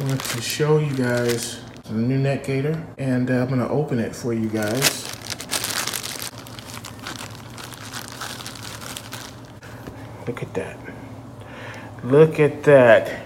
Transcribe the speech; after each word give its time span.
Want 0.00 0.20
to 0.20 0.42
show 0.42 0.78
you 0.78 0.92
guys 0.92 1.60
the 1.84 1.94
new 1.94 2.18
neck 2.18 2.44
gaiter 2.44 2.84
and 2.98 3.30
uh, 3.30 3.34
I'm 3.34 3.48
gonna 3.48 3.68
open 3.68 4.00
it 4.00 4.14
for 4.14 4.32
you 4.32 4.48
guys. 4.48 5.04
Look 10.26 10.42
at 10.42 10.52
that. 10.54 10.76
Look 12.02 12.40
at 12.40 12.64
that. 12.64 13.20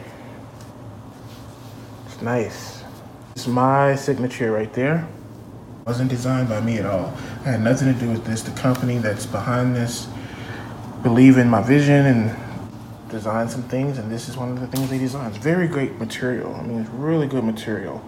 It's 2.07 2.20
nice. 2.20 2.85
It's 3.35 3.46
my 3.46 3.94
signature 3.94 4.53
right 4.53 4.72
there. 4.75 5.08
Wasn't 5.86 6.11
designed 6.11 6.50
by 6.50 6.61
me 6.61 6.76
at 6.76 6.85
all. 6.85 7.14
I 7.46 7.53
had 7.53 7.62
nothing 7.62 7.94
to 7.94 7.98
do 7.98 8.11
with 8.11 8.26
this. 8.26 8.43
The 8.43 8.50
company 8.61 8.98
that's 8.98 9.25
behind 9.25 9.75
this 9.75 10.07
believe 11.03 11.39
in 11.39 11.48
my 11.48 11.62
vision 11.62 12.04
and 12.04 12.47
design 13.09 13.48
some 13.48 13.62
things, 13.64 13.98
and 13.98 14.11
this 14.11 14.29
is 14.29 14.36
one 14.36 14.50
of 14.50 14.61
the 14.61 14.67
things 14.67 14.90
they 14.90 14.98
designed. 14.98 15.35
It's 15.35 15.44
very 15.44 15.68
great 15.68 15.98
material. 15.98 16.54
I 16.54 16.62
mean, 16.62 16.80
it's 16.80 16.90
really 16.90 17.26
good 17.26 17.44
material. 17.44 18.03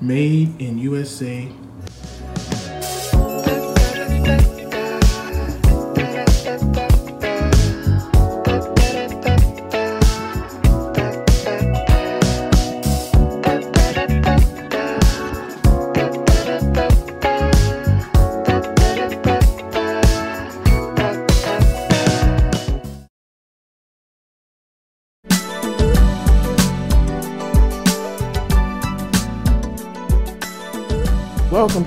Made 0.00 0.60
in 0.60 0.78
USA 0.78 1.50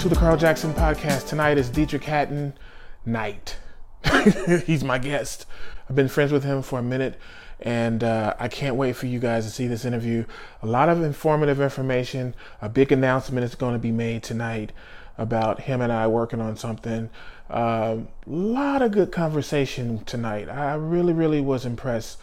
to 0.07 0.13
the 0.13 0.19
Carl 0.19 0.37
Jackson 0.37 0.73
podcast. 0.73 1.27
Tonight 1.27 1.57
is 1.57 1.69
Deitrick 1.69 2.03
Haddon 2.03 2.53
night. 3.05 3.57
He's 4.65 4.81
my 4.81 4.99
guest. 4.99 5.45
I've 5.89 5.97
been 5.97 6.07
friends 6.07 6.31
with 6.31 6.45
him 6.45 6.61
for 6.61 6.79
a 6.79 6.83
minute, 6.83 7.19
and 7.59 8.05
uh, 8.05 8.33
I 8.39 8.47
can't 8.47 8.77
wait 8.77 8.95
for 8.95 9.05
you 9.07 9.19
guys 9.19 9.43
to 9.43 9.51
see 9.51 9.67
this 9.67 9.83
interview. 9.83 10.23
A 10.61 10.65
lot 10.65 10.87
of 10.87 11.03
informative 11.03 11.59
information. 11.59 12.35
A 12.61 12.69
big 12.69 12.93
announcement 12.93 13.43
is 13.43 13.55
going 13.55 13.73
to 13.73 13.79
be 13.79 13.91
made 13.91 14.23
tonight 14.23 14.71
about 15.17 15.61
him 15.61 15.81
and 15.81 15.91
I 15.91 16.07
working 16.07 16.39
on 16.39 16.55
something. 16.55 17.09
A 17.49 17.53
uh, 17.53 17.99
lot 18.25 18.81
of 18.81 18.91
good 18.91 19.11
conversation 19.11 20.05
tonight. 20.05 20.47
I 20.47 20.75
really, 20.75 21.11
really 21.11 21.41
was 21.41 21.65
impressed 21.65 22.17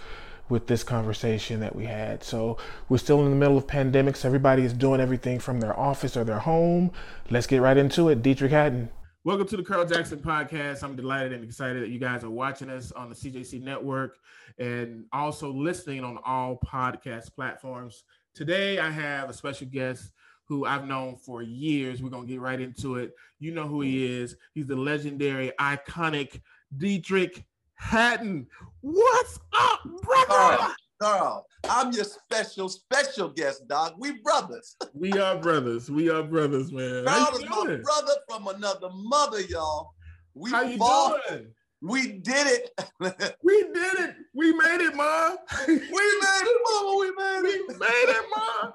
with 0.48 0.66
this 0.66 0.84
conversation 0.84 1.60
that 1.60 1.74
we 1.74 1.86
had. 1.86 2.22
So 2.22 2.58
we're 2.88 2.98
still 2.98 3.24
in 3.24 3.30
the 3.30 3.36
middle 3.36 3.56
of 3.56 3.66
pandemics. 3.66 4.24
Everybody 4.24 4.62
is 4.62 4.72
doing 4.72 5.00
everything 5.00 5.38
from 5.38 5.60
their 5.60 5.78
office 5.78 6.16
or 6.16 6.24
their 6.24 6.40
home. 6.40 6.92
Let's 7.30 7.46
get 7.46 7.62
right 7.62 7.76
into 7.76 8.08
it. 8.08 8.22
Deitrick 8.22 8.50
Haddon. 8.50 8.90
Welcome 9.24 9.48
to 9.48 9.56
the 9.56 9.62
Carl 9.62 9.86
Jackson 9.86 10.18
podcast. 10.18 10.82
I'm 10.82 10.96
delighted 10.96 11.32
and 11.32 11.42
excited 11.42 11.82
that 11.82 11.88
you 11.88 11.98
guys 11.98 12.24
are 12.24 12.30
watching 12.30 12.68
us 12.68 12.92
on 12.92 13.08
the 13.08 13.14
CJC 13.14 13.62
network 13.62 14.18
and 14.58 15.06
also 15.14 15.50
listening 15.50 16.04
on 16.04 16.18
all 16.26 16.58
podcast 16.64 17.34
platforms. 17.34 18.04
Today 18.34 18.78
I 18.78 18.90
have 18.90 19.30
a 19.30 19.32
special 19.32 19.66
guest 19.66 20.10
who 20.46 20.66
I've 20.66 20.86
known 20.86 21.16
for 21.16 21.40
years. 21.42 22.02
We're 22.02 22.10
going 22.10 22.26
to 22.26 22.30
get 22.30 22.40
right 22.42 22.60
into 22.60 22.96
it. 22.96 23.14
You 23.38 23.52
know 23.52 23.66
who 23.66 23.80
he 23.80 24.04
is. 24.04 24.36
He's 24.52 24.66
the 24.66 24.76
legendary, 24.76 25.52
iconic 25.58 26.42
Deitrick 26.76 27.44
Haddon. 27.76 28.46
What's 28.80 29.38
up, 29.52 29.80
brother? 30.02 30.26
Carl, 30.26 30.74
Carl, 31.00 31.46
I'm 31.68 31.92
your 31.92 32.04
special, 32.04 32.68
special 32.68 33.28
guest, 33.28 33.66
dog. 33.68 33.94
We 33.98 34.20
brothers. 34.22 34.76
we 34.94 35.12
are 35.12 35.36
brothers. 35.36 35.90
We 35.90 36.10
are 36.10 36.22
brothers, 36.22 36.72
man. 36.72 37.04
Carl 37.04 37.36
is 37.36 37.48
my 37.48 37.76
brother 37.82 38.14
from 38.28 38.48
another 38.48 38.90
mother, 38.92 39.40
y'all. 39.42 39.94
We 40.34 40.50
How 40.50 40.62
you 40.62 40.78
fought. 40.78 41.20
doing? 41.28 41.46
We 41.80 42.12
did 42.18 42.46
it. 42.46 42.70
we 43.42 43.62
did 43.62 43.98
it. 43.98 44.16
We 44.34 44.52
made 44.52 44.80
it, 44.80 44.94
mom. 44.94 45.36
we 45.68 45.74
made 45.76 45.82
it, 45.90 46.60
mama. 46.64 46.96
We 46.98 47.10
made 47.10 47.50
it. 47.50 47.62
We 47.68 47.74
made 47.74 48.08
it, 48.08 48.24
mom. 48.36 48.72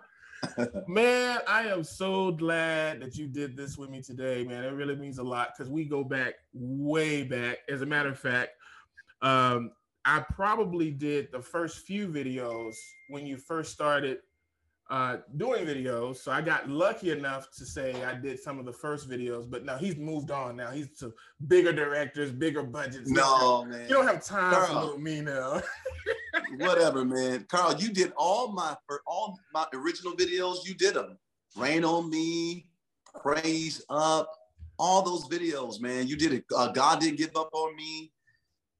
man, 0.87 1.39
I 1.47 1.63
am 1.63 1.83
so 1.83 2.31
glad 2.31 3.01
that 3.01 3.15
you 3.15 3.27
did 3.27 3.57
this 3.57 3.77
with 3.77 3.89
me 3.89 4.01
today, 4.01 4.43
man. 4.43 4.63
It 4.63 4.73
really 4.73 4.95
means 4.95 5.17
a 5.17 5.23
lot 5.23 5.49
because 5.57 5.69
we 5.71 5.85
go 5.85 6.03
back 6.03 6.35
way 6.53 7.23
back. 7.23 7.59
As 7.69 7.81
a 7.81 7.85
matter 7.85 8.09
of 8.09 8.19
fact, 8.19 8.51
um, 9.21 9.71
I 10.05 10.21
probably 10.33 10.91
did 10.91 11.31
the 11.31 11.41
first 11.41 11.85
few 11.85 12.07
videos 12.07 12.75
when 13.09 13.25
you 13.25 13.37
first 13.37 13.73
started 13.73 14.19
uh, 14.89 15.17
doing 15.37 15.65
videos. 15.65 16.17
So 16.17 16.31
I 16.31 16.41
got 16.41 16.67
lucky 16.67 17.11
enough 17.11 17.51
to 17.57 17.65
say 17.65 18.03
I 18.03 18.15
did 18.15 18.39
some 18.39 18.59
of 18.59 18.65
the 18.65 18.73
first 18.73 19.09
videos, 19.09 19.49
but 19.49 19.63
now 19.63 19.77
he's 19.77 19.97
moved 19.97 20.31
on. 20.31 20.55
Now 20.55 20.71
he's 20.71 20.97
to 20.99 21.13
bigger 21.47 21.71
directors, 21.71 22.31
bigger 22.31 22.63
budgets. 22.63 23.09
No, 23.09 23.65
man. 23.65 23.87
You 23.87 23.95
don't 23.95 24.07
have 24.07 24.23
time 24.23 24.53
Carl, 24.53 24.93
for 24.93 24.99
me 24.99 25.21
now. 25.21 25.61
whatever, 26.57 27.05
man. 27.05 27.45
Carl, 27.49 27.75
you 27.77 27.89
did 27.89 28.13
all 28.17 28.51
my 28.51 28.75
for 28.87 29.01
all 29.05 29.37
my 29.53 29.65
original 29.73 30.13
videos. 30.13 30.65
You 30.65 30.73
did 30.73 30.95
them. 30.95 31.17
Rain 31.55 31.83
on 31.83 32.09
me, 32.09 32.67
praise 33.21 33.83
up, 33.89 34.31
all 34.77 35.01
those 35.01 35.27
videos, 35.27 35.79
man. 35.79 36.07
You 36.07 36.15
did 36.15 36.33
it. 36.33 36.45
Uh, 36.55 36.71
God 36.71 36.99
didn't 36.99 37.17
give 37.17 37.35
up 37.35 37.49
on 37.53 37.75
me. 37.75 38.11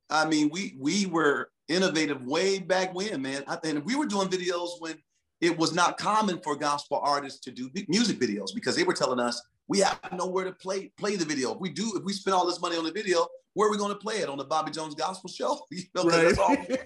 I 0.10 0.28
mean, 0.28 0.50
we 0.52 0.76
we 0.80 1.06
were 1.06 1.52
innovative 1.68 2.24
way 2.26 2.60
back 2.60 2.94
when, 2.94 3.22
man. 3.22 3.44
I, 3.48 3.58
and 3.64 3.86
we 3.86 3.96
were 3.96 4.08
doing 4.08 4.28
videos 4.28 4.70
when 4.80 4.96
it 5.42 5.58
was 5.58 5.74
not 5.74 5.98
common 5.98 6.40
for 6.42 6.56
gospel 6.56 7.00
artists 7.04 7.40
to 7.42 7.52
do 7.52 7.70
music 7.88 8.20
videos 8.20 8.54
because 8.54 8.76
they 8.76 8.84
were 8.84 8.94
telling 8.94 9.20
us 9.20 9.42
we 9.68 9.80
have 9.80 10.00
nowhere 10.12 10.46
to 10.46 10.52
play 10.52 10.92
play 10.98 11.16
the 11.16 11.26
video. 11.26 11.54
If 11.54 11.60
we 11.60 11.70
do, 11.70 11.94
if 11.96 12.04
we 12.04 12.14
spend 12.14 12.34
all 12.34 12.46
this 12.46 12.60
money 12.60 12.76
on 12.76 12.84
the 12.84 12.92
video, 12.92 13.28
where 13.54 13.68
are 13.68 13.72
we 13.72 13.78
going 13.78 13.94
to 13.94 14.00
play 14.00 14.18
it 14.18 14.30
on 14.30 14.38
the 14.38 14.44
Bobby 14.44 14.72
Jones 14.72 14.96
Gospel 14.96 15.30
Show? 15.30 15.62
you 15.72 15.84
know, 15.96 16.04
right. 16.04 16.80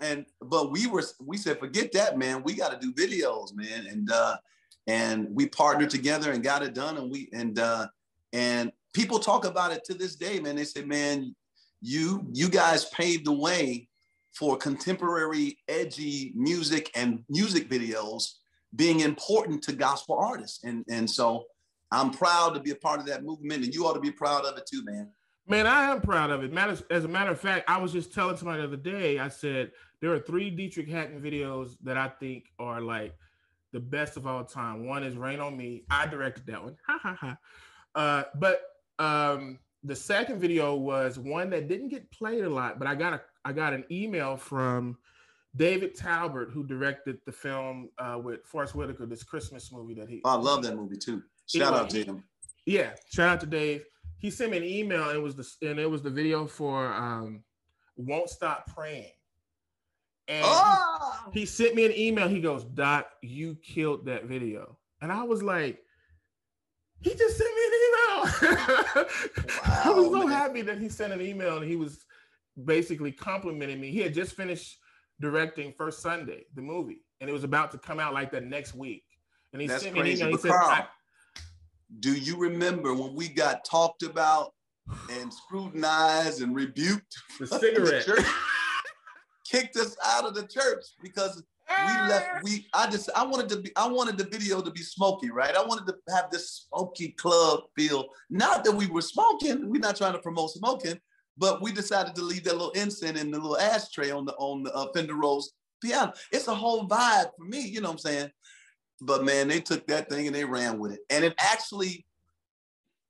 and 0.00 0.24
but 0.40 0.70
we 0.70 0.86
were 0.86 1.02
we 1.20 1.36
said 1.36 1.58
forget 1.58 1.92
that, 1.92 2.16
man. 2.16 2.42
We 2.42 2.54
got 2.54 2.78
to 2.78 2.78
do 2.78 2.92
videos, 2.92 3.54
man. 3.54 3.86
And 3.86 4.10
uh, 4.10 4.36
and 4.86 5.28
we 5.34 5.48
partnered 5.48 5.90
together 5.90 6.32
and 6.32 6.42
got 6.42 6.62
it 6.62 6.74
done. 6.74 6.96
And 6.96 7.10
we 7.10 7.28
and 7.32 7.58
uh, 7.58 7.88
and 8.32 8.72
people 8.92 9.18
talk 9.18 9.44
about 9.44 9.72
it 9.72 9.84
to 9.84 9.94
this 9.94 10.16
day, 10.16 10.38
man. 10.40 10.56
They 10.56 10.64
say, 10.64 10.84
man, 10.84 11.34
you 11.84 12.26
you 12.32 12.48
guys 12.48 12.86
paved 12.86 13.26
the 13.26 13.32
way 13.32 13.86
for 14.32 14.56
contemporary 14.56 15.58
edgy 15.68 16.32
music 16.34 16.90
and 16.94 17.22
music 17.28 17.68
videos 17.68 18.32
being 18.74 19.00
important 19.00 19.62
to 19.62 19.72
gospel 19.72 20.16
artists. 20.18 20.64
And 20.64 20.84
and 20.88 21.08
so 21.08 21.44
i'm 21.92 22.10
proud 22.10 22.54
to 22.54 22.60
be 22.60 22.70
a 22.70 22.76
part 22.76 23.00
of 23.00 23.06
that 23.06 23.22
movement 23.22 23.64
and 23.64 23.74
you 23.74 23.86
ought 23.86 23.92
to 23.92 24.00
be 24.00 24.10
proud 24.10 24.46
of 24.46 24.56
it 24.56 24.66
too 24.66 24.82
man. 24.84 25.10
Man 25.46 25.66
i 25.66 25.90
am 25.92 26.00
proud 26.00 26.30
of 26.30 26.42
it. 26.42 26.56
As 26.90 27.04
a 27.04 27.08
matter 27.08 27.30
of 27.30 27.38
fact 27.38 27.68
i 27.68 27.76
was 27.76 27.92
just 27.92 28.14
telling 28.14 28.38
somebody 28.38 28.62
the 28.62 28.68
other 28.68 28.76
day 28.78 29.18
i 29.18 29.28
said 29.28 29.70
there 30.00 30.12
are 30.12 30.18
three 30.18 30.50
deitrick 30.50 30.88
haddon 30.88 31.20
videos 31.20 31.76
that 31.82 31.98
i 31.98 32.08
think 32.08 32.46
are 32.58 32.80
like 32.80 33.14
the 33.72 33.80
best 33.80 34.16
of 34.16 34.24
all 34.26 34.44
time. 34.44 34.86
One 34.86 35.02
is 35.02 35.16
rain 35.16 35.40
on 35.40 35.56
me. 35.56 35.82
I 35.90 36.06
directed 36.06 36.46
that 36.46 36.62
one. 36.62 36.76
Ha 36.86 36.98
ha 37.02 37.16
ha. 37.20 37.36
Uh, 37.94 38.22
but 38.36 38.62
um 39.00 39.58
the 39.84 39.94
second 39.94 40.40
video 40.40 40.74
was 40.74 41.18
one 41.18 41.50
that 41.50 41.68
didn't 41.68 41.88
get 41.88 42.10
played 42.10 42.44
a 42.44 42.48
lot, 42.48 42.78
but 42.78 42.88
I 42.88 42.94
got 42.94 43.12
a 43.12 43.20
I 43.44 43.52
got 43.52 43.74
an 43.74 43.84
email 43.90 44.36
from 44.36 44.96
David 45.54 45.94
Talbert, 45.94 46.50
who 46.50 46.64
directed 46.64 47.18
the 47.26 47.32
film 47.32 47.90
uh, 47.98 48.18
with 48.22 48.44
Forest 48.46 48.74
Whitaker, 48.74 49.04
this 49.06 49.22
Christmas 49.22 49.70
movie 49.70 49.94
that 49.94 50.08
he. 50.08 50.22
Oh, 50.24 50.30
I 50.30 50.34
love 50.34 50.62
that 50.62 50.74
movie 50.74 50.96
too. 50.96 51.22
Shout 51.46 51.68
anyway, 51.68 51.80
out 51.80 51.90
to 51.90 52.04
him. 52.04 52.24
Yeah, 52.64 52.90
shout 53.12 53.28
out 53.28 53.40
to 53.40 53.46
Dave. 53.46 53.84
He 54.18 54.30
sent 54.30 54.50
me 54.50 54.56
an 54.56 54.64
email. 54.64 55.10
And 55.10 55.18
it 55.18 55.22
was 55.22 55.36
the 55.36 55.68
and 55.68 55.78
it 55.78 55.88
was 55.88 56.02
the 56.02 56.10
video 56.10 56.46
for 56.46 56.92
um, 56.92 57.44
"Won't 57.96 58.30
Stop 58.30 58.74
Praying." 58.74 59.10
And 60.26 60.42
oh! 60.46 61.30
he, 61.34 61.40
he 61.40 61.46
sent 61.46 61.74
me 61.74 61.84
an 61.84 61.92
email. 61.92 62.26
He 62.26 62.40
goes, 62.40 62.64
"Doc, 62.64 63.10
you 63.20 63.56
killed 63.56 64.06
that 64.06 64.24
video," 64.24 64.78
and 65.02 65.12
I 65.12 65.24
was 65.24 65.42
like, 65.42 65.78
"He 67.02 67.10
just 67.14 67.36
sent 67.36 67.53
me 67.53 67.53
an 67.53 67.53
wow, 67.53 67.53
I 69.64 69.92
was 69.94 70.06
so 70.06 70.26
man. 70.26 70.28
happy 70.28 70.62
that 70.62 70.78
he 70.78 70.88
sent 70.88 71.12
an 71.12 71.20
email 71.20 71.58
and 71.58 71.68
he 71.68 71.76
was 71.76 72.04
basically 72.64 73.12
complimenting 73.12 73.80
me. 73.80 73.90
He 73.90 74.00
had 74.00 74.14
just 74.14 74.34
finished 74.34 74.78
directing 75.20 75.72
First 75.72 76.00
Sunday, 76.00 76.44
the 76.54 76.62
movie, 76.62 77.02
and 77.20 77.28
it 77.28 77.32
was 77.32 77.44
about 77.44 77.70
to 77.72 77.78
come 77.78 78.00
out 78.00 78.14
like 78.14 78.30
the 78.30 78.40
next 78.40 78.74
week. 78.74 79.04
And 79.52 79.60
he 79.60 79.68
That's 79.68 79.82
sent 79.82 79.94
me 79.94 80.00
an 80.00 80.06
email. 80.06 80.28
He 80.28 80.36
said, 80.38 80.50
Carl, 80.50 80.88
"Do 82.00 82.12
you 82.12 82.36
remember 82.36 82.94
when 82.94 83.14
we 83.14 83.28
got 83.28 83.64
talked 83.64 84.02
about 84.02 84.52
and 85.10 85.32
scrutinized 85.32 86.42
and 86.42 86.54
rebuked? 86.54 87.16
The 87.38 87.46
cigarette." 87.46 88.06
the 88.06 88.26
kicked 89.44 89.76
us 89.76 89.96
out 90.04 90.24
of 90.24 90.34
the 90.34 90.46
church 90.46 90.84
because 91.02 91.42
we 91.68 91.92
left 92.08 92.42
we 92.42 92.66
i 92.74 92.88
just 92.90 93.08
i 93.16 93.24
wanted 93.24 93.48
to 93.48 93.56
be 93.56 93.70
i 93.76 93.86
wanted 93.86 94.18
the 94.18 94.24
video 94.24 94.60
to 94.60 94.70
be 94.70 94.82
smoky 94.82 95.30
right 95.30 95.56
i 95.56 95.62
wanted 95.64 95.86
to 95.86 95.94
have 96.14 96.30
this 96.30 96.66
smoky 96.68 97.10
club 97.12 97.60
feel 97.76 98.04
not 98.28 98.64
that 98.64 98.72
we 98.72 98.86
were 98.86 99.00
smoking 99.00 99.70
we're 99.70 99.80
not 99.80 99.96
trying 99.96 100.12
to 100.12 100.18
promote 100.18 100.50
smoking 100.50 100.98
but 101.36 101.62
we 101.62 101.72
decided 101.72 102.14
to 102.14 102.22
leave 102.22 102.44
that 102.44 102.52
little 102.52 102.70
incense 102.70 103.20
in 103.20 103.30
the 103.30 103.38
little 103.38 103.58
ashtray 103.58 104.10
on 104.10 104.24
the 104.24 104.32
on 104.34 104.62
the 104.62 104.72
uh, 104.74 104.86
Fender 104.94 105.14
Rhodes 105.14 105.52
piano. 105.82 106.12
It's 106.32 106.48
a 106.48 106.54
whole 106.54 106.88
vibe 106.88 107.30
for 107.36 107.44
me, 107.44 107.60
you 107.60 107.80
know 107.80 107.88
what 107.88 107.94
I'm 107.94 107.98
saying? 107.98 108.30
But 109.00 109.24
man, 109.24 109.48
they 109.48 109.60
took 109.60 109.86
that 109.88 110.08
thing 110.08 110.26
and 110.26 110.34
they 110.34 110.44
ran 110.44 110.78
with 110.78 110.92
it. 110.92 111.00
And 111.10 111.24
it 111.24 111.34
actually 111.38 112.06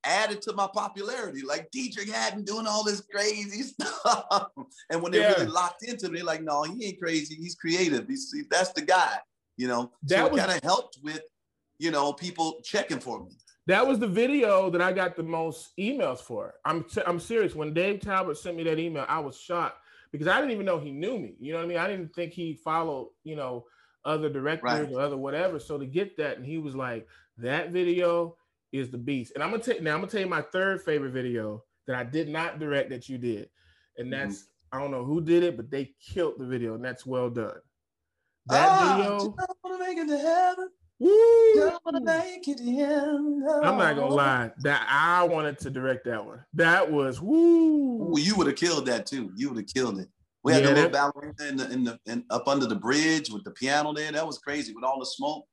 added 0.04 0.42
to 0.42 0.52
my 0.52 0.68
popularity. 0.72 1.42
Like 1.42 1.70
Deitrick 1.70 2.10
Haddon 2.10 2.44
doing 2.44 2.66
all 2.66 2.84
this 2.84 3.00
crazy 3.00 3.62
stuff. 3.62 4.48
and 4.90 5.02
when 5.02 5.12
they 5.12 5.20
yeah. 5.20 5.32
really 5.32 5.46
locked 5.46 5.84
into 5.84 6.08
me, 6.08 6.18
they're 6.18 6.26
like, 6.26 6.42
no, 6.42 6.62
he 6.62 6.86
ain't 6.86 7.00
crazy. 7.00 7.34
He's 7.34 7.54
creative. 7.54 8.06
He's, 8.06 8.34
that's 8.50 8.72
the 8.72 8.82
guy, 8.82 9.18
you 9.56 9.68
know? 9.68 9.92
That 10.04 10.30
so 10.30 10.36
kind 10.36 10.50
of 10.50 10.62
helped 10.62 10.98
with, 11.02 11.22
you 11.78 11.90
know, 11.90 12.12
people 12.12 12.60
checking 12.62 13.00
for 13.00 13.24
me. 13.24 13.32
That 13.66 13.86
was 13.86 13.98
the 13.98 14.06
video 14.06 14.68
that 14.70 14.82
I 14.82 14.92
got 14.92 15.16
the 15.16 15.22
most 15.22 15.72
emails 15.78 16.18
for. 16.18 16.54
I'm 16.66 16.84
I'm 17.06 17.18
serious. 17.18 17.54
When 17.54 17.72
Dave 17.72 18.00
Talbert 18.00 18.36
sent 18.36 18.56
me 18.58 18.62
that 18.64 18.78
email, 18.78 19.06
I 19.08 19.20
was 19.20 19.38
shocked 19.38 19.78
because 20.12 20.28
I 20.28 20.38
didn't 20.38 20.50
even 20.50 20.66
know 20.66 20.78
he 20.78 20.90
knew 20.90 21.18
me. 21.18 21.34
You 21.40 21.52
know 21.52 21.58
what 21.60 21.64
I 21.64 21.68
mean? 21.68 21.78
I 21.78 21.88
didn't 21.88 22.14
think 22.14 22.34
he 22.34 22.60
followed, 22.62 23.08
you 23.22 23.36
know, 23.36 23.64
other 24.04 24.28
directors 24.28 24.70
right. 24.70 24.92
or 24.92 25.00
other 25.00 25.16
whatever. 25.16 25.58
So 25.58 25.78
to 25.78 25.86
get 25.86 26.16
that, 26.18 26.36
and 26.36 26.44
he 26.44 26.58
was 26.58 26.74
like, 26.74 27.08
that 27.38 27.70
video 27.70 28.36
is 28.74 28.90
the 28.90 28.98
beast. 28.98 29.32
And 29.34 29.42
I'm 29.42 29.50
gonna 29.50 29.62
take 29.62 29.82
now. 29.82 29.94
I'm 29.94 30.00
gonna 30.00 30.10
tell 30.10 30.20
you 30.20 30.26
my 30.26 30.42
third 30.52 30.82
favorite 30.82 31.12
video 31.12 31.62
that 31.86 31.96
I 31.96 32.04
did 32.04 32.28
not 32.28 32.58
direct 32.58 32.90
that 32.90 33.08
you 33.08 33.18
did, 33.18 33.48
and 33.96 34.10
mm-hmm. 34.10 34.10
that's 34.10 34.40
mm-hmm. 34.40 34.76
I 34.76 34.80
don't 34.80 34.90
know 34.90 35.04
who 35.04 35.20
did 35.20 35.44
it, 35.44 35.56
but 35.56 35.70
they 35.70 35.94
killed 36.04 36.34
the 36.38 36.46
video, 36.46 36.74
and 36.74 36.84
that's 36.84 37.06
well 37.06 37.30
done. 37.30 37.58
That 38.46 38.68
oh, 38.82 39.34
video. 39.64 39.78
make 39.78 39.98
it 39.98 40.08
to 40.08 40.18
heaven. 40.18 40.68
Woo! 40.98 41.72
Make 42.02 42.48
it 42.48 42.60
in, 42.60 43.44
I'm 43.62 43.78
not 43.78 43.96
gonna 43.96 44.06
lie. 44.06 44.50
That 44.58 44.86
I 44.88 45.24
wanted 45.24 45.58
to 45.60 45.70
direct 45.70 46.04
that 46.06 46.24
one. 46.24 46.44
That 46.54 46.90
was 46.90 47.20
woo. 47.20 47.96
Well, 48.10 48.22
you 48.22 48.36
would 48.36 48.46
have 48.46 48.56
killed 48.56 48.86
that 48.86 49.06
too. 49.06 49.30
You 49.36 49.50
would 49.50 49.58
have 49.58 49.66
killed 49.66 49.98
it. 50.00 50.08
We 50.44 50.52
had 50.52 50.62
yeah, 50.62 50.70
the 50.70 50.74
little 50.74 50.90
ballerina 50.90 51.34
in 51.48 51.56
the, 51.56 51.70
in 51.70 51.84
the 51.84 51.98
in, 52.06 52.24
up 52.30 52.48
under 52.48 52.66
the 52.66 52.76
bridge 52.76 53.30
with 53.30 53.44
the 53.44 53.50
piano 53.52 53.92
there. 53.92 54.12
That 54.12 54.26
was 54.26 54.38
crazy 54.38 54.72
with 54.74 54.84
all 54.84 54.98
the 54.98 55.06
smoke. 55.06 55.46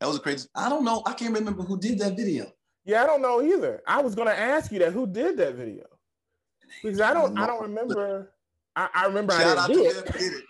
That 0.00 0.08
was 0.08 0.18
crazy. 0.18 0.48
I 0.54 0.68
don't 0.68 0.84
know. 0.84 1.02
I 1.06 1.14
can't 1.14 1.34
remember 1.34 1.62
who 1.62 1.78
did 1.78 1.98
that 1.98 2.16
video. 2.16 2.46
Yeah, 2.86 3.02
I 3.02 3.06
don't 3.06 3.20
know 3.20 3.42
either. 3.42 3.82
I 3.86 4.00
was 4.00 4.14
gonna 4.14 4.30
ask 4.30 4.70
you 4.70 4.78
that. 4.78 4.92
Who 4.92 5.08
did 5.08 5.36
that 5.38 5.56
video? 5.56 5.84
Because 6.82 7.00
I 7.00 7.12
don't. 7.12 7.36
I 7.36 7.46
don't 7.46 7.60
remember. 7.60 8.32
I, 8.76 8.88
I 8.94 9.06
remember 9.06 9.32
Shout 9.32 9.58
I 9.58 9.66
didn't 9.66 9.82
do 9.82 9.98
it. 9.98 10.12
Did 10.12 10.32
it. 10.34 10.44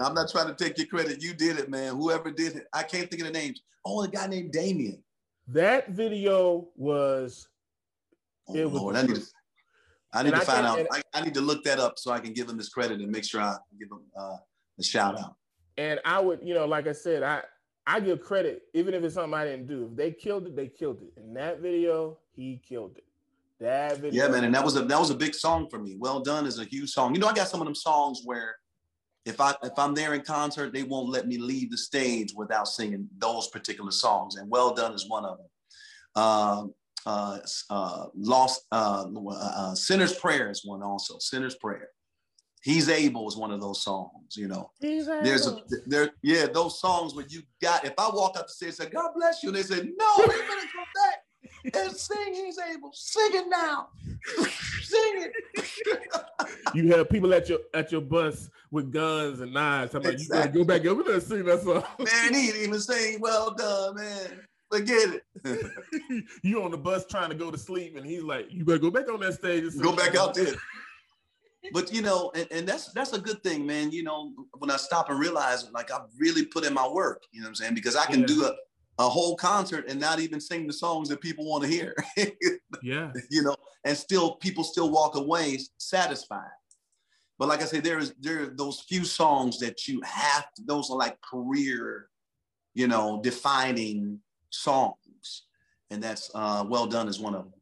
I'm 0.00 0.14
not 0.14 0.30
trying 0.30 0.48
to 0.48 0.54
take 0.54 0.78
your 0.78 0.88
credit. 0.88 1.22
You 1.22 1.32
did 1.32 1.58
it, 1.58 1.70
man. 1.70 1.94
Whoever 1.94 2.32
did 2.32 2.56
it, 2.56 2.66
I 2.72 2.82
can't 2.82 3.08
think 3.08 3.22
of 3.22 3.28
the 3.28 3.32
names. 3.32 3.62
Oh, 3.84 4.02
a 4.02 4.08
guy 4.08 4.26
named 4.26 4.50
Damien. 4.50 5.02
That 5.46 5.90
video 5.90 6.68
was. 6.74 7.48
Oh, 8.48 8.56
it 8.56 8.68
was. 8.68 8.80
Lord, 8.80 8.96
I 8.96 9.02
need 9.02 9.16
to, 9.16 9.22
I 10.12 10.22
need 10.24 10.34
to 10.34 10.40
find 10.40 10.66
out. 10.66 10.86
I, 10.90 11.02
I, 11.14 11.22
need 11.22 11.34
to 11.34 11.40
look 11.40 11.62
that 11.64 11.78
up 11.78 11.98
so 11.98 12.10
I 12.10 12.18
can 12.18 12.32
give 12.32 12.48
him 12.48 12.56
this 12.56 12.68
credit 12.68 13.00
and 13.00 13.12
make 13.12 13.24
sure 13.24 13.42
I 13.42 13.56
give 13.78 13.90
him 13.90 14.00
uh, 14.18 14.36
a 14.78 14.82
shout 14.82 15.20
out. 15.20 15.36
And 15.76 16.00
I 16.04 16.18
would, 16.18 16.40
you 16.42 16.54
know, 16.54 16.66
like 16.66 16.88
I 16.88 16.92
said, 16.92 17.22
I 17.22 17.42
I 17.86 18.00
give 18.00 18.20
credit 18.20 18.62
even 18.74 18.94
if 18.94 19.02
it's 19.02 19.14
something 19.14 19.34
I 19.34 19.44
didn't 19.44 19.66
do. 19.66 19.88
If 19.90 19.96
they 19.96 20.10
killed 20.12 20.46
it, 20.46 20.56
they 20.56 20.68
killed 20.68 21.02
it. 21.02 21.12
In 21.20 21.34
that 21.34 21.60
video, 21.60 22.18
he 22.34 22.60
killed 22.66 22.96
it. 22.96 23.04
That 23.60 23.98
video. 23.98 24.24
Yeah, 24.24 24.30
man, 24.30 24.44
and 24.44 24.54
that 24.54 24.64
was 24.64 24.76
a 24.76 24.82
that 24.82 24.98
was 24.98 25.10
a 25.10 25.14
big 25.14 25.34
song 25.34 25.68
for 25.68 25.78
me. 25.78 25.96
Well 25.98 26.20
done 26.20 26.46
is 26.46 26.58
a 26.58 26.64
huge 26.64 26.90
song. 26.90 27.14
You 27.14 27.20
know, 27.20 27.26
I 27.26 27.34
got 27.34 27.48
some 27.48 27.60
of 27.60 27.66
them 27.66 27.74
songs 27.74 28.22
where 28.24 28.56
if 29.26 29.40
I 29.40 29.54
if 29.62 29.78
I'm 29.78 29.94
there 29.94 30.14
in 30.14 30.22
concert, 30.22 30.72
they 30.72 30.82
won't 30.82 31.10
let 31.10 31.28
me 31.28 31.36
leave 31.36 31.70
the 31.70 31.76
stage 31.76 32.32
without 32.34 32.68
singing 32.68 33.08
those 33.18 33.48
particular 33.48 33.90
songs. 33.90 34.36
And 34.36 34.50
Well 34.50 34.74
Done 34.74 34.94
is 34.94 35.08
one 35.08 35.24
of 35.24 35.38
them. 35.38 35.46
Uh, 36.14 36.64
uh, 37.06 37.38
uh, 37.70 38.06
lost 38.14 38.66
uh, 38.72 39.06
uh, 39.30 39.74
Sinner's 39.74 40.14
Prayer 40.14 40.50
is 40.50 40.64
one 40.64 40.82
also. 40.82 41.18
Sinner's 41.18 41.56
Prayer. 41.56 41.88
He's 42.62 42.88
able 42.88 43.26
is 43.28 43.36
one 43.36 43.50
of 43.50 43.60
those 43.60 43.82
songs. 43.82 44.36
You 44.36 44.48
know, 44.48 44.70
there's 44.80 45.08
a 45.08 45.62
there 45.86 46.10
yeah 46.22 46.46
those 46.46 46.78
songs 46.78 47.14
where 47.14 47.24
you 47.28 47.42
got. 47.62 47.84
If 47.84 47.94
I 47.96 48.10
walk 48.10 48.38
up 48.38 48.48
the 48.48 48.52
stage 48.52 48.68
and 48.68 48.76
say 48.76 48.88
God 48.90 49.12
bless 49.14 49.42
you, 49.42 49.48
and 49.48 49.56
they 49.56 49.62
say 49.62 49.76
no, 49.76 50.14
we're 50.18 50.26
gonna 50.26 50.68
come 50.72 50.86
back 50.94 51.74
and 51.74 51.96
sing 51.96 52.34
He's 52.34 52.58
able. 52.58 52.90
Sing 52.92 53.30
it 53.32 53.46
now. 53.48 53.88
sing 54.82 55.30
it. 55.56 55.66
you 56.74 56.94
have 56.94 57.08
people 57.08 57.32
at 57.32 57.48
your 57.48 57.60
at 57.72 57.90
your 57.92 58.02
bus 58.02 58.50
with 58.70 58.92
guns 58.92 59.40
and 59.40 59.52
knives. 59.52 59.94
I'm 59.94 60.02
like, 60.02 60.14
exactly. 60.14 60.36
you 60.38 60.44
gotta 60.44 60.58
go 60.58 60.64
back 60.64 60.86
over 60.86 61.02
there 61.02 61.14
and 61.14 61.22
sing 61.22 61.44
that 61.44 61.62
song. 61.62 61.82
Man, 61.98 62.34
he 62.34 62.46
didn't 62.46 62.62
even 62.62 62.80
sing 62.80 63.20
well 63.20 63.54
done, 63.54 63.96
man. 63.96 64.40
Forget 64.70 65.20
it. 65.44 66.24
you 66.44 66.62
on 66.62 66.70
the 66.70 66.76
bus 66.76 67.04
trying 67.06 67.30
to 67.30 67.34
go 67.34 67.50
to 67.50 67.58
sleep, 67.58 67.96
and 67.96 68.06
he's 68.06 68.22
like, 68.22 68.46
"You 68.50 68.64
better 68.64 68.78
go 68.78 68.90
back 68.90 69.10
on 69.10 69.18
that 69.20 69.34
stage. 69.34 69.64
Go 69.80 69.96
back 69.96 70.14
out 70.14 70.34
there." 70.34 70.54
But 71.72 71.92
you 71.92 72.02
know, 72.02 72.32
and, 72.34 72.46
and 72.50 72.66
that's 72.66 72.92
that's 72.92 73.12
a 73.12 73.20
good 73.20 73.42
thing, 73.42 73.66
man. 73.66 73.92
You 73.92 74.02
know, 74.02 74.32
when 74.58 74.70
I 74.70 74.76
stop 74.76 75.10
and 75.10 75.18
realize, 75.18 75.70
like, 75.72 75.90
I've 75.92 76.08
really 76.18 76.44
put 76.44 76.64
in 76.64 76.72
my 76.74 76.88
work. 76.88 77.22
You 77.32 77.40
know 77.40 77.46
what 77.46 77.50
I'm 77.50 77.54
saying? 77.56 77.74
Because 77.74 77.96
I 77.96 78.06
can 78.06 78.20
yeah. 78.20 78.26
do 78.26 78.44
a 78.44 78.54
a 79.00 79.08
whole 79.08 79.34
concert 79.34 79.86
and 79.88 79.98
not 79.98 80.20
even 80.20 80.40
sing 80.40 80.66
the 80.66 80.72
songs 80.72 81.08
that 81.08 81.22
people 81.22 81.48
want 81.48 81.64
to 81.64 81.70
hear. 81.70 81.94
yeah. 82.82 83.10
You 83.30 83.42
know, 83.42 83.56
and 83.84 83.96
still 83.96 84.36
people 84.36 84.62
still 84.62 84.90
walk 84.90 85.16
away 85.16 85.58
satisfied. 85.78 86.50
But 87.38 87.48
like 87.48 87.62
I 87.62 87.64
said, 87.64 87.82
there 87.82 87.98
is 87.98 88.14
there 88.20 88.42
are 88.42 88.54
those 88.54 88.80
few 88.80 89.04
songs 89.04 89.58
that 89.60 89.88
you 89.88 90.02
have 90.04 90.52
to, 90.54 90.62
those 90.66 90.90
are 90.90 90.98
like 90.98 91.18
career, 91.22 92.10
you 92.74 92.88
know, 92.88 93.20
defining 93.22 94.20
songs. 94.50 95.44
And 95.90 96.02
that's 96.02 96.30
uh 96.34 96.64
well 96.68 96.86
done 96.86 97.08
is 97.08 97.18
one 97.18 97.34
of 97.34 97.44
them. 97.44 97.59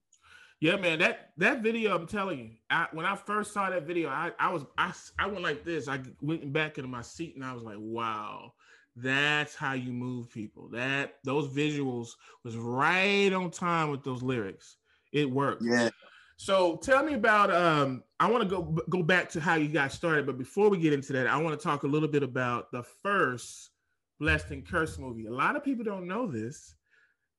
Yeah, 0.61 0.77
man, 0.77 0.99
that 0.99 1.31
that 1.37 1.63
video, 1.63 1.95
I'm 1.95 2.07
telling 2.07 2.39
you, 2.39 2.51
I, 2.69 2.89
when 2.93 3.07
I 3.07 3.15
first 3.15 3.53
saw 3.53 3.71
that 3.71 3.85
video, 3.85 4.09
I, 4.09 4.33
I 4.41 4.53
was 4.53 4.65
I, 4.77 4.93
I 5.19 5.27
went 5.27 5.43
like 5.43 5.65
this. 5.65 5.87
I 5.87 6.01
went 6.21 6.53
back 6.53 6.79
into 6.79 6.89
my 6.89 7.03
seat 7.03 7.37
and 7.37 7.45
I 7.45 7.53
was 7.53 7.63
like, 7.63 7.77
wow, 7.79 8.53
that's 8.97 9.55
how 9.55 9.75
you 9.75 9.93
move 9.93 10.31
people. 10.31 10.69
That 10.71 11.15
those 11.23 11.49
visuals 11.49 12.09
was 12.45 12.57
right 12.57 13.33
on 13.33 13.53
time 13.53 13.91
with 13.91 14.03
those 14.03 14.23
lyrics. 14.23 14.77
It 15.13 15.31
worked. 15.31 15.63
Yeah. 15.65 15.91
So 16.39 16.77
tell 16.77 17.05
me 17.05 17.15
about 17.15 17.55
um 17.55 18.03
I 18.19 18.29
want 18.29 18.43
to 18.43 18.49
go 18.49 18.63
go 18.89 19.03
back 19.03 19.29
to 19.31 19.41
how 19.41 19.55
you 19.55 19.69
got 19.69 19.93
started, 19.93 20.27
but 20.27 20.39
before 20.39 20.71
we 20.71 20.79
get 20.79 20.93
into 20.93 21.13
that, 21.13 21.29
I 21.29 21.37
want 21.37 21.59
to 21.59 21.63
talk 21.63 21.85
a 21.85 21.89
little 21.89 22.09
bit 22.09 22.25
about 22.25 22.73
the 22.73 22.83
first 22.83 23.71
Blessed 24.19 24.51
and 24.51 24.67
Cursed 24.67 24.99
movie. 24.99 25.27
A 25.27 25.33
lot 25.33 25.55
of 25.55 25.63
people 25.63 25.85
don't 25.85 26.09
know 26.09 26.27
this 26.27 26.75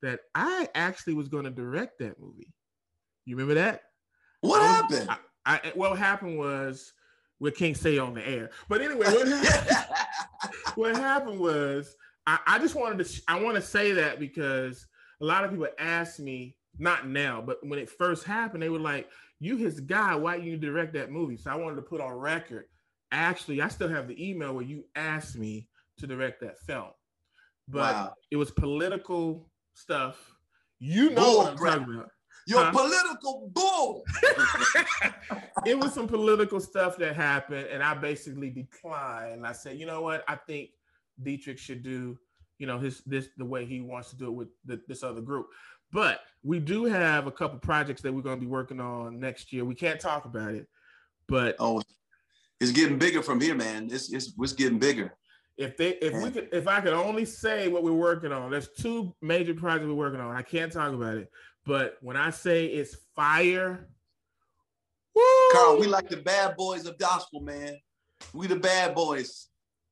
that 0.01 0.21
I 0.35 0.69
actually 0.75 1.15
was 1.15 1.27
going 1.27 1.43
to 1.43 1.49
direct 1.49 1.99
that 1.99 2.17
movie. 2.21 2.53
You 3.25 3.35
remember 3.35 3.55
that? 3.55 3.83
What 4.41 4.61
happened? 4.61 5.09
I, 5.09 5.17
I, 5.45 5.71
what 5.75 5.97
happened 5.97 6.37
was 6.37 6.93
we 7.39 7.51
can't 7.51 7.77
say 7.77 7.97
on 7.97 8.13
the 8.13 8.27
air. 8.27 8.51
But 8.67 8.81
anyway, 8.81 9.05
what 9.07 9.27
happened, 9.27 9.85
what 10.75 10.95
happened 10.95 11.39
was 11.39 11.95
I, 12.27 12.39
I, 12.45 12.59
just 12.59 12.75
wanted 12.75 13.05
to 13.05 13.21
I 13.27 13.41
want 13.41 13.55
to 13.55 13.61
say 13.61 13.91
that 13.93 14.19
because 14.19 14.85
a 15.21 15.25
lot 15.25 15.43
of 15.43 15.51
people 15.51 15.67
ask 15.79 16.19
me, 16.19 16.55
not 16.77 17.07
now, 17.07 17.41
but 17.41 17.57
when 17.65 17.79
it 17.79 17.89
first 17.89 18.23
happened, 18.23 18.63
they 18.63 18.69
were 18.69 18.79
like, 18.79 19.09
You 19.39 19.57
his 19.57 19.79
guy, 19.79 20.15
why 20.15 20.35
you 20.35 20.57
direct 20.57 20.93
that 20.93 21.11
movie? 21.11 21.37
So 21.37 21.51
I 21.51 21.55
wanted 21.55 21.77
to 21.77 21.81
put 21.81 22.01
on 22.01 22.13
record. 22.13 22.65
Actually, 23.11 23.61
I 23.61 23.67
still 23.69 23.89
have 23.89 24.07
the 24.07 24.29
email 24.29 24.53
where 24.53 24.63
you 24.63 24.85
asked 24.95 25.37
me 25.37 25.67
to 25.97 26.07
direct 26.07 26.41
that 26.41 26.59
film. 26.59 26.91
But 27.67 27.93
wow. 27.93 28.13
it 28.31 28.37
was 28.37 28.51
political 28.51 29.49
stuff. 29.73 30.17
You 30.79 31.09
know 31.09 31.15
Bull 31.15 31.37
what 31.37 31.47
I'm 31.51 31.57
talking 31.57 31.95
about. 31.95 32.11
You're 32.49 32.63
huh? 32.63 32.71
political 32.71 33.51
bull. 33.53 34.03
it 35.67 35.77
was 35.77 35.93
some 35.93 36.07
political 36.07 36.59
stuff 36.59 36.97
that 36.97 37.15
happened, 37.15 37.67
and 37.67 37.83
I 37.83 37.93
basically 37.93 38.49
declined. 38.49 39.45
I 39.45 39.51
said, 39.51 39.77
you 39.77 39.85
know 39.85 40.01
what? 40.01 40.23
I 40.27 40.35
think 40.35 40.71
Deitrick 41.21 41.59
should 41.59 41.83
do, 41.83 42.17
you 42.57 42.65
know, 42.65 42.79
his 42.79 43.03
this 43.05 43.29
the 43.37 43.45
way 43.45 43.65
he 43.65 43.81
wants 43.81 44.09
to 44.09 44.17
do 44.17 44.27
it 44.29 44.31
with 44.31 44.47
the, 44.65 44.81
this 44.87 45.03
other 45.03 45.21
group. 45.21 45.45
But 45.91 46.21
we 46.43 46.59
do 46.59 46.85
have 46.85 47.27
a 47.27 47.31
couple 47.31 47.59
projects 47.59 48.01
that 48.01 48.11
we're 48.11 48.23
going 48.23 48.39
to 48.39 48.41
be 48.41 48.51
working 48.51 48.79
on 48.79 49.19
next 49.19 49.53
year. 49.53 49.63
We 49.63 49.75
can't 49.75 49.99
talk 49.99 50.25
about 50.25 50.55
it, 50.55 50.67
but 51.27 51.55
oh, 51.59 51.83
it's 52.59 52.71
getting 52.71 52.97
bigger 52.97 53.21
from 53.21 53.39
here, 53.39 53.53
man. 53.53 53.89
It's 53.91 54.11
it's, 54.11 54.33
it's 54.39 54.53
getting 54.53 54.79
bigger. 54.79 55.13
If 55.55 55.77
they 55.77 55.89
if 55.97 56.13
we 56.23 56.31
could 56.31 56.49
if 56.51 56.67
I 56.67 56.81
could 56.81 56.93
only 56.93 57.25
say 57.25 57.67
what 57.67 57.83
we're 57.83 57.91
working 57.91 58.31
on, 58.31 58.49
there's 58.49 58.69
two 58.69 59.13
major 59.21 59.53
projects 59.53 59.87
we're 59.87 59.93
working 59.93 60.21
on. 60.21 60.35
I 60.35 60.41
can't 60.41 60.71
talk 60.71 60.93
about 60.93 61.17
it, 61.17 61.29
but 61.65 61.97
when 62.01 62.17
I 62.17 62.29
say 62.29 62.65
it's 62.65 62.97
fire, 63.15 63.87
woo! 65.15 65.23
Carl, 65.51 65.79
we 65.79 65.87
like 65.87 66.09
the 66.09 66.17
bad 66.17 66.55
boys 66.55 66.85
of 66.85 66.97
gospel, 66.97 67.41
man. 67.41 67.77
We 68.33 68.47
the 68.47 68.55
bad 68.55 68.95
boys. 68.95 69.47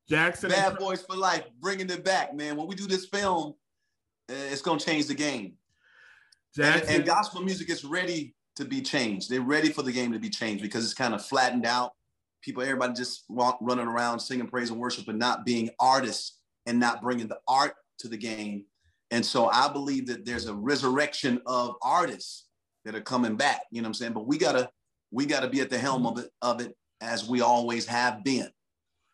Jackson, 0.10 0.50
bad 0.50 0.78
boys 0.78 1.02
for 1.02 1.16
life, 1.16 1.44
bringing 1.60 1.90
it 1.90 2.04
back, 2.06 2.34
man. 2.34 2.56
When 2.56 2.68
we 2.68 2.76
do 2.76 2.88
this 2.88 3.06
film, 3.08 3.56
eh, 4.30 4.34
it's 4.52 4.62
gonna 4.62 4.80
change 4.80 5.08
the 5.08 5.16
game. 5.16 5.54
Jackson, 6.56 6.88
and, 6.88 6.96
and 6.98 7.06
gospel 7.06 7.42
music 7.42 7.70
is 7.70 7.84
ready 7.84 8.34
to 8.56 8.66
be 8.66 8.82
changed. 8.82 9.30
They're 9.30 9.42
ready 9.42 9.70
for 9.70 9.84
the 9.84 9.92
game 9.92 10.12
to 10.14 10.20
be 10.20 10.30
changed 10.30 10.64
because 10.64 10.84
it's 10.84 10.94
kind 10.94 11.14
of 11.14 11.24
flattened 11.24 11.66
out. 11.66 11.92
People, 12.42 12.64
everybody 12.64 12.94
just 12.94 13.26
walk, 13.30 13.58
running 13.62 13.88
around 13.88 14.20
singing 14.20 14.48
praise 14.48 14.70
and 14.70 14.80
worship, 14.80 15.06
but 15.06 15.16
not 15.16 15.46
being 15.46 15.70
artists 15.80 16.40
and 16.66 16.80
not 16.80 17.02
bringing 17.02 17.28
the 17.28 17.40
art 17.48 17.74
to 18.00 18.08
the 18.08 18.18
game 18.18 18.66
and 19.12 19.26
so 19.26 19.48
I 19.48 19.72
believe 19.72 20.08
that 20.08 20.26
there's 20.26 20.48
a 20.48 20.54
resurrection 20.54 21.42
of 21.46 21.76
artists 21.82 22.48
that 22.86 22.96
are 22.96 23.02
coming 23.02 23.36
back. 23.36 23.62
You 23.72 23.82
know 23.82 23.88
what 23.88 23.90
I'm 23.90 23.94
saying? 23.96 24.14
But 24.14 24.28
we 24.28 24.38
gotta 24.38 24.70
we 25.12 25.26
gotta 25.26 25.48
be 25.48 25.62
at 25.62 25.70
the 25.70 25.78
helm 25.78 26.04
mm-hmm. 26.04 26.18
of 26.18 26.26
it 26.26 26.32
of 26.42 26.62
it 26.62 26.76
as 27.02 27.28
we 27.28 27.42
always 27.42 27.86
have 27.86 28.24
been. 28.24 28.50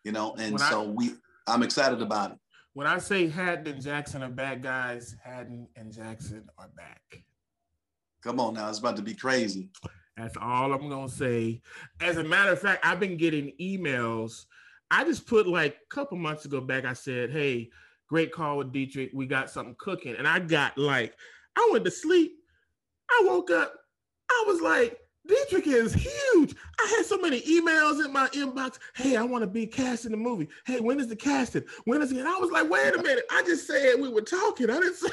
You 0.04 0.12
know, 0.12 0.34
and 0.38 0.52
when 0.52 0.58
so 0.58 0.82
I, 0.82 0.86
we 0.86 1.10
I'm 1.46 1.62
excited 1.62 2.02
about 2.02 2.32
it. 2.32 2.38
When 2.72 2.86
I 2.86 2.98
say 2.98 3.28
Haddon 3.28 3.74
and 3.74 3.82
Jackson 3.82 4.22
are 4.22 4.30
bad 4.30 4.62
guys, 4.62 5.14
Haddon 5.22 5.68
and 5.76 5.92
Jackson 5.92 6.48
are 6.58 6.70
back. 6.76 7.22
Come 8.22 8.40
on 8.40 8.54
now, 8.54 8.68
it's 8.68 8.78
about 8.80 8.96
to 8.96 9.02
be 9.02 9.14
crazy. 9.14 9.68
That's 10.16 10.36
all 10.36 10.72
I'm 10.72 10.88
gonna 10.88 11.08
say. 11.08 11.60
As 12.00 12.16
a 12.16 12.24
matter 12.24 12.52
of 12.52 12.60
fact, 12.60 12.84
I've 12.84 13.00
been 13.00 13.16
getting 13.16 13.52
emails. 13.60 14.46
I 14.90 15.04
just 15.04 15.26
put 15.26 15.46
like 15.46 15.74
a 15.74 15.94
couple 15.94 16.16
months 16.18 16.44
ago 16.44 16.60
back. 16.60 16.84
I 16.84 16.92
said, 16.92 17.30
"Hey, 17.30 17.70
great 18.08 18.32
call 18.32 18.58
with 18.58 18.72
Deitrick. 18.72 19.14
We 19.14 19.26
got 19.26 19.50
something 19.50 19.76
cooking," 19.78 20.14
and 20.16 20.26
I 20.26 20.38
got 20.38 20.76
like, 20.78 21.14
I 21.56 21.68
went 21.72 21.84
to 21.84 21.90
sleep. 21.90 22.32
I 23.10 23.22
woke 23.26 23.50
up. 23.50 23.74
I 24.30 24.44
was 24.46 24.60
like, 24.60 24.98
Deitrick 25.28 25.66
is 25.66 25.94
huge. 25.94 26.54
I 26.78 26.94
had 26.96 27.06
so 27.06 27.16
many 27.16 27.40
emails 27.42 28.04
in 28.04 28.12
my 28.12 28.28
inbox. 28.28 28.78
Hey, 28.94 29.16
I 29.16 29.22
want 29.22 29.42
to 29.42 29.46
be 29.46 29.66
cast 29.66 30.04
in 30.04 30.10
the 30.10 30.18
movie. 30.18 30.48
Hey, 30.66 30.80
when 30.80 31.00
is 31.00 31.08
the 31.08 31.16
casting? 31.16 31.64
When 31.84 32.02
is 32.02 32.12
it? 32.12 32.18
And 32.18 32.28
I 32.28 32.36
was 32.38 32.50
like, 32.50 32.68
wait 32.68 32.94
a 32.94 33.02
minute. 33.02 33.24
I 33.30 33.42
just 33.42 33.66
said 33.66 33.94
we 33.98 34.08
were 34.10 34.20
talking. 34.20 34.68
I 34.68 34.74
didn't 34.74 34.94
say, 34.96 35.08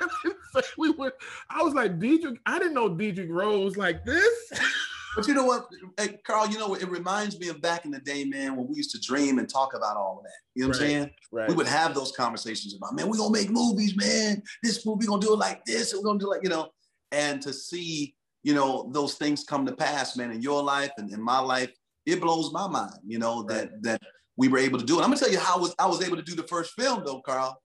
I 0.00 0.08
didn't 0.24 0.38
say 0.54 0.62
we 0.76 0.90
were. 0.90 1.12
I 1.50 1.62
was 1.62 1.74
like, 1.74 2.00
Deitrick, 2.00 2.38
I 2.46 2.58
didn't 2.58 2.74
know 2.74 2.90
Deitrick 2.90 3.30
rose 3.30 3.76
like 3.76 4.04
this. 4.04 4.52
But 5.14 5.28
you 5.28 5.34
know 5.34 5.44
what, 5.44 5.66
hey, 5.98 6.18
Carl, 6.26 6.48
you 6.48 6.58
know, 6.58 6.74
it 6.74 6.88
reminds 6.88 7.38
me 7.38 7.48
of 7.48 7.60
back 7.60 7.84
in 7.84 7.90
the 7.90 8.00
day, 8.00 8.24
man, 8.24 8.56
when 8.56 8.66
we 8.66 8.76
used 8.76 8.90
to 8.90 9.00
dream 9.00 9.38
and 9.38 9.48
talk 9.48 9.74
about 9.74 9.96
all 9.96 10.18
of 10.18 10.24
that. 10.24 10.32
You 10.54 10.62
know 10.62 10.68
what 10.68 10.80
right, 10.80 10.84
I'm 10.84 10.90
saying? 10.90 11.10
Right. 11.32 11.48
We 11.48 11.54
would 11.54 11.66
have 11.66 11.94
those 11.94 12.12
conversations 12.12 12.74
about, 12.74 12.94
man, 12.94 13.08
we're 13.08 13.18
gonna 13.18 13.32
make 13.32 13.50
movies, 13.50 13.96
man. 13.96 14.42
This 14.62 14.84
movie 14.84 15.06
gonna 15.06 15.20
do 15.20 15.32
it 15.32 15.38
like 15.38 15.64
this, 15.64 15.92
and 15.92 16.00
we're 16.00 16.08
gonna 16.08 16.18
do 16.18 16.26
it 16.26 16.36
like, 16.36 16.42
you 16.42 16.50
know, 16.50 16.68
and 17.12 17.40
to 17.42 17.52
see 17.52 18.14
you 18.44 18.54
know, 18.54 18.88
those 18.92 19.14
things 19.14 19.42
come 19.42 19.66
to 19.66 19.74
pass, 19.74 20.16
man, 20.16 20.30
in 20.30 20.42
your 20.42 20.62
life 20.62 20.92
and 20.98 21.10
in 21.10 21.20
my 21.20 21.40
life, 21.40 21.72
it 22.06 22.20
blows 22.20 22.52
my 22.52 22.68
mind, 22.68 22.98
you 23.04 23.18
know, 23.18 23.42
that 23.44 23.70
that 23.82 24.00
we 24.36 24.48
were 24.48 24.58
able 24.58 24.78
to 24.78 24.84
do 24.84 24.98
it. 24.98 25.02
I'm 25.02 25.08
gonna 25.08 25.16
tell 25.16 25.32
you 25.32 25.38
how 25.38 25.58
was 25.58 25.74
I 25.78 25.86
was 25.86 26.02
able 26.06 26.16
to 26.16 26.22
do 26.22 26.36
the 26.36 26.42
first 26.44 26.74
film 26.74 27.02
though, 27.04 27.22
Carl. 27.22 27.60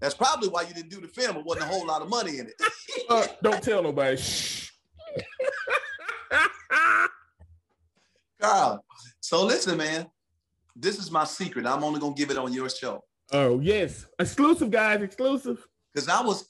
That's 0.00 0.14
probably 0.14 0.48
why 0.48 0.62
you 0.62 0.74
didn't 0.74 0.90
do 0.90 1.00
the 1.00 1.08
film. 1.08 1.36
It 1.38 1.44
wasn't 1.44 1.66
a 1.66 1.68
whole 1.68 1.86
lot 1.86 2.02
of 2.02 2.08
money 2.08 2.38
in 2.38 2.46
it. 2.46 2.54
uh, 3.08 3.26
don't 3.42 3.62
tell 3.62 3.82
nobody. 3.82 4.20
Carl, 8.40 8.84
so 9.20 9.44
listen, 9.44 9.76
man. 9.76 10.06
This 10.76 10.98
is 10.98 11.10
my 11.10 11.24
secret. 11.24 11.66
I'm 11.66 11.84
only 11.84 12.00
gonna 12.00 12.14
give 12.14 12.30
it 12.30 12.38
on 12.38 12.52
your 12.52 12.70
show. 12.70 13.04
Oh 13.32 13.60
yes, 13.60 14.06
exclusive, 14.18 14.70
guys, 14.70 15.02
exclusive. 15.02 15.66
Because 15.92 16.08
I 16.08 16.22
was 16.22 16.48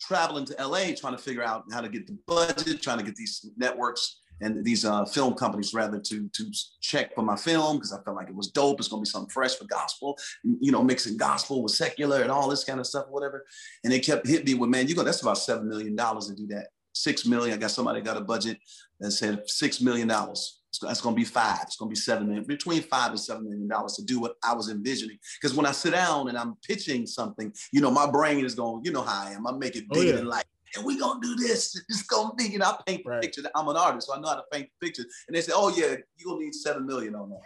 traveling 0.00 0.44
to 0.46 0.66
LA 0.66 0.92
trying 0.96 1.16
to 1.16 1.22
figure 1.22 1.42
out 1.42 1.64
how 1.72 1.80
to 1.80 1.88
get 1.88 2.06
the 2.06 2.18
budget, 2.26 2.82
trying 2.82 2.98
to 2.98 3.04
get 3.04 3.16
these 3.16 3.48
networks 3.56 4.20
and 4.40 4.64
these 4.64 4.84
uh, 4.84 5.04
film 5.04 5.34
companies 5.34 5.74
rather 5.74 5.98
to 5.98 6.28
to 6.28 6.52
check 6.80 7.14
for 7.14 7.22
my 7.22 7.36
film 7.36 7.76
because 7.76 7.92
I 7.92 8.02
felt 8.02 8.16
like 8.16 8.28
it 8.28 8.34
was 8.34 8.48
dope. 8.48 8.78
It's 8.78 8.88
gonna 8.88 9.02
be 9.02 9.08
something 9.08 9.30
fresh 9.30 9.54
for 9.54 9.66
gospel, 9.66 10.18
you 10.42 10.72
know, 10.72 10.82
mixing 10.82 11.16
gospel 11.16 11.62
with 11.62 11.72
secular 11.72 12.22
and 12.22 12.30
all 12.30 12.48
this 12.48 12.64
kind 12.64 12.80
of 12.80 12.86
stuff, 12.86 13.06
whatever. 13.10 13.44
And 13.84 13.92
they 13.92 14.00
kept 14.00 14.26
hitting 14.26 14.46
me 14.46 14.54
with, 14.54 14.70
man, 14.70 14.88
you 14.88 14.94
go, 14.94 15.02
that's 15.02 15.22
about 15.22 15.38
seven 15.38 15.68
million 15.68 15.94
dollars 15.94 16.28
to 16.28 16.34
do 16.34 16.46
that. 16.48 16.68
Six 16.92 17.26
million. 17.26 17.56
I 17.56 17.60
got 17.60 17.70
somebody 17.70 18.00
got 18.00 18.16
a 18.16 18.20
budget 18.20 18.58
that 19.00 19.12
said 19.12 19.48
six 19.48 19.80
million 19.80 20.08
dollars. 20.08 20.60
That's 20.82 21.00
going 21.00 21.14
to 21.14 21.20
be 21.20 21.24
five. 21.24 21.58
It's 21.62 21.76
going 21.76 21.88
to 21.88 21.94
be 21.94 22.00
seven 22.00 22.28
million, 22.28 22.44
between 22.44 22.82
five 22.82 23.10
and 23.10 23.20
seven 23.20 23.44
million 23.44 23.68
dollars 23.68 23.94
to 23.94 24.04
do 24.04 24.20
what 24.20 24.36
I 24.44 24.54
was 24.54 24.70
envisioning. 24.70 25.18
Because 25.40 25.56
when 25.56 25.66
I 25.66 25.72
sit 25.72 25.92
down 25.92 26.28
and 26.28 26.38
I'm 26.38 26.56
pitching 26.66 27.06
something, 27.06 27.52
you 27.72 27.80
know, 27.80 27.90
my 27.90 28.08
brain 28.08 28.44
is 28.44 28.54
going, 28.54 28.84
you 28.84 28.92
know 28.92 29.02
how 29.02 29.26
I 29.26 29.32
am. 29.32 29.46
I 29.46 29.52
make 29.52 29.74
it 29.76 29.88
bigger 29.90 30.00
oh, 30.00 30.10
yeah. 30.10 30.16
than 30.16 30.26
life. 30.26 30.44
And 30.76 30.84
we're 30.84 31.00
gonna 31.00 31.20
do 31.20 31.34
this. 31.34 31.82
It's 31.88 32.02
gonna 32.02 32.34
be, 32.34 32.44
you 32.44 32.58
know, 32.58 32.66
I 32.66 32.78
paint 32.86 33.02
the 33.04 33.10
right. 33.10 33.22
picture. 33.22 33.42
I'm 33.56 33.66
an 33.66 33.76
artist, 33.76 34.06
so 34.06 34.14
I 34.14 34.20
know 34.20 34.28
how 34.28 34.36
to 34.36 34.44
paint 34.52 34.68
the 34.80 34.86
picture. 34.86 35.02
And 35.26 35.36
they 35.36 35.40
say, 35.40 35.52
Oh 35.54 35.68
yeah, 35.70 35.96
you're 36.16 36.26
gonna 36.32 36.44
need 36.44 36.54
seven 36.54 36.86
million 36.86 37.16
on 37.16 37.30
that. 37.30 37.40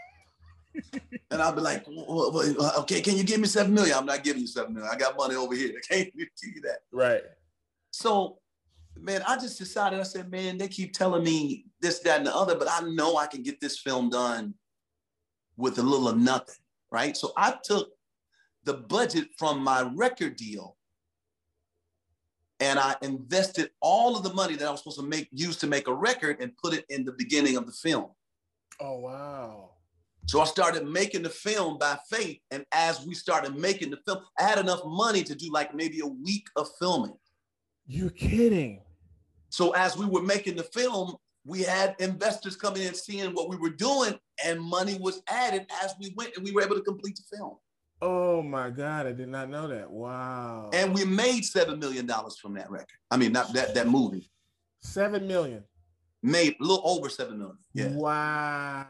and 1.30 1.40
I'll 1.40 1.54
be 1.54 1.60
like, 1.60 1.84
well, 1.86 2.32
well, 2.32 2.62
uh, 2.62 2.80
okay, 2.80 3.00
can 3.00 3.16
you 3.16 3.24
give 3.24 3.40
me 3.40 3.46
seven 3.46 3.72
million? 3.72 3.96
I'm 3.96 4.06
not 4.06 4.24
giving 4.24 4.42
you 4.42 4.48
seven 4.48 4.74
million. 4.74 4.90
I 4.92 4.96
got 4.96 5.16
money 5.16 5.36
over 5.36 5.54
here. 5.54 5.72
I 5.76 5.94
can't 5.94 6.16
give 6.16 6.28
you 6.42 6.60
that. 6.62 6.80
Right. 6.92 7.22
So 7.90 8.38
man, 8.96 9.22
I 9.26 9.36
just 9.36 9.58
decided, 9.58 10.00
I 10.00 10.04
said, 10.04 10.30
man, 10.30 10.58
they 10.58 10.68
keep 10.68 10.92
telling 10.92 11.24
me 11.24 11.66
this, 11.80 12.00
that, 12.00 12.18
and 12.18 12.26
the 12.26 12.34
other, 12.34 12.56
but 12.56 12.68
I 12.70 12.80
know 12.80 13.16
I 13.16 13.26
can 13.26 13.42
get 13.42 13.60
this 13.60 13.78
film 13.78 14.10
done 14.10 14.54
with 15.56 15.78
a 15.78 15.82
little 15.82 16.08
of 16.08 16.16
nothing, 16.16 16.56
right? 16.90 17.16
So 17.16 17.32
I 17.36 17.56
took 17.62 17.90
the 18.64 18.74
budget 18.74 19.28
from 19.38 19.62
my 19.62 19.90
record 19.94 20.36
deal 20.36 20.76
and 22.60 22.78
I 22.78 22.96
invested 23.02 23.70
all 23.80 24.16
of 24.16 24.22
the 24.22 24.32
money 24.32 24.56
that 24.56 24.66
I 24.66 24.70
was 24.70 24.80
supposed 24.80 25.00
to 25.00 25.06
make, 25.06 25.28
use 25.32 25.56
to 25.58 25.66
make 25.66 25.88
a 25.88 25.94
record 25.94 26.40
and 26.40 26.56
put 26.56 26.72
it 26.72 26.84
in 26.88 27.04
the 27.04 27.12
beginning 27.12 27.56
of 27.56 27.66
the 27.66 27.72
film. 27.72 28.10
Oh, 28.80 28.98
wow. 29.00 29.70
So 30.26 30.40
I 30.40 30.44
started 30.44 30.86
making 30.86 31.22
the 31.22 31.30
film 31.30 31.78
by 31.78 31.98
faith. 32.10 32.38
And 32.50 32.64
as 32.72 33.04
we 33.04 33.14
started 33.14 33.56
making 33.56 33.90
the 33.90 33.98
film, 34.06 34.24
I 34.38 34.44
had 34.44 34.58
enough 34.58 34.80
money 34.84 35.22
to 35.24 35.34
do 35.34 35.52
like 35.52 35.74
maybe 35.74 36.00
a 36.00 36.06
week 36.06 36.46
of 36.56 36.68
filming. 36.78 37.16
You're 37.86 38.10
kidding. 38.10 38.80
So 39.50 39.72
as 39.72 39.96
we 39.96 40.06
were 40.06 40.22
making 40.22 40.56
the 40.56 40.62
film, 40.62 41.16
we 41.46 41.62
had 41.62 41.94
investors 41.98 42.56
coming 42.56 42.82
in 42.82 42.94
seeing 42.94 43.32
what 43.32 43.48
we 43.48 43.56
were 43.56 43.70
doing, 43.70 44.18
and 44.44 44.60
money 44.60 44.98
was 44.98 45.22
added 45.28 45.66
as 45.82 45.94
we 46.00 46.12
went, 46.16 46.36
and 46.36 46.44
we 46.44 46.52
were 46.52 46.62
able 46.62 46.76
to 46.76 46.82
complete 46.82 47.16
the 47.16 47.36
film. 47.36 47.56
Oh 48.00 48.42
my 48.42 48.70
God, 48.70 49.06
I 49.06 49.12
did 49.12 49.28
not 49.28 49.48
know 49.48 49.68
that. 49.68 49.90
Wow. 49.90 50.70
And 50.72 50.94
we 50.94 51.04
made 51.04 51.44
seven 51.44 51.78
million 51.78 52.06
dollars 52.06 52.38
from 52.38 52.54
that 52.54 52.70
record. 52.70 52.98
I 53.10 53.16
mean, 53.16 53.32
not 53.32 53.52
that 53.54 53.74
that 53.74 53.88
movie. 53.88 54.30
Seven 54.80 55.26
million. 55.26 55.64
Made 56.22 56.56
a 56.60 56.62
little 56.62 56.82
over 56.84 57.08
seven 57.08 57.38
million. 57.38 57.58
Yeah. 57.74 57.88
Wow. 57.88 58.86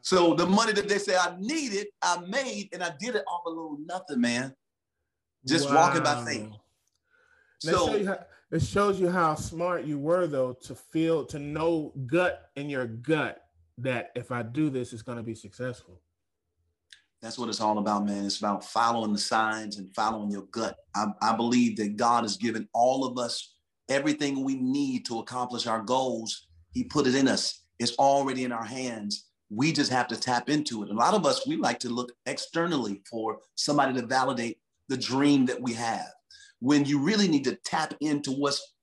So 0.00 0.34
the 0.34 0.46
money 0.46 0.72
that 0.72 0.88
they 0.88 0.98
say 0.98 1.16
I 1.16 1.36
needed, 1.38 1.88
I 2.00 2.20
made, 2.28 2.68
and 2.72 2.82
I 2.82 2.92
did 2.98 3.16
it 3.16 3.24
off 3.26 3.44
a 3.46 3.48
little 3.48 3.78
nothing, 3.84 4.20
man. 4.20 4.54
Just 5.44 5.68
wow. 5.68 5.76
walking 5.76 6.02
by 6.02 6.24
faith. 6.24 6.48
so 7.58 8.18
it 8.52 8.62
shows 8.62 9.00
you 9.00 9.10
how 9.10 9.34
smart 9.34 9.84
you 9.84 9.98
were 9.98 10.26
though 10.26 10.52
to 10.52 10.74
feel 10.74 11.24
to 11.26 11.38
know 11.38 11.92
gut 12.06 12.50
in 12.56 12.70
your 12.70 12.86
gut 12.86 13.42
that 13.78 14.10
if 14.14 14.30
I 14.30 14.42
do 14.42 14.70
this, 14.70 14.92
it's 14.92 15.02
going 15.02 15.18
to 15.18 15.24
be 15.24 15.34
successful. 15.34 16.00
That's 17.20 17.38
what 17.38 17.48
it's 17.48 17.60
all 17.60 17.78
about, 17.78 18.06
man. 18.06 18.24
It's 18.24 18.38
about 18.38 18.64
following 18.64 19.12
the 19.12 19.18
signs 19.18 19.78
and 19.78 19.94
following 19.94 20.30
your 20.30 20.46
gut. 20.52 20.76
I, 20.94 21.06
I 21.20 21.36
believe 21.36 21.76
that 21.78 21.96
God 21.96 22.24
has 22.24 22.36
given 22.36 22.68
all 22.72 23.04
of 23.04 23.18
us 23.18 23.54
everything 23.88 24.44
we 24.44 24.54
need 24.54 25.06
to 25.06 25.18
accomplish 25.18 25.66
our 25.66 25.80
goals. 25.80 26.46
He 26.72 26.84
put 26.84 27.06
it 27.06 27.14
in 27.14 27.28
us. 27.28 27.64
It's 27.78 27.96
already 27.96 28.44
in 28.44 28.52
our 28.52 28.64
hands. 28.64 29.28
We 29.50 29.72
just 29.72 29.92
have 29.92 30.08
to 30.08 30.16
tap 30.16 30.48
into 30.50 30.82
it. 30.82 30.90
A 30.90 30.94
lot 30.94 31.14
of 31.14 31.24
us, 31.26 31.46
we 31.46 31.56
like 31.56 31.78
to 31.80 31.88
look 31.88 32.12
externally 32.26 33.02
for 33.08 33.38
somebody 33.54 33.98
to 34.00 34.06
validate 34.06 34.58
the 34.88 34.96
dream 34.96 35.46
that 35.46 35.60
we 35.60 35.72
have 35.74 36.06
when 36.66 36.84
you 36.84 36.98
really 36.98 37.28
need 37.28 37.44
to 37.44 37.54
tap 37.64 37.94
into 38.00 38.32
what's 38.32 38.74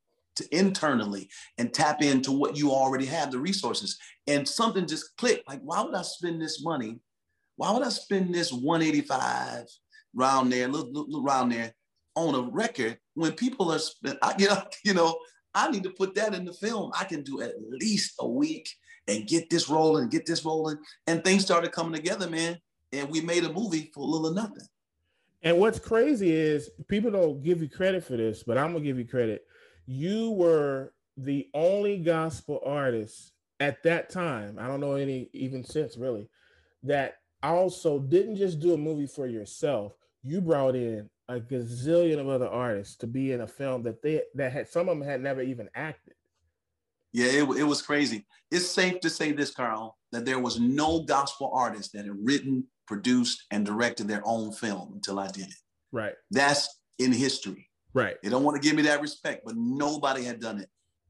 internally 0.52 1.30
and 1.58 1.74
tap 1.74 2.02
into 2.02 2.32
what 2.32 2.56
you 2.58 2.72
already 2.72 3.06
have 3.06 3.30
the 3.30 3.38
resources. 3.38 4.00
And 4.26 4.48
something 4.48 4.88
just 4.88 5.18
clicked 5.18 5.46
like 5.50 5.60
why 5.62 5.82
would 5.82 5.94
i 5.94 6.02
spend 6.02 6.42
this 6.42 6.64
money? 6.64 7.00
Why 7.58 7.72
would 7.72 7.84
i 7.84 7.90
spend 7.90 8.34
this 8.34 8.54
185 8.54 9.66
round 10.16 10.54
there 10.54 10.70
look, 10.70 10.88
look, 10.94 11.08
look 11.10 11.26
around 11.26 11.50
there 11.50 11.74
on 12.16 12.36
a 12.36 12.50
record 12.52 12.98
when 13.16 13.34
people 13.34 13.70
are 13.70 13.80
spend, 13.80 14.18
I, 14.22 14.34
you 14.40 14.48
know 14.48 14.64
you 14.86 14.94
know 14.94 15.20
i 15.54 15.70
need 15.70 15.84
to 15.84 15.90
put 15.90 16.16
that 16.16 16.34
in 16.34 16.46
the 16.46 16.54
film. 16.54 16.90
I 16.98 17.04
can 17.04 17.22
do 17.22 17.42
at 17.42 17.56
least 17.70 18.14
a 18.20 18.28
week 18.28 18.70
and 19.10 19.28
get 19.28 19.50
this 19.50 19.68
rolling 19.68 20.08
get 20.08 20.26
this 20.26 20.46
rolling. 20.46 20.78
And 21.06 21.22
things 21.22 21.44
started 21.44 21.74
coming 21.74 21.94
together 21.94 22.30
man. 22.30 22.60
And 22.94 23.10
we 23.10 23.20
made 23.20 23.44
a 23.44 23.52
movie 23.52 23.92
for 23.94 24.06
little 24.06 24.28
of 24.28 24.36
nothing 24.36 24.68
and 25.44 25.58
what's 25.58 25.80
crazy 25.80 26.32
is 26.32 26.70
people 26.88 27.12
don't 27.12 27.44
give 27.44 27.62
you 27.62 27.70
credit 27.70 28.04
for 28.04 28.18
this, 28.18 28.44
but 28.44 28.58
I'm 28.58 28.72
gonna 28.72 28.84
give 28.84 28.98
you 28.98 29.06
credit. 29.06 29.46
You 29.86 30.32
were 30.32 30.94
the 31.18 31.50
only 31.54 31.98
gospel 31.98 32.62
artist 32.66 33.34
at 33.60 33.84
that 33.84 34.10
time. 34.10 34.58
I 34.58 34.68
don't 34.68 34.80
know 34.80 34.96
any 34.96 35.30
even 35.34 35.64
since 35.64 35.98
really 35.98 36.30
that 36.84 37.18
also 37.42 38.00
didn't 38.00 38.38
just 38.38 38.60
do 38.60 38.74
a 38.74 38.78
movie 38.78 39.08
for 39.08 39.28
yourself. 39.28 39.94
You 40.24 40.40
brought 40.42 40.76
in 40.76 41.10
a 41.28 41.40
gazillion 41.40 42.20
of 42.20 42.30
other 42.30 42.48
artists 42.48 42.96
to 42.98 43.08
be 43.08 43.34
in 43.34 43.42
a 43.42 43.48
film 43.48 43.84
that 43.84 44.02
they 44.02 44.22
that 44.36 44.54
had 44.54 44.70
some 44.70 44.88
of 44.88 44.98
them 44.98 45.08
had 45.08 45.22
never 45.22 45.42
even 45.42 45.70
acted. 45.76 46.14
Yeah, 47.12 47.28
it, 47.28 47.60
it 47.60 47.64
was 47.64 47.82
crazy. 47.82 48.26
It's 48.50 48.70
safe 48.70 49.00
to 49.02 49.10
say 49.10 49.34
this, 49.34 49.52
Carl, 49.52 49.98
that 50.12 50.26
there 50.26 50.40
was 50.40 50.60
no 50.60 51.04
gospel 51.04 51.52
artist 51.54 51.94
that 51.94 52.06
had 52.06 52.26
written 52.26 52.66
produced, 52.88 53.44
and 53.52 53.66
directed 53.66 54.08
their 54.08 54.22
own 54.26 54.52
film 54.52 54.92
until 54.94 55.20
I 55.20 55.28
did 55.28 55.48
it. 55.48 55.62
Right. 55.92 56.14
That's 56.32 56.80
in 57.00 57.12
history. 57.12 57.70
Right. 57.94 58.16
They 58.24 58.30
don't 58.30 58.44
want 58.44 58.62
to 58.62 58.68
give 58.68 58.76
me 58.76 58.84
that 58.84 59.02
respect, 59.02 59.44
but 59.46 59.56
nobody 59.56 60.24
had 60.24 60.40
done 60.40 60.60
it. 60.60 60.70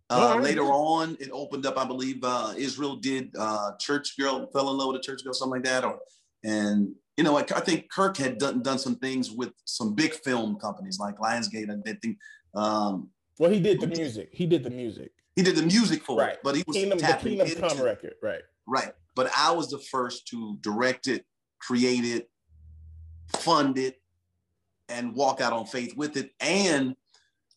Uh, 0.09 0.35
later 0.35 0.63
on, 0.63 1.17
it 1.19 1.29
opened 1.31 1.65
up. 1.65 1.77
I 1.77 1.85
believe 1.85 2.23
uh, 2.23 2.53
Israel 2.55 2.97
did. 2.97 3.33
Uh, 3.37 3.71
church 3.79 4.17
girl 4.19 4.47
fell 4.51 4.69
in 4.69 4.77
love 4.77 4.89
with 4.89 4.97
a 4.97 5.03
church 5.03 5.23
girl, 5.23 5.33
something 5.33 5.61
like 5.61 5.63
that. 5.63 5.83
Or 5.83 5.99
and 6.43 6.93
you 7.17 7.23
know, 7.23 7.37
I, 7.37 7.41
I 7.41 7.61
think 7.61 7.89
Kirk 7.89 8.17
had 8.17 8.37
done 8.37 8.61
done 8.61 8.77
some 8.77 8.95
things 8.95 9.31
with 9.31 9.53
some 9.65 9.95
big 9.95 10.13
film 10.13 10.57
companies 10.57 10.99
like 10.99 11.17
Lionsgate. 11.17 11.71
I 11.71 11.75
did 11.83 12.01
think. 12.01 12.17
Um, 12.53 13.09
well, 13.39 13.49
he 13.49 13.59
did 13.59 13.79
the 13.81 13.87
music. 13.87 14.29
He 14.31 14.45
did 14.45 14.63
the 14.63 14.69
music. 14.69 15.11
He 15.35 15.41
did 15.41 15.55
the 15.55 15.63
music 15.63 16.03
for 16.03 16.19
right. 16.19 16.33
it, 16.33 16.39
but 16.43 16.55
he 16.55 16.63
was 16.67 16.77
Kingdom, 16.77 16.99
the 16.99 17.07
Kingdom 17.13 17.69
Come 17.69 17.81
record, 17.81 18.13
right? 18.21 18.41
Right. 18.67 18.91
But 19.15 19.31
I 19.35 19.51
was 19.51 19.69
the 19.69 19.79
first 19.79 20.27
to 20.27 20.57
direct 20.61 21.07
it, 21.07 21.25
created, 21.65 22.25
fund 23.37 23.77
it, 23.77 24.01
and 24.89 25.15
walk 25.15 25.41
out 25.41 25.53
on 25.53 25.65
faith 25.65 25.95
with 25.95 26.17
it, 26.17 26.31
and 26.39 26.95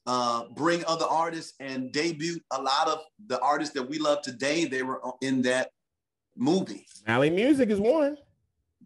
uh, 0.07 0.45
bring 0.55 0.85
other 0.87 1.05
artists 1.05 1.55
and 1.61 1.93
debut 1.93 2.39
a 2.53 2.63
lot 2.63 2.89
of 2.89 3.01
the 3.27 3.41
artists 3.41 3.75
that 3.75 3.83
we 3.83 3.99
love 3.99 4.23
today. 4.23 4.65
They 4.65 4.83
were 4.83 5.01
in 5.21 5.43
that 5.43 5.71
movie. 6.37 6.87
Mali 7.07 7.31
Music 7.31 7.71
is 7.71 7.81
one. 7.81 8.17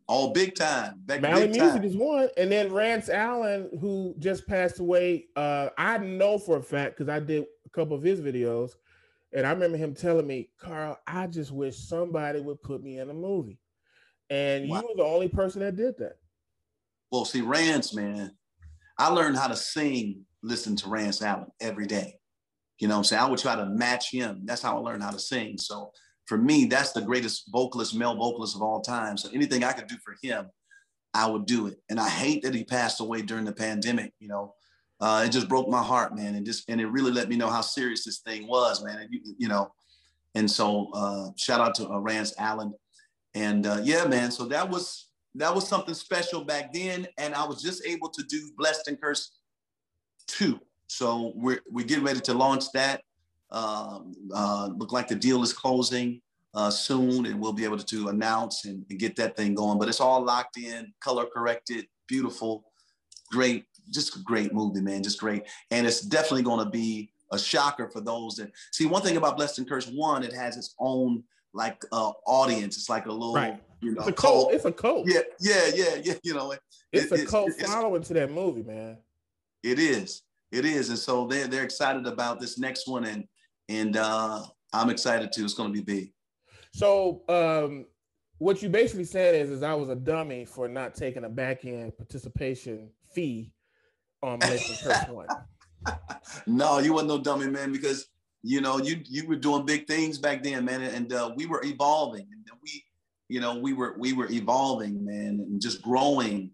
All 0.06 0.32
big 0.32 0.54
time. 0.54 0.94
Back 1.04 1.20
Mali 1.20 1.42
big 1.42 1.56
Music 1.56 1.82
time. 1.82 1.84
is 1.84 1.96
one. 1.96 2.28
And 2.36 2.50
then 2.50 2.72
Rance 2.72 3.08
Allen, 3.08 3.70
who 3.80 4.14
just 4.18 4.46
passed 4.46 4.80
away, 4.80 5.26
uh, 5.36 5.68
I 5.76 5.98
know 5.98 6.38
for 6.38 6.56
a 6.56 6.62
fact 6.62 6.96
because 6.96 7.08
I 7.10 7.20
did 7.20 7.44
a 7.66 7.68
couple 7.70 7.96
of 7.96 8.02
his 8.02 8.20
videos. 8.20 8.72
And 9.32 9.46
I 9.46 9.50
remember 9.50 9.76
him 9.76 9.94
telling 9.94 10.26
me, 10.26 10.50
Carl, 10.58 10.98
I 11.06 11.28
just 11.28 11.52
wish 11.52 11.76
somebody 11.76 12.40
would 12.40 12.60
put 12.62 12.82
me 12.82 12.98
in 12.98 13.10
a 13.10 13.14
movie. 13.14 13.60
And 14.30 14.68
wow. 14.68 14.80
you 14.80 14.88
were 14.88 14.94
the 14.96 15.02
only 15.02 15.28
person 15.28 15.60
that 15.60 15.76
did 15.76 15.98
that. 15.98 16.16
Well, 17.10 17.24
see, 17.24 17.40
Rance, 17.40 17.92
man, 17.92 18.30
I 18.96 19.08
learned 19.08 19.36
how 19.36 19.48
to 19.48 19.56
sing, 19.56 20.24
listen 20.42 20.76
to 20.76 20.88
Rance 20.88 21.20
Allen 21.20 21.48
every 21.60 21.86
day. 21.86 22.14
You 22.78 22.88
know 22.88 22.96
I'm 22.96 23.04
saying? 23.04 23.22
I 23.22 23.28
would 23.28 23.38
try 23.38 23.56
to 23.56 23.66
match 23.66 24.10
him. 24.10 24.42
That's 24.44 24.62
how 24.62 24.78
I 24.78 24.80
learned 24.80 25.02
how 25.02 25.10
to 25.10 25.18
sing. 25.18 25.58
So 25.58 25.90
for 26.26 26.38
me, 26.38 26.66
that's 26.66 26.92
the 26.92 27.02
greatest 27.02 27.50
vocalist, 27.50 27.94
male 27.94 28.14
vocalist 28.14 28.54
of 28.54 28.62
all 28.62 28.80
time. 28.80 29.16
So 29.16 29.28
anything 29.34 29.64
I 29.64 29.72
could 29.72 29.88
do 29.88 29.96
for 30.04 30.14
him, 30.22 30.46
I 31.12 31.28
would 31.28 31.44
do 31.44 31.66
it. 31.66 31.78
And 31.90 31.98
I 31.98 32.08
hate 32.08 32.42
that 32.42 32.54
he 32.54 32.64
passed 32.64 33.00
away 33.00 33.22
during 33.22 33.44
the 33.44 33.52
pandemic. 33.52 34.12
You 34.20 34.28
know, 34.28 34.54
uh, 35.00 35.24
it 35.26 35.30
just 35.30 35.48
broke 35.48 35.68
my 35.68 35.82
heart, 35.82 36.14
man. 36.14 36.36
And 36.36 36.46
just 36.46 36.70
and 36.70 36.80
it 36.80 36.86
really 36.86 37.10
let 37.10 37.28
me 37.28 37.36
know 37.36 37.48
how 37.48 37.62
serious 37.62 38.04
this 38.04 38.20
thing 38.20 38.46
was, 38.46 38.84
man. 38.84 38.98
And 39.00 39.08
you, 39.12 39.20
you 39.38 39.48
know, 39.48 39.72
and 40.34 40.48
so 40.48 40.90
uh, 40.94 41.30
shout 41.36 41.60
out 41.60 41.74
to 41.76 41.88
uh, 41.88 41.98
Rance 41.98 42.32
Allen. 42.38 42.72
And 43.34 43.66
uh, 43.66 43.80
yeah, 43.82 44.06
man. 44.06 44.30
So 44.30 44.44
that 44.46 44.68
was 44.68 45.08
that 45.34 45.54
was 45.54 45.68
something 45.68 45.94
special 45.94 46.44
back 46.44 46.72
then, 46.72 47.06
and 47.18 47.34
I 47.34 47.44
was 47.44 47.62
just 47.62 47.86
able 47.86 48.08
to 48.08 48.22
do 48.24 48.50
Blessed 48.56 48.88
and 48.88 49.00
Cursed 49.00 49.38
two. 50.26 50.60
So 50.88 51.32
we're 51.36 51.60
we're 51.70 51.86
getting 51.86 52.04
ready 52.04 52.20
to 52.20 52.34
launch 52.34 52.72
that. 52.72 53.02
Um, 53.50 54.14
uh, 54.32 54.70
look 54.76 54.92
like 54.92 55.08
the 55.08 55.14
deal 55.14 55.42
is 55.42 55.52
closing 55.52 56.20
uh, 56.54 56.70
soon, 56.70 57.26
and 57.26 57.40
we'll 57.40 57.52
be 57.52 57.64
able 57.64 57.78
to, 57.78 57.86
to 57.86 58.08
announce 58.08 58.64
and, 58.64 58.84
and, 58.90 58.98
get 58.98 59.16
that 59.16 59.36
thing 59.36 59.54
going. 59.54 59.78
But 59.78 59.88
it's 59.88 60.00
all 60.00 60.24
locked 60.24 60.56
in, 60.56 60.92
color 61.00 61.26
corrected, 61.26 61.86
beautiful, 62.06 62.64
great, 63.30 63.64
just 63.92 64.16
a 64.16 64.20
great 64.20 64.52
movie, 64.52 64.80
man, 64.80 65.02
just 65.02 65.20
great. 65.20 65.44
And 65.70 65.86
it's 65.86 66.00
definitely 66.00 66.42
going 66.42 66.64
to 66.64 66.70
be 66.70 67.12
a 67.32 67.38
shocker 67.38 67.88
for 67.88 68.00
those 68.00 68.36
that 68.36 68.50
see. 68.72 68.86
One 68.86 69.02
thing 69.02 69.16
about 69.16 69.36
Blessed 69.36 69.58
and 69.58 69.68
Cursed, 69.68 69.92
one, 69.94 70.22
it 70.22 70.32
has 70.32 70.56
its 70.56 70.74
own 70.78 71.22
like 71.52 71.82
uh, 71.92 72.12
audience. 72.26 72.76
It's 72.76 72.88
like 72.88 73.06
a 73.06 73.12
little, 73.12 73.34
right. 73.34 73.60
you 73.80 73.92
know, 73.92 74.00
it's 74.00 74.08
a 74.08 74.12
cult. 74.12 74.44
cult. 74.44 74.54
It's 74.54 74.64
a 74.64 74.72
cult. 74.72 75.08
Yeah, 75.08 75.20
yeah, 75.40 75.70
yeah, 75.74 76.00
yeah. 76.02 76.14
You 76.22 76.34
know, 76.34 76.52
it, 76.52 76.60
it's 76.92 77.12
it, 77.12 77.20
a 77.20 77.26
cult 77.26 77.50
it's, 77.50 77.70
following 77.70 78.02
to 78.02 78.14
that 78.14 78.30
movie, 78.30 78.62
man. 78.62 78.98
It 79.62 79.78
is. 79.78 80.22
It 80.52 80.64
is, 80.64 80.88
and 80.88 80.98
so 80.98 81.26
they're 81.26 81.46
they're 81.46 81.64
excited 81.64 82.06
about 82.06 82.40
this 82.40 82.58
next 82.58 82.88
one, 82.88 83.04
and 83.04 83.24
and 83.68 83.96
uh, 83.96 84.42
I'm 84.72 84.90
excited 84.90 85.32
too. 85.32 85.44
It's 85.44 85.54
going 85.54 85.72
to 85.72 85.82
be 85.82 85.84
big. 85.84 86.12
So, 86.72 87.22
um, 87.28 87.86
what 88.38 88.62
you 88.62 88.68
basically 88.68 89.04
said 89.04 89.34
is, 89.34 89.50
is 89.50 89.62
I 89.62 89.74
was 89.74 89.90
a 89.90 89.94
dummy 89.94 90.44
for 90.44 90.68
not 90.68 90.94
taking 90.94 91.24
a 91.24 91.28
back 91.28 91.64
end 91.64 91.96
participation 91.96 92.90
fee 93.14 93.52
on 94.22 94.34
and 94.42 94.60
Cursed 94.82 95.08
One. 95.08 95.26
no, 96.46 96.78
you 96.78 96.92
wasn't 96.92 97.10
no 97.10 97.18
dummy, 97.18 97.46
man, 97.46 97.72
because 97.72 98.06
you 98.42 98.60
know 98.60 98.78
you 98.78 99.00
you 99.04 99.26
were 99.26 99.36
doing 99.36 99.66
big 99.66 99.86
things 99.86 100.18
back 100.18 100.42
then, 100.42 100.64
man, 100.64 100.82
and 100.82 101.12
uh, 101.12 101.30
we 101.36 101.46
were 101.46 101.62
evolving, 101.64 102.26
and 102.30 102.58
we, 102.62 102.84
you 103.28 103.40
know, 103.40 103.58
we 103.58 103.72
were 103.72 103.94
we 103.98 104.12
were 104.12 104.30
evolving, 104.30 105.04
man, 105.04 105.40
and 105.40 105.60
just 105.60 105.82
growing, 105.82 106.50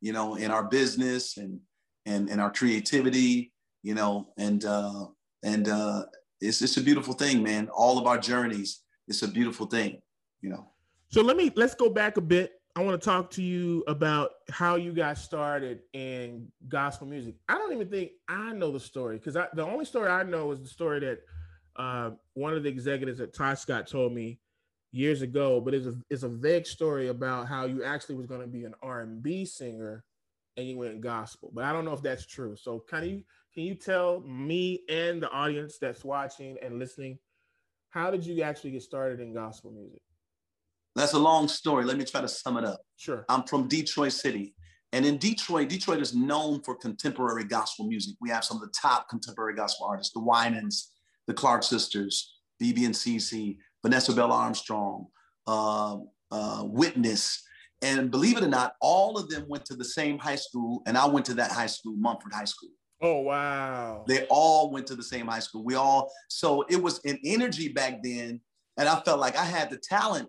you 0.00 0.12
know, 0.12 0.34
in 0.36 0.50
our 0.50 0.64
business 0.64 1.36
and 1.36 1.58
and 2.06 2.28
and 2.28 2.40
our 2.40 2.50
creativity, 2.50 3.52
you 3.82 3.94
know, 3.94 4.32
and 4.36 4.64
uh, 4.64 5.06
and 5.42 5.68
uh, 5.68 6.04
it's 6.40 6.60
it's 6.62 6.76
a 6.76 6.82
beautiful 6.82 7.14
thing, 7.14 7.42
man. 7.42 7.68
All 7.68 7.98
of 7.98 8.06
our 8.06 8.18
journeys, 8.18 8.82
it's 9.08 9.22
a 9.22 9.28
beautiful 9.28 9.66
thing, 9.66 10.00
you 10.42 10.50
know. 10.50 10.70
So 11.08 11.22
let 11.22 11.36
me 11.36 11.50
let's 11.56 11.74
go 11.74 11.88
back 11.88 12.16
a 12.16 12.20
bit. 12.20 12.59
I 12.76 12.82
want 12.82 13.00
to 13.00 13.04
talk 13.04 13.30
to 13.32 13.42
you 13.42 13.82
about 13.88 14.30
how 14.48 14.76
you 14.76 14.92
got 14.92 15.18
started 15.18 15.80
in 15.92 16.48
gospel 16.68 17.06
music. 17.08 17.34
I 17.48 17.58
don't 17.58 17.72
even 17.72 17.88
think 17.88 18.12
I 18.28 18.52
know 18.52 18.70
the 18.70 18.78
story 18.78 19.18
because 19.18 19.34
the 19.34 19.66
only 19.66 19.84
story 19.84 20.08
I 20.08 20.22
know 20.22 20.52
is 20.52 20.60
the 20.60 20.68
story 20.68 21.00
that 21.00 21.18
uh, 21.76 22.10
one 22.34 22.54
of 22.54 22.62
the 22.62 22.68
executives 22.68 23.20
at 23.20 23.34
Tyscot 23.34 23.86
told 23.86 24.12
me 24.12 24.38
years 24.92 25.22
ago. 25.22 25.60
But 25.60 25.74
it's 25.74 25.86
a 25.86 25.94
it's 26.10 26.22
a 26.22 26.28
vague 26.28 26.66
story 26.66 27.08
about 27.08 27.48
how 27.48 27.64
you 27.66 27.82
actually 27.82 28.14
was 28.14 28.26
going 28.26 28.40
to 28.42 28.46
be 28.46 28.64
an 28.64 28.74
R 28.82 29.00
and 29.00 29.20
B 29.20 29.44
singer 29.44 30.04
and 30.56 30.68
you 30.68 30.78
went 30.78 31.00
gospel. 31.00 31.50
But 31.52 31.64
I 31.64 31.72
don't 31.72 31.84
know 31.84 31.92
if 31.92 32.02
that's 32.02 32.26
true. 32.26 32.54
So 32.56 32.78
can 32.78 33.08
you 33.08 33.24
can 33.52 33.64
you 33.64 33.74
tell 33.74 34.20
me 34.20 34.82
and 34.88 35.20
the 35.20 35.30
audience 35.30 35.78
that's 35.78 36.04
watching 36.04 36.56
and 36.62 36.78
listening, 36.78 37.18
how 37.88 38.12
did 38.12 38.24
you 38.24 38.42
actually 38.42 38.70
get 38.70 38.82
started 38.82 39.18
in 39.20 39.34
gospel 39.34 39.72
music? 39.72 40.02
That's 40.96 41.12
a 41.12 41.18
long 41.18 41.48
story. 41.48 41.84
Let 41.84 41.96
me 41.96 42.04
try 42.04 42.20
to 42.20 42.28
sum 42.28 42.56
it 42.56 42.64
up. 42.64 42.80
Sure. 42.96 43.24
I'm 43.28 43.44
from 43.44 43.68
Detroit 43.68 44.12
City. 44.12 44.54
And 44.92 45.06
in 45.06 45.18
Detroit, 45.18 45.68
Detroit 45.68 46.00
is 46.00 46.14
known 46.14 46.62
for 46.62 46.74
contemporary 46.74 47.44
gospel 47.44 47.86
music. 47.86 48.16
We 48.20 48.28
have 48.30 48.44
some 48.44 48.56
of 48.56 48.62
the 48.62 48.72
top 48.80 49.08
contemporary 49.08 49.54
gospel 49.54 49.86
artists, 49.86 50.12
the 50.12 50.20
Winans, 50.20 50.92
the 51.28 51.34
Clark 51.34 51.62
sisters, 51.62 52.34
BB 52.60 52.86
and 52.86 52.94
CC, 52.94 53.56
Vanessa 53.84 54.12
Bell 54.12 54.32
Armstrong, 54.32 55.06
uh, 55.46 55.98
uh, 56.32 56.64
Witness, 56.64 57.42
and 57.82 58.10
believe 58.10 58.36
it 58.36 58.44
or 58.44 58.48
not, 58.48 58.74
all 58.80 59.16
of 59.16 59.28
them 59.30 59.46
went 59.48 59.64
to 59.66 59.74
the 59.74 59.84
same 59.84 60.18
high 60.18 60.36
school, 60.36 60.82
and 60.86 60.98
I 60.98 61.06
went 61.06 61.24
to 61.26 61.34
that 61.34 61.50
high 61.50 61.66
school, 61.66 61.96
Mumford 61.96 62.32
High 62.32 62.44
School. 62.44 62.70
Oh 63.02 63.20
wow! 63.20 64.04
They 64.06 64.26
all 64.28 64.70
went 64.70 64.86
to 64.88 64.94
the 64.94 65.02
same 65.02 65.26
high 65.26 65.38
school. 65.38 65.64
We 65.64 65.74
all 65.74 66.12
so 66.28 66.62
it 66.68 66.82
was 66.82 67.00
an 67.06 67.18
energy 67.24 67.68
back 67.68 68.02
then, 68.02 68.40
and 68.76 68.88
I 68.88 69.00
felt 69.00 69.20
like 69.20 69.38
I 69.38 69.44
had 69.44 69.70
the 69.70 69.78
talent. 69.78 70.28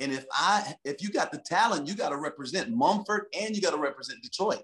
And 0.00 0.12
if 0.12 0.24
I 0.32 0.74
if 0.84 1.02
you 1.02 1.10
got 1.10 1.30
the 1.30 1.38
talent, 1.38 1.86
you 1.86 1.94
got 1.94 2.08
to 2.08 2.16
represent 2.16 2.70
Mumford 2.70 3.26
and 3.38 3.54
you 3.54 3.62
got 3.62 3.72
to 3.72 3.78
represent 3.78 4.22
Detroit. 4.22 4.62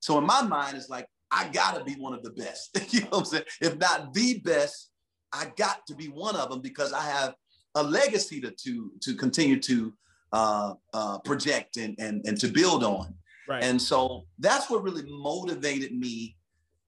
So 0.00 0.18
in 0.18 0.26
my 0.26 0.42
mind, 0.42 0.76
it's 0.76 0.88
like 0.88 1.06
I 1.30 1.48
got 1.48 1.76
to 1.78 1.84
be 1.84 1.94
one 1.94 2.12
of 2.12 2.22
the 2.22 2.30
best. 2.30 2.78
you 2.92 3.00
know 3.02 3.08
what 3.10 3.18
I'm 3.18 3.24
saying? 3.24 3.44
If 3.60 3.78
not 3.78 4.12
the 4.12 4.40
best, 4.40 4.90
I 5.32 5.50
got 5.56 5.86
to 5.86 5.94
be 5.94 6.06
one 6.06 6.36
of 6.36 6.50
them 6.50 6.60
because 6.60 6.92
I 6.92 7.02
have 7.02 7.34
a 7.74 7.82
legacy 7.82 8.40
to 8.40 8.50
to, 8.50 8.92
to 9.02 9.14
continue 9.14 9.60
to 9.60 9.92
uh, 10.32 10.74
uh, 10.92 11.18
project 11.20 11.76
and, 11.76 11.94
and, 11.98 12.22
and 12.26 12.38
to 12.40 12.48
build 12.48 12.84
on. 12.84 13.14
Right. 13.48 13.62
And 13.62 13.80
so 13.80 14.26
that's 14.38 14.68
what 14.68 14.82
really 14.82 15.04
motivated 15.08 15.92
me 15.92 16.36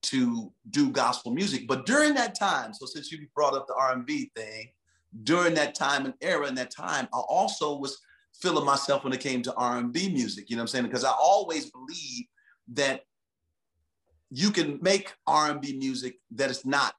to 0.03 0.53
do 0.71 0.91
gospel 0.91 1.33
music. 1.33 1.67
But 1.69 1.87
during 1.87 2.15
that 2.15 2.39
time, 2.39 2.75
so 2.75 2.87
since 2.87 3.13
you 3.13 3.27
brought 3.35 3.55
up 3.55 3.67
the 3.67 3.75
R&B 3.75 4.31
thing, 4.35 4.69
during 5.23 5.55
that 5.55 5.75
time 5.75 6.05
and 6.05 6.15
era 6.21 6.47
and 6.47 6.57
that 6.59 6.71
time, 6.71 7.09
I 7.13 7.19
also 7.19 7.77
was 7.77 7.99
feeling 8.41 8.65
myself 8.65 9.05
when 9.05 9.13
it 9.13 9.21
came 9.21 9.43
to 9.43 9.55
R&B 9.55 10.11
music, 10.11 10.49
you 10.49 10.57
know 10.57 10.61
what 10.61 10.65
I'm 10.65 10.69
saying? 10.69 10.85
Because 10.85 11.05
I 11.05 11.11
always 11.11 11.71
believe 11.71 12.27
that 12.75 13.03
you 14.31 14.51
can 14.51 14.79
make 14.83 15.13
R&B 15.27 15.77
music 15.79 16.19
that 16.33 16.51
is 16.51 16.65
not, 16.65 16.95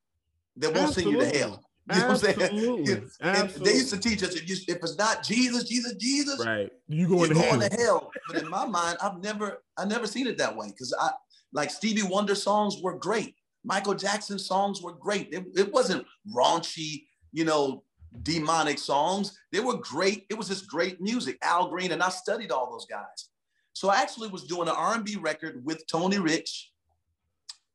that 0.57 0.73
won't 0.73 0.89
Absolutely. 0.89 1.21
send 1.21 1.33
you 1.33 1.39
to 1.39 1.45
hell. 1.45 1.63
You 1.91 2.01
know 2.01 2.07
what 2.09 2.23
I'm 2.23 3.49
saying? 3.49 3.63
They 3.63 3.73
used 3.73 3.89
to 3.89 3.97
teach 3.97 4.21
us 4.21 4.35
if, 4.35 4.47
you, 4.47 4.55
if 4.67 4.77
it's 4.77 4.95
not 4.95 5.23
Jesus, 5.23 5.63
Jesus, 5.63 5.95
Jesus, 5.95 6.45
right? 6.45 6.69
You 6.87 7.07
going, 7.07 7.33
to, 7.33 7.39
hell. 7.39 7.59
to 7.59 7.75
hell. 7.75 8.11
But 8.27 8.43
in 8.43 8.47
my 8.47 8.67
mind, 8.67 8.99
I've 9.01 9.23
never, 9.23 9.63
I 9.75 9.85
never 9.85 10.05
seen 10.05 10.27
it 10.27 10.37
that 10.37 10.55
way 10.55 10.67
because 10.67 10.93
I 10.99 11.09
like 11.51 11.71
Stevie 11.71 12.03
Wonder 12.03 12.35
songs 12.35 12.79
were 12.79 12.95
great. 12.95 13.33
Michael 13.63 13.95
Jackson 13.95 14.37
songs 14.37 14.83
were 14.83 14.93
great. 14.93 15.29
It, 15.31 15.45
it 15.55 15.73
wasn't 15.73 16.05
raunchy, 16.31 17.05
you 17.31 17.45
know, 17.45 17.83
demonic 18.23 18.79
songs. 18.79 19.37
They 19.51 19.59
were 19.59 19.77
great. 19.77 20.25
It 20.29 20.37
was 20.37 20.47
just 20.47 20.67
great 20.67 20.99
music. 21.01 21.37
Al 21.41 21.69
Green, 21.69 21.91
and 21.91 22.01
I 22.01 22.09
studied 22.09 22.51
all 22.51 22.71
those 22.71 22.85
guys. 22.85 23.29
So 23.73 23.89
I 23.89 24.01
actually 24.01 24.29
was 24.29 24.43
doing 24.43 24.67
an 24.67 24.75
R&B 24.75 25.17
record 25.17 25.63
with 25.65 25.85
Tony 25.87 26.19
Rich 26.19 26.71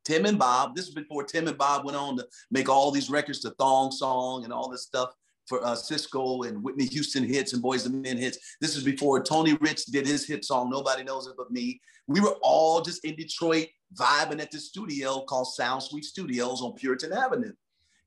Tim 0.05 0.27
and 0.27 0.39
Bob. 0.39 0.77
This 0.77 0.87
is 0.87 0.95
before 0.95 1.25
Tim 1.25 1.49
and 1.49 1.59
Bob 1.59 1.85
went 1.85 1.97
on 1.97 2.17
to 2.19 2.27
make 2.51 2.69
all 2.69 2.91
these 2.91 3.11
records, 3.11 3.41
the 3.41 3.51
Thong 3.53 3.91
Song 3.91 4.45
and 4.45 4.53
all 4.53 4.69
this 4.69 4.83
stuff 4.83 5.15
for 5.47 5.65
uh, 5.65 5.75
Sisqó 5.75 6.47
and 6.47 6.63
Whitney 6.63 6.87
Houston 6.87 7.25
hits 7.25 7.53
and 7.53 7.63
Boyz 7.63 7.87
II 7.87 8.01
Men 8.01 8.17
hits. 8.17 8.39
This 8.61 8.77
is 8.77 8.85
before 8.85 9.23
Tony 9.23 9.57
Rich 9.61 9.87
did 9.87 10.07
his 10.07 10.27
hit 10.27 10.45
song, 10.45 10.71
Nobody 10.71 11.05
Knows 11.05 11.27
It 11.27 11.35
But 11.37 11.51
Me. 11.51 11.81
We 12.07 12.21
were 12.21 12.37
all 12.43 12.83
just 12.83 13.05
in 13.05 13.17
Detroit 13.17 13.69
vibing 13.95 14.41
at 14.41 14.51
the 14.51 14.59
studio 14.59 15.21
called 15.23 15.49
Sound 15.49 15.83
Suite 15.83 16.05
Studios 16.05 16.63
on 16.63 16.75
Puritan 16.75 17.13
Avenue. 17.13 17.53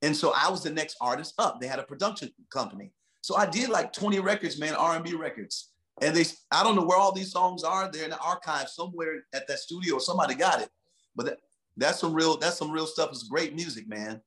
And 0.01 0.15
so 0.15 0.33
I 0.35 0.49
was 0.49 0.63
the 0.63 0.71
next 0.71 0.97
artist 1.01 1.33
up. 1.39 1.59
They 1.59 1.67
had 1.67 1.79
a 1.79 1.83
production 1.83 2.31
company. 2.51 2.91
So 3.21 3.35
I 3.35 3.45
did 3.45 3.69
like 3.69 3.93
20 3.93 4.19
records, 4.19 4.59
man, 4.59 4.75
R&B 4.75 5.15
records. 5.15 5.71
And 6.01 6.15
they, 6.15 6.25
I 6.51 6.63
don't 6.63 6.75
know 6.75 6.85
where 6.85 6.97
all 6.97 7.11
these 7.11 7.31
songs 7.31 7.63
are. 7.63 7.89
They're 7.91 8.03
in 8.03 8.11
the 8.11 8.19
archive 8.19 8.69
somewhere 8.69 9.23
at 9.33 9.47
that 9.47 9.59
studio. 9.59 9.97
Somebody 9.99 10.35
got 10.35 10.61
it. 10.61 10.69
But 11.15 11.39
that's 11.75 11.99
some 11.99 12.13
real, 12.13 12.37
that's 12.37 12.57
some 12.57 12.71
real 12.71 12.85
stuff. 12.85 13.09
It's 13.09 13.23
great 13.23 13.55
music, 13.55 13.87
man. 13.87 14.21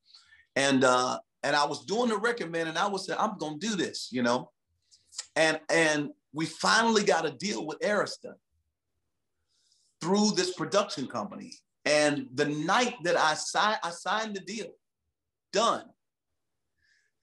And 0.55 0.83
uh, 0.83 1.19
and 1.43 1.55
I 1.55 1.65
was 1.65 1.85
doing 1.85 2.09
the 2.09 2.17
record, 2.17 2.51
man, 2.51 2.67
and 2.67 2.77
I 2.77 2.87
was 2.87 3.05
saying, 3.05 3.19
I'm 3.19 3.37
gonna 3.37 3.57
do 3.57 3.75
this, 3.75 4.09
you 4.11 4.21
know. 4.21 4.51
And 5.35 5.59
and 5.69 6.09
we 6.33 6.45
finally 6.45 7.03
got 7.03 7.25
a 7.25 7.31
deal 7.31 7.65
with 7.65 7.79
Arista. 7.79 8.33
through 10.01 10.31
this 10.31 10.53
production 10.53 11.07
company. 11.07 11.53
And 11.85 12.27
the 12.33 12.45
night 12.45 12.95
that 13.03 13.17
I 13.17 13.33
signed, 13.35 13.79
I 13.83 13.91
signed 13.91 14.35
the 14.35 14.41
deal, 14.41 14.67
done. 15.51 15.85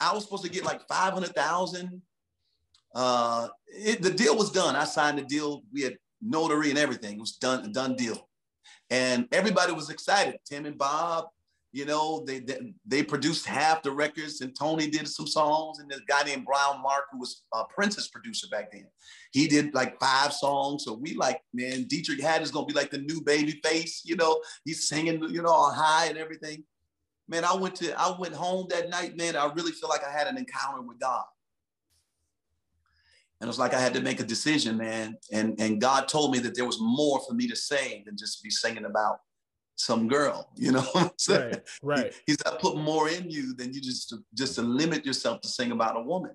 I 0.01 0.15
was 0.15 0.25
supposed 0.25 0.45
to 0.45 0.51
get 0.51 0.65
like 0.65 0.87
500,000. 0.89 2.03
Uh, 2.95 3.49
the 4.01 4.11
deal 4.11 4.37
was 4.37 4.51
done. 4.51 4.77
I 4.77 4.85
signed 4.85 5.19
the 5.19 5.23
deal. 5.23 5.63
We 5.73 5.83
had 5.83 5.97
notary 6.23 6.71
and 6.71 6.79
everything. 6.79 7.17
It 7.17 7.21
was 7.21 7.33
done, 7.33 7.65
a 7.65 7.69
done 7.69 7.97
deal. 7.97 8.29
And 8.91 9.29
everybody 9.33 9.73
was 9.73 9.91
excited. 9.91 10.39
Tim 10.47 10.67
and 10.67 10.79
Bob, 10.79 11.27
you 11.73 11.85
know, 11.85 12.25
they, 12.25 12.39
they, 12.39 12.73
they 12.87 13.03
produced 13.03 13.45
half 13.45 13.83
the 13.83 13.91
records, 13.91 14.41
and 14.41 14.57
Tony 14.59 14.89
did 14.89 15.07
some 15.07 15.27
songs, 15.27 15.79
and 15.79 15.91
this 15.91 16.01
guy 16.09 16.23
named 16.23 16.47
Brown 16.47 16.83
Mark, 16.83 17.05
who 17.13 17.19
was 17.19 17.43
a 17.53 17.65
Prince's 17.65 18.09
producer 18.09 18.47
back 18.51 18.73
then, 18.73 18.87
he 19.33 19.47
did 19.47 19.75
like 19.75 20.01
five 20.01 20.33
songs. 20.33 20.85
So 20.85 20.95
we 20.95 21.15
like, 21.15 21.43
man, 21.53 21.85
Deitrick 21.85 22.21
Haddon 22.21 22.49
gonna 22.51 22.67
be 22.67 22.73
like 22.73 22.91
the 22.91 22.99
new 22.99 23.21
Babyface, 23.21 24.01
you 24.05 24.17
know. 24.17 24.41
He's 24.65 24.89
singing, 24.89 25.23
you 25.29 25.43
know, 25.43 25.51
all 25.51 25.73
high 25.73 26.07
and 26.07 26.17
everything. 26.17 26.65
Man, 27.29 27.45
I 27.45 27.55
went 27.55 27.77
to 27.77 27.99
I 28.01 28.17
went 28.19 28.35
home 28.35 28.67
that 28.71 28.89
night, 28.89 29.17
man. 29.17 29.37
I 29.37 29.53
really 29.53 29.73
feel 29.73 29.89
like 29.89 30.05
I 30.05 30.11
had 30.11 30.27
an 30.27 30.39
encounter 30.39 30.83
with 30.83 30.99
God. 30.99 31.25
And 33.41 33.47
it 33.47 33.51
was 33.51 33.59
like 33.59 33.75
I 33.75 33.81
had 33.81 33.95
to 33.95 34.01
make 34.01 34.19
a 34.19 34.25
decision, 34.25 34.77
man. 34.77 35.17
And, 35.31 35.61
and 35.61 35.81
God 35.81 36.09
told 36.09 36.33
me 36.33 36.41
that 36.41 36.57
there 36.57 36.65
was 36.65 36.79
more 36.81 37.21
for 37.27 37.35
me 37.35 37.47
to 37.47 37.55
say 37.55 38.03
than 38.05 38.17
just 38.17 38.43
be 38.43 38.51
singing 38.51 38.85
about 38.85 39.21
some 39.77 40.09
girl, 40.09 40.51
you 40.57 40.73
know 40.73 40.85
Right, 41.29 41.63
right. 41.83 42.13
He, 42.27 42.33
he's 42.33 42.39
I 42.45 42.57
put 42.57 42.77
more 42.77 43.09
in 43.09 43.31
you 43.31 43.55
than 43.55 43.73
you 43.73 43.81
just 43.81 44.09
to, 44.09 44.19
just 44.35 44.57
to 44.57 44.63
limit 44.63 45.07
yourself 45.07 45.41
to 45.43 45.49
sing 45.49 45.71
about 45.71 45.97
a 45.97 46.01
woman. 46.01 46.33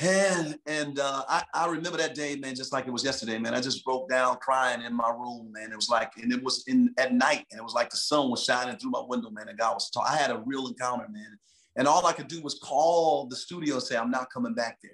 And 0.00 0.58
and 0.66 0.98
uh, 0.98 1.24
I, 1.28 1.44
I 1.52 1.66
remember 1.66 1.98
that 1.98 2.14
day, 2.14 2.34
man, 2.36 2.54
just 2.54 2.72
like 2.72 2.86
it 2.86 2.90
was 2.90 3.04
yesterday, 3.04 3.38
man. 3.38 3.52
I 3.52 3.60
just 3.60 3.84
broke 3.84 4.08
down 4.08 4.38
crying 4.38 4.80
in 4.80 4.94
my 4.94 5.10
room, 5.10 5.52
man. 5.52 5.72
It 5.72 5.76
was 5.76 5.90
like, 5.90 6.12
and 6.16 6.32
it 6.32 6.42
was 6.42 6.64
in 6.68 6.94
at 6.96 7.12
night, 7.12 7.44
and 7.50 7.58
it 7.60 7.62
was 7.62 7.74
like 7.74 7.90
the 7.90 7.98
sun 7.98 8.30
was 8.30 8.42
shining 8.42 8.76
through 8.76 8.92
my 8.92 9.02
window, 9.06 9.28
man. 9.30 9.48
And 9.48 9.58
God 9.58 9.74
was. 9.74 9.90
I 10.02 10.16
had 10.16 10.30
a 10.30 10.42
real 10.46 10.68
encounter, 10.68 11.06
man. 11.10 11.38
And 11.76 11.86
all 11.86 12.06
I 12.06 12.12
could 12.12 12.28
do 12.28 12.40
was 12.40 12.58
call 12.62 13.26
the 13.26 13.36
studio 13.36 13.74
and 13.74 13.82
say, 13.82 13.96
I'm 13.96 14.10
not 14.10 14.30
coming 14.32 14.54
back 14.54 14.78
there. 14.82 14.92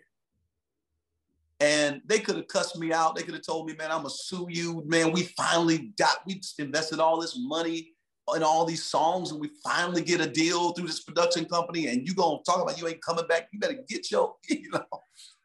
And 1.60 2.02
they 2.04 2.18
could 2.18 2.36
have 2.36 2.48
cussed 2.48 2.76
me 2.76 2.92
out. 2.92 3.14
They 3.14 3.22
could 3.22 3.34
have 3.34 3.46
told 3.46 3.66
me, 3.66 3.74
man, 3.76 3.90
I'm 3.90 3.98
gonna 3.98 4.10
sue 4.10 4.46
you. 4.50 4.82
Man, 4.86 5.12
we 5.12 5.22
finally 5.36 5.92
got, 5.98 6.18
we 6.26 6.40
invested 6.58 6.98
all 6.98 7.20
this 7.20 7.38
money 7.38 7.95
in 8.34 8.42
all 8.42 8.64
these 8.64 8.84
songs, 8.84 9.30
and 9.30 9.40
we 9.40 9.50
finally 9.62 10.02
get 10.02 10.20
a 10.20 10.26
deal 10.26 10.72
through 10.72 10.88
this 10.88 11.02
production 11.02 11.44
company. 11.44 11.86
And 11.86 12.06
you 12.06 12.14
gonna 12.14 12.38
talk 12.44 12.60
about 12.60 12.80
you 12.80 12.88
ain't 12.88 13.02
coming 13.02 13.26
back. 13.26 13.48
You 13.52 13.60
better 13.60 13.84
get 13.88 14.10
your, 14.10 14.34
you 14.48 14.70
know. 14.70 14.84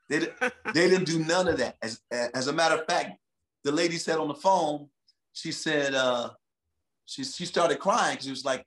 They, 0.10 0.20
they 0.74 0.90
didn't 0.90 1.06
do 1.06 1.24
none 1.24 1.48
of 1.48 1.58
that. 1.58 1.78
As, 1.82 2.02
as 2.12 2.48
a 2.48 2.54
matter 2.54 2.76
of 2.76 2.86
fact, 2.86 3.18
the 3.64 3.72
lady 3.72 3.98
said 3.98 4.18
on 4.18 4.28
the 4.28 4.34
phone, 4.34 4.88
she 5.34 5.52
said, 5.52 5.94
uh, 5.94 6.32
she, 7.06 7.24
she 7.24 7.46
started 7.46 7.80
crying 7.80 8.14
because 8.14 8.26
she 8.26 8.32
was 8.32 8.46
like, 8.46 8.66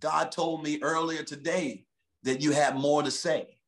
God 0.00 0.30
told 0.30 0.62
me 0.62 0.78
earlier 0.82 1.22
today 1.22 1.86
that 2.24 2.42
you 2.42 2.52
had 2.52 2.76
more 2.76 3.02
to 3.02 3.10
say. 3.10 3.58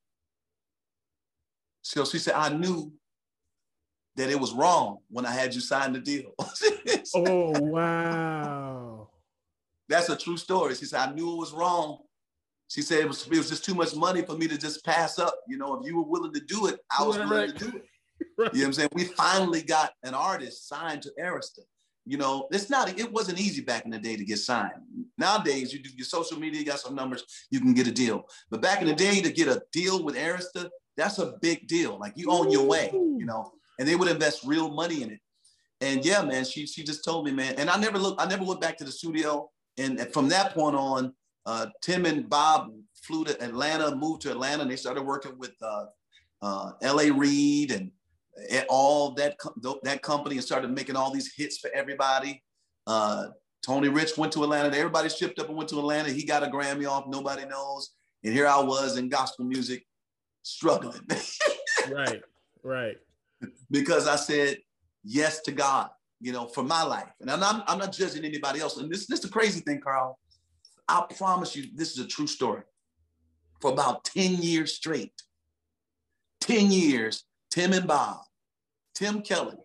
So 1.81 2.05
she 2.05 2.19
said, 2.19 2.33
I 2.35 2.49
knew 2.49 2.91
that 4.17 4.29
it 4.29 4.39
was 4.39 4.53
wrong 4.53 4.97
when 5.09 5.25
I 5.25 5.31
had 5.31 5.55
you 5.55 5.61
sign 5.61 5.93
the 5.93 5.99
deal. 5.99 6.33
oh, 7.15 7.59
wow. 7.61 9.09
That's 9.89 10.09
a 10.09 10.17
true 10.17 10.37
story. 10.37 10.75
She 10.75 10.85
said, 10.85 11.09
I 11.09 11.13
knew 11.13 11.31
it 11.33 11.37
was 11.37 11.53
wrong. 11.53 11.99
She 12.69 12.81
said 12.81 12.99
it 12.99 13.07
was, 13.07 13.25
it 13.25 13.37
was 13.37 13.49
just 13.49 13.63
too 13.63 13.73
much 13.73 13.95
money 13.95 14.21
for 14.21 14.35
me 14.35 14.47
to 14.47 14.57
just 14.57 14.83
pass 14.83 15.19
up. 15.19 15.33
You 15.47 15.57
know, 15.57 15.79
if 15.79 15.87
you 15.87 15.97
were 15.97 16.07
willing 16.07 16.33
to 16.33 16.41
do 16.41 16.67
it, 16.67 16.79
I 16.97 17.03
was 17.03 17.17
willing 17.17 17.31
right. 17.31 17.57
to 17.57 17.71
do 17.71 17.77
it. 17.77 17.85
Right. 18.35 18.51
You 18.51 18.61
know 18.61 18.65
what 18.65 18.67
I'm 18.67 18.73
saying? 18.73 18.89
We 18.93 19.03
finally 19.03 19.61
got 19.61 19.91
an 20.01 20.15
artist 20.15 20.67
signed 20.67 21.03
to 21.03 21.11
Arista. 21.19 21.59
You 22.03 22.17
know, 22.17 22.47
it's 22.51 22.67
not, 22.67 22.99
it 22.99 23.11
wasn't 23.11 23.39
easy 23.39 23.61
back 23.61 23.85
in 23.85 23.91
the 23.91 23.99
day 23.99 24.15
to 24.15 24.25
get 24.25 24.39
signed. 24.39 24.71
Nowadays, 25.19 25.71
you 25.71 25.83
do 25.83 25.89
your 25.95 26.05
social 26.05 26.39
media, 26.39 26.59
you 26.59 26.65
got 26.65 26.79
some 26.79 26.95
numbers, 26.95 27.23
you 27.51 27.59
can 27.59 27.75
get 27.75 27.85
a 27.85 27.91
deal. 27.91 28.25
But 28.49 28.63
back 28.63 28.81
in 28.81 28.87
the 28.87 28.95
day, 28.95 29.21
to 29.21 29.31
get 29.31 29.47
a 29.47 29.61
deal 29.71 30.03
with 30.03 30.15
Arista, 30.15 30.67
that's 30.95 31.19
a 31.19 31.37
big 31.43 31.67
deal. 31.67 31.99
Like 31.99 32.13
you 32.15 32.31
own 32.31 32.49
your 32.49 32.65
way, 32.65 32.89
you 32.91 33.25
know 33.25 33.51
and 33.79 33.87
they 33.87 33.95
would 33.95 34.07
invest 34.07 34.43
real 34.45 34.69
money 34.69 35.03
in 35.03 35.11
it. 35.11 35.19
And 35.79 36.03
yeah, 36.03 36.23
man, 36.23 36.43
she 36.43 36.65
she 36.65 36.83
just 36.83 37.05
told 37.05 37.25
me, 37.25 37.31
man, 37.31 37.55
and 37.57 37.69
I 37.69 37.77
never 37.77 37.99
looked, 37.99 38.21
I 38.21 38.27
never 38.27 38.43
went 38.43 38.61
back 38.61 38.77
to 38.77 38.83
the 38.83 38.91
studio. 38.91 39.49
And 39.77 39.99
from 40.13 40.29
that 40.29 40.53
point 40.53 40.75
on, 40.75 41.13
uh, 41.45 41.67
Tim 41.81 42.05
and 42.05 42.29
Bob 42.29 42.71
flew 42.93 43.23
to 43.25 43.41
Atlanta, 43.41 43.95
moved 43.95 44.21
to 44.23 44.31
Atlanta, 44.31 44.63
and 44.63 44.71
they 44.71 44.75
started 44.75 45.03
working 45.03 45.37
with 45.37 45.53
uh, 45.61 45.85
uh, 46.41 46.71
L.A. 46.81 47.11
Reid 47.11 47.71
and 47.71 47.91
all 48.69 49.11
that 49.11 49.35
that 49.83 50.01
company, 50.01 50.35
and 50.35 50.43
started 50.43 50.71
making 50.71 50.95
all 50.95 51.11
these 51.11 51.33
hits 51.33 51.57
for 51.57 51.69
everybody. 51.73 52.43
Uh, 52.85 53.27
Tony 53.65 53.89
Rich 53.89 54.17
went 54.17 54.31
to 54.33 54.43
Atlanta. 54.43 54.75
Everybody 54.75 55.09
shipped 55.09 55.39
up 55.39 55.47
and 55.47 55.57
went 55.57 55.69
to 55.69 55.79
Atlanta. 55.79 56.09
He 56.09 56.23
got 56.23 56.43
a 56.43 56.47
Grammy 56.47 56.89
off. 56.89 57.05
Nobody 57.07 57.45
knows. 57.45 57.91
And 58.23 58.33
here 58.33 58.47
I 58.47 58.61
was 58.61 58.97
in 58.97 59.09
gospel 59.09 59.45
music, 59.45 59.85
struggling. 60.43 61.01
right, 61.91 62.21
right 62.63 62.97
because 63.69 64.07
I 64.07 64.15
said 64.15 64.57
yes 65.03 65.41
to 65.41 65.51
God, 65.51 65.89
you 66.19 66.31
know, 66.31 66.47
for 66.47 66.63
my 66.63 66.83
life. 66.83 67.11
And 67.21 67.29
I'm 67.29 67.39
not, 67.39 67.63
I'm 67.67 67.77
not 67.77 67.93
judging 67.93 68.25
anybody 68.25 68.59
else. 68.59 68.77
And 68.77 68.91
this, 68.91 69.05
this 69.07 69.19
is 69.19 69.25
the 69.25 69.31
crazy 69.31 69.61
thing, 69.61 69.81
Carl. 69.81 70.19
I 70.87 71.05
promise 71.17 71.55
you, 71.55 71.65
this 71.75 71.91
is 71.91 71.99
a 72.03 72.07
true 72.07 72.27
story. 72.27 72.63
For 73.61 73.71
about 73.71 74.05
10 74.05 74.35
years 74.41 74.73
straight, 74.73 75.13
10 76.41 76.71
years, 76.71 77.23
Tim 77.51 77.73
and 77.73 77.87
Bob, 77.87 78.19
Tim 78.95 79.21
Kelly, 79.21 79.57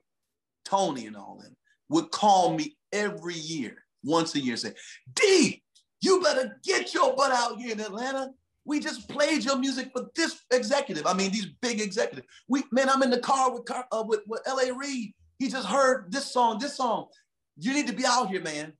Tony, 0.64 1.06
and 1.06 1.16
all 1.16 1.38
them 1.40 1.56
would 1.88 2.10
call 2.10 2.54
me 2.54 2.76
every 2.92 3.34
year, 3.34 3.84
once 4.02 4.34
a 4.34 4.40
year, 4.40 4.56
say, 4.56 4.72
D, 5.14 5.62
you 6.00 6.20
better 6.20 6.58
get 6.64 6.94
your 6.94 7.14
butt 7.14 7.32
out 7.32 7.60
here 7.60 7.72
in 7.72 7.80
Atlanta 7.80 8.30
we 8.64 8.80
just 8.80 9.08
played 9.08 9.44
your 9.44 9.58
music 9.58 9.90
for 9.92 10.10
this 10.14 10.44
executive. 10.52 11.06
I 11.06 11.14
mean, 11.14 11.32
these 11.32 11.46
big 11.60 11.80
executives. 11.80 12.26
We 12.48 12.62
man, 12.70 12.88
I'm 12.88 13.02
in 13.02 13.10
the 13.10 13.18
car 13.18 13.52
with 13.52 13.68
uh, 13.70 14.04
with, 14.06 14.20
with 14.26 14.42
L.A. 14.46 14.72
Reid. 14.72 15.14
He 15.42 15.48
just 15.48 15.66
heard 15.66 16.12
this 16.12 16.30
song, 16.30 16.60
this 16.60 16.76
song. 16.76 17.08
You 17.56 17.74
need 17.74 17.88
to 17.88 17.92
be 17.92 18.06
out 18.06 18.28
here, 18.28 18.40
man. 18.40 18.74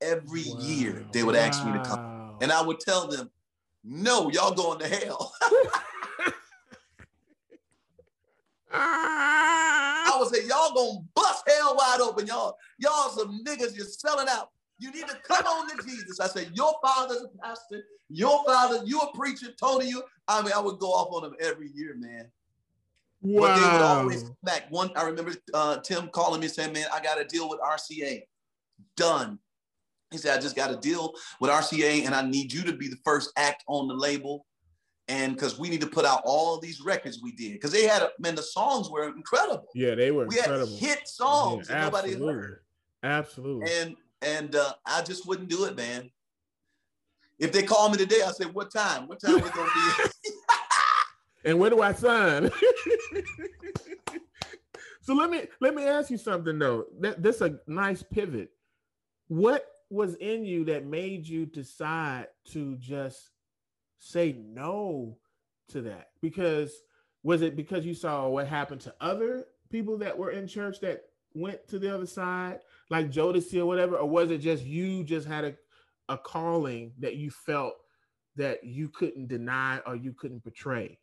Every 0.00 0.42
wow. 0.48 0.58
year 0.58 1.06
they 1.12 1.22
would 1.22 1.36
wow. 1.36 1.42
ask 1.42 1.64
me 1.64 1.74
to 1.74 1.78
come, 1.84 2.38
and 2.40 2.50
I 2.50 2.60
would 2.60 2.80
tell 2.80 3.06
them, 3.06 3.30
"No, 3.84 4.28
y'all 4.28 4.52
going 4.52 4.80
to 4.80 4.88
hell." 4.88 5.32
I 8.72 10.16
would 10.18 10.34
say, 10.34 10.44
"Y'all 10.48 10.74
gonna 10.74 11.04
bust 11.14 11.44
hell 11.46 11.76
wide 11.76 12.00
open, 12.00 12.26
y'all. 12.26 12.56
Y'all 12.78 13.10
some 13.10 13.44
niggas. 13.44 13.76
You're 13.76 13.86
selling 13.86 14.26
out. 14.28 14.50
You 14.80 14.90
need 14.90 15.06
to 15.06 15.16
come 15.22 15.46
on 15.46 15.68
to 15.68 15.76
Jesus." 15.84 16.18
I 16.18 16.26
said, 16.26 16.50
"Your 16.52 16.74
father's 16.82 17.22
a 17.22 17.28
pastor. 17.40 17.84
Your 18.08 18.44
father, 18.44 18.80
you're 18.84 19.04
a 19.04 19.16
preacher, 19.16 19.52
Tony, 19.56 19.88
you. 19.88 20.02
I 20.26 20.42
mean, 20.42 20.50
I 20.52 20.58
would 20.58 20.80
go 20.80 20.88
off 20.88 21.12
on 21.12 21.22
them 21.22 21.36
every 21.40 21.70
year, 21.76 21.94
man. 21.96 22.32
Wow. 23.26 23.40
But 23.40 23.56
they 23.56 23.72
would 23.72 23.82
always 23.82 24.22
come 24.22 24.36
back. 24.44 24.66
One, 24.70 24.90
I 24.94 25.04
remember 25.04 25.32
uh, 25.52 25.78
Tim 25.78 26.08
calling 26.08 26.40
me 26.40 26.48
saying, 26.48 26.72
"Man, 26.72 26.86
I 26.92 27.00
got 27.00 27.16
to 27.16 27.24
deal 27.24 27.48
with 27.48 27.60
RCA." 27.60 28.22
Done. 28.96 29.38
He 30.12 30.18
said, 30.18 30.38
"I 30.38 30.40
just 30.40 30.54
got 30.54 30.68
to 30.68 30.76
deal 30.76 31.12
with 31.40 31.50
RCA, 31.50 32.06
and 32.06 32.14
I 32.14 32.22
need 32.22 32.52
you 32.52 32.62
to 32.64 32.72
be 32.72 32.88
the 32.88 32.98
first 33.04 33.32
act 33.36 33.64
on 33.68 33.88
the 33.88 33.94
label." 33.94 34.46
and 35.08 35.34
because 35.34 35.56
we 35.56 35.68
need 35.68 35.80
to 35.80 35.86
put 35.86 36.04
out 36.04 36.20
all 36.24 36.58
these 36.58 36.80
records 36.80 37.20
we 37.22 37.30
did 37.30 37.52
because 37.52 37.70
they 37.70 37.86
had 37.86 38.02
a, 38.02 38.10
man 38.18 38.34
the 38.34 38.42
songs 38.42 38.90
were 38.90 39.06
incredible 39.10 39.68
yeah 39.72 39.94
they 39.94 40.10
were 40.10 40.26
we 40.26 40.36
incredible 40.36 40.76
hit 40.78 41.06
songs 41.06 41.68
yeah, 41.70 41.76
that 41.76 41.92
nobody 41.92 42.14
heard 42.18 42.58
absolutely 43.04 43.70
and 43.72 43.94
and 44.22 44.56
uh, 44.56 44.72
i 44.84 45.00
just 45.02 45.24
wouldn't 45.24 45.48
do 45.48 45.64
it 45.64 45.76
man 45.76 46.10
if 47.38 47.52
they 47.52 47.62
call 47.62 47.90
me 47.90 47.96
today, 47.98 48.22
I 48.26 48.30
say, 48.32 48.46
what 48.46 48.70
time? 48.72 49.06
What 49.08 49.20
time 49.20 49.34
we 49.34 49.50
gonna 49.50 49.70
be? 49.74 50.30
and 51.46 51.58
where 51.58 51.70
do 51.70 51.80
I 51.80 51.92
sign? 51.92 52.50
so 55.00 55.14
let 55.14 55.30
me 55.30 55.44
let 55.60 55.74
me 55.74 55.84
ask 55.84 56.10
you 56.10 56.18
something 56.18 56.58
though. 56.58 56.84
That 57.00 57.22
that's 57.22 57.40
a 57.40 57.58
nice 57.68 58.02
pivot. 58.02 58.50
What 59.28 59.64
was 59.88 60.16
in 60.16 60.44
you 60.44 60.64
that 60.64 60.84
made 60.84 61.26
you 61.26 61.46
decide 61.46 62.26
to 62.50 62.76
just 62.76 63.30
say 63.98 64.36
no 64.36 65.16
to 65.68 65.82
that? 65.82 66.08
Because 66.20 66.82
was 67.22 67.42
it 67.42 67.56
because 67.56 67.86
you 67.86 67.94
saw 67.94 68.28
what 68.28 68.48
happened 68.48 68.80
to 68.82 68.94
other 69.00 69.46
people 69.70 69.96
that 69.98 70.18
were 70.18 70.32
in 70.32 70.48
church 70.48 70.80
that 70.80 71.02
went 71.32 71.68
to 71.68 71.78
the 71.78 71.94
other 71.94 72.06
side, 72.06 72.58
like 72.90 73.10
Jodeci 73.10 73.60
or 73.60 73.66
whatever, 73.66 73.98
or 73.98 74.08
was 74.08 74.32
it 74.32 74.38
just 74.38 74.64
you 74.64 75.04
just 75.04 75.28
had 75.28 75.44
a 75.44 75.54
a 76.08 76.18
calling 76.18 76.92
that 76.98 77.16
you 77.16 77.30
felt 77.30 77.74
that 78.36 78.64
you 78.64 78.88
couldn't 78.88 79.28
deny 79.28 79.78
or 79.86 79.94
you 79.94 80.12
couldn't 80.12 80.42
portray? 80.42 80.98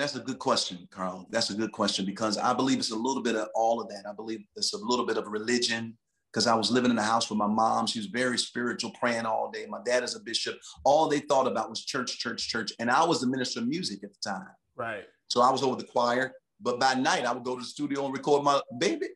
That's 0.00 0.16
a 0.16 0.20
good 0.20 0.38
question, 0.38 0.88
Carl. 0.90 1.26
That's 1.28 1.50
a 1.50 1.54
good 1.54 1.72
question 1.72 2.06
because 2.06 2.38
I 2.38 2.54
believe 2.54 2.78
it's 2.78 2.90
a 2.90 2.96
little 2.96 3.22
bit 3.22 3.36
of 3.36 3.48
all 3.54 3.82
of 3.82 3.88
that. 3.90 4.06
I 4.08 4.14
believe 4.14 4.40
it's 4.56 4.72
a 4.72 4.78
little 4.78 5.04
bit 5.04 5.18
of 5.18 5.26
religion 5.26 5.98
because 6.32 6.46
I 6.46 6.54
was 6.54 6.70
living 6.70 6.90
in 6.90 6.96
the 6.96 7.02
house 7.02 7.28
with 7.28 7.38
my 7.38 7.46
mom. 7.46 7.86
She 7.86 7.98
was 7.98 8.06
very 8.06 8.38
spiritual, 8.38 8.92
praying 8.98 9.26
all 9.26 9.50
day. 9.50 9.66
My 9.68 9.80
dad 9.84 10.02
is 10.02 10.16
a 10.16 10.20
bishop. 10.20 10.58
All 10.84 11.06
they 11.06 11.18
thought 11.18 11.46
about 11.46 11.68
was 11.68 11.84
church, 11.84 12.18
church, 12.18 12.48
church. 12.48 12.72
And 12.78 12.90
I 12.90 13.04
was 13.04 13.20
the 13.20 13.26
minister 13.26 13.60
of 13.60 13.68
music 13.68 14.02
at 14.02 14.10
the 14.14 14.30
time. 14.30 14.48
Right. 14.74 15.04
So 15.28 15.42
I 15.42 15.50
was 15.50 15.62
over 15.62 15.76
the 15.76 15.84
choir, 15.84 16.32
But 16.60 16.80
by 16.80 16.94
night, 16.94 17.26
I 17.26 17.32
would 17.32 17.44
go 17.44 17.56
to 17.56 17.60
the 17.60 17.66
studio 17.66 18.06
and 18.06 18.16
record 18.16 18.42
my 18.42 18.58
baby. 18.78 19.08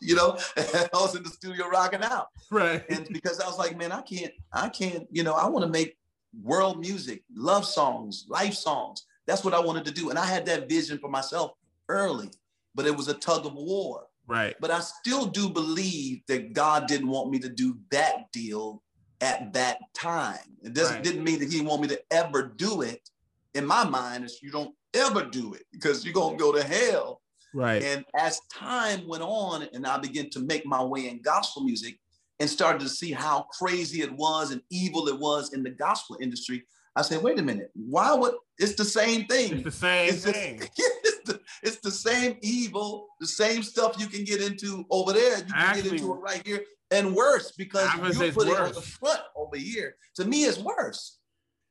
You 0.00 0.16
know, 0.16 0.36
I 0.56 0.88
was 0.94 1.14
in 1.14 1.22
the 1.22 1.30
studio 1.30 1.68
rocking 1.68 2.02
out. 2.02 2.26
Right. 2.50 2.82
And 2.90 3.06
because 3.12 3.38
I 3.38 3.46
was 3.46 3.56
like, 3.56 3.78
man, 3.78 3.92
I 3.92 4.02
can't, 4.02 4.32
I 4.52 4.68
can't, 4.68 5.06
you 5.12 5.22
know, 5.22 5.34
I 5.34 5.46
want 5.46 5.64
to 5.64 5.70
make 5.70 5.96
world 6.42 6.80
music, 6.80 7.22
love 7.32 7.64
songs, 7.64 8.26
life 8.28 8.54
songs. 8.54 9.04
That's 9.30 9.44
what 9.44 9.54
I 9.54 9.60
wanted 9.60 9.84
to 9.84 9.92
do. 9.92 10.10
And 10.10 10.18
I 10.18 10.26
had 10.26 10.44
that 10.46 10.68
vision 10.68 10.98
for 10.98 11.08
myself 11.08 11.52
early, 11.88 12.30
but 12.74 12.84
it 12.84 12.96
was 12.96 13.06
a 13.06 13.14
tug 13.14 13.46
of 13.46 13.54
war. 13.54 14.08
Right. 14.26 14.56
But 14.60 14.72
I 14.72 14.80
still 14.80 15.26
do 15.26 15.48
believe 15.48 16.22
that 16.26 16.52
God 16.52 16.88
didn't 16.88 17.06
want 17.06 17.30
me 17.30 17.38
to 17.38 17.48
do 17.48 17.78
that 17.92 18.32
deal 18.32 18.82
at 19.20 19.52
that 19.52 19.78
time. 19.94 20.56
It 20.64 20.74
doesn't 20.74 20.96
Right. 20.96 21.04
didn't 21.04 21.22
mean 21.22 21.38
that 21.38 21.44
he 21.44 21.58
didn't 21.58 21.68
want 21.68 21.82
me 21.82 21.88
to 21.88 22.02
ever 22.10 22.42
do 22.42 22.82
it. 22.82 23.08
In 23.54 23.64
my 23.66 23.84
mind, 23.84 24.24
is 24.24 24.40
you 24.42 24.50
don't 24.50 24.74
ever 24.94 25.24
do 25.24 25.54
it 25.54 25.64
because 25.70 26.04
you're 26.04 26.14
gonna 26.14 26.36
go 26.36 26.50
to 26.50 26.64
hell. 26.64 27.22
Right. 27.54 27.82
And 27.82 28.04
as 28.16 28.40
time 28.52 29.06
went 29.06 29.22
on, 29.22 29.62
and 29.72 29.86
I 29.86 29.98
began 29.98 30.28
to 30.30 30.40
make 30.40 30.66
my 30.66 30.82
way 30.82 31.08
in 31.08 31.22
gospel 31.22 31.62
music 31.62 32.00
and 32.40 32.50
started 32.50 32.80
to 32.80 32.88
see 32.88 33.12
how 33.12 33.42
crazy 33.58 34.02
it 34.02 34.12
was 34.12 34.50
and 34.50 34.62
evil 34.70 35.06
it 35.06 35.18
was 35.18 35.52
in 35.52 35.62
the 35.62 35.70
gospel 35.70 36.16
industry, 36.20 36.64
I 37.00 37.02
said, 37.02 37.22
wait 37.22 37.38
a 37.38 37.42
minute, 37.42 37.70
why 37.74 38.12
would 38.12 38.34
it's 38.58 38.74
the 38.74 38.84
same 38.84 39.24
thing? 39.24 39.54
It's 39.54 39.64
the 39.64 39.70
same 39.70 40.08
It's, 40.10 40.22
just- 40.22 40.34
thing. 40.36 40.60
it's, 40.76 41.20
the, 41.24 41.40
it's 41.62 41.76
the 41.78 41.90
same 41.90 42.36
evil, 42.42 43.06
the 43.20 43.26
same 43.26 43.62
stuff 43.62 43.96
you 43.98 44.06
can 44.06 44.22
get 44.24 44.42
into 44.42 44.84
over 44.90 45.14
there. 45.14 45.38
You 45.38 45.44
can 45.44 45.52
Actually- 45.54 45.82
get 45.82 45.92
into 46.00 46.12
it 46.12 46.18
right 46.18 46.46
here, 46.46 46.62
and 46.90 47.16
worse 47.16 47.52
because 47.52 47.88
I 47.88 47.96
was 47.96 48.02
gonna 48.02 48.14
say 48.14 48.26
you 48.26 48.32
put 48.32 48.48
it 48.48 48.58
on 48.60 48.72
the 48.72 48.82
front 48.82 49.20
over 49.34 49.56
here. 49.56 49.96
To 50.16 50.26
me, 50.26 50.44
it's 50.44 50.58
worse. 50.58 51.18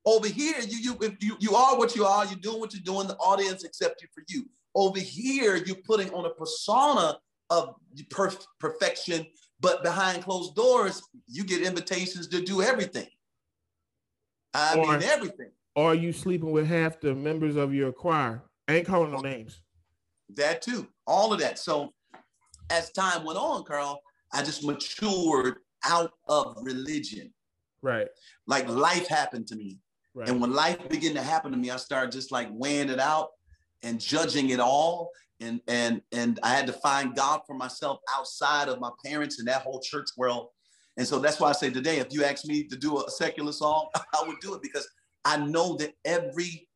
Over 0.04 0.28
here, 0.28 0.56
you 0.68 0.78
you 0.80 0.98
if 1.02 1.22
you 1.24 1.36
you 1.40 1.54
are 1.56 1.78
what 1.78 1.96
you 1.96 2.06
are. 2.06 2.26
You're 2.26 2.40
doing 2.40 2.60
what 2.60 2.74
you're 2.74 2.82
doing. 2.84 3.06
The 3.08 3.18
audience 3.18 3.64
accept 3.64 4.02
you 4.02 4.08
for 4.16 4.24
you. 4.30 4.50
Over 4.74 5.00
here, 5.00 5.58
you're 5.58 5.84
putting 5.86 6.12
on 6.12 6.26
a 6.26 6.30
persona 6.34 7.20
of 7.52 7.76
perf- 8.10 8.46
perfection, 8.60 9.28
but 9.60 9.84
behind 9.84 10.24
closed 10.24 10.56
doors, 10.56 11.04
you 11.28 11.44
get 11.44 11.62
invitations 11.62 12.28
to 12.30 12.42
do 12.42 12.64
everything. 12.64 13.08
I 14.54 14.78
Or- 14.78 14.94
mean, 14.94 15.04
everything. 15.04 15.52
Or 15.76 15.96
you 15.96 16.12
sleeping 16.12 16.52
with 16.52 16.66
half 16.66 17.00
the 17.00 17.14
members 17.16 17.56
of 17.56 17.74
your 17.74 17.92
choir. 17.94 18.44
I 18.68 18.76
ain't 18.76 18.88
calling 18.88 19.12
no 19.12 19.20
names. 19.20 19.62
That 20.36 20.62
too, 20.62 20.88
all 21.08 21.32
of 21.34 21.40
that. 21.40 21.58
So 21.58 21.94
as 22.70 22.92
time 22.92 23.24
went 23.24 23.40
on, 23.40 23.64
Carl, 23.64 24.02
I 24.34 24.44
just 24.44 24.64
matured 24.64 25.58
out 25.86 26.12
of 26.28 26.58
religion. 26.62 27.34
Right. 27.82 28.08
Like 28.46 28.68
life 28.68 29.08
happened 29.08 29.48
to 29.48 29.56
me. 29.56 29.80
Right. 30.14 30.28
And 30.28 30.42
when 30.42 30.52
life 30.54 30.78
began 30.90 31.14
to 31.16 31.22
happen 31.22 31.52
to 31.52 31.58
me, 31.58 31.72
I 31.72 31.78
started 31.78 32.12
just 32.12 32.32
like 32.32 32.50
weighing 32.52 32.90
it 32.90 33.00
out 33.00 33.30
and 33.84 34.00
judging 34.00 34.50
it 34.50 34.60
all. 34.60 35.12
And 35.40 35.62
and 35.68 36.02
and 36.12 36.40
I 36.44 36.50
had 36.50 36.68
to 36.68 36.74
find 36.74 37.16
God 37.16 37.42
for 37.48 37.54
myself 37.56 38.00
outside 38.14 38.68
of 38.68 38.80
my 38.82 38.92
parents 39.06 39.40
and 39.40 39.48
that 39.48 39.62
whole 39.62 39.80
church 39.80 40.10
world. 40.18 40.50
And 41.00 41.08
so 41.08 41.18
that's 41.18 41.40
why 41.40 41.48
I 41.48 41.54
say 41.54 41.70
today, 41.70 42.00
if 42.00 42.08
you 42.12 42.26
ask 42.26 42.46
me 42.46 42.66
to 42.66 42.76
do 42.76 43.02
a 43.02 43.10
secular 43.10 43.54
song, 43.54 43.88
I 43.96 44.22
would 44.28 44.42
do 44.42 44.54
it 44.54 44.62
because 44.62 44.86
I 45.24 45.38
know 45.38 45.78
that 45.78 45.94
every 46.04 46.68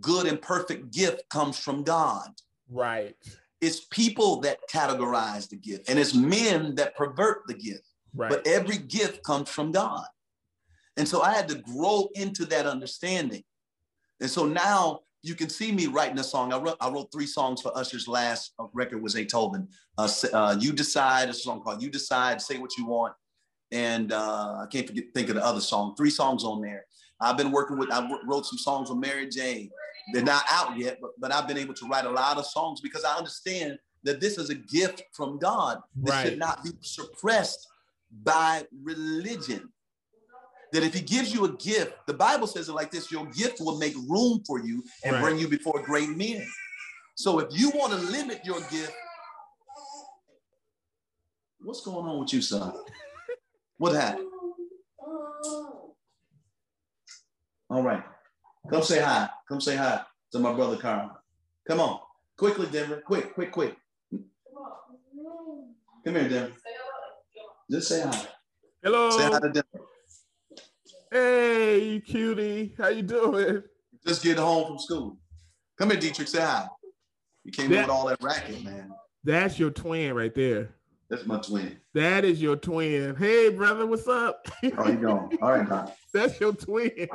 good 0.00 0.26
and 0.26 0.40
perfect 0.40 0.92
gift 0.92 1.28
comes 1.28 1.58
from 1.58 1.84
God. 1.84 2.30
right. 2.70 3.14
It's 3.60 3.80
people 3.90 4.40
that 4.40 4.58
categorize 4.72 5.46
the 5.46 5.56
gift, 5.56 5.90
and 5.90 5.98
it's 5.98 6.14
men 6.14 6.74
that 6.76 6.96
pervert 6.96 7.42
the 7.46 7.52
gift. 7.52 7.82
Right. 8.14 8.30
But 8.30 8.46
every 8.46 8.78
gift 8.78 9.22
comes 9.22 9.50
from 9.50 9.70
God. 9.70 10.06
And 10.96 11.06
so 11.06 11.20
I 11.20 11.34
had 11.34 11.46
to 11.48 11.56
grow 11.56 12.08
into 12.14 12.46
that 12.46 12.64
understanding. 12.64 13.42
And 14.18 14.30
so 14.30 14.46
now 14.46 15.00
you 15.22 15.34
can 15.34 15.50
see 15.50 15.72
me 15.72 15.88
writing 15.88 16.18
a 16.18 16.24
song. 16.24 16.54
I 16.54 16.58
wrote, 16.58 16.78
I 16.80 16.88
wrote 16.88 17.12
three 17.12 17.26
songs 17.26 17.60
for 17.60 17.76
Usher's 17.76 18.08
last 18.08 18.54
uh, 18.58 18.64
record 18.72 19.02
was 19.02 19.12
Beethoven. 19.12 19.68
Uh, 19.98 20.08
uh, 20.32 20.56
you 20.58 20.72
decide, 20.72 21.28
a 21.28 21.34
song 21.34 21.60
called 21.60 21.82
You 21.82 21.90
Decide, 21.90 22.40
Say 22.40 22.56
What 22.56 22.78
You 22.78 22.86
Want. 22.86 23.12
And 23.72 24.12
uh, 24.12 24.58
I 24.62 24.66
can't 24.70 24.86
forget, 24.86 25.04
think 25.14 25.28
of 25.28 25.36
the 25.36 25.44
other 25.44 25.60
song, 25.60 25.94
three 25.96 26.10
songs 26.10 26.44
on 26.44 26.60
there. 26.60 26.84
I've 27.20 27.36
been 27.36 27.52
working 27.52 27.78
with, 27.78 27.90
I 27.92 28.08
wrote 28.26 28.46
some 28.46 28.58
songs 28.58 28.88
with 28.90 28.98
Mary 28.98 29.28
J. 29.28 29.70
They're 30.12 30.22
not 30.24 30.42
out 30.48 30.76
yet, 30.76 30.98
but, 31.00 31.10
but 31.18 31.32
I've 31.32 31.46
been 31.46 31.58
able 31.58 31.74
to 31.74 31.86
write 31.86 32.04
a 32.04 32.10
lot 32.10 32.36
of 32.38 32.46
songs 32.46 32.80
because 32.80 33.04
I 33.04 33.16
understand 33.16 33.78
that 34.02 34.20
this 34.20 34.38
is 34.38 34.50
a 34.50 34.54
gift 34.54 35.02
from 35.12 35.38
God. 35.38 35.80
This 35.94 36.14
Right. 36.14 36.30
should 36.30 36.38
not 36.38 36.64
be 36.64 36.70
suppressed 36.80 37.68
by 38.24 38.66
religion. 38.82 39.70
That 40.72 40.82
if 40.82 40.94
he 40.94 41.00
gives 41.00 41.32
you 41.34 41.44
a 41.44 41.52
gift, 41.56 41.92
the 42.06 42.14
Bible 42.14 42.46
says 42.46 42.68
it 42.68 42.72
like 42.72 42.90
this 42.90 43.10
your 43.12 43.26
gift 43.26 43.60
will 43.60 43.76
make 43.78 43.94
room 44.08 44.42
for 44.46 44.60
you 44.60 44.82
and 45.04 45.14
Right. 45.14 45.22
bring 45.22 45.38
you 45.38 45.46
before 45.48 45.80
great 45.82 46.08
men. 46.10 46.44
So 47.16 47.38
if 47.38 47.48
you 47.56 47.70
want 47.70 47.92
to 47.92 47.98
limit 47.98 48.40
your 48.44 48.60
gift, 48.70 48.92
what's 51.60 51.82
going 51.82 52.06
on 52.06 52.20
with 52.20 52.32
you, 52.32 52.40
son? 52.40 52.72
What 53.80 53.94
happened? 53.94 54.28
All 57.70 57.82
right. 57.82 58.04
Come 58.70 58.82
say 58.82 59.00
hi. 59.00 59.30
Come 59.48 59.58
say 59.58 59.74
hi 59.74 60.02
to 60.32 60.38
my 60.38 60.52
brother 60.52 60.76
Carl. 60.76 61.18
Come 61.66 61.80
on. 61.80 61.98
Quickly, 62.36 62.66
Denver. 62.70 63.02
Quick, 63.06 63.32
quick, 63.32 63.50
quick. 63.50 63.74
Come 66.04 66.14
here, 66.14 66.28
Denver. 66.28 66.52
Just 67.70 67.88
say 67.88 68.02
hi. 68.02 68.26
Hello. 68.82 69.16
Say 69.16 69.24
hi 69.24 69.40
to 69.40 69.48
Denver. 69.48 69.86
Hey, 71.10 71.82
you 71.82 72.00
cutie. 72.02 72.74
How 72.76 72.88
you 72.88 73.00
doing? 73.00 73.62
Just 74.06 74.22
getting 74.22 74.42
home 74.42 74.66
from 74.66 74.78
school. 74.78 75.16
Come 75.78 75.92
here, 75.92 75.98
Dietrich. 75.98 76.28
Say 76.28 76.42
hi. 76.42 76.66
You 77.44 77.52
came 77.52 77.72
in 77.72 77.80
with 77.80 77.88
all 77.88 78.08
that 78.08 78.22
racket, 78.22 78.62
man. 78.62 78.92
That's 79.24 79.58
your 79.58 79.70
twin 79.70 80.12
right 80.12 80.34
there. 80.34 80.74
That's 81.10 81.26
my 81.26 81.38
twin. 81.38 81.76
That 81.92 82.24
is 82.24 82.40
your 82.40 82.54
twin. 82.54 83.16
Hey, 83.16 83.50
brother, 83.50 83.84
what's 83.84 84.06
up? 84.06 84.46
How 84.76 84.86
you 84.86 84.96
going? 84.96 85.38
All 85.42 85.50
right, 85.50 85.68
Doc. 85.68 85.96
That's 86.14 86.38
your 86.40 86.54
twin. 86.54 87.08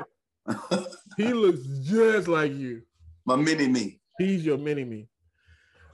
He 1.18 1.34
looks 1.34 1.62
just 1.82 2.28
like 2.28 2.54
you. 2.54 2.84
my 3.26 3.36
mini 3.36 3.68
me. 3.68 4.00
He's 4.20 4.46
your 4.46 4.60
mini 4.60 4.84
me. 4.84 5.08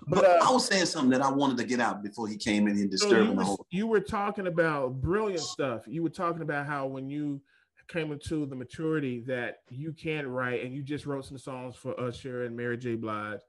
But 0.07 0.23
But 0.23 0.25
uh, 0.25 0.45
I 0.45 0.51
was 0.51 0.65
saying 0.65 0.87
something 0.87 1.11
that 1.11 1.21
I 1.21 1.31
wanted 1.31 1.57
to 1.57 1.63
get 1.63 1.79
out 1.79 2.03
before 2.03 2.27
he 2.27 2.35
came 2.35 2.67
in 2.67 2.75
here 2.75 2.89
so 2.95 3.07
you, 3.07 3.27
the 3.27 3.31
was, 3.31 3.47
whole. 3.47 3.65
you 3.69 3.87
were 3.87 4.01
talking 4.01 4.47
about 4.47 4.99
brilliant 4.99 5.39
stuff. 5.39 5.83
You 5.87 6.03
were 6.03 6.09
talking 6.09 6.41
about 6.41 6.65
how 6.65 6.87
when 6.87 7.07
you 7.07 7.39
came 7.87 8.11
into 8.11 8.45
the 8.45 8.55
maturity 8.55 9.23
that 9.27 9.59
you 9.69 9.93
can 9.93 10.27
write, 10.27 10.65
and 10.65 10.73
you 10.73 10.81
just 10.81 11.05
wrote 11.05 11.23
some 11.23 11.37
songs 11.37 11.75
for 11.75 11.97
Usher 11.97 12.43
and 12.43 12.57
Mary 12.57 12.77
J. 12.77 12.95
Blige, 12.95 13.39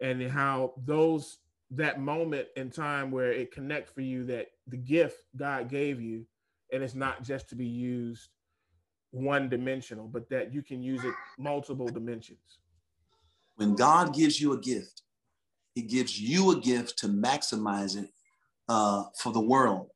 and 0.00 0.22
how 0.30 0.72
those 0.86 1.38
that 1.70 2.00
moment 2.00 2.48
in 2.56 2.70
time 2.70 3.10
where 3.10 3.32
it 3.32 3.52
connects 3.52 3.92
for 3.92 4.00
you 4.00 4.24
that 4.26 4.46
the 4.66 4.76
gift 4.76 5.18
God 5.36 5.68
gave 5.68 6.00
you, 6.00 6.26
and 6.72 6.82
it's 6.82 6.94
not 6.94 7.22
just 7.22 7.48
to 7.50 7.54
be 7.54 7.66
used 7.66 8.28
one 9.10 9.48
dimensional, 9.48 10.06
but 10.06 10.28
that 10.30 10.52
you 10.52 10.62
can 10.62 10.82
use 10.82 11.04
it 11.04 11.14
multiple 11.38 11.88
dimensions. 11.88 12.58
When 13.56 13.74
God 13.74 14.14
gives 14.14 14.40
you 14.40 14.52
a 14.52 14.58
gift, 14.58 15.02
He 15.74 15.82
gives 15.82 16.20
you 16.20 16.52
a 16.52 16.60
gift 16.60 16.98
to 16.98 17.08
maximize 17.08 17.96
it 17.96 18.10
uh, 18.68 19.04
for 19.18 19.32
the 19.32 19.40
world. 19.40 19.90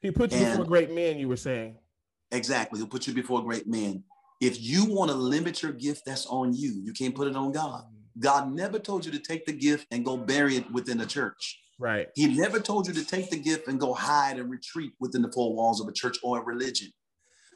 He 0.00 0.10
put 0.10 0.32
you 0.32 0.44
before 0.44 0.64
great 0.64 0.90
men. 0.90 1.18
You 1.18 1.28
were 1.28 1.36
saying, 1.36 1.76
Exactly. 2.32 2.78
He'll 2.78 2.88
put 2.88 3.06
you 3.06 3.12
before 3.12 3.42
great 3.44 3.68
men. 3.68 4.02
If 4.40 4.60
you 4.60 4.86
want 4.86 5.10
to 5.10 5.16
limit 5.16 5.62
your 5.62 5.72
gift, 5.72 6.02
that's 6.04 6.26
on 6.26 6.54
you. 6.54 6.80
You 6.82 6.92
can't 6.92 7.14
put 7.14 7.28
it 7.28 7.36
on 7.36 7.52
God. 7.52 7.84
God 8.18 8.52
never 8.52 8.78
told 8.78 9.04
you 9.04 9.12
to 9.12 9.18
take 9.18 9.46
the 9.46 9.52
gift 9.52 9.86
and 9.90 10.04
go 10.04 10.16
bury 10.16 10.56
it 10.56 10.70
within 10.70 11.00
a 11.00 11.06
church. 11.06 11.58
right? 11.78 12.08
He 12.14 12.26
never 12.26 12.60
told 12.60 12.86
you 12.86 12.94
to 12.94 13.04
take 13.04 13.30
the 13.30 13.38
gift 13.38 13.68
and 13.68 13.80
go 13.80 13.92
hide 13.94 14.38
and 14.38 14.50
retreat 14.50 14.92
within 15.00 15.22
the 15.22 15.32
four 15.32 15.54
walls 15.54 15.80
of 15.80 15.88
a 15.88 15.92
church 15.92 16.18
or 16.22 16.40
a 16.40 16.44
religion. 16.44 16.92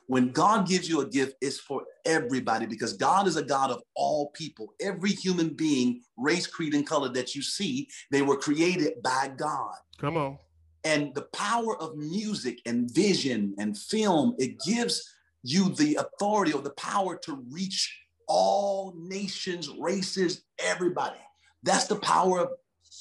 When 0.08 0.30
God 0.30 0.68
gives 0.68 0.88
you 0.88 1.00
a 1.00 1.08
gift, 1.08 1.34
it's 1.40 1.58
for 1.58 1.82
everybody 2.04 2.66
because 2.66 2.92
God 2.92 3.26
is 3.26 3.36
a 3.36 3.42
God 3.42 3.70
of 3.70 3.82
all 3.94 4.30
people. 4.34 4.72
Every 4.80 5.10
human 5.10 5.48
being, 5.50 6.02
race, 6.16 6.46
creed, 6.46 6.74
and 6.74 6.86
color 6.86 7.08
that 7.10 7.34
you 7.34 7.42
see, 7.42 7.88
they 8.12 8.22
were 8.22 8.36
created 8.36 9.02
by 9.02 9.32
God. 9.36 9.74
Come 9.98 10.16
on, 10.16 10.38
And 10.84 11.12
the 11.14 11.22
power 11.32 11.76
of 11.80 11.96
music 11.96 12.60
and 12.66 12.88
vision 12.92 13.54
and 13.58 13.76
film, 13.76 14.36
it 14.38 14.60
gives 14.64 15.12
you 15.42 15.70
the 15.70 15.96
authority 15.96 16.52
or 16.52 16.62
the 16.62 16.70
power 16.70 17.16
to 17.24 17.44
reach 17.50 17.98
all 18.26 18.94
nations, 18.96 19.68
races, 19.78 20.42
everybody. 20.58 21.18
That's 21.62 21.86
the 21.86 21.96
power 21.96 22.40
of, 22.40 22.50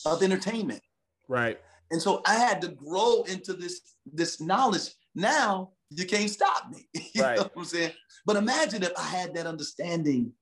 of 0.05 0.23
entertainment. 0.23 0.81
right? 1.27 1.59
And 1.91 2.01
so 2.01 2.21
I 2.25 2.35
had 2.35 2.61
to 2.61 2.69
grow 2.69 3.23
into 3.23 3.53
this, 3.53 3.81
this 4.11 4.41
knowledge. 4.41 4.89
Now 5.13 5.71
you 5.89 6.05
can't 6.05 6.29
stop 6.29 6.69
me. 6.71 6.87
you 7.13 7.21
Right. 7.21 7.37
know 7.37 7.43
what 7.43 7.51
I'm 7.57 7.63
saying? 7.65 7.91
But 8.25 8.35
imagine 8.37 8.83
if 8.83 8.91
I 8.97 9.03
had 9.03 9.35
that 9.35 9.45
understanding 9.45 10.33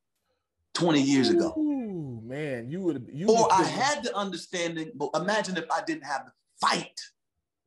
20 0.73 1.01
years 1.01 1.29
ago. 1.29 1.53
Ooh, 1.57 2.21
man, 2.23 2.69
you 2.69 2.81
would 2.81 3.07
you 3.13 3.27
Or 3.29 3.51
I 3.51 3.63
had 3.63 4.03
the 4.03 4.15
understanding, 4.15 4.91
but 4.95 5.09
imagine 5.15 5.57
if 5.57 5.65
I 5.71 5.81
didn't 5.83 6.05
have 6.05 6.25
the 6.25 6.31
fight 6.59 6.99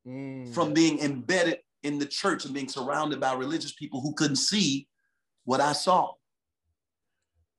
Mm, 0.06 0.54
from 0.54 0.72
being 0.72 1.00
embedded 1.00 1.58
in 1.82 1.98
the 1.98 2.06
church 2.06 2.44
and 2.44 2.54
being 2.54 2.68
surrounded 2.68 3.18
by 3.20 3.32
religious 3.34 3.72
people 3.72 4.00
who 4.00 4.14
couldn't 4.14 4.36
see 4.36 4.86
what 5.44 5.60
I 5.60 5.72
saw. 5.72 6.12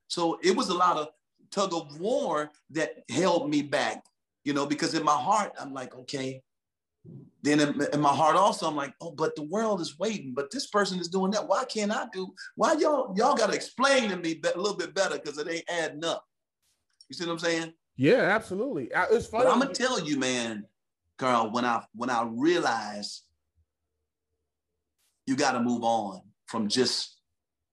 So 0.08 0.38
it 0.42 0.56
was 0.56 0.68
a 0.68 0.74
lot 0.74 0.96
of 0.96 1.08
tug 1.50 1.72
of 1.72 1.98
war 2.00 2.50
that 2.70 3.04
held 3.10 3.48
me 3.48 3.62
back, 3.62 4.04
you 4.44 4.52
know, 4.52 4.66
because 4.66 4.94
in 4.94 5.04
my 5.04 5.16
heart, 5.16 5.52
I'm 5.60 5.72
like, 5.72 5.94
okay. 5.94 6.42
Then 7.42 7.60
in, 7.60 7.86
in, 7.92 8.00
my 8.00 8.14
heart 8.14 8.36
also, 8.36 8.66
I'm 8.66 8.76
like, 8.76 8.92
oh, 9.00 9.12
but 9.12 9.34
the 9.36 9.44
world 9.44 9.80
is 9.80 9.98
waiting. 9.98 10.34
But 10.34 10.50
this 10.50 10.66
person 10.66 10.98
is 10.98 11.08
doing 11.08 11.30
that. 11.30 11.46
Why 11.46 11.64
can't 11.64 11.92
I 11.92 12.06
do? 12.12 12.34
Why 12.56 12.74
y'all 12.74 13.14
y'all 13.16 13.36
got 13.36 13.50
to 13.50 13.56
explain 13.56 14.10
to 14.10 14.16
me 14.16 14.40
a 14.42 14.58
little 14.58 14.76
bit 14.76 14.94
better 14.94 15.16
because 15.16 15.38
it 15.38 15.48
ain't 15.48 15.70
adding 15.70 16.04
up. 16.04 16.24
You 17.08 17.14
see 17.14 17.24
what 17.24 17.32
I'm 17.32 17.38
saying? 17.38 17.72
Yeah, 17.96 18.20
absolutely. 18.20 18.90
It's 19.10 19.26
funny. 19.26 19.44
But 19.44 19.52
I'm 19.52 19.60
gonna 19.60 19.72
tell 19.72 20.00
you, 20.00 20.18
man, 20.18 20.66
Carl, 21.16 21.50
when 21.50 21.64
I 21.64 21.84
when 21.94 22.10
I 22.10 22.28
realized 22.28 23.22
you 25.26 25.36
got 25.36 25.52
to 25.52 25.60
move 25.60 25.84
on 25.84 26.22
from 26.46 26.68
just 26.68 27.17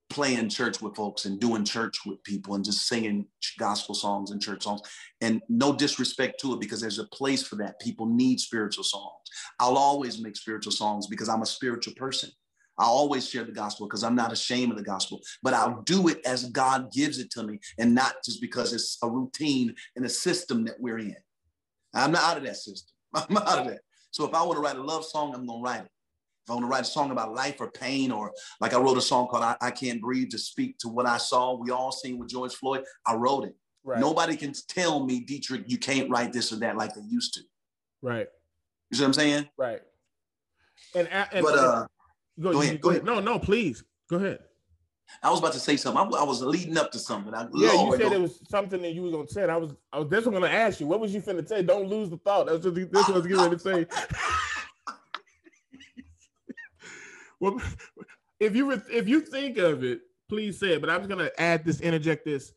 playing 0.10 0.50
church 0.50 0.82
with 0.82 0.96
folks 0.96 1.26
and 1.26 1.40
doing 1.40 1.66
church 1.66 2.06
with 2.06 2.24
people 2.24 2.56
and 2.56 2.64
just 2.64 2.88
singing 2.88 3.26
gospel 3.58 3.96
songs 3.96 4.32
and 4.32 4.42
church 4.42 4.64
songs. 4.64 4.82
And 5.22 5.42
no 5.50 5.76
disrespect 5.76 6.40
to 6.42 6.54
it 6.54 6.60
because 6.60 6.82
there's 6.82 7.00
a 7.00 7.08
place 7.08 7.44
for 7.44 7.56
that. 7.58 7.80
People 7.80 8.06
need 8.06 8.40
spiritual 8.40 8.84
songs. 8.84 9.14
I'll 9.60 9.78
always 9.78 10.22
make 10.22 10.36
spiritual 10.36 10.72
songs 10.72 11.08
because 11.08 11.30
I'm 11.30 11.42
a 11.42 11.48
spiritual 11.48 11.94
person. 11.96 12.30
I 12.78 12.86
always 12.86 13.30
share 13.30 13.46
the 13.46 13.52
gospel 13.52 13.88
because 13.88 14.04
I'm 14.04 14.16
not 14.16 14.34
ashamed 14.34 14.72
of 14.72 14.78
the 14.78 14.84
gospel, 14.84 15.22
but 15.42 15.54
I'll 15.54 15.82
do 15.84 16.10
it 16.10 16.20
as 16.26 16.50
God 16.50 16.92
gives 16.92 17.20
it 17.20 17.32
to 17.32 17.44
me 17.44 17.60
and 17.78 17.96
not 17.96 18.16
just 18.24 18.42
because 18.42 18.74
it's 18.74 18.98
a 19.02 19.10
routine 19.10 19.74
and 19.96 20.06
a 20.06 20.10
system 20.10 20.66
that 20.66 20.80
we're 20.80 21.00
in. 21.00 21.16
I'm 21.94 22.12
not 22.12 22.24
out 22.24 22.38
of 22.38 22.44
that 22.44 22.58
system. 22.58 22.94
I'm 23.14 23.38
out 23.38 23.60
of 23.60 23.68
that. 23.68 23.80
So 24.12 24.26
if 24.26 24.34
I 24.34 24.44
want 24.44 24.58
to 24.58 24.62
write 24.62 24.76
a 24.76 24.84
love 24.84 25.06
song, 25.06 25.34
I'm 25.34 25.46
going 25.46 25.60
to 25.60 25.64
write 25.64 25.86
it. 25.86 25.92
If 26.46 26.52
I 26.52 26.54
want 26.54 26.66
to 26.66 26.70
write 26.70 26.82
a 26.82 26.86
song 26.86 27.10
about 27.10 27.34
life 27.34 27.60
or 27.60 27.72
pain, 27.72 28.12
or 28.12 28.32
like 28.62 28.76
I 28.76 28.78
wrote 28.78 29.00
a 29.00 29.02
song 29.02 29.28
called 29.28 29.44
I, 29.44 29.56
I 29.62 29.72
Can't 29.72 30.00
Breathe 30.00 30.30
to 30.30 30.38
speak 30.38 30.78
to 30.80 30.88
what 30.88 31.08
I 31.08 31.18
saw, 31.18 31.56
we 31.56 31.72
all 31.72 31.92
seen 31.92 32.20
with 32.20 32.30
George 32.30 32.54
Floyd, 32.54 32.84
I 33.08 33.16
wrote 33.16 33.46
it. 33.46 33.56
Right. 33.84 34.00
Nobody 34.00 34.36
can 34.36 34.54
tell 34.68 35.04
me, 35.04 35.26
Deitrick, 35.26 35.64
you 35.66 35.80
can't 35.80 36.08
write 36.08 36.34
this 36.34 36.54
or 36.54 36.58
that 36.58 36.78
like 36.78 36.94
they 36.94 37.02
used 37.02 37.34
to. 37.34 37.42
Right. 38.04 38.28
You 38.92 38.98
see 38.98 39.04
what 39.04 39.08
I'm 39.08 39.14
saying? 39.14 39.50
Right. 39.58 39.82
And, 40.94 41.08
and 41.08 41.28
but 41.44 41.58
uh, 41.58 41.88
go, 42.40 42.52
go, 42.52 42.62
ahead, 42.62 42.80
go, 42.80 42.90
ahead. 42.92 43.06
No, 43.06 43.20
no, 43.20 43.40
please 43.40 43.84
go 44.08 44.18
ahead. 44.18 44.40
I 45.24 45.32
was 45.32 45.40
about 45.40 45.54
to 45.54 45.60
say 45.60 45.78
something. 45.78 46.14
I, 46.14 46.20
I 46.20 46.24
was 46.24 46.44
leading 46.44 46.78
up 46.78 46.92
to 46.92 47.00
something. 47.00 47.34
I, 47.34 47.48
yeah, 47.54 47.72
Lord, 47.72 48.00
you 48.00 48.06
said 48.06 48.14
it 48.14 48.22
was 48.22 48.40
something 48.50 48.82
that 48.84 48.94
you 48.94 49.02
was 49.02 49.12
gonna 49.12 49.28
say. 49.28 49.44
I 49.44 49.58
was, 49.58 49.74
I 49.92 50.00
was. 50.00 50.10
This 50.10 50.26
I'm 50.26 50.34
gonna 50.34 50.48
ask 50.48 50.80
you. 50.80 50.86
What 50.86 51.00
was 51.00 51.14
you 51.14 51.22
finna 51.22 51.48
say? 51.48 51.64
Don't 51.64 51.88
lose 51.88 52.10
the 52.10 52.18
thought. 52.18 52.48
That's 52.48 52.66
what 52.66 52.76
this 52.76 53.08
was 53.08 53.26
getting 53.26 53.44
ready 53.44 53.56
to 53.56 53.60
say. 53.60 53.86
well, 57.40 57.62
if 58.40 58.56
you 58.56 58.72
if 58.72 59.08
you 59.08 59.22
think 59.22 59.58
of 59.58 59.84
it, 59.84 60.02
please 60.30 60.60
say 60.60 60.74
it. 60.74 60.82
But 60.82 60.90
I'm 60.90 61.00
just 61.00 61.10
gonna 61.10 61.32
add 61.38 61.66
this, 61.66 61.82
interject 61.82 62.26
this. 62.26 62.54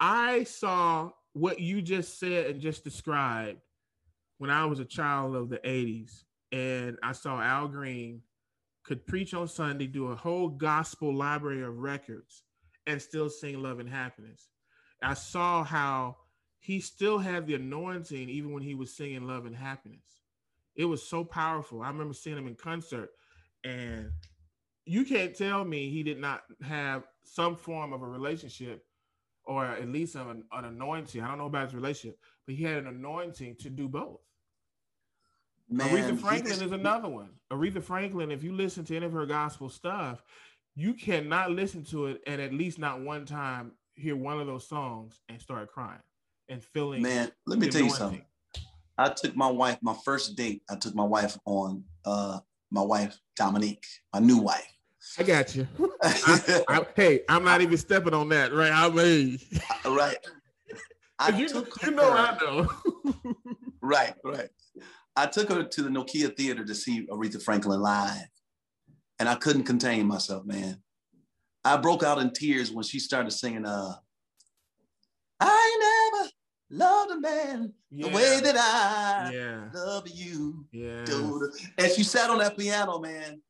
I 0.00 0.44
saw 0.44 1.10
what 1.32 1.60
you 1.60 1.82
just 1.82 2.18
said 2.18 2.46
and 2.46 2.60
just 2.60 2.84
described 2.84 3.60
when 4.38 4.50
I 4.50 4.64
was 4.66 4.80
a 4.80 4.84
child 4.84 5.36
of 5.36 5.48
the 5.48 5.58
'80s, 5.58 6.24
and 6.52 6.98
I 7.02 7.12
saw 7.12 7.40
Al 7.40 7.68
Green 7.68 8.22
could 8.84 9.04
preach 9.06 9.34
on 9.34 9.48
Sunday, 9.48 9.86
do 9.86 10.08
a 10.08 10.14
whole 10.14 10.48
gospel 10.48 11.12
library 11.12 11.62
of 11.62 11.78
records, 11.78 12.44
and 12.86 13.02
still 13.02 13.28
sing 13.28 13.60
love 13.60 13.80
and 13.80 13.88
happiness. 13.88 14.48
I 15.02 15.14
saw 15.14 15.64
how 15.64 16.16
he 16.60 16.80
still 16.80 17.18
had 17.18 17.46
the 17.46 17.54
anointing 17.54 18.28
even 18.28 18.52
when 18.52 18.62
he 18.62 18.74
was 18.74 18.94
singing 18.94 19.26
love 19.26 19.46
and 19.46 19.56
happiness. 19.56 20.22
It 20.74 20.84
was 20.84 21.02
so 21.02 21.24
powerful. 21.24 21.82
I 21.82 21.88
remember 21.88 22.14
seeing 22.14 22.36
him 22.36 22.46
in 22.46 22.54
concert, 22.54 23.10
and 23.66 24.10
you 24.84 25.04
can't 25.04 25.36
tell 25.36 25.64
me 25.64 25.90
he 25.90 26.02
did 26.02 26.20
not 26.20 26.42
have 26.62 27.04
some 27.24 27.56
form 27.56 27.92
of 27.92 28.02
a 28.02 28.06
relationship 28.06 28.84
or 29.44 29.64
at 29.64 29.88
least 29.88 30.14
an, 30.14 30.44
an 30.52 30.64
anointing. 30.64 31.22
I 31.22 31.28
don't 31.28 31.38
know 31.38 31.46
about 31.46 31.66
his 31.66 31.74
relationship, 31.74 32.18
but 32.46 32.54
he 32.54 32.64
had 32.64 32.78
an 32.78 32.86
anointing 32.86 33.56
to 33.60 33.70
do 33.70 33.88
both. 33.88 34.20
Man, 35.68 35.88
Aretha 35.88 36.18
Franklin 36.18 36.62
is 36.62 36.72
another 36.72 37.08
one. 37.08 37.30
Aretha 37.50 37.82
Franklin, 37.82 38.30
if 38.30 38.44
you 38.44 38.52
listen 38.52 38.84
to 38.84 38.96
any 38.96 39.06
of 39.06 39.12
her 39.12 39.26
gospel 39.26 39.68
stuff, 39.68 40.22
you 40.76 40.94
cannot 40.94 41.50
listen 41.50 41.84
to 41.86 42.06
it 42.06 42.20
and 42.26 42.40
at 42.40 42.52
least 42.52 42.78
not 42.78 43.00
one 43.00 43.24
time 43.24 43.72
hear 43.94 44.14
one 44.14 44.38
of 44.38 44.46
those 44.46 44.68
songs 44.68 45.20
and 45.28 45.40
start 45.40 45.72
crying 45.72 45.98
and 46.48 46.62
feeling. 46.62 47.02
Man, 47.02 47.32
let 47.46 47.58
me 47.58 47.68
tell 47.68 47.82
you 47.82 47.90
something. 47.90 48.24
I 48.98 49.10
took 49.10 49.36
my 49.36 49.50
wife, 49.50 49.78
my 49.82 49.94
first 50.04 50.36
date, 50.36 50.62
I 50.70 50.76
took 50.76 50.94
my 50.94 51.04
wife 51.04 51.36
on 51.44 51.84
uh 52.04 52.38
my 52.70 52.82
wife, 52.82 53.18
Dominique, 53.36 53.86
my 54.12 54.20
new 54.20 54.38
wife. 54.38 54.72
I 55.18 55.22
got 55.22 55.54
you. 55.54 55.66
I, 56.02 56.62
I, 56.68 56.86
hey, 56.94 57.20
I'm 57.28 57.44
not 57.44 57.60
even 57.60 57.76
stepping 57.76 58.14
on 58.14 58.28
that, 58.30 58.52
right? 58.52 58.72
I 58.72 58.88
mean, 58.88 59.38
right. 59.84 60.18
I 61.18 61.30
you, 61.30 61.46
you 61.82 61.90
know, 61.92 62.12
her. 62.12 62.18
I 62.18 62.38
know. 62.40 62.70
right, 63.80 64.14
right. 64.22 64.50
I 65.14 65.26
took 65.26 65.50
her 65.50 65.62
to 65.62 65.82
the 65.82 65.88
Nokia 65.88 66.36
Theater 66.36 66.64
to 66.64 66.74
see 66.74 67.06
Aretha 67.06 67.42
Franklin 67.42 67.80
live, 67.80 68.26
and 69.18 69.28
I 69.28 69.36
couldn't 69.36 69.64
contain 69.64 70.06
myself, 70.06 70.44
man. 70.44 70.82
I 71.64 71.78
broke 71.78 72.02
out 72.02 72.18
in 72.18 72.32
tears 72.32 72.70
when 72.70 72.84
she 72.84 73.00
started 73.00 73.30
singing, 73.30 73.64
uh, 73.64 73.94
I 75.40 76.10
never 76.12 76.30
loved 76.70 77.12
a 77.12 77.20
man 77.20 77.72
yeah. 77.90 78.08
the 78.08 78.14
way 78.14 78.40
that 78.40 78.56
I 78.56 79.30
yeah. 79.32 79.68
love 79.74 80.08
you. 80.08 80.66
Yeah. 80.72 81.04
Dude. 81.04 81.50
And 81.78 81.92
she 81.92 82.02
sat 82.02 82.30
on 82.30 82.38
that 82.38 82.58
piano, 82.58 82.98
man. 82.98 83.40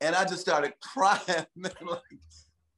And 0.00 0.14
I 0.14 0.24
just 0.24 0.40
started 0.40 0.74
crying, 0.82 1.46
man. 1.56 1.72
Like, 1.82 2.00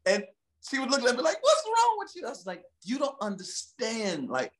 and 0.06 0.24
she 0.68 0.78
would 0.78 0.90
look 0.90 1.02
at 1.02 1.16
me 1.16 1.22
like, 1.22 1.42
what's 1.42 1.64
wrong 1.66 1.96
with 1.98 2.12
you? 2.14 2.26
I 2.26 2.30
was 2.30 2.46
like, 2.46 2.62
you 2.84 2.98
don't 2.98 3.16
understand. 3.20 4.28
Like, 4.28 4.52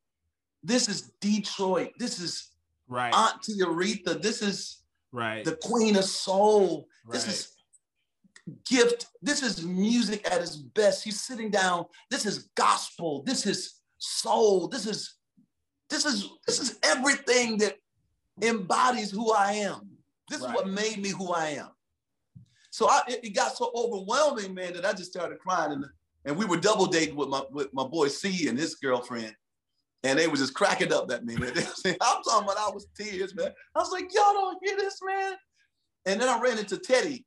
this 0.62 0.88
is 0.88 1.12
Detroit. 1.20 1.90
This 1.98 2.20
is 2.20 2.50
right. 2.88 3.14
Auntie 3.14 3.60
Aretha. 3.60 4.20
This 4.20 4.42
is 4.42 4.82
right. 5.12 5.44
the 5.44 5.56
Queen 5.62 5.96
of 5.96 6.04
Soul. 6.04 6.86
Right. 7.06 7.14
This 7.14 7.28
is 7.28 7.56
gift. 8.68 9.06
This 9.22 9.42
is 9.42 9.64
music 9.64 10.26
at 10.30 10.40
its 10.40 10.56
best. 10.56 11.04
He's 11.04 11.20
sitting 11.20 11.50
down. 11.50 11.86
This 12.10 12.26
is 12.26 12.50
gospel. 12.56 13.22
This 13.24 13.46
is 13.46 13.79
soul. 14.00 14.66
This 14.66 14.86
is 14.86 15.14
this 15.88 16.04
is 16.04 16.28
this 16.46 16.58
is 16.58 16.78
everything 16.82 17.58
that 17.58 17.76
embodies 18.42 19.10
who 19.10 19.32
I 19.32 19.52
am. 19.52 19.90
This 20.28 20.40
right. 20.40 20.50
is 20.50 20.54
what 20.54 20.68
made 20.68 20.98
me 20.98 21.10
who 21.10 21.32
I 21.32 21.50
am. 21.50 21.68
So 22.72 22.88
I, 22.88 23.02
it, 23.08 23.24
it, 23.24 23.34
got 23.34 23.56
so 23.56 23.72
overwhelming, 23.74 24.54
man, 24.54 24.74
that 24.74 24.84
I 24.84 24.92
just 24.92 25.10
started 25.10 25.40
crying. 25.40 25.72
And, 25.72 25.84
and 26.24 26.36
we 26.36 26.44
were 26.44 26.56
double 26.56 26.86
dating 26.86 27.16
with 27.16 27.28
my 27.28 27.42
with 27.50 27.72
my 27.72 27.84
boy 27.84 28.08
C 28.08 28.48
and 28.48 28.58
his 28.58 28.74
girlfriend 28.74 29.34
and 30.02 30.18
they 30.18 30.28
was 30.28 30.40
just 30.40 30.54
cracking 30.54 30.92
up 30.92 31.10
at 31.10 31.24
me, 31.24 31.36
man. 31.36 31.52
I'm 31.86 32.22
talking 32.22 32.44
about 32.44 32.58
I 32.58 32.70
was 32.70 32.86
tears, 32.96 33.34
man. 33.34 33.52
I 33.74 33.78
was 33.78 33.92
like, 33.92 34.04
y'all 34.14 34.32
don't 34.32 34.58
hear 34.64 34.76
this, 34.76 34.98
man. 35.04 35.34
And 36.06 36.20
then 36.20 36.28
I 36.28 36.40
ran 36.40 36.58
into 36.58 36.78
Teddy, 36.78 37.26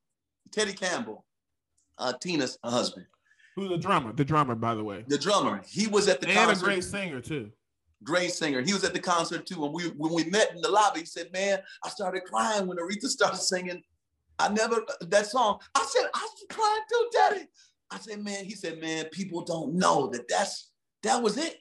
Teddy 0.52 0.74
Campbell, 0.74 1.26
uh, 1.98 2.14
Tina's 2.20 2.58
husband. 2.64 3.06
Who's 3.56 3.70
the 3.70 3.78
drummer? 3.78 4.14
The 4.14 4.26
drummer, 4.26 4.56
by 4.56 4.76
the 4.76 4.84
way. 4.84 5.06
The 5.08 5.18
drummer. 5.18 5.62
He 5.68 5.88
was 5.88 6.08
at 6.08 6.22
the 6.22 6.28
and 6.28 6.38
concert. 6.38 6.64
a 6.64 6.66
great 6.66 6.84
singer 6.84 7.22
too. 7.22 7.52
Great 8.04 8.32
singer. 8.32 8.62
He 8.62 8.74
was 8.74 8.84
at 8.84 8.94
the 8.94 9.00
concert 9.00 9.46
too. 9.46 9.64
And 9.64 9.74
we 9.74 9.84
when 9.90 10.14
we 10.14 10.26
met 10.26 10.52
in 10.54 10.62
the 10.62 10.70
lobby, 10.70 11.02
he 11.02 11.06
said, 11.06 11.32
Man, 11.32 11.60
I 11.84 11.90
started 11.90 12.24
crying 12.24 12.68
when 12.68 12.78
Aretha 12.78 13.08
started 13.08 13.38
singing. 13.38 13.82
I 14.40 14.50
never 14.50 14.82
that 15.02 15.28
song. 15.28 15.60
I 15.76 15.86
said, 15.88 16.10
I 16.14 16.22
was 16.22 16.46
crying 16.50 16.82
too, 16.90 17.10
Daddy. 17.14 17.48
I 17.94 18.00
said, 18.00 18.24
man, 18.24 18.44
he 18.44 18.56
said, 18.56 18.82
man, 18.82 19.06
people 19.12 19.44
don't 19.44 19.76
know 19.76 20.08
that 20.08 20.28
that's 20.28 20.72
that 21.04 21.22
was 21.22 21.38
it. 21.38 21.58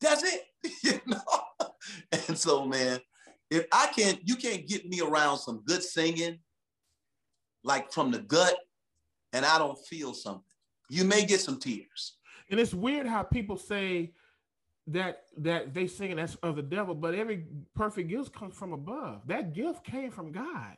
That's 0.00 0.22
it. 0.22 0.42
you 0.82 1.00
know? 1.06 1.20
And 2.28 2.36
so, 2.36 2.66
man, 2.66 3.00
if 3.50 3.66
I 3.72 3.88
can't, 3.96 4.20
you 4.24 4.36
can't 4.36 4.68
get 4.68 4.86
me 4.86 5.00
around 5.00 5.38
some 5.38 5.62
good 5.64 5.82
singing, 5.82 6.38
like 7.64 7.92
from 7.92 8.10
the 8.10 8.18
gut, 8.18 8.56
and 9.32 9.44
I 9.44 9.58
don't 9.58 9.78
feel 9.86 10.14
something. 10.14 10.42
You 10.88 11.04
may 11.04 11.24
get 11.24 11.40
some 11.40 11.58
tears. 11.58 12.14
And 12.50 12.60
it's 12.60 12.74
weird 12.74 13.06
how 13.06 13.22
people 13.22 13.56
say 13.56 14.12
that 14.88 15.22
that 15.38 15.72
they 15.72 15.86
sing 15.86 16.16
that's 16.16 16.34
of 16.36 16.56
the 16.56 16.62
devil, 16.62 16.94
but 16.94 17.14
every 17.14 17.44
perfect 17.74 18.08
gift 18.08 18.34
comes 18.34 18.54
from 18.54 18.72
above. 18.72 19.22
That 19.26 19.54
gift 19.54 19.84
came 19.84 20.10
from 20.10 20.32
God. 20.32 20.76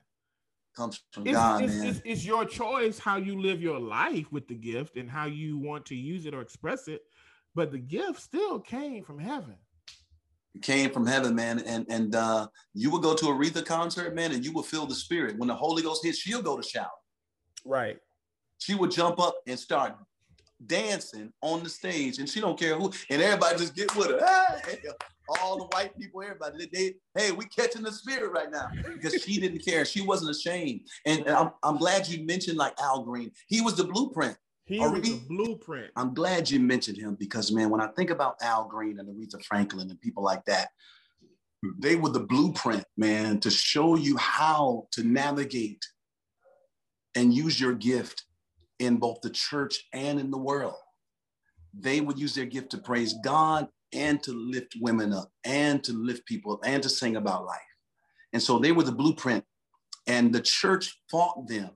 Comes 0.77 1.03
from 1.13 1.27
it's, 1.27 1.37
God, 1.37 1.63
it's, 1.63 1.75
man. 1.75 1.87
It's, 1.87 2.01
it's 2.05 2.25
your 2.25 2.45
choice 2.45 2.99
how 2.99 3.17
you 3.17 3.41
live 3.41 3.63
your 3.63 3.79
life 3.81 4.31
with 4.33 4.49
the 4.49 4.55
gift 4.55 4.97
and 4.97 5.09
how 5.09 5.27
you 5.27 5.57
want 5.57 5.87
to 5.87 5.95
use 5.95 6.27
it 6.27 6.35
or 6.35 6.41
express 6.41 6.89
it 6.89 7.03
but 7.55 7.71
the 7.71 7.79
gift 7.79 8.21
still 8.21 8.59
came 8.59 9.05
from 9.05 9.19
heaven. 9.19 9.55
It 10.55 10.63
came 10.63 10.91
from 10.91 11.07
heaven, 11.07 11.35
man. 11.35 11.61
And 11.61 11.87
and 11.89 12.15
uh, 12.15 12.49
you 12.75 12.91
will 12.91 12.99
go 12.99 13.15
to 13.15 13.27
a 13.27 13.35
Aretha 13.35 13.65
concert, 13.65 14.15
man, 14.15 14.33
and 14.33 14.45
you 14.45 14.53
will 14.53 14.63
feel 14.63 14.87
the 14.87 14.95
spirit. 14.95 15.39
When 15.39 15.49
the 15.49 15.55
Holy 15.55 15.83
Ghost 15.83 16.05
hits, 16.05 16.19
she'll 16.19 16.43
go 16.43 16.57
to 16.57 16.63
shout. 16.63 16.91
Right. 17.65 17.99
She 18.65 18.75
would 18.75 18.91
jump 18.91 19.21
up 19.21 19.37
and 19.47 19.59
start 19.59 19.95
dancing 20.65 21.31
on 21.43 21.63
the 21.63 21.69
stage, 21.69 22.19
and 22.19 22.27
she 22.27 22.41
don't 22.41 22.59
care 22.59 22.77
who, 22.77 22.91
and 23.11 23.21
everybody 23.21 23.59
just 23.59 23.77
get 23.77 23.95
with 23.95 24.09
her. 24.09 24.19
Hey, 24.65 24.79
ah, 24.89 24.95
all 25.43 25.59
the 25.59 25.65
white 25.77 25.95
people, 25.99 26.23
everybody, 26.23 26.67
they, 26.73 26.95
hey, 27.15 27.31
we 27.31 27.45
catching 27.45 27.83
the 27.83 27.93
spirit 27.93 28.33
right 28.33 28.51
now 28.51 28.71
because 28.87 29.23
she 29.23 29.39
didn't 29.39 29.63
care. 29.63 29.85
She 29.85 30.01
wasn't 30.01 30.31
ashamed. 30.31 30.81
And, 31.05 31.27
and 31.27 31.37
I'm, 31.37 31.51
I'm 31.63 31.77
glad 31.77 32.09
you 32.09 32.25
mentioned 32.25 32.57
like 32.57 32.73
Al 32.81 33.03
Green. 33.03 33.33
He 33.49 33.61
was 33.61 33.75
the 33.75 33.85
blueprint. 33.85 34.37
He 34.65 34.79
Aretha, 34.79 35.01
was 35.01 35.11
a 35.11 35.27
blueprint. 35.29 35.91
I'm 35.95 36.15
glad 36.15 36.51
you 36.51 36.59
mentioned 36.59 36.97
him 36.97 37.17
because 37.21 37.53
man, 37.53 37.69
when 37.69 37.83
I 37.83 37.89
think 37.89 38.09
about 38.09 38.37
Al 38.41 38.67
Green 38.67 38.99
and 38.99 39.09
Aretha 39.11 39.45
Franklin 39.45 39.91
and 39.91 40.01
people 40.01 40.23
like 40.23 40.43
that, 40.47 40.69
they 41.79 41.97
were 41.97 42.11
the 42.11 42.21
blueprint, 42.21 42.85
man, 42.97 43.41
to 43.41 43.51
show 43.51 43.95
you 43.97 44.17
how 44.17 44.87
to 44.93 45.05
navigate 45.05 45.85
and 47.15 47.35
use 47.35 47.61
your 47.61 47.75
gift 47.75 48.25
in 48.79 48.97
both 48.97 49.21
the 49.23 49.31
church 49.31 49.85
and 49.93 50.19
in 50.19 50.31
the 50.31 50.39
world. 50.39 50.75
They 51.73 52.01
would 52.01 52.19
use 52.19 52.35
their 52.35 52.47
gift 52.47 52.71
to 52.71 52.79
praise 52.79 53.15
God 53.25 53.69
and 53.93 54.23
to 54.23 54.33
lift 54.33 54.77
women 54.81 55.13
up 55.13 55.31
and 55.45 55.83
to 55.85 55.93
lift 55.93 56.27
people 56.27 56.53
up 56.53 56.61
and 56.65 56.83
to 56.83 56.89
sing 56.89 57.17
about 57.17 57.47
life. 57.47 57.59
And 58.33 58.43
so 58.43 58.59
they 58.59 58.73
were 58.73 58.83
the 58.83 58.93
blueprint. 58.93 59.45
And 60.07 60.35
the 60.35 60.41
church 60.41 61.01
fought 61.11 61.47
them 61.49 61.71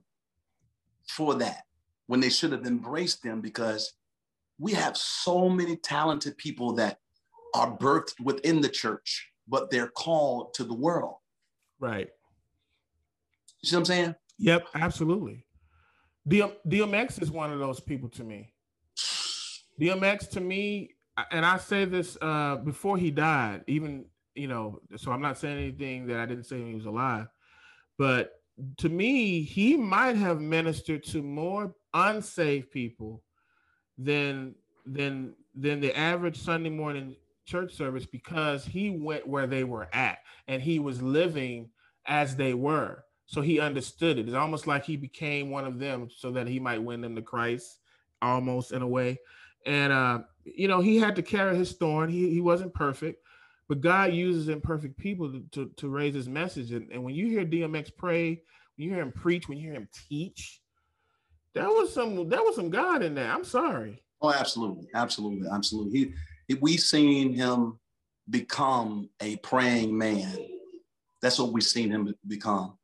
for 1.07 1.33
that 1.35 1.63
when 2.07 2.19
they 2.19 2.29
should 2.29 2.51
have 2.51 2.65
embraced 2.65 3.23
them 3.23 3.41
because 3.41 3.93
we 4.59 4.73
have 4.73 4.95
so 4.97 5.49
many 5.49 5.77
talented 5.77 6.37
people 6.37 6.73
that 6.73 6.99
are 7.55 7.75
birthed 7.77 8.19
within 8.23 8.61
the 8.61 8.69
church, 8.69 9.29
but 9.47 9.71
they're 9.71 9.87
called 9.87 10.53
to 10.55 10.63
the 10.63 10.73
world. 10.73 11.15
Right. 11.79 12.09
You 13.61 13.69
see 13.69 13.75
what 13.75 13.79
I'm 13.79 13.85
saying? 13.85 14.15
Yep, 14.37 14.67
absolutely. 14.75 15.45
DMX 16.29 17.21
is 17.21 17.31
one 17.31 17.51
of 17.51 17.59
those 17.59 17.79
people 17.79 18.09
to 18.09 18.23
me. 18.23 18.53
DMX 19.79 20.29
to 20.31 20.41
me, 20.41 20.95
and 21.31 21.45
I 21.45 21.57
say 21.57 21.85
this 21.85 22.17
uh, 22.21 22.57
before 22.57 22.97
he 22.97 23.11
died, 23.11 23.63
even 23.67 24.05
you 24.35 24.47
know, 24.47 24.79
so 24.95 25.11
I'm 25.11 25.21
not 25.21 25.37
saying 25.37 25.57
anything 25.57 26.07
that 26.07 26.19
I 26.19 26.25
didn't 26.25 26.45
say 26.45 26.57
when 26.57 26.67
he 26.67 26.75
was 26.75 26.85
alive, 26.85 27.27
but 27.97 28.33
to 28.77 28.89
me, 28.89 29.41
he 29.41 29.75
might 29.75 30.15
have 30.15 30.39
ministered 30.39 31.03
to 31.05 31.21
more 31.21 31.73
unsaved 31.93 32.71
people 32.71 33.23
than 33.97 34.55
than 34.85 35.33
than 35.55 35.79
the 35.79 35.97
average 35.97 36.37
Sunday 36.37 36.69
morning 36.69 37.15
church 37.45 37.73
service 37.73 38.05
because 38.05 38.63
he 38.63 38.89
went 38.89 39.27
where 39.27 39.47
they 39.47 39.63
were 39.63 39.87
at 39.93 40.19
and 40.47 40.61
he 40.61 40.79
was 40.79 41.01
living 41.01 41.69
as 42.05 42.35
they 42.35 42.53
were. 42.53 43.03
So 43.29 43.41
he 43.41 43.59
understood 43.59 44.17
it. 44.17 44.27
It's 44.27 44.35
almost 44.35 44.65
like 44.65 44.83
he 44.83 44.97
became 44.97 45.51
one 45.51 45.63
of 45.63 45.77
them 45.77 46.09
so 46.09 46.31
that 46.31 46.47
he 46.47 46.59
might 46.59 46.81
win 46.81 46.99
them 46.99 47.15
to 47.15 47.21
Christ, 47.21 47.77
almost 48.23 48.71
in 48.71 48.81
a 48.81 48.87
way. 48.87 49.19
And 49.67 49.93
uh, 49.93 50.19
you 50.45 50.67
know, 50.67 50.81
he 50.81 50.97
had 50.97 51.15
to 51.15 51.21
carry 51.21 51.55
his 51.55 51.73
thorn. 51.73 52.09
He 52.09 52.31
he 52.31 52.41
wasn't 52.41 52.73
perfect, 52.73 53.23
but 53.67 53.81
God 53.81 54.13
uses 54.13 54.49
imperfect 54.49 54.97
people 54.97 55.31
to, 55.31 55.43
to, 55.51 55.71
to 55.77 55.89
raise 55.89 56.15
his 56.15 56.27
message. 56.27 56.71
And, 56.71 56.91
and 56.91 57.03
when 57.03 57.13
you 57.13 57.27
hear 57.27 57.45
DMX 57.45 57.95
pray, 57.95 58.29
when 58.29 58.87
you 58.87 58.89
hear 58.89 59.03
him 59.03 59.11
preach, 59.11 59.47
when 59.47 59.59
you 59.59 59.65
hear 59.65 59.75
him 59.75 59.89
teach, 60.09 60.59
that 61.53 61.67
was 61.67 61.93
some 61.93 62.29
that 62.29 62.43
was 62.43 62.55
some 62.55 62.71
God 62.71 63.03
in 63.03 63.13
there. 63.13 63.31
I'm 63.31 63.43
sorry. 63.43 64.01
Oh, 64.23 64.33
absolutely, 64.33 64.87
absolutely, 64.95 65.47
absolutely. 65.53 66.15
He, 66.47 66.55
we 66.55 66.77
seen 66.77 67.35
him 67.35 67.77
become 68.27 69.07
a 69.21 69.35
praying 69.35 69.95
man. 69.95 70.35
That's 71.21 71.37
what 71.37 71.53
we've 71.53 71.61
seen 71.61 71.91
him 71.91 72.15
become 72.25 72.78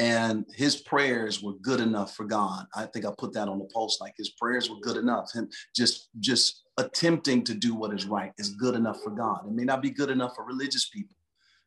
and 0.00 0.46
his 0.54 0.76
prayers 0.76 1.42
were 1.42 1.52
good 1.60 1.78
enough 1.78 2.16
for 2.16 2.24
God. 2.24 2.64
I 2.74 2.86
think 2.86 3.04
I 3.04 3.10
put 3.18 3.34
that 3.34 3.48
on 3.48 3.58
the 3.58 3.68
post 3.72 4.00
like 4.00 4.14
his 4.16 4.30
prayers 4.30 4.70
were 4.70 4.80
good 4.80 4.96
enough. 4.96 5.30
Him 5.34 5.50
just 5.76 6.08
just 6.20 6.62
attempting 6.78 7.44
to 7.44 7.54
do 7.54 7.74
what 7.74 7.92
is 7.92 8.06
right 8.06 8.32
is 8.38 8.54
good 8.54 8.74
enough 8.74 9.02
for 9.02 9.10
God. 9.10 9.46
It 9.46 9.52
may 9.52 9.64
not 9.64 9.82
be 9.82 9.90
good 9.90 10.08
enough 10.08 10.34
for 10.34 10.46
religious 10.46 10.88
people 10.88 11.14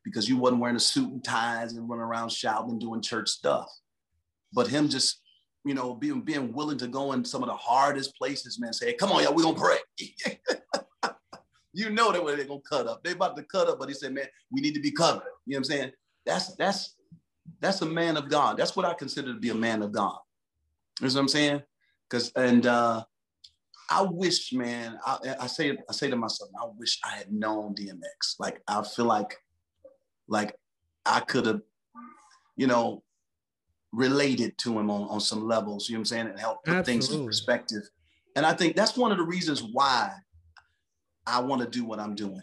because 0.04 0.28
you 0.28 0.36
wasn't 0.36 0.60
wearing 0.60 0.74
a 0.74 0.80
suit 0.80 1.12
and 1.12 1.22
ties 1.22 1.74
and 1.74 1.88
running 1.88 2.02
around 2.02 2.32
shouting 2.32 2.70
and 2.72 2.80
doing 2.80 3.00
church 3.00 3.28
stuff. 3.28 3.68
But 4.52 4.66
him 4.66 4.88
just, 4.88 5.20
you 5.64 5.74
know, 5.74 5.94
being 5.94 6.22
being 6.22 6.52
willing 6.52 6.78
to 6.78 6.88
go 6.88 7.12
in 7.12 7.24
some 7.24 7.44
of 7.44 7.48
the 7.48 7.54
hardest 7.54 8.16
places, 8.18 8.58
man, 8.58 8.72
say, 8.72 8.86
hey, 8.86 8.94
come 8.94 9.12
on, 9.12 9.22
y'all, 9.22 9.32
we're 9.32 9.44
gonna 9.44 9.56
pray. 9.56 9.78
you 11.72 11.90
know 11.90 12.10
that 12.10 12.24
way 12.24 12.34
they're 12.34 12.46
gonna 12.46 12.60
cut 12.68 12.88
up. 12.88 13.04
They 13.04 13.12
about 13.12 13.36
to 13.36 13.44
cut 13.44 13.68
up, 13.68 13.78
but 13.78 13.88
he 13.88 13.94
said, 13.94 14.12
man, 14.12 14.26
we 14.50 14.60
need 14.60 14.74
to 14.74 14.80
be 14.80 14.90
covered. 14.90 15.22
You 15.46 15.52
know 15.52 15.58
what 15.58 15.58
I'm 15.58 15.64
saying? 15.64 15.92
That's 16.26 16.56
that's 16.56 16.96
that's 17.64 17.80
a 17.82 17.86
man 17.86 18.16
of 18.16 18.28
God. 18.28 18.56
That's 18.56 18.76
what 18.76 18.84
I 18.84 18.94
consider 18.94 19.32
to 19.32 19.40
be 19.40 19.48
a 19.48 19.54
man 19.54 19.82
of 19.82 19.92
God. 19.92 20.18
You 21.00 21.08
know 21.08 21.14
what 21.14 21.20
I'm 21.20 21.28
saying? 21.28 21.62
Because 22.08 22.30
and 22.36 22.66
uh, 22.66 23.04
I 23.90 24.02
wish, 24.02 24.52
man, 24.52 24.98
I, 25.04 25.36
I 25.40 25.46
say 25.46 25.76
I 25.88 25.92
say 25.92 26.10
to 26.10 26.16
myself, 26.16 26.50
I 26.60 26.66
wish 26.76 27.00
I 27.04 27.16
had 27.16 27.32
known 27.32 27.74
DMX. 27.74 28.38
Like 28.38 28.60
I 28.68 28.82
feel 28.82 29.06
like, 29.06 29.36
like 30.28 30.54
I 31.06 31.20
could 31.20 31.46
have, 31.46 31.62
you 32.56 32.66
know, 32.66 33.02
related 33.92 34.58
to 34.58 34.78
him 34.78 34.90
on, 34.90 35.08
on 35.08 35.20
some 35.20 35.46
levels. 35.46 35.88
You 35.88 35.94
know 35.94 35.98
what 35.98 36.02
I'm 36.02 36.04
saying? 36.06 36.26
And 36.28 36.38
help 36.38 36.64
put 36.64 36.74
Absolutely. 36.74 37.06
things 37.06 37.14
in 37.14 37.26
perspective. 37.26 37.82
And 38.36 38.44
I 38.44 38.52
think 38.52 38.76
that's 38.76 38.96
one 38.96 39.12
of 39.12 39.18
the 39.18 39.24
reasons 39.24 39.62
why 39.62 40.12
I 41.26 41.40
want 41.40 41.62
to 41.62 41.68
do 41.68 41.84
what 41.84 42.00
I'm 42.00 42.14
doing. 42.14 42.42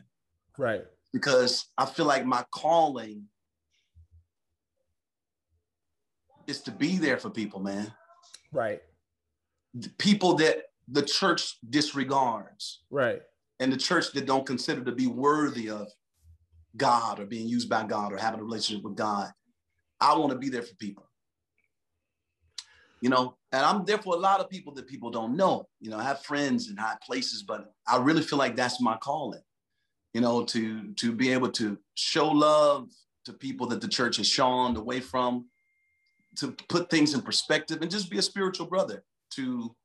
Right. 0.58 0.84
Because 1.14 1.68
I 1.78 1.86
feel 1.86 2.06
like 2.06 2.26
my 2.26 2.44
calling 2.52 3.28
is 6.52 6.62
to 6.62 6.72
be 6.72 6.98
there 6.98 7.18
for 7.18 7.30
people, 7.30 7.60
man. 7.60 7.92
Right. 8.52 8.82
People 9.98 10.36
that 10.36 10.66
the 10.88 11.02
church 11.02 11.58
disregards. 11.70 12.84
Right. 12.92 13.22
And 13.60 13.72
the 13.72 13.78
church 13.78 14.12
that 14.14 14.26
don't 14.26 14.46
consider 14.46 14.84
to 14.84 14.92
be 14.92 15.08
worthy 15.08 15.70
of 15.70 15.88
God 16.78 17.20
or 17.20 17.26
being 17.26 17.48
used 17.48 17.70
by 17.70 17.84
God 17.84 18.14
or 18.14 18.18
having 18.18 18.40
a 18.40 18.44
relationship 18.44 18.84
with 18.84 18.96
God. 18.96 19.32
I 20.00 20.16
want 20.18 20.32
to 20.32 20.38
be 20.38 20.50
there 20.50 20.64
for 20.64 20.76
people. 20.76 21.08
You 23.02 23.10
know, 23.10 23.38
and 23.52 23.66
I'm 23.66 23.84
there 23.86 23.98
for 23.98 24.14
a 24.16 24.20
lot 24.20 24.40
of 24.40 24.50
people 24.50 24.74
that 24.76 24.88
people 24.88 25.10
don't 25.10 25.36
know. 25.36 25.68
You 25.80 25.90
know, 25.90 25.98
I 25.98 26.04
have 26.04 26.24
friends 26.24 26.70
in 26.70 26.78
high 26.78 26.98
places, 27.04 27.44
but 27.44 27.74
I 27.88 27.98
really 27.98 28.22
feel 28.22 28.38
like 28.38 28.56
that's 28.56 28.80
my 28.80 28.98
calling. 28.98 29.42
You 30.14 30.22
know, 30.22 30.44
to 30.46 30.94
to 30.94 31.12
be 31.12 31.32
able 31.32 31.50
to 31.52 31.78
show 31.96 32.28
love 32.28 32.90
to 33.26 33.34
people 33.34 33.68
that 33.68 33.82
the 33.82 33.88
church 33.88 34.18
has 34.18 34.28
shunned 34.28 34.78
away 34.78 35.00
from, 35.00 35.46
to 36.38 36.56
put 36.70 36.90
things 36.90 37.14
in 37.14 37.22
perspective 37.22 37.82
and 37.82 37.92
just 37.92 38.10
be 38.10 38.18
a 38.18 38.22
spiritual 38.22 38.68
brother 38.68 39.04
to 39.32 39.76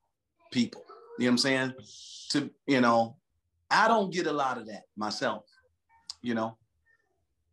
people. 0.51 0.83
You 1.19 1.25
know 1.25 1.31
what 1.31 1.31
I'm 1.31 1.37
saying? 1.37 1.73
To, 2.31 2.49
you 2.67 2.81
know, 2.81 3.17
I 3.69 3.87
don't 3.87 4.13
get 4.13 4.27
a 4.27 4.31
lot 4.31 4.57
of 4.57 4.67
that 4.67 4.83
myself, 4.95 5.43
you 6.21 6.35
know. 6.35 6.57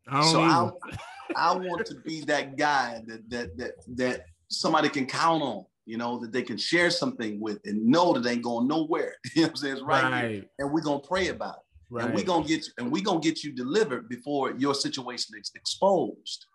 I 0.09 0.23
so 0.31 0.41
I, 0.43 0.71
I 1.37 1.57
want 1.57 1.87
to 1.87 1.95
be 1.97 2.21
that 2.27 2.57
guy 2.57 3.03
that 3.07 3.29
that 3.31 3.57
that 3.57 3.73
that 3.97 4.25
somebody 4.49 4.89
can 4.89 5.07
count 5.07 5.43
on, 5.43 5.65
you 5.87 5.97
know, 5.97 6.19
that 6.21 6.33
they 6.33 6.43
can 6.43 6.59
share 6.59 6.91
something 6.91 7.41
with 7.41 7.61
and 7.65 7.85
know 7.87 8.13
that 8.13 8.23
they 8.23 8.33
ain't 8.33 8.43
going 8.43 8.69
nowhere. 8.69 9.15
You 9.35 9.43
know 9.43 9.49
what 9.49 9.51
I'm 9.51 9.57
saying? 9.57 9.73
It's 9.75 9.83
right, 9.83 10.05
right. 10.05 10.31
Here. 10.31 10.45
And 10.59 10.73
we're 10.73 10.83
gonna 10.83 11.01
pray 11.01 11.29
about 11.29 11.57
it. 11.57 11.61
Right. 11.91 12.05
And 12.05 12.15
we're 12.15 12.25
gonna 12.25 12.47
get 12.47 12.67
you, 12.67 12.73
and 12.79 12.93
we're 12.93 13.03
gonna 13.03 13.21
get 13.21 13.43
you 13.43 13.53
delivered 13.53 14.09
before 14.09 14.53
your 14.53 14.75
situation 14.75 15.39
is 15.41 15.51
exposed. 15.55 16.47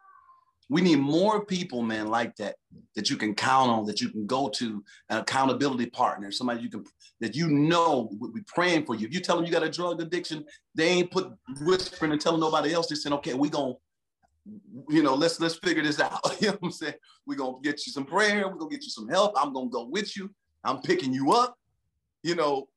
We 0.69 0.81
need 0.81 0.99
more 0.99 1.45
people, 1.45 1.81
man, 1.81 2.07
like 2.07 2.35
that, 2.35 2.55
that 2.95 3.09
you 3.09 3.17
can 3.17 3.33
count 3.33 3.71
on, 3.71 3.85
that 3.85 4.01
you 4.01 4.09
can 4.09 4.27
go 4.27 4.49
to, 4.49 4.83
an 5.09 5.17
accountability 5.17 5.87
partner, 5.87 6.31
somebody 6.31 6.61
you 6.61 6.69
can, 6.69 6.83
that 7.19 7.35
you 7.35 7.47
know 7.47 8.09
would 8.19 8.33
be 8.33 8.41
praying 8.45 8.85
for 8.85 8.95
you. 8.95 9.07
If 9.07 9.13
you 9.13 9.19
tell 9.19 9.35
them 9.35 9.45
you 9.45 9.51
got 9.51 9.63
a 9.63 9.69
drug 9.69 9.99
addiction, 9.99 10.45
they 10.75 10.87
ain't 10.89 11.11
put 11.11 11.31
whispering 11.61 12.11
and 12.11 12.21
telling 12.21 12.39
nobody 12.39 12.73
else. 12.73 12.87
They 12.87 12.95
saying, 12.95 13.13
okay, 13.15 13.33
we 13.33 13.49
gonna, 13.49 13.73
you 14.89 15.01
know, 15.01 15.15
let's 15.15 15.39
let's 15.39 15.55
figure 15.55 15.83
this 15.83 15.99
out. 15.99 16.19
you 16.39 16.49
know 16.49 16.57
what 16.59 16.67
I'm 16.67 16.71
saying? 16.71 16.93
We're 17.25 17.35
gonna 17.35 17.57
get 17.63 17.85
you 17.87 17.91
some 17.91 18.05
prayer, 18.05 18.47
we're 18.47 18.55
gonna 18.55 18.69
get 18.69 18.83
you 18.83 18.91
some 18.91 19.09
help. 19.09 19.33
I'm 19.35 19.53
gonna 19.53 19.69
go 19.69 19.85
with 19.85 20.15
you. 20.15 20.29
I'm 20.63 20.81
picking 20.81 21.13
you 21.13 21.31
up, 21.31 21.57
you 22.21 22.35
know, 22.35 22.67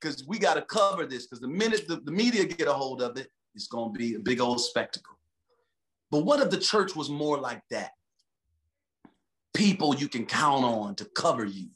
because 0.00 0.26
we 0.26 0.38
got 0.38 0.54
to 0.54 0.62
cover 0.62 1.06
this. 1.06 1.26
Because 1.26 1.40
the 1.40 1.48
minute 1.48 1.86
the, 1.88 1.96
the 1.96 2.12
media 2.12 2.44
get 2.44 2.68
a 2.68 2.72
hold 2.72 3.02
of 3.02 3.16
it, 3.16 3.28
it's 3.54 3.66
gonna 3.66 3.92
be 3.92 4.14
a 4.14 4.18
big 4.18 4.40
old 4.40 4.60
spectacle. 4.60 5.16
But 6.12 6.26
what 6.26 6.40
if 6.40 6.50
the 6.50 6.58
church 6.58 6.94
was 6.94 7.08
more 7.08 7.38
like 7.38 7.62
that? 7.70 7.92
People 9.54 9.96
you 9.96 10.08
can 10.08 10.26
count 10.26 10.62
on 10.62 10.94
to 10.96 11.06
cover 11.06 11.46
you 11.46 11.70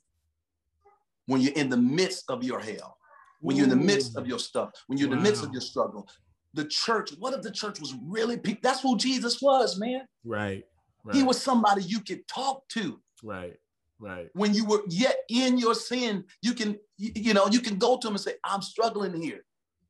when 1.25 1.41
you're 1.41 1.55
in 1.55 1.71
the 1.71 1.77
midst 1.79 2.31
of 2.31 2.45
your 2.45 2.61
hell, 2.61 2.99
when 3.41 3.57
you're 3.57 3.65
in 3.65 3.71
the 3.71 3.77
midst 3.77 4.15
of 4.15 4.27
your 4.27 4.39
stuff, 4.39 4.71
when 4.89 4.99
you're 4.99 5.09
in 5.09 5.17
wow. 5.17 5.23
the 5.23 5.29
midst 5.29 5.43
of 5.43 5.53
your 5.53 5.63
struggle. 5.63 6.07
The 6.53 6.67
church, 6.67 7.13
what 7.19 7.33
if 7.33 7.41
the 7.41 7.51
church 7.51 7.81
was 7.81 7.95
really 8.07 8.37
people? 8.37 8.61
That's 8.63 8.83
who 8.83 8.99
Jesus 8.99 9.41
was, 9.41 9.79
man. 9.79 10.03
Right, 10.23 10.65
right. 11.03 11.17
He 11.17 11.23
was 11.23 11.41
somebody 11.41 11.83
you 11.83 12.01
could 12.01 12.29
talk 12.29 12.69
to. 12.69 13.01
Right. 13.25 13.57
Right. 13.99 14.29
When 14.35 14.53
you 14.53 14.67
were 14.67 14.83
yet 14.91 15.17
in 15.31 15.57
your 15.57 15.75
sin, 15.75 16.25
you 16.43 16.53
can, 16.53 16.79
you 16.99 17.33
know, 17.33 17.47
you 17.47 17.61
can 17.61 17.79
go 17.79 17.97
to 17.97 18.07
him 18.07 18.13
and 18.13 18.21
say, 18.21 18.35
I'm 18.45 18.61
struggling 18.61 19.19
here. 19.19 19.46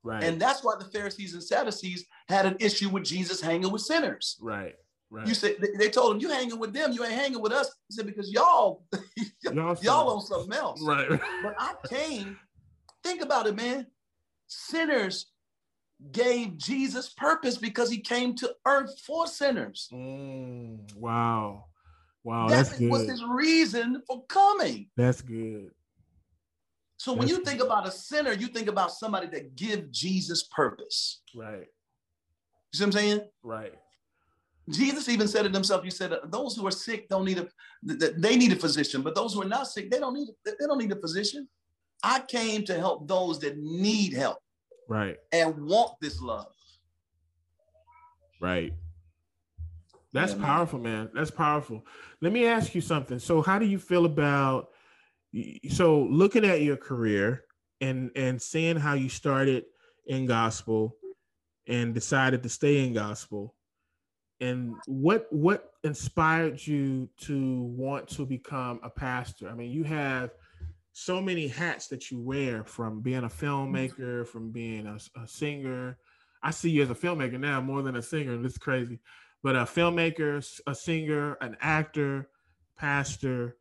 Right. 0.06 0.22
And 0.22 0.40
that's 0.40 0.62
why 0.62 0.74
the 0.78 0.84
Pharisees 0.84 1.34
and 1.34 1.42
Sadducees 1.42 2.04
had 2.28 2.46
an 2.46 2.56
issue 2.60 2.88
with 2.88 3.02
Jesus 3.02 3.40
hanging 3.40 3.72
with 3.72 3.82
sinners. 3.82 4.38
Right. 4.40 4.74
Right. 5.10 5.26
You 5.26 5.34
said 5.34 5.56
they 5.78 5.88
told 5.88 6.14
him 6.14 6.20
you 6.20 6.28
hanging 6.28 6.60
with 6.60 6.72
them, 6.72 6.92
you 6.92 7.02
ain't 7.04 7.12
hanging 7.12 7.40
with 7.40 7.52
us. 7.52 7.70
He 7.88 7.94
said 7.94 8.06
because 8.06 8.30
y'all 8.30 8.84
y'all, 9.42 9.76
y'all 9.82 10.10
on 10.10 10.20
something 10.20 10.52
else. 10.52 10.80
Right. 10.82 11.08
but 11.08 11.54
I 11.58 11.74
came. 11.88 12.38
Think 13.02 13.20
about 13.20 13.48
it, 13.48 13.56
man. 13.56 13.86
Sinners 14.46 15.26
gave 16.12 16.56
Jesus 16.56 17.08
purpose 17.08 17.56
because 17.56 17.90
he 17.90 17.98
came 17.98 18.36
to 18.36 18.54
earth 18.64 19.00
for 19.04 19.26
sinners. 19.26 19.88
Mm, 19.92 20.94
wow. 20.96 21.64
Wow. 22.22 22.48
That 22.48 22.66
that's 22.66 22.80
was 22.80 23.08
his 23.08 23.24
reason 23.24 24.02
for 24.06 24.24
coming. 24.26 24.88
That's 24.96 25.22
good. 25.22 25.70
So 27.06 27.12
when 27.12 27.28
you 27.28 27.38
think 27.44 27.62
about 27.62 27.86
a 27.86 27.92
sinner, 27.92 28.32
you 28.32 28.48
think 28.48 28.66
about 28.66 28.90
somebody 28.90 29.28
that 29.28 29.54
give 29.54 29.92
Jesus 29.92 30.48
purpose. 30.50 31.22
Right. 31.36 31.60
You 31.60 31.66
see 32.72 32.82
what 32.82 32.86
I'm 32.86 32.92
saying? 32.92 33.20
Right. 33.44 33.74
Jesus 34.70 35.08
even 35.08 35.28
said 35.28 35.46
it 35.46 35.54
himself. 35.54 35.84
He 35.84 35.90
said, 35.90 36.12
uh, 36.12 36.18
"Those 36.24 36.56
who 36.56 36.66
are 36.66 36.72
sick 36.72 37.08
don't 37.08 37.24
need 37.24 37.38
a, 37.38 37.46
they 37.84 38.36
need 38.36 38.50
a 38.50 38.56
physician, 38.56 39.02
but 39.02 39.14
those 39.14 39.34
who 39.34 39.42
are 39.42 39.48
not 39.48 39.68
sick, 39.68 39.88
they 39.88 40.00
don't 40.00 40.14
need, 40.14 40.26
they 40.44 40.66
don't 40.66 40.78
need 40.78 40.90
a 40.90 40.96
physician. 40.96 41.46
I 42.02 42.22
came 42.26 42.64
to 42.64 42.74
help 42.74 43.06
those 43.06 43.38
that 43.38 43.56
need 43.56 44.12
help, 44.12 44.38
right, 44.88 45.16
and 45.30 45.64
want 45.64 45.92
this 46.00 46.20
love. 46.20 46.52
Right. 48.40 48.72
That's 50.12 50.34
yeah, 50.34 50.44
powerful, 50.44 50.80
man. 50.80 51.04
man. 51.04 51.10
That's 51.14 51.30
powerful. 51.30 51.86
Let 52.20 52.32
me 52.32 52.46
ask 52.46 52.74
you 52.74 52.80
something. 52.80 53.20
So, 53.20 53.42
how 53.42 53.60
do 53.60 53.64
you 53.66 53.78
feel 53.78 54.06
about? 54.06 54.70
So, 55.70 56.02
looking 56.10 56.44
at 56.44 56.62
your 56.62 56.76
career 56.76 57.44
and 57.80 58.10
and 58.16 58.40
seeing 58.40 58.76
how 58.76 58.94
you 58.94 59.08
started 59.08 59.64
in 60.06 60.26
gospel 60.26 60.96
and 61.66 61.92
decided 61.92 62.42
to 62.42 62.48
stay 62.48 62.86
in 62.86 62.94
gospel 62.94 63.56
and 64.40 64.74
what 64.86 65.26
what 65.32 65.72
inspired 65.82 66.64
you 66.66 67.08
to 67.22 67.62
want 67.62 68.08
to 68.08 68.26
become 68.26 68.80
a 68.82 68.90
pastor? 68.90 69.48
I 69.48 69.54
mean 69.54 69.70
you 69.70 69.84
have 69.84 70.30
so 70.92 71.20
many 71.20 71.46
hats 71.46 71.88
that 71.88 72.10
you 72.10 72.20
wear 72.20 72.64
from 72.64 73.00
being 73.00 73.24
a 73.24 73.28
filmmaker 73.28 74.26
from 74.26 74.50
being 74.50 74.86
a, 74.86 74.98
a 75.20 75.26
singer. 75.26 75.98
I 76.42 76.50
see 76.50 76.70
you 76.70 76.82
as 76.82 76.90
a 76.90 76.94
filmmaker 76.94 77.40
now 77.40 77.60
more 77.60 77.82
than 77.82 77.96
a 77.96 78.02
singer 78.02 78.44
it's 78.44 78.58
crazy. 78.58 78.98
But 79.42 79.56
a 79.56 79.60
filmmaker 79.60 80.44
a 80.66 80.74
singer 80.74 81.34
an 81.40 81.56
actor 81.60 82.28
pastor 82.76 83.56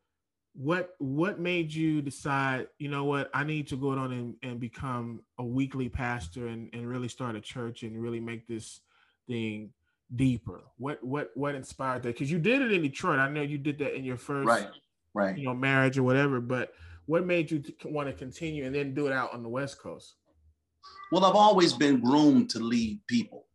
what 0.58 0.96
what 1.00 1.40
made 1.40 1.74
you 1.74 2.02
decide 2.02 2.68
you 2.78 2.88
know 2.88 3.04
what 3.04 3.30
i 3.34 3.44
need 3.44 3.68
to 3.68 3.76
go 3.76 3.90
on 3.90 4.14
and, 4.14 4.36
and 4.42 4.58
become 4.58 5.22
a 5.38 5.44
weekly 5.44 5.90
pastor 5.90 6.48
and, 6.48 6.70
and 6.72 6.88
really 6.88 7.10
start 7.10 7.36
a 7.36 7.42
church 7.42 7.84
and 7.84 8.02
really 8.02 8.22
make 8.22 8.48
this 8.48 8.80
thing 9.28 9.72
deeper? 10.14 10.64
What 10.78 11.04
what 11.04 11.32
what 11.36 11.56
inspired 11.56 12.04
that? 12.04 12.14
Because 12.14 12.32
you 12.32 12.40
did 12.40 12.62
it 12.62 12.72
in 12.72 12.82
Detroit. 12.82 13.20
I 13.20 13.30
know 13.30 13.42
you 13.42 13.58
did 13.58 13.80
that 13.80 13.96
in 13.96 14.04
your 14.04 14.18
first 14.18 14.48
right, 14.48 14.68
right, 15.14 15.38
you 15.38 15.46
know, 15.46 15.54
marriage 15.54 15.98
or 15.98 16.04
whatever. 16.04 16.40
But 16.40 16.74
what 17.06 17.26
made 17.26 17.52
you 17.52 17.64
want 17.86 18.10
to 18.10 18.14
continue 18.14 18.66
and 18.66 18.76
then 18.76 18.94
do 18.94 19.08
it 19.08 19.14
out 19.14 19.34
on 19.34 19.44
the 19.44 19.50
West 19.50 19.80
Coast? 19.80 20.16
Well, 21.12 21.26
I've 21.26 21.36
always 21.36 21.74
been 21.74 22.00
groomed 22.00 22.50
to 22.52 22.60
lead 22.60 23.00
people. 23.08 23.46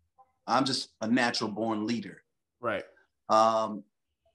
I'm 0.46 0.64
just 0.64 0.90
a 1.00 1.06
natural 1.06 1.50
born 1.50 1.86
leader. 1.86 2.22
Right. 2.60 2.84
Um, 3.28 3.84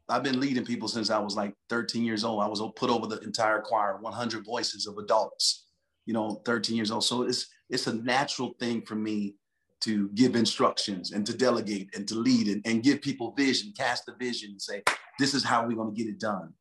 I've 0.07 0.23
been 0.23 0.39
leading 0.39 0.65
people 0.65 0.87
since 0.87 1.09
I 1.09 1.19
was 1.19 1.35
like 1.35 1.53
13 1.69 2.03
years 2.03 2.23
old. 2.23 2.43
I 2.43 2.47
was 2.47 2.61
put 2.75 2.89
over 2.89 3.07
the 3.07 3.19
entire 3.21 3.61
choir, 3.61 3.97
100 3.99 4.45
voices 4.45 4.85
of 4.87 4.97
adults, 4.97 5.65
you 6.05 6.13
know, 6.13 6.41
13 6.45 6.75
years 6.75 6.91
old. 6.91 7.03
So 7.03 7.23
it's 7.23 7.47
it's 7.69 7.87
a 7.87 7.93
natural 7.93 8.55
thing 8.59 8.83
for 8.83 8.95
me 8.95 9.35
to 9.81 10.09
give 10.09 10.35
instructions 10.35 11.11
and 11.11 11.25
to 11.25 11.35
delegate 11.35 11.95
and 11.95 12.07
to 12.07 12.15
lead 12.15 12.47
and, 12.47 12.61
and 12.65 12.83
give 12.83 13.01
people 13.01 13.33
vision, 13.35 13.73
cast 13.75 14.05
the 14.05 14.13
vision 14.19 14.51
and 14.51 14.61
say, 14.61 14.83
this 15.19 15.33
is 15.33 15.43
how 15.43 15.65
we're 15.65 15.75
going 15.75 15.93
to 15.93 16.03
get 16.03 16.09
it 16.09 16.19
done. 16.19 16.53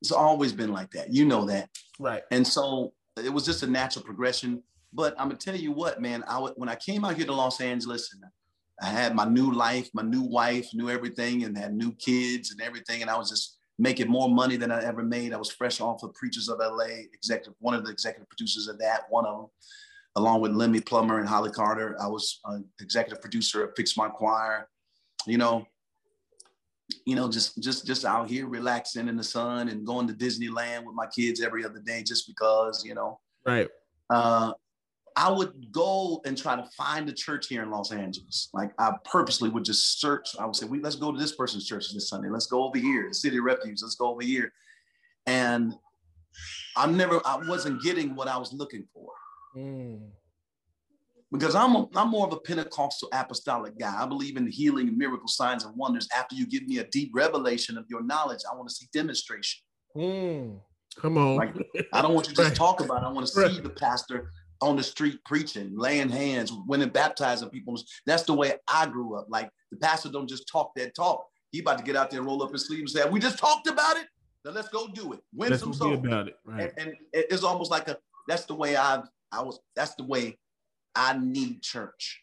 It's 0.00 0.12
always 0.12 0.52
been 0.52 0.72
like 0.72 0.90
that. 0.92 1.12
You 1.12 1.24
know 1.24 1.44
that. 1.46 1.68
Right. 1.98 2.22
And 2.30 2.46
so 2.46 2.92
it 3.16 3.32
was 3.32 3.44
just 3.44 3.62
a 3.62 3.66
natural 3.66 4.04
progression. 4.04 4.62
But 4.92 5.14
I'm 5.18 5.28
gonna 5.28 5.38
tell 5.38 5.54
you 5.54 5.72
what, 5.72 6.00
man, 6.00 6.24
I 6.26 6.38
when 6.38 6.68
I 6.68 6.74
came 6.74 7.04
out 7.04 7.16
here 7.16 7.26
to 7.26 7.32
Los 7.32 7.60
Angeles 7.60 8.12
and 8.12 8.24
I 8.82 8.86
had 8.86 9.14
my 9.14 9.24
new 9.24 9.52
life, 9.52 9.90
my 9.94 10.02
new 10.02 10.22
wife, 10.22 10.68
knew 10.72 10.88
everything, 10.88 11.44
and 11.44 11.56
had 11.56 11.74
new 11.74 11.92
kids 11.92 12.50
and 12.50 12.60
everything, 12.60 13.02
and 13.02 13.10
I 13.10 13.18
was 13.18 13.30
just 13.30 13.58
making 13.78 14.08
more 14.08 14.28
money 14.28 14.56
than 14.56 14.70
I 14.70 14.82
ever 14.84 15.02
made. 15.02 15.32
I 15.32 15.38
was 15.38 15.50
fresh 15.50 15.80
off 15.80 16.02
of 16.02 16.14
Preachers 16.14 16.48
of 16.48 16.58
LA, 16.58 17.04
executive, 17.12 17.54
one 17.60 17.74
of 17.74 17.84
the 17.84 17.90
executive 17.90 18.28
producers 18.28 18.68
of 18.68 18.78
that, 18.78 19.02
one 19.08 19.26
of 19.26 19.36
them 19.36 19.46
along 20.16 20.40
with 20.40 20.52
Lemmy 20.52 20.80
Plummer 20.80 21.18
and 21.18 21.28
Holly 21.28 21.50
Carter. 21.50 21.96
I 22.00 22.08
was 22.08 22.40
an 22.46 22.64
executive 22.80 23.20
producer 23.20 23.64
of 23.64 23.72
Fix 23.76 23.96
My 23.96 24.08
Choir. 24.08 24.68
You 25.26 25.38
know, 25.38 25.66
you 27.06 27.14
know, 27.14 27.30
just 27.30 27.62
just 27.62 27.86
just 27.86 28.04
out 28.04 28.28
here 28.28 28.46
relaxing 28.46 29.08
in 29.08 29.16
the 29.16 29.24
sun 29.24 29.68
and 29.68 29.86
going 29.86 30.06
to 30.08 30.14
Disneyland 30.14 30.84
with 30.84 30.94
my 30.94 31.06
kids 31.06 31.40
every 31.40 31.64
other 31.64 31.80
day 31.80 32.02
just 32.02 32.26
because, 32.26 32.84
you 32.84 32.94
know. 32.94 33.20
Right. 33.46 33.68
Uh, 34.08 34.52
I 35.20 35.30
would 35.30 35.70
go 35.70 36.22
and 36.24 36.36
try 36.36 36.56
to 36.56 36.64
find 36.78 37.06
a 37.10 37.12
church 37.12 37.48
here 37.48 37.62
in 37.62 37.70
Los 37.70 37.92
Angeles. 37.92 38.48
Like 38.54 38.70
I 38.78 38.94
purposely 39.04 39.50
would 39.50 39.66
just 39.66 40.00
search. 40.00 40.30
I 40.38 40.46
would 40.46 40.56
say, 40.56 40.64
"We 40.64 40.80
let's 40.80 40.96
go 40.96 41.12
to 41.12 41.18
this 41.18 41.36
person's 41.36 41.66
church 41.66 41.92
this 41.92 42.08
Sunday. 42.08 42.30
Let's 42.30 42.46
go 42.46 42.64
over 42.64 42.78
here, 42.78 43.06
the 43.06 43.14
City 43.14 43.36
of 43.36 43.44
Refuge. 43.44 43.82
Let's 43.82 43.96
go 43.96 44.12
over 44.12 44.22
here." 44.22 44.50
And 45.26 45.74
I'm 46.74 46.96
never, 46.96 47.20
I 47.26 47.36
wasn't 47.46 47.82
getting 47.82 48.14
what 48.14 48.28
I 48.28 48.38
was 48.38 48.54
looking 48.54 48.86
for. 48.94 49.10
Mm. 49.54 50.08
Because 51.30 51.54
I'm, 51.54 51.76
a, 51.76 51.88
I'm 51.94 52.08
more 52.08 52.26
of 52.26 52.32
a 52.32 52.40
Pentecostal 52.40 53.10
apostolic 53.12 53.78
guy. 53.78 54.02
I 54.02 54.06
believe 54.06 54.38
in 54.38 54.46
healing, 54.46 54.96
miracle, 54.96 55.28
signs, 55.28 55.64
and 55.64 55.76
wonders. 55.76 56.08
After 56.16 56.34
you 56.34 56.46
give 56.46 56.66
me 56.66 56.78
a 56.78 56.84
deep 56.84 57.10
revelation 57.14 57.76
of 57.76 57.84
your 57.90 58.02
knowledge, 58.02 58.40
I 58.50 58.56
want 58.56 58.68
to 58.70 58.74
see 58.74 58.86
demonstration. 58.92 59.60
Mm. 59.94 60.60
Come 60.96 61.18
on. 61.18 61.36
Like, 61.36 61.54
I 61.92 62.00
don't 62.00 62.14
want 62.14 62.28
you 62.28 62.34
to 62.34 62.42
just 62.44 62.56
talk 62.56 62.80
about 62.80 63.02
it. 63.02 63.06
I 63.06 63.12
want 63.12 63.26
to 63.26 63.32
see 63.32 63.60
the 63.60 63.70
pastor 63.70 64.30
on 64.60 64.76
the 64.76 64.82
street 64.82 65.18
preaching, 65.24 65.72
laying 65.76 66.08
hands, 66.08 66.52
winning, 66.66 66.90
baptizing 66.90 67.48
people. 67.48 67.80
That's 68.06 68.24
the 68.24 68.34
way 68.34 68.54
I 68.68 68.86
grew 68.86 69.16
up. 69.16 69.26
Like 69.28 69.50
the 69.70 69.78
pastor 69.78 70.10
don't 70.10 70.28
just 70.28 70.48
talk 70.48 70.72
that 70.76 70.94
talk. 70.94 71.26
He 71.50 71.60
about 71.60 71.78
to 71.78 71.84
get 71.84 71.96
out 71.96 72.10
there 72.10 72.20
and 72.20 72.26
roll 72.26 72.42
up 72.42 72.52
his 72.52 72.66
sleeve 72.66 72.80
and 72.80 72.90
say, 72.90 73.08
"We 73.08 73.20
just 73.20 73.38
talked 73.38 73.66
about 73.66 73.96
it. 73.96 74.06
Now 74.44 74.52
let's 74.52 74.68
go 74.68 74.88
do 74.88 75.12
it. 75.12 75.20
Win 75.34 75.50
let's 75.50 75.62
some 75.62 75.72
souls." 75.72 75.98
About 75.98 76.28
it, 76.28 76.36
right? 76.44 76.72
And, 76.78 76.88
and, 76.88 76.96
it's 77.12 77.42
almost 77.42 77.70
like 77.70 77.88
a. 77.88 77.96
That's 78.28 78.44
the 78.44 78.54
way 78.54 78.76
I've 78.76 79.04
I 79.32 79.42
was 79.42 79.58
that's 79.74 79.94
the 79.94 80.04
way 80.04 80.38
I 80.94 81.18
need 81.18 81.62
church. 81.62 82.20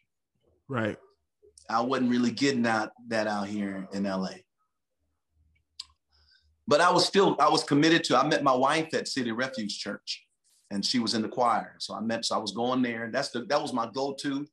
Right. 0.67 0.97
I 1.69 1.81
wasn't 1.81 2.11
really 2.11 2.31
getting 2.31 2.65
out 2.65 2.91
that 3.09 3.27
out 3.27 3.47
here 3.47 3.87
in 3.93 4.03
LA. 4.03 4.29
But 6.67 6.81
I 6.81 6.91
was 6.91 7.05
still 7.05 7.35
I 7.39 7.49
was 7.49 7.63
committed 7.63 8.03
to. 8.05 8.17
I 8.17 8.27
met 8.27 8.43
my 8.43 8.53
wife 8.53 8.93
at 8.93 9.07
City 9.07 9.31
Refuge 9.31 9.79
Church, 9.79 10.26
and 10.71 10.85
she 10.85 10.99
was 10.99 11.13
in 11.13 11.21
the 11.21 11.29
choir. 11.29 11.75
So 11.79 11.93
I 11.93 12.01
met. 12.01 12.25
So 12.25 12.35
I 12.35 12.39
was 12.39 12.51
going 12.51 12.81
there. 12.81 13.05
and 13.05 13.13
That's 13.13 13.29
the 13.29 13.41
that 13.45 13.61
was 13.61 13.73
my 13.73 13.89
go-to. 13.93 14.45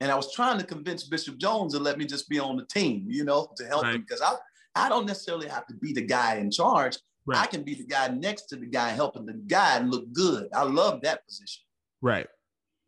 And 0.00 0.10
I 0.10 0.14
was 0.14 0.32
trying 0.32 0.58
to 0.58 0.64
convince 0.64 1.04
Bishop 1.04 1.36
Jones 1.36 1.74
to 1.74 1.78
let 1.78 1.98
me 1.98 2.06
just 2.06 2.28
be 2.28 2.38
on 2.38 2.56
the 2.56 2.64
team, 2.64 3.04
you 3.08 3.24
know, 3.24 3.50
to 3.56 3.66
help 3.66 3.84
right. 3.84 3.96
him 3.96 4.00
because 4.00 4.22
I 4.22 4.34
I 4.74 4.88
don't 4.88 5.06
necessarily 5.06 5.48
have 5.48 5.66
to 5.66 5.74
be 5.74 5.92
the 5.92 6.02
guy 6.02 6.36
in 6.36 6.50
charge. 6.50 6.98
Right. 7.26 7.38
I 7.38 7.46
can 7.46 7.62
be 7.62 7.74
the 7.74 7.84
guy 7.84 8.08
next 8.08 8.42
to 8.46 8.56
the 8.56 8.66
guy 8.66 8.90
helping 8.90 9.26
the 9.26 9.34
guy 9.34 9.78
look 9.80 10.10
good. 10.12 10.48
I 10.54 10.62
love 10.62 11.02
that 11.02 11.26
position. 11.26 11.62
Right. 12.00 12.26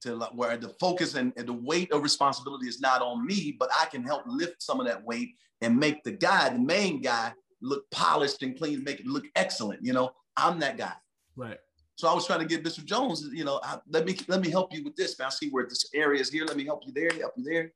To 0.03 0.19
where 0.35 0.57
the 0.57 0.71
focus 0.81 1.15
and, 1.15 1.33
and 1.37 1.47
the 1.47 1.53
weight 1.53 1.93
of 1.93 2.03
responsibility 2.03 2.67
is 2.67 2.81
not 2.81 3.03
on 3.03 3.27
me, 3.27 3.55
but 3.59 3.69
I 3.79 3.87
can 3.87 4.03
help 4.03 4.23
lift 4.27 4.63
some 4.63 4.81
of 4.81 4.87
that 4.87 5.05
weight 5.05 5.37
and 5.61 5.79
make 5.79 6.03
the 6.03 6.13
guy, 6.13 6.49
the 6.49 6.59
main 6.59 7.03
guy, 7.03 7.33
look 7.61 7.89
polished 7.91 8.43
and 8.43 8.59
clean, 8.59 8.83
make 8.83 9.01
it 9.01 9.07
look 9.07 9.25
excellent. 9.37 9.85
You 9.85 9.93
know, 9.93 10.13
I'm 10.37 10.59
that 10.61 10.77
guy. 10.77 10.95
Right. 11.37 11.59
So 12.03 12.09
I 12.09 12.15
was 12.15 12.27
trying 12.27 12.41
to 12.41 12.47
get 12.47 12.65
Mr. 12.65 12.85
Jones, 12.85 13.29
you 13.33 13.45
know, 13.45 13.61
I, 13.63 13.79
let 13.89 14.05
me 14.05 14.17
let 14.27 14.41
me 14.41 14.51
help 14.51 14.75
you 14.75 14.83
with 14.83 14.97
this. 14.97 15.17
Man, 15.19 15.27
I 15.27 15.31
see 15.31 15.51
where 15.51 15.67
this 15.69 15.89
area 15.95 16.21
is 16.21 16.31
here. 16.31 16.45
Let 16.45 16.57
me 16.57 16.65
help 16.65 16.83
you 16.85 16.93
there, 16.93 17.11
help 17.19 17.33
you 17.37 17.45
there. 17.45 17.73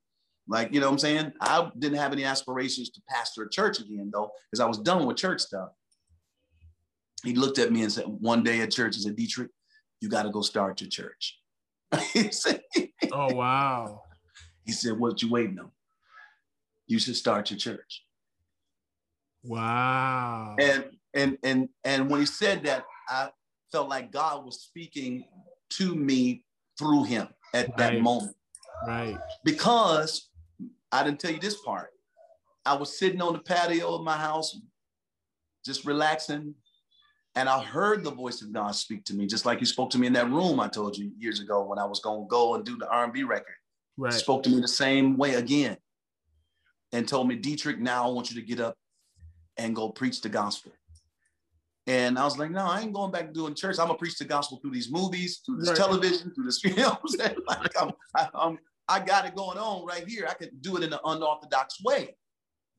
Like, 0.49 0.74
you 0.74 0.81
know 0.81 0.87
what 0.87 0.95
I'm 0.95 0.99
saying? 0.99 1.33
I 1.41 1.70
didn't 1.79 1.99
have 1.99 2.12
any 2.12 2.24
aspirations 2.24 2.91
to 2.91 3.01
pastor 3.09 3.45
a 3.45 3.51
church 3.51 3.79
again, 3.81 4.11
though, 4.12 4.31
because 4.51 4.61
I 4.61 4.66
was 4.66 4.79
done 4.79 5.07
with 5.07 5.16
church 5.16 5.41
stuff 5.41 5.70
he 7.27 7.35
looked 7.35 7.59
at 7.59 7.72
me 7.72 7.83
and 7.83 7.93
said, 7.93 8.05
one 8.07 8.43
day 8.43 8.61
at 8.61 8.70
church, 8.70 8.97
he 8.97 9.03
said, 9.03 9.16
Deitrick, 9.16 9.49
you 10.01 10.09
got 10.09 10.22
to 10.22 10.31
go 10.31 10.43
start 10.43 10.81
your 10.81 10.91
church. 10.91 11.39
said, 12.31 12.62
oh, 13.12 13.35
wow. 13.35 14.03
He 14.64 14.72
said, 14.72 14.99
what 14.99 15.22
you 15.22 15.31
waiting 15.31 15.59
on? 15.59 15.70
You 16.87 16.99
should 16.99 17.16
start 17.16 17.51
your 17.51 17.59
church. 17.59 18.05
Wow. 19.43 20.57
And 20.59 20.85
and 21.14 21.39
and 21.43 21.68
and 21.85 22.11
when 22.11 22.20
he 22.20 22.27
said 22.27 22.64
that, 22.64 22.85
I 23.09 23.31
felt 23.77 23.91
like 23.91 24.11
God 24.11 24.47
was 24.47 24.62
speaking 24.62 25.27
to 25.68 25.95
me 25.95 26.45
through 26.79 27.05
him 27.05 27.29
at 27.53 27.68
right. 27.68 27.77
that 27.77 28.01
moment. 28.01 28.35
Right. 28.87 29.18
Because 29.45 30.31
I 30.91 31.05
didn't 31.05 31.20
tell 31.20 31.31
you 31.31 31.41
this 31.41 31.61
part. 31.61 31.91
I 32.64 32.72
was 32.74 32.99
sitting 32.99 33.20
on 33.20 33.35
the 33.35 33.39
patio 33.39 33.95
of 33.95 34.03
my 34.03 34.16
house, 34.16 34.59
just 35.62 35.85
relaxing, 35.85 36.55
and 37.35 37.51
I 37.51 37.62
heard 37.62 38.03
the 38.03 38.11
voice 38.11 38.41
of 38.41 38.51
God 38.51 38.74
speak 38.74 39.05
to 39.05 39.14
me, 39.14 39.27
just 39.27 39.45
like 39.45 39.59
he 39.59 39.66
spoke 39.66 39.91
to 39.91 39.99
me 39.99 40.07
in 40.07 40.14
that 40.14 40.31
room 40.31 40.59
I 40.59 40.68
told 40.68 40.97
you 40.97 41.12
years 41.18 41.41
ago 41.41 41.62
when 41.62 41.79
I 41.79 41.85
was 41.85 42.01
going 42.01 42.24
to 42.24 42.29
go 42.29 42.55
and 42.55 42.64
do 42.64 42.79
the 42.79 42.89
R&B 42.89 43.24
record. 43.24 43.57
Right. 43.99 44.11
Spoke 44.11 44.43
to 44.45 44.51
me 44.51 44.62
the 44.62 44.68
same 44.68 45.18
way 45.18 45.35
again 45.35 45.77
and 46.93 47.07
told 47.07 47.29
me, 47.29 47.39
Deitrick, 47.39 47.79
now 47.79 48.09
I 48.09 48.11
want 48.11 48.31
you 48.31 48.41
to 48.41 48.47
get 48.47 48.59
up 48.59 48.74
and 49.59 49.77
go 49.77 49.91
preach 49.91 50.22
the 50.22 50.31
gospel. 50.31 50.72
And 51.89 52.18
I 52.18 52.24
was 52.24 52.37
like, 52.37 52.51
no, 52.51 52.66
I 52.66 52.80
ain't 52.80 52.93
going 52.93 53.12
back 53.12 53.26
to 53.26 53.32
doing 53.32 53.55
church. 53.55 53.78
I'm 53.78 53.87
gonna 53.87 53.99
preach 53.99 54.18
the 54.18 54.24
gospel 54.24 54.59
through 54.61 54.72
these 54.72 54.91
movies, 54.91 55.41
through 55.47 55.59
this 55.59 55.68
right. 55.68 55.76
television, 55.76 56.32
through 56.34 56.45
this, 56.45 56.62
you 56.64 56.74
know 56.74 56.99
I'm 57.03 57.09
saying? 57.09 57.37
Like 57.47 57.80
I'm, 57.80 57.93
I, 58.16 58.28
I'm, 58.34 58.59
I 58.89 59.01
got 59.01 59.26
it 59.26 59.37
going 59.37 59.59
on 59.59 59.87
right 59.87 60.07
here. 60.07 60.26
I 60.28 60.34
can 60.34 60.51
do 60.61 60.76
it 60.76 60.82
in 60.82 60.93
an 60.93 60.99
unorthodox 61.05 61.82
way. 61.82 62.16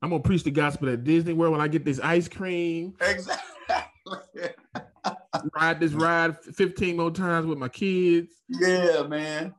I'm 0.02 0.10
gonna 0.10 0.22
preach 0.22 0.44
the 0.44 0.50
gospel 0.50 0.90
at 0.90 1.04
Disney 1.04 1.32
World 1.32 1.52
when 1.52 1.60
I 1.60 1.68
get 1.68 1.84
this 1.84 2.00
ice 2.00 2.28
cream. 2.28 2.94
Exactly. 3.00 3.44
ride 5.54 5.80
this 5.80 5.92
ride 5.92 6.36
15 6.42 6.96
more 6.96 7.10
times 7.10 7.46
with 7.46 7.58
my 7.58 7.68
kids. 7.68 8.32
Yeah, 8.48 9.02
man. 9.02 9.54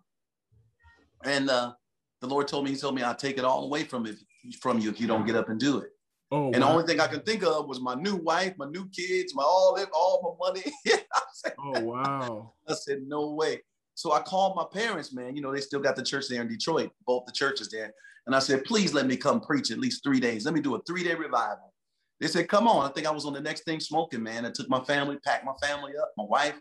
And 1.24 1.50
uh, 1.50 1.74
the 2.22 2.28
Lord 2.28 2.47
told 2.47 2.66
me, 2.66 2.72
He 2.72 2.78
told 2.78 2.95
me 2.95 3.02
I'll 3.02 3.16
take 3.16 3.38
it 3.38 3.45
all 3.45 3.66
away 3.66 3.84
from 3.84 4.06
it 4.06 4.16
from 4.62 4.80
you 4.80 4.89
if 4.89 5.00
you 5.02 5.08
don't 5.08 5.26
get 5.26 5.36
up 5.36 5.50
and 5.50 5.60
do 5.60 5.80
it. 5.80 5.89
Oh, 6.32 6.52
and 6.52 6.62
wow. 6.62 6.68
the 6.68 6.74
only 6.74 6.86
thing 6.86 7.00
I 7.00 7.08
could 7.08 7.26
think 7.26 7.44
of 7.44 7.68
was 7.68 7.82
my 7.82 7.96
new 7.96 8.16
wife, 8.16 8.54
my 8.58 8.68
new 8.68 8.88
kids, 8.90 9.34
my 9.34 9.44
all 9.44 9.78
all 9.94 10.38
my 10.40 10.48
money. 10.48 10.64
said, 11.34 11.54
oh 11.60 11.80
wow! 11.82 12.54
I 12.68 12.74
said 12.74 13.04
no 13.08 13.32
way. 13.32 13.62
So 13.96 14.14
I 14.14 14.22
called 14.22 14.56
my 14.56 14.66
parents, 14.72 15.14
man. 15.14 15.36
You 15.36 15.42
know 15.42 15.54
they 15.54 15.62
still 15.62 15.80
got 15.80 15.96
the 15.96 16.04
church 16.04 16.26
there 16.30 16.42
in 16.42 16.48
Detroit, 16.48 16.92
both 17.06 17.26
the 17.26 17.32
churches 17.32 17.70
there. 17.70 17.94
And 18.28 18.36
I 18.36 18.40
said, 18.40 18.64
please 18.64 18.94
let 18.94 19.08
me 19.08 19.18
come 19.18 19.42
preach 19.42 19.72
at 19.72 19.80
least 19.80 20.04
three 20.04 20.20
days. 20.20 20.46
Let 20.46 20.54
me 20.54 20.62
do 20.62 20.76
a 20.76 20.82
three 20.84 21.04
day 21.04 21.16
revival. 21.16 21.74
They 22.20 22.28
said, 22.28 22.48
come 22.48 22.68
on. 22.68 22.88
I 22.88 22.94
think 22.94 23.08
I 23.08 23.12
was 23.12 23.26
on 23.26 23.34
the 23.34 23.42
next 23.42 23.64
thing 23.64 23.80
smoking, 23.80 24.22
man. 24.22 24.46
I 24.46 24.52
took 24.52 24.70
my 24.70 24.82
family, 24.82 25.18
packed 25.26 25.46
my 25.46 25.54
family 25.62 25.94
up, 25.98 26.12
my 26.18 26.26
wife, 26.26 26.56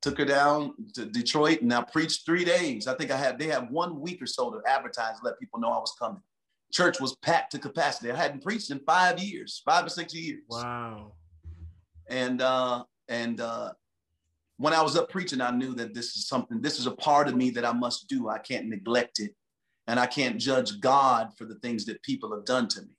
took 0.00 0.18
her 0.18 0.24
down 0.24 0.74
to 0.94 1.04
Detroit, 1.04 1.60
and 1.60 1.72
I 1.72 1.82
preached 1.82 2.24
three 2.24 2.44
days. 2.44 2.86
I 2.86 2.94
think 2.94 3.10
I 3.10 3.16
had 3.16 3.38
they 3.38 3.46
had 3.46 3.70
one 3.70 4.00
week 4.00 4.20
or 4.20 4.26
so 4.26 4.50
to 4.50 4.60
advertise, 4.66 5.16
let 5.22 5.38
people 5.38 5.60
know 5.60 5.70
I 5.70 5.78
was 5.78 5.94
coming 5.98 6.22
church 6.72 7.00
was 7.00 7.16
packed 7.16 7.52
to 7.52 7.58
capacity. 7.58 8.10
I 8.10 8.16
hadn't 8.16 8.42
preached 8.42 8.70
in 8.70 8.80
five 8.80 9.18
years, 9.18 9.62
five 9.64 9.86
or 9.86 9.88
six 9.88 10.14
years. 10.14 10.42
Wow. 10.48 11.12
And 12.08 12.42
uh, 12.42 12.84
and 13.08 13.40
uh, 13.40 13.72
when 14.56 14.72
I 14.72 14.82
was 14.82 14.96
up 14.96 15.10
preaching, 15.10 15.40
I 15.40 15.50
knew 15.50 15.74
that 15.74 15.94
this 15.94 16.16
is 16.16 16.26
something. 16.26 16.60
This 16.60 16.78
is 16.78 16.86
a 16.86 16.92
part 16.92 17.28
of 17.28 17.36
me 17.36 17.50
that 17.50 17.64
I 17.64 17.72
must 17.72 18.08
do. 18.08 18.28
I 18.28 18.38
can't 18.38 18.68
neglect 18.68 19.20
it, 19.20 19.34
and 19.86 19.98
I 19.98 20.06
can't 20.06 20.38
judge 20.38 20.80
God 20.80 21.30
for 21.36 21.44
the 21.44 21.56
things 21.56 21.84
that 21.86 22.02
people 22.02 22.34
have 22.34 22.44
done 22.44 22.68
to 22.68 22.82
me. 22.82 22.96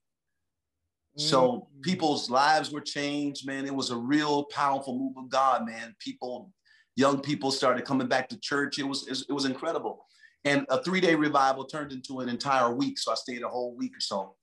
So 1.17 1.51
mm-hmm. 1.51 1.81
people's 1.81 2.29
lives 2.29 2.71
were 2.71 2.81
changed, 2.81 3.45
man. 3.45 3.65
It 3.65 3.75
was 3.75 3.89
a 3.91 3.97
real 3.97 4.45
powerful 4.45 4.97
move 4.97 5.17
of 5.17 5.29
God, 5.29 5.65
man. 5.65 5.93
People, 5.99 6.51
young 6.95 7.19
people 7.19 7.51
started 7.51 7.83
coming 7.83 8.07
back 8.07 8.29
to 8.29 8.39
church. 8.39 8.79
It 8.79 8.87
was, 8.87 9.25
it 9.27 9.33
was 9.33 9.45
incredible. 9.45 10.05
And 10.43 10.65
a 10.69 10.83
three 10.83 11.01
day 11.01 11.15
revival 11.15 11.65
turned 11.65 11.91
into 11.91 12.19
an 12.19 12.29
entire 12.29 12.73
week. 12.73 12.97
So 12.97 13.11
I 13.11 13.15
stayed 13.15 13.43
a 13.43 13.47
whole 13.47 13.75
week 13.75 13.95
or 13.95 13.99
so. 13.99 14.35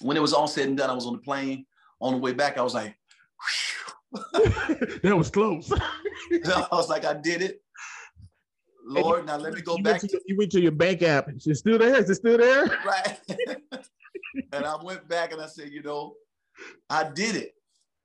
When 0.00 0.16
it 0.16 0.20
was 0.20 0.32
all 0.32 0.46
said 0.46 0.68
and 0.68 0.78
done, 0.78 0.90
I 0.90 0.94
was 0.94 1.06
on 1.06 1.14
the 1.14 1.18
plane. 1.18 1.66
On 2.00 2.12
the 2.12 2.18
way 2.18 2.32
back, 2.32 2.58
I 2.58 2.62
was 2.62 2.74
like, 2.74 2.96
that 5.02 5.16
was 5.16 5.30
close. 5.30 5.72
I 6.32 6.68
was 6.70 6.88
like, 6.88 7.04
I 7.04 7.14
did 7.14 7.42
it. 7.42 7.60
Lord, 8.84 9.26
now 9.26 9.36
let 9.36 9.52
me 9.52 9.60
go 9.60 9.76
you 9.76 9.82
back. 9.82 10.00
To, 10.00 10.08
to, 10.08 10.20
you 10.26 10.36
went 10.36 10.52
to 10.52 10.60
your 10.60 10.72
bank 10.72 11.02
app. 11.02 11.28
Is 11.28 11.46
it 11.46 11.56
still 11.56 11.78
there? 11.78 11.96
Is 11.96 12.08
it 12.08 12.14
still 12.14 12.38
there? 12.38 12.66
Right. 12.86 13.18
and 14.52 14.64
I 14.64 14.76
went 14.82 15.06
back 15.08 15.32
and 15.32 15.42
I 15.42 15.46
said, 15.46 15.70
you 15.70 15.82
know, 15.82 16.14
I 16.88 17.10
did 17.10 17.36
it. 17.36 17.52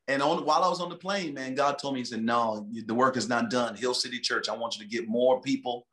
And 0.07 0.21
on 0.21 0.43
while 0.45 0.63
I 0.63 0.69
was 0.69 0.81
on 0.81 0.89
the 0.89 0.95
plane, 0.95 1.33
man, 1.33 1.55
God 1.55 1.79
told 1.79 1.93
me, 1.93 2.01
He 2.01 2.05
said, 2.05 2.23
No, 2.23 2.67
the 2.85 2.93
work 2.93 3.15
is 3.15 3.29
not 3.29 3.49
done. 3.49 3.75
Hill 3.75 3.93
City 3.93 4.19
Church, 4.19 4.49
I 4.49 4.55
want 4.55 4.77
you 4.77 4.83
to 4.83 4.89
get 4.89 5.07
more 5.07 5.39
people 5.41 5.87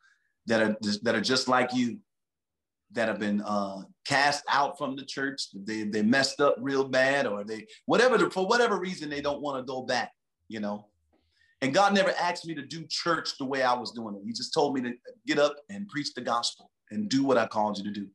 that 0.47 0.63
are 0.63 0.77
that 1.03 1.15
are 1.15 1.21
just 1.21 1.49
like 1.49 1.75
you 1.75 1.99
that 2.93 3.09
have 3.09 3.21
been 3.21 3.41
uh, 3.43 3.83
cast 4.07 4.45
out 4.49 4.77
from 4.77 4.97
the 4.97 5.05
church. 5.05 5.49
They 5.55 5.85
they 5.85 6.03
messed 6.03 6.41
up 6.41 6.57
real 6.59 6.89
bad, 6.89 7.27
or 7.27 7.45
they 7.45 7.67
whatever 7.87 8.31
for 8.31 8.47
whatever 8.47 8.79
reason 8.79 9.11
they 9.11 9.21
don't 9.21 9.43
want 9.43 9.59
to 9.59 9.71
go 9.71 9.83
back. 9.83 10.13
You 10.49 10.61
know, 10.61 10.89
and 11.63 11.75
God 11.75 11.95
never 11.95 12.13
asked 12.13 12.47
me 12.47 12.55
to 12.55 12.63
do 12.63 12.85
church 12.89 13.39
the 13.39 13.45
way 13.45 13.63
I 13.63 13.75
was 13.75 13.93
doing 13.93 14.17
it. 14.17 14.23
He 14.25 14.33
just 14.33 14.55
told 14.55 14.75
me 14.75 14.83
to 14.83 14.93
get 15.27 15.39
up 15.39 15.57
and 15.69 15.89
preach 15.89 16.15
the 16.15 16.21
gospel 16.21 16.71
and 16.91 17.09
do 17.09 17.25
what 17.25 17.39
I 17.39 17.47
called 17.47 17.79
you 17.79 17.85
to 17.85 17.91
do. 17.91 18.09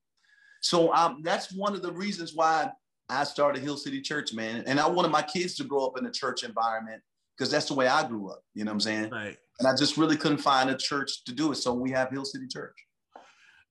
So 0.61 0.93
um, 0.93 1.21
that's 1.23 1.53
one 1.53 1.73
of 1.73 1.81
the 1.81 1.93
reasons 1.93 2.33
why 2.33 2.71
I 3.07 3.23
started 3.23 3.61
Hill 3.61 3.77
City 3.77 4.01
Church, 4.01 4.33
man. 4.33 4.63
And 4.65 4.79
I 4.79 4.87
wanted 4.87 5.11
my 5.11 5.21
kids 5.21 5.55
to 5.55 5.63
grow 5.63 5.85
up 5.85 5.97
in 5.97 6.05
a 6.07 6.11
church 6.11 6.43
environment 6.43 7.01
because 7.37 7.51
that's 7.51 7.67
the 7.67 7.73
way 7.73 7.87
I 7.87 8.07
grew 8.07 8.29
up. 8.29 8.43
You 8.53 8.63
know 8.63 8.71
what 8.71 8.75
I'm 8.75 8.79
saying? 8.81 9.09
Right. 9.11 9.37
And 9.59 9.67
I 9.67 9.75
just 9.75 9.97
really 9.97 10.17
couldn't 10.17 10.39
find 10.39 10.69
a 10.69 10.77
church 10.77 11.23
to 11.25 11.33
do 11.33 11.51
it. 11.51 11.55
So 11.55 11.73
we 11.73 11.91
have 11.91 12.09
Hill 12.11 12.25
City 12.25 12.47
Church. 12.47 12.75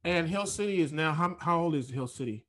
And 0.05 0.29
Hill 0.29 0.47
City 0.47 0.81
is 0.81 0.93
now 0.93 1.13
how, 1.13 1.37
how 1.41 1.61
old 1.61 1.75
is 1.75 1.91
Hill 1.91 2.07
City? 2.07 2.47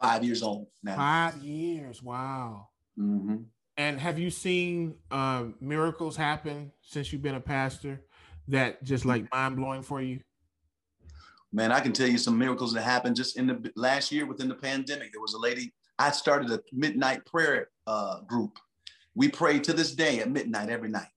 Five 0.00 0.24
years 0.24 0.42
old 0.42 0.68
now. 0.82 0.96
Five 0.96 1.42
years. 1.42 2.02
Wow. 2.02 2.68
Mm-hmm. 2.98 3.36
And 3.76 4.00
have 4.00 4.18
you 4.18 4.30
seen 4.30 4.94
uh, 5.10 5.44
miracles 5.60 6.16
happen 6.16 6.72
since 6.82 7.12
you've 7.12 7.22
been 7.22 7.36
a 7.36 7.40
pastor 7.40 8.00
that 8.48 8.82
just 8.82 9.04
like 9.04 9.30
mind 9.32 9.56
blowing 9.56 9.82
for 9.82 10.02
you? 10.02 10.20
Man, 11.52 11.72
I 11.72 11.80
can 11.80 11.92
tell 11.92 12.08
you 12.08 12.18
some 12.18 12.36
miracles 12.36 12.72
that 12.74 12.82
happened 12.82 13.16
just 13.16 13.36
in 13.36 13.46
the 13.46 13.72
last 13.76 14.12
year 14.12 14.26
within 14.26 14.48
the 14.48 14.54
pandemic. 14.54 15.12
There 15.12 15.20
was 15.20 15.34
a 15.34 15.38
lady, 15.38 15.72
I 15.98 16.10
started 16.10 16.50
a 16.50 16.60
midnight 16.72 17.24
prayer 17.24 17.68
uh, 17.86 18.20
group. 18.22 18.58
We 19.14 19.28
pray 19.28 19.58
to 19.60 19.72
this 19.72 19.94
day 19.94 20.20
at 20.20 20.30
midnight 20.30 20.70
every 20.70 20.90
night. 20.90 21.08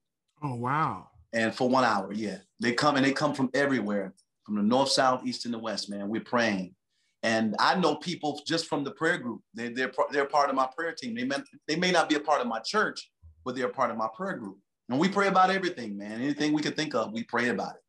Oh, 0.43 0.55
wow 0.55 1.07
and 1.33 1.53
for 1.53 1.69
one 1.69 1.83
hour. 1.83 2.11
Yeah, 2.13 2.37
they 2.59 2.73
come 2.73 2.95
and 2.95 3.05
they 3.05 3.13
come 3.13 3.33
from 3.33 3.49
everywhere, 3.53 4.13
from 4.43 4.55
the 4.55 4.61
north, 4.61 4.89
south, 4.89 5.25
east, 5.25 5.45
and 5.45 5.53
the 5.53 5.59
west. 5.59 5.89
Man, 5.89 6.09
we're 6.09 6.21
praying, 6.21 6.75
and 7.23 7.55
I 7.59 7.75
know 7.75 7.95
people 7.95 8.41
just 8.45 8.67
from 8.67 8.83
the 8.83 8.91
prayer 8.91 9.17
group. 9.17 9.41
They, 9.53 9.69
they're 9.69 9.91
they're 10.11 10.25
part 10.25 10.49
of 10.49 10.55
my 10.55 10.67
prayer 10.75 10.93
team. 10.93 11.15
They 11.15 11.23
may, 11.23 11.37
they 11.67 11.75
may 11.75 11.91
not 11.91 12.09
be 12.09 12.15
a 12.15 12.19
part 12.19 12.41
of 12.41 12.47
my 12.47 12.59
church, 12.59 13.09
but 13.45 13.55
they're 13.55 13.69
part 13.69 13.91
of 13.91 13.97
my 13.97 14.07
prayer 14.15 14.37
group. 14.37 14.57
And 14.89 14.99
we 14.99 15.07
pray 15.07 15.27
about 15.27 15.51
everything, 15.51 15.97
man. 15.97 16.21
Anything 16.21 16.53
we 16.53 16.61
could 16.61 16.75
think 16.75 16.95
of, 16.95 17.13
we 17.13 17.23
pray 17.23 17.49
about 17.49 17.75
it. 17.75 17.81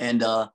And 0.00 0.22
uh, 0.22 0.48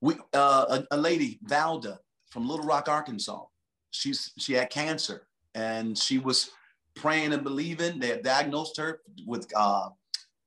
we 0.00 0.14
uh, 0.34 0.82
a, 0.90 0.96
a 0.96 0.96
lady, 0.96 1.40
Valda 1.46 1.98
from 2.30 2.48
Little 2.48 2.66
Rock, 2.66 2.88
Arkansas. 2.88 3.42
She's 3.90 4.32
she 4.38 4.52
had 4.52 4.70
cancer, 4.70 5.26
and 5.54 5.96
she 5.96 6.18
was 6.18 6.50
praying 6.96 7.32
and 7.32 7.44
believing. 7.44 8.00
They 8.00 8.08
had 8.08 8.22
diagnosed 8.22 8.76
her 8.78 9.00
with 9.26 9.46
uh, 9.54 9.90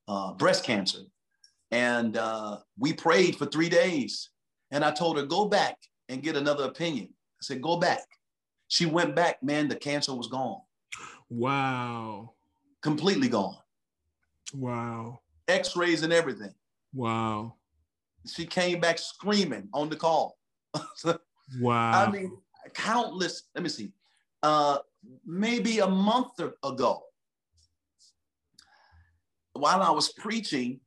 uh, 0.08 0.34
breast 0.34 0.64
cancer. 0.64 1.00
And 1.70 2.16
uh, 2.16 2.58
we 2.78 2.92
prayed 2.92 3.36
for 3.36 3.46
three 3.46 3.68
days. 3.68 4.30
And 4.70 4.84
I 4.84 4.90
told 4.90 5.16
her, 5.16 5.24
go 5.24 5.46
back 5.46 5.76
and 6.08 6.22
get 6.22 6.36
another 6.36 6.64
opinion. 6.64 7.08
I 7.08 7.42
said, 7.42 7.62
go 7.62 7.76
back. 7.76 8.04
She 8.68 8.86
went 8.86 9.16
back, 9.16 9.42
man, 9.42 9.68
the 9.68 9.76
cancer 9.76 10.14
was 10.14 10.28
gone. 10.28 10.60
Wow. 11.28 12.34
Completely 12.82 13.28
gone. 13.28 13.56
Wow. 14.54 15.20
X 15.48 15.76
rays 15.76 16.02
and 16.02 16.12
everything. 16.12 16.52
Wow. 16.92 17.54
She 18.26 18.46
came 18.46 18.80
back 18.80 18.98
screaming 18.98 19.68
on 19.72 19.88
the 19.88 19.96
call. 19.96 20.36
wow. 21.60 22.06
I 22.06 22.10
mean, 22.10 22.36
countless, 22.74 23.44
let 23.54 23.62
me 23.62 23.68
see, 23.68 23.92
uh, 24.42 24.78
maybe 25.24 25.78
a 25.78 25.88
month 25.88 26.38
ago, 26.62 27.02
while 29.52 29.82
I 29.82 29.90
was 29.90 30.12
preaching, 30.12 30.80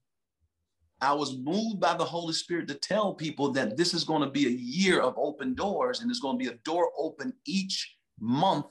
I 1.02 1.14
was 1.14 1.38
moved 1.38 1.80
by 1.80 1.96
the 1.96 2.06
Holy 2.06 2.34
Spirit 2.34 2.68
to 2.70 2.76
tell 2.76 3.14
people 3.14 3.52
that 3.52 3.76
this 3.76 3.94
is 3.94 4.04
going 4.04 4.22
to 4.22 4.30
be 4.30 4.46
a 4.46 4.50
year 4.50 5.02
of 5.02 5.16
open 5.18 5.54
doors 5.54 6.00
and 6.00 6.10
there's 6.10 6.22
going 6.22 6.40
to 6.40 6.44
be 6.44 6.50
a 6.50 6.58
door 6.64 6.92
open 6.98 7.34
each 7.46 7.98
month 8.20 8.68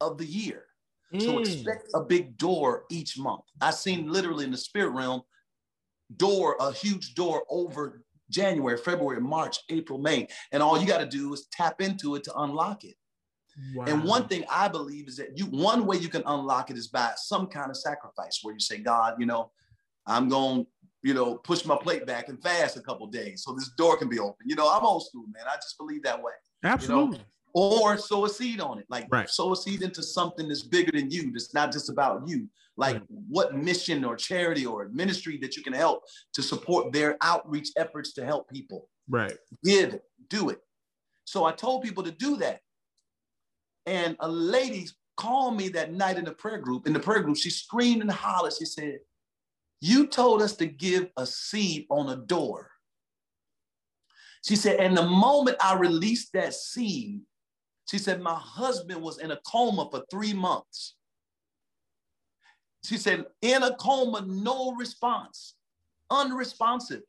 of 0.00 0.16
the 0.16 0.24
year. 0.24 0.64
Mm. 1.12 1.22
So 1.22 1.38
expect 1.38 1.90
a 1.94 2.00
big 2.00 2.38
door 2.38 2.84
each 2.90 3.18
month. 3.18 3.42
I 3.60 3.72
seen 3.72 4.10
literally 4.10 4.44
in 4.44 4.50
the 4.50 4.56
spirit 4.56 4.90
realm 4.90 5.22
door, 6.16 6.56
a 6.60 6.72
huge 6.72 7.14
door 7.14 7.44
over 7.50 8.02
January, 8.30 8.78
February, 8.78 9.20
March, 9.20 9.58
April, 9.68 9.98
May. 9.98 10.28
And 10.52 10.62
all 10.62 10.80
you 10.80 10.86
got 10.86 10.98
to 10.98 11.06
do 11.06 11.32
is 11.34 11.46
tap 11.52 11.80
into 11.80 12.14
it 12.14 12.24
to 12.24 12.34
unlock 12.36 12.84
it. 12.84 12.94
Wow. 13.74 13.84
And 13.86 14.04
one 14.04 14.28
thing 14.28 14.44
I 14.50 14.68
believe 14.68 15.08
is 15.08 15.16
that 15.16 15.36
you 15.36 15.46
one 15.46 15.86
way 15.86 15.96
you 15.96 16.08
can 16.08 16.22
unlock 16.26 16.70
it 16.70 16.76
is 16.76 16.88
by 16.88 17.12
some 17.16 17.46
kind 17.46 17.70
of 17.70 17.76
sacrifice 17.76 18.40
where 18.42 18.54
you 18.54 18.60
say, 18.60 18.78
God, 18.78 19.14
you 19.18 19.26
know, 19.26 19.50
I'm 20.06 20.28
going, 20.28 20.66
you 21.02 21.14
know, 21.14 21.36
push 21.36 21.64
my 21.64 21.76
plate 21.76 22.06
back 22.06 22.28
and 22.28 22.42
fast 22.42 22.76
a 22.76 22.80
couple 22.80 23.06
days 23.06 23.42
so 23.44 23.52
this 23.52 23.70
door 23.76 23.96
can 23.96 24.08
be 24.08 24.18
open. 24.18 24.46
You 24.46 24.56
know, 24.56 24.70
I'm 24.70 24.84
old 24.84 25.06
school, 25.06 25.24
man. 25.32 25.44
I 25.50 25.56
just 25.56 25.78
believe 25.78 26.02
that 26.02 26.22
way. 26.22 26.32
Absolutely. 26.64 27.18
You 27.18 27.22
know? 27.22 27.24
Or 27.52 27.98
sow 27.98 28.26
a 28.26 28.28
seed 28.28 28.60
on 28.60 28.78
it, 28.78 28.86
like 28.88 29.06
right. 29.10 29.28
sow 29.28 29.52
a 29.52 29.56
seed 29.56 29.82
into 29.82 30.04
something 30.04 30.46
that's 30.46 30.62
bigger 30.62 30.92
than 30.92 31.10
you. 31.10 31.32
That's 31.32 31.52
not 31.52 31.72
just 31.72 31.90
about 31.90 32.28
you. 32.28 32.48
Like 32.76 32.94
right. 32.94 33.04
what 33.28 33.56
mission 33.56 34.04
or 34.04 34.14
charity 34.14 34.64
or 34.64 34.88
ministry 34.92 35.36
that 35.38 35.56
you 35.56 35.62
can 35.62 35.72
help 35.72 36.04
to 36.32 36.42
support 36.42 36.92
their 36.92 37.16
outreach 37.20 37.70
efforts 37.76 38.12
to 38.14 38.24
help 38.24 38.48
people. 38.48 38.88
Right. 39.08 39.36
Give 39.64 39.98
do 40.28 40.50
it. 40.50 40.60
So 41.24 41.44
I 41.44 41.52
told 41.52 41.82
people 41.82 42.02
to 42.04 42.12
do 42.12 42.36
that. 42.36 42.60
And 43.86 44.16
a 44.20 44.28
lady 44.28 44.88
called 45.16 45.56
me 45.56 45.68
that 45.70 45.92
night 45.92 46.16
in 46.16 46.24
the 46.24 46.32
prayer 46.32 46.58
group. 46.58 46.86
In 46.86 46.92
the 46.92 47.00
prayer 47.00 47.22
group, 47.22 47.36
she 47.36 47.50
screamed 47.50 48.02
and 48.02 48.10
hollered. 48.10 48.54
She 48.58 48.64
said, 48.64 49.00
You 49.80 50.06
told 50.06 50.42
us 50.42 50.56
to 50.56 50.66
give 50.66 51.10
a 51.16 51.26
seed 51.26 51.86
on 51.90 52.08
a 52.08 52.16
door. 52.16 52.70
She 54.44 54.56
said, 54.56 54.80
And 54.80 54.96
the 54.96 55.06
moment 55.06 55.58
I 55.60 55.74
released 55.74 56.32
that 56.32 56.54
seed, 56.54 57.20
she 57.90 57.98
said, 57.98 58.22
My 58.22 58.34
husband 58.34 59.02
was 59.02 59.18
in 59.18 59.30
a 59.30 59.40
coma 59.46 59.88
for 59.90 60.04
three 60.10 60.32
months. 60.32 60.94
She 62.84 62.96
said, 62.96 63.26
In 63.42 63.62
a 63.62 63.74
coma, 63.76 64.24
no 64.26 64.72
response, 64.72 65.54
unresponsive. 66.10 67.02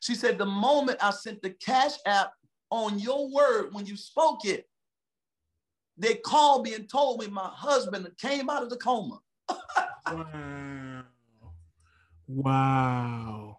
She 0.00 0.14
said, 0.14 0.38
The 0.38 0.46
moment 0.46 0.98
I 1.02 1.10
sent 1.10 1.42
the 1.42 1.50
cash 1.50 1.94
app 2.06 2.32
on 2.70 2.98
your 2.98 3.28
word 3.30 3.72
when 3.72 3.86
you 3.86 3.96
spoke 3.96 4.44
it, 4.44 4.68
they 5.96 6.14
called 6.14 6.64
me 6.64 6.74
and 6.74 6.88
told 6.88 7.20
me 7.20 7.26
my 7.28 7.50
husband 7.52 8.08
came 8.18 8.48
out 8.48 8.62
of 8.62 8.70
the 8.70 8.76
coma. 8.76 9.18
wow. 10.06 11.04
Wow. 12.28 13.58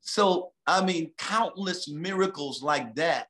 So, 0.00 0.52
I 0.66 0.84
mean, 0.84 1.12
countless 1.16 1.88
miracles 1.88 2.62
like 2.62 2.94
that 2.96 3.28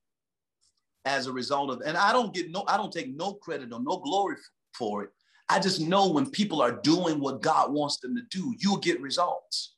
as 1.05 1.27
a 1.27 1.33
result 1.33 1.71
of, 1.71 1.83
and 1.85 1.97
I 1.97 2.13
don't 2.13 2.35
get 2.35 2.51
no, 2.51 2.65
I 2.67 2.77
don't 2.77 2.93
take 2.93 3.15
no 3.15 3.35
credit 3.35 3.73
or 3.73 3.81
no 3.81 3.99
glory 3.99 4.37
for 4.73 5.05
it. 5.05 5.11
I 5.49 5.59
just 5.59 5.81
know 5.81 6.09
when 6.09 6.31
people 6.31 6.63
are 6.63 6.73
doing 6.73 7.21
what 7.21 7.43
God 7.43 7.73
wants 7.73 7.99
them 7.99 8.17
to 8.17 8.23
do, 8.31 8.55
you'll 8.59 8.79
get 8.79 9.01
results. 9.01 9.77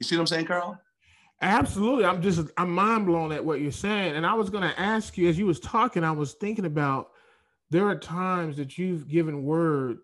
You 0.00 0.04
see 0.06 0.16
what 0.16 0.22
I'm 0.22 0.26
saying, 0.26 0.46
Carl? 0.46 0.78
Absolutely. 1.40 2.04
I'm 2.04 2.22
just 2.22 2.48
I'm 2.56 2.70
mind 2.70 3.06
blown 3.06 3.32
at 3.32 3.44
what 3.44 3.60
you're 3.60 3.70
saying. 3.70 4.16
And 4.16 4.26
I 4.26 4.34
was 4.34 4.50
gonna 4.50 4.74
ask 4.76 5.18
you 5.18 5.28
as 5.28 5.38
you 5.38 5.46
was 5.46 5.60
talking, 5.60 6.02
I 6.02 6.12
was 6.12 6.32
thinking 6.34 6.64
about 6.64 7.10
there 7.70 7.86
are 7.86 7.98
times 7.98 8.56
that 8.56 8.78
you've 8.78 9.08
given 9.08 9.42
word. 9.42 9.98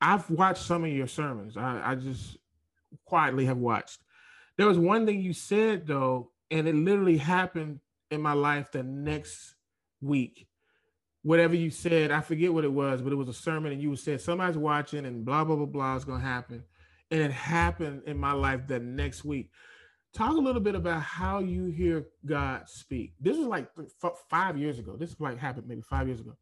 I've 0.00 0.28
watched 0.30 0.62
some 0.62 0.84
of 0.84 0.90
your 0.90 1.06
sermons. 1.06 1.56
I, 1.56 1.92
I 1.92 1.94
just 1.94 2.36
quietly 3.06 3.46
have 3.46 3.56
watched. 3.56 4.00
There 4.56 4.66
was 4.66 4.78
one 4.78 5.06
thing 5.06 5.20
you 5.20 5.32
said 5.32 5.86
though, 5.86 6.30
and 6.50 6.68
it 6.68 6.74
literally 6.74 7.16
happened 7.16 7.80
in 8.10 8.20
my 8.20 8.34
life 8.34 8.70
the 8.70 8.82
next 8.82 9.54
week. 10.00 10.46
Whatever 11.22 11.56
you 11.56 11.70
said, 11.70 12.10
I 12.10 12.20
forget 12.20 12.52
what 12.52 12.64
it 12.64 12.72
was, 12.72 13.02
but 13.02 13.12
it 13.12 13.16
was 13.16 13.28
a 13.28 13.34
sermon, 13.34 13.72
and 13.72 13.82
you 13.82 13.96
said 13.96 14.20
somebody's 14.20 14.58
watching, 14.58 15.06
and 15.06 15.24
blah 15.24 15.44
blah 15.44 15.56
blah 15.56 15.66
blah 15.66 15.96
is 15.96 16.04
gonna 16.04 16.20
happen, 16.20 16.64
and 17.10 17.20
it 17.20 17.32
happened 17.32 18.02
in 18.06 18.18
my 18.18 18.32
life 18.32 18.66
the 18.66 18.78
next 18.78 19.24
week. 19.24 19.50
Talk 20.14 20.36
a 20.36 20.40
little 20.40 20.60
bit 20.60 20.74
about 20.74 21.02
how 21.02 21.38
you 21.40 21.66
hear 21.66 22.06
God 22.24 22.62
speak. 22.66 23.12
This 23.20 23.36
was 23.36 23.46
like 23.46 23.68
five 24.30 24.56
years 24.56 24.78
ago. 24.78 24.96
This 24.96 25.14
like 25.20 25.38
happened 25.38 25.68
maybe 25.68 25.82
five 25.82 26.06
years 26.06 26.20
ago 26.20 26.36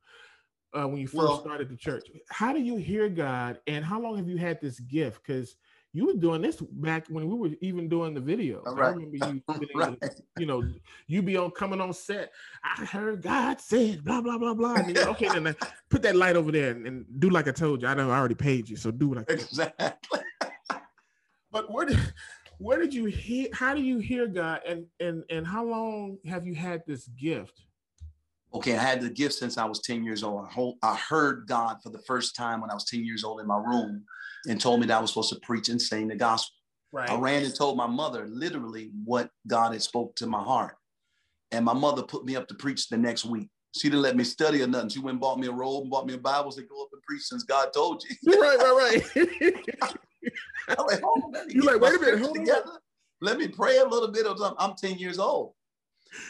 uh, 0.76 0.86
when 0.86 0.98
you 0.98 1.06
first 1.06 1.16
well, 1.16 1.40
started 1.40 1.68
the 1.68 1.76
church. 1.76 2.08
How 2.30 2.52
do 2.52 2.60
you 2.60 2.76
hear 2.76 3.08
God, 3.08 3.58
and 3.66 3.84
how 3.84 4.00
long 4.00 4.16
have 4.16 4.28
you 4.28 4.36
had 4.36 4.60
this 4.60 4.78
gift? 4.80 5.20
Because 5.26 5.56
you 5.92 6.06
were 6.06 6.14
doing 6.14 6.42
this 6.42 6.60
back 6.60 7.06
when 7.08 7.26
we 7.26 7.34
were 7.34 7.56
even 7.62 7.88
doing 7.88 8.12
the 8.12 8.20
video. 8.20 8.62
Right. 8.62 8.88
I 8.88 8.90
remember 8.90 9.16
you, 9.16 9.42
right. 9.74 9.98
you 10.38 10.44
know, 10.44 10.62
you 11.06 11.22
be 11.22 11.36
on 11.36 11.50
coming 11.52 11.80
on 11.80 11.92
set. 11.94 12.32
I 12.62 12.84
heard 12.84 13.22
God 13.22 13.60
said 13.60 14.04
blah 14.04 14.20
blah 14.20 14.36
blah 14.36 14.54
blah. 14.54 14.74
And 14.74 14.96
okay, 14.98 15.28
then 15.28 15.56
put 15.88 16.02
that 16.02 16.14
light 16.14 16.36
over 16.36 16.52
there 16.52 16.72
and, 16.72 16.86
and, 16.86 17.06
do 17.18 17.30
like 17.30 17.48
I 17.48 17.52
told 17.52 17.82
you. 17.82 17.88
I 17.88 17.94
know 17.94 18.10
I 18.10 18.18
already 18.18 18.34
paid 18.34 18.68
you, 18.68 18.76
so 18.76 18.90
do 18.90 19.08
what 19.08 19.18
I 19.18 19.24
exactly. 19.28 20.20
but 21.50 21.72
where 21.72 21.86
did 21.86 21.98
where 22.58 22.78
did 22.78 22.92
you 22.94 23.04
hear 23.04 23.48
how 23.52 23.74
do 23.74 23.82
you 23.82 23.98
hear 23.98 24.26
god 24.26 24.60
and 24.66 24.86
and 25.00 25.24
and 25.30 25.46
how 25.46 25.64
long 25.64 26.18
have 26.24 26.46
you 26.46 26.54
had 26.54 26.82
this 26.86 27.08
gift 27.08 27.62
okay 28.54 28.76
i 28.76 28.82
had 28.82 29.00
the 29.00 29.10
gift 29.10 29.34
since 29.34 29.58
i 29.58 29.64
was 29.64 29.80
10 29.80 30.04
years 30.04 30.22
old 30.22 30.46
i 30.82 30.94
heard 30.94 31.46
god 31.46 31.78
for 31.82 31.90
the 31.90 32.02
first 32.06 32.34
time 32.34 32.60
when 32.60 32.70
i 32.70 32.74
was 32.74 32.84
10 32.84 33.04
years 33.04 33.24
old 33.24 33.40
in 33.40 33.46
my 33.46 33.58
room 33.58 34.04
and 34.48 34.60
told 34.60 34.80
me 34.80 34.86
that 34.86 34.98
i 34.98 35.00
was 35.00 35.10
supposed 35.10 35.32
to 35.32 35.40
preach 35.40 35.68
and 35.68 35.80
sing 35.80 36.08
the 36.08 36.16
gospel 36.16 36.54
right. 36.92 37.10
i 37.10 37.16
ran 37.16 37.44
and 37.44 37.54
told 37.54 37.76
my 37.76 37.86
mother 37.86 38.26
literally 38.28 38.90
what 39.04 39.30
god 39.46 39.72
had 39.72 39.82
spoke 39.82 40.14
to 40.16 40.26
my 40.26 40.42
heart 40.42 40.76
and 41.52 41.64
my 41.64 41.74
mother 41.74 42.02
put 42.02 42.24
me 42.24 42.36
up 42.36 42.48
to 42.48 42.54
preach 42.54 42.88
the 42.88 42.96
next 42.96 43.24
week 43.24 43.48
she 43.76 43.90
didn't 43.90 44.02
let 44.02 44.16
me 44.16 44.24
study 44.24 44.62
or 44.62 44.66
nothing. 44.66 44.88
She 44.88 45.00
went 45.00 45.14
and 45.14 45.20
bought 45.20 45.38
me 45.38 45.48
a 45.48 45.52
robe 45.52 45.82
and 45.82 45.90
bought 45.90 46.06
me 46.06 46.14
a 46.14 46.18
Bible. 46.18 46.50
Said, 46.50 46.68
"Go 46.68 46.82
up 46.82 46.88
and 46.92 47.02
preach 47.02 47.22
since 47.22 47.42
God 47.42 47.74
told 47.74 48.02
you." 48.04 48.40
right, 48.40 48.56
right, 48.58 49.14
right. 49.14 49.96
I'm 50.68 50.86
like, 50.86 51.02
hold 51.02 51.36
on, 51.36 51.50
you 51.50 51.62
like, 51.62 51.80
wait 51.80 51.96
a 51.96 52.00
minute, 52.00 52.20
hold 52.20 52.36
together. 52.36 52.66
On. 52.66 52.78
Let 53.20 53.38
me 53.38 53.48
pray 53.48 53.78
a 53.78 53.84
little 53.84 54.10
bit 54.10 54.26
of 54.26 54.38
something. 54.38 54.56
I'm 54.58 54.74
10 54.74 54.98
years 54.98 55.18
old. 55.18 55.54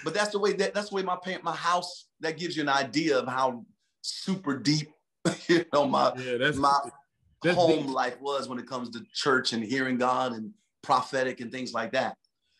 But 0.04 0.14
that's 0.14 0.30
the 0.30 0.38
way 0.38 0.52
that 0.54 0.74
that's 0.74 0.90
the 0.90 0.96
way 0.96 1.02
my 1.02 1.16
parent, 1.16 1.44
my 1.44 1.54
house, 1.54 2.06
that 2.20 2.38
gives 2.38 2.56
you 2.56 2.62
an 2.62 2.68
idea 2.68 3.18
of 3.18 3.28
how 3.28 3.64
super 4.02 4.56
deep, 4.56 4.88
you 5.48 5.64
know, 5.72 5.86
my 5.86 6.12
yeah, 6.16 6.36
that's, 6.38 6.56
my 6.56 6.78
that's 7.42 7.56
home 7.56 7.86
deep. 7.86 7.94
life 7.94 8.20
was 8.20 8.48
when 8.48 8.58
it 8.58 8.66
comes 8.66 8.90
to 8.90 9.04
church 9.12 9.52
and 9.52 9.62
hearing 9.62 9.96
God 9.96 10.32
and 10.32 10.52
prophetic 10.82 11.40
and 11.40 11.50
things 11.50 11.72
like 11.72 11.92
that. 11.92 12.16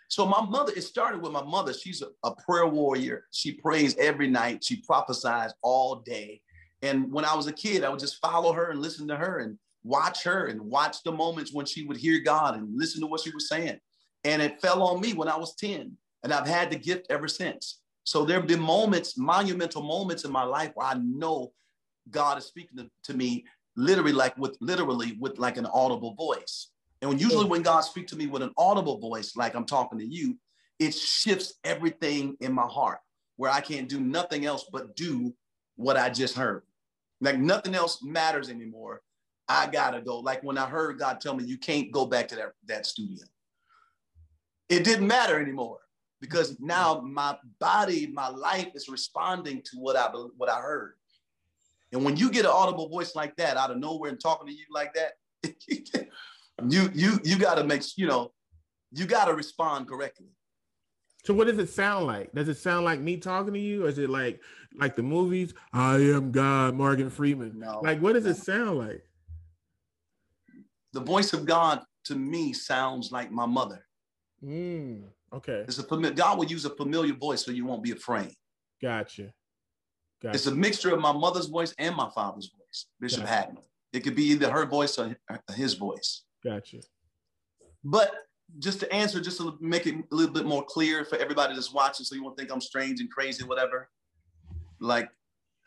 So 0.09 0.24
my 0.26 0.41
mother, 0.45 0.72
it 0.76 0.82
started 0.82 1.20
with 1.20 1.32
my 1.32 1.43
mother. 1.43 1.72
She's 1.72 2.03
a, 2.03 2.09
a 2.22 2.34
prayer 2.34 2.66
warrior. 2.66 3.24
She 3.32 3.53
prays 3.53 3.97
every 3.97 4.28
night. 4.28 4.62
She 4.62 4.76
prophesies 4.82 5.53
all 5.62 5.97
day. 5.97 6.41
And 6.82 7.12
when 7.12 7.24
I 7.24 7.34
was 7.34 7.47
a 7.47 7.53
kid, 7.53 7.82
I 7.82 7.89
would 7.89 7.99
just 7.99 8.20
follow 8.20 8.53
her 8.53 8.70
and 8.70 8.80
listen 8.80 9.09
to 9.09 9.16
her. 9.16 9.39
And 9.39 9.59
watch 9.87 10.24
her 10.24 10.47
and 10.47 10.61
watch 10.61 11.03
the 11.05 11.12
moments 11.12 11.53
when 11.53 11.64
she 11.64 11.84
would 11.84 11.97
hear 11.97 12.20
God 12.20 12.57
and 12.57 12.76
listen 12.76 13.01
to 13.01 13.07
what 13.07 13.20
she 13.20 13.30
was 13.30 13.49
saying. 13.49 13.78
And 14.24 14.43
it 14.43 14.61
fell 14.61 14.82
on 14.82 15.01
me 15.01 15.12
when 15.12 15.28
I 15.28 15.37
was 15.37 15.55
10, 15.55 15.97
and 16.24 16.32
I've 16.32 16.47
had 16.47 16.70
the 16.70 16.76
gift 16.76 17.07
ever 17.11 17.28
since. 17.28 17.80
So 18.05 18.24
there 18.24 18.39
have 18.39 18.49
been 18.49 18.61
moments, 18.61 19.16
monumental 19.16 19.82
moments 19.82 20.24
in 20.24 20.32
my 20.32 20.43
life 20.43 20.72
where 20.74 20.87
I 20.87 20.95
know 20.95 21.53
God 22.11 22.39
is 22.39 22.45
speaking 22.45 22.78
to, 22.78 22.91
to 23.05 23.16
me 23.16 23.45
literally 23.76 24.12
like 24.12 24.37
with 24.39 24.57
literally 24.61 25.16
with 25.20 25.39
like 25.39 25.57
an 25.57 25.66
audible 25.66 26.14
voice. 26.14 26.70
And 27.03 27.11
when 27.11 27.18
usually 27.18 27.45
when 27.45 27.62
God 27.62 27.80
speaks 27.80 28.11
to 28.12 28.16
me 28.16 28.26
with 28.26 28.43
an 28.43 28.53
audible 28.57 28.99
voice, 28.99 29.37
like 29.37 29.55
I'm 29.55 29.66
talking 29.66 29.99
to 29.99 30.07
you, 30.07 30.37
it 30.78 30.95
shifts 30.95 31.55
everything 31.64 32.37
in 32.41 32.53
my 32.53 32.66
heart 32.66 32.99
where 33.37 33.51
I 33.51 33.61
can't 33.61 33.89
do 33.89 34.01
nothing 34.01 34.47
else 34.47 34.64
but 34.72 34.97
do 34.97 35.34
what 35.76 35.97
I 35.97 36.09
just 36.09 36.37
heard. 36.37 36.62
Like 37.20 37.39
nothing 37.39 37.74
else 37.74 38.03
matters 38.03 38.49
anymore 38.49 39.03
I 39.49 39.67
gotta 39.67 40.01
go. 40.01 40.19
Like 40.19 40.43
when 40.43 40.59
I 40.59 40.67
heard 40.67 40.99
God 40.99 41.21
tell 41.21 41.35
me 41.35 41.45
you 41.45 41.59
can't 41.59 41.91
go 41.93 42.07
back 42.07 42.29
to 42.29 42.37
that, 42.37 42.53
that 42.67 42.87
studio. 42.87 43.25
It 44.69 44.85
didn't 44.85 45.07
matter 45.07 45.41
anymore 45.41 45.79
because 46.21 46.59
now 46.59 47.01
my 47.01 47.37
body, 47.61 48.09
my 48.09 48.29
life 48.29 48.69
is 48.75 48.89
responding 48.89 49.63
to 49.63 49.77
what 49.79 49.97
I 49.97 50.09
what 50.37 50.51
I 50.51 50.61
heard. 50.61 50.95
And 51.93 52.05
when 52.05 52.17
you 52.17 52.31
get 52.31 52.45
an 52.45 52.51
audible 52.53 52.89
voice 52.89 53.15
like 53.15 53.37
that 53.37 53.57
out 53.57 53.71
of 53.71 53.79
nowhere 53.79 54.11
and 54.11 54.21
talking 54.21 54.49
to 54.49 54.53
you 54.53 54.65
like 54.73 54.95
that, 54.95 55.13
you 56.69 56.91
you 56.93 57.21
you 57.23 57.39
gotta 57.39 57.63
make 57.63 57.83
you 57.97 58.07
know 58.07 58.33
you 58.93 59.07
gotta 59.07 59.35
respond 59.35 59.89
correctly. 59.89 60.27
So 61.25 61.35
what 61.35 61.49
does 61.49 61.59
it 61.59 61.69
sound 61.69 62.07
like? 62.07 62.33
Does 62.33 62.49
it 62.49 62.57
sound 62.57 62.85
like 62.85 63.01
me 63.01 63.17
talking 63.17 63.53
to 63.53 63.59
you, 63.59 63.85
or 63.85 63.89
is 63.89 63.99
it 63.99 64.11
like 64.11 64.41
like 64.75 64.97
the 64.97 65.03
movies? 65.03 65.55
I 65.73 65.97
am 65.97 66.33
God, 66.33 66.75
Morgan 66.75 67.11
Freeman. 67.11 67.59
No, 67.59 67.81
like 67.83 68.01
what 68.01 68.15
does 68.15 68.25
no. 68.25 68.31
it 68.31 68.37
sound 68.37 68.79
like? 68.79 69.05
The 70.93 71.01
voice 71.01 71.32
of 71.32 71.45
God 71.45 71.80
to 72.05 72.14
me 72.14 72.53
sounds 72.53 73.12
like 73.12 73.30
my 73.30 73.47
mother. 73.47 73.84
Mm, 74.45 75.05
okay. 75.32 75.64
It's 75.66 75.78
a 75.78 75.82
familiar, 75.82 76.14
God 76.14 76.39
will 76.39 76.47
use 76.47 76.64
a 76.64 76.70
familiar 76.70 77.14
voice 77.14 77.45
so 77.45 77.51
you 77.51 77.64
won't 77.64 77.82
be 77.82 77.93
afraid. 77.93 78.32
Gotcha. 78.80 79.32
gotcha. 80.22 80.34
It's 80.34 80.47
a 80.47 80.55
mixture 80.55 80.95
of 80.95 81.01
my 81.01 81.12
mother's 81.12 81.47
voice 81.47 81.74
and 81.78 81.95
my 81.97 82.09
father's 82.14 82.51
voice, 82.57 82.87
Bishop 83.01 83.20
gotcha. 83.20 83.32
Haddon. 83.32 83.59
It 83.93 84.01
could 84.01 84.14
be 84.14 84.24
either 84.24 84.51
her 84.51 84.66
voice 84.66 84.99
or 84.99 85.16
his 85.55 85.74
voice. 85.74 86.22
Gotcha. 86.45 86.80
But 87.82 88.12
just 88.59 88.80
to 88.80 88.93
answer, 88.93 89.20
just 89.20 89.39
to 89.39 89.57
make 89.61 89.87
it 89.87 89.95
a 89.95 90.14
little 90.14 90.32
bit 90.32 90.47
more 90.47 90.64
clear 90.64 91.05
for 91.05 91.16
everybody 91.16 91.55
that's 91.55 91.72
watching, 91.72 92.05
so 92.05 92.14
you 92.14 92.22
won't 92.22 92.37
think 92.37 92.53
I'm 92.53 92.61
strange 92.61 93.01
and 93.01 93.11
crazy, 93.11 93.45
whatever. 93.45 93.89
Like, 94.80 95.09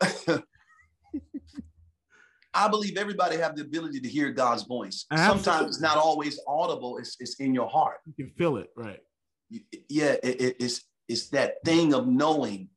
I 2.52 2.68
believe 2.68 2.96
everybody 2.96 3.36
have 3.36 3.54
the 3.54 3.62
ability 3.62 4.00
to 4.00 4.08
hear 4.08 4.30
God's 4.30 4.64
voice. 4.64 5.06
Absolutely. 5.10 5.42
Sometimes 5.42 5.66
it's 5.68 5.80
not 5.80 5.96
always 5.96 6.40
audible. 6.48 6.98
It's, 6.98 7.16
it's 7.20 7.36
in 7.36 7.54
your 7.54 7.68
heart. 7.68 7.98
You 8.06 8.24
can 8.24 8.34
feel 8.34 8.56
it, 8.56 8.70
right? 8.76 9.00
Yeah, 9.88 10.16
it, 10.22 10.40
it, 10.40 10.56
it's 10.60 10.84
it's 11.08 11.28
that 11.30 11.56
thing 11.64 11.92
of 11.92 12.06
knowing. 12.06 12.68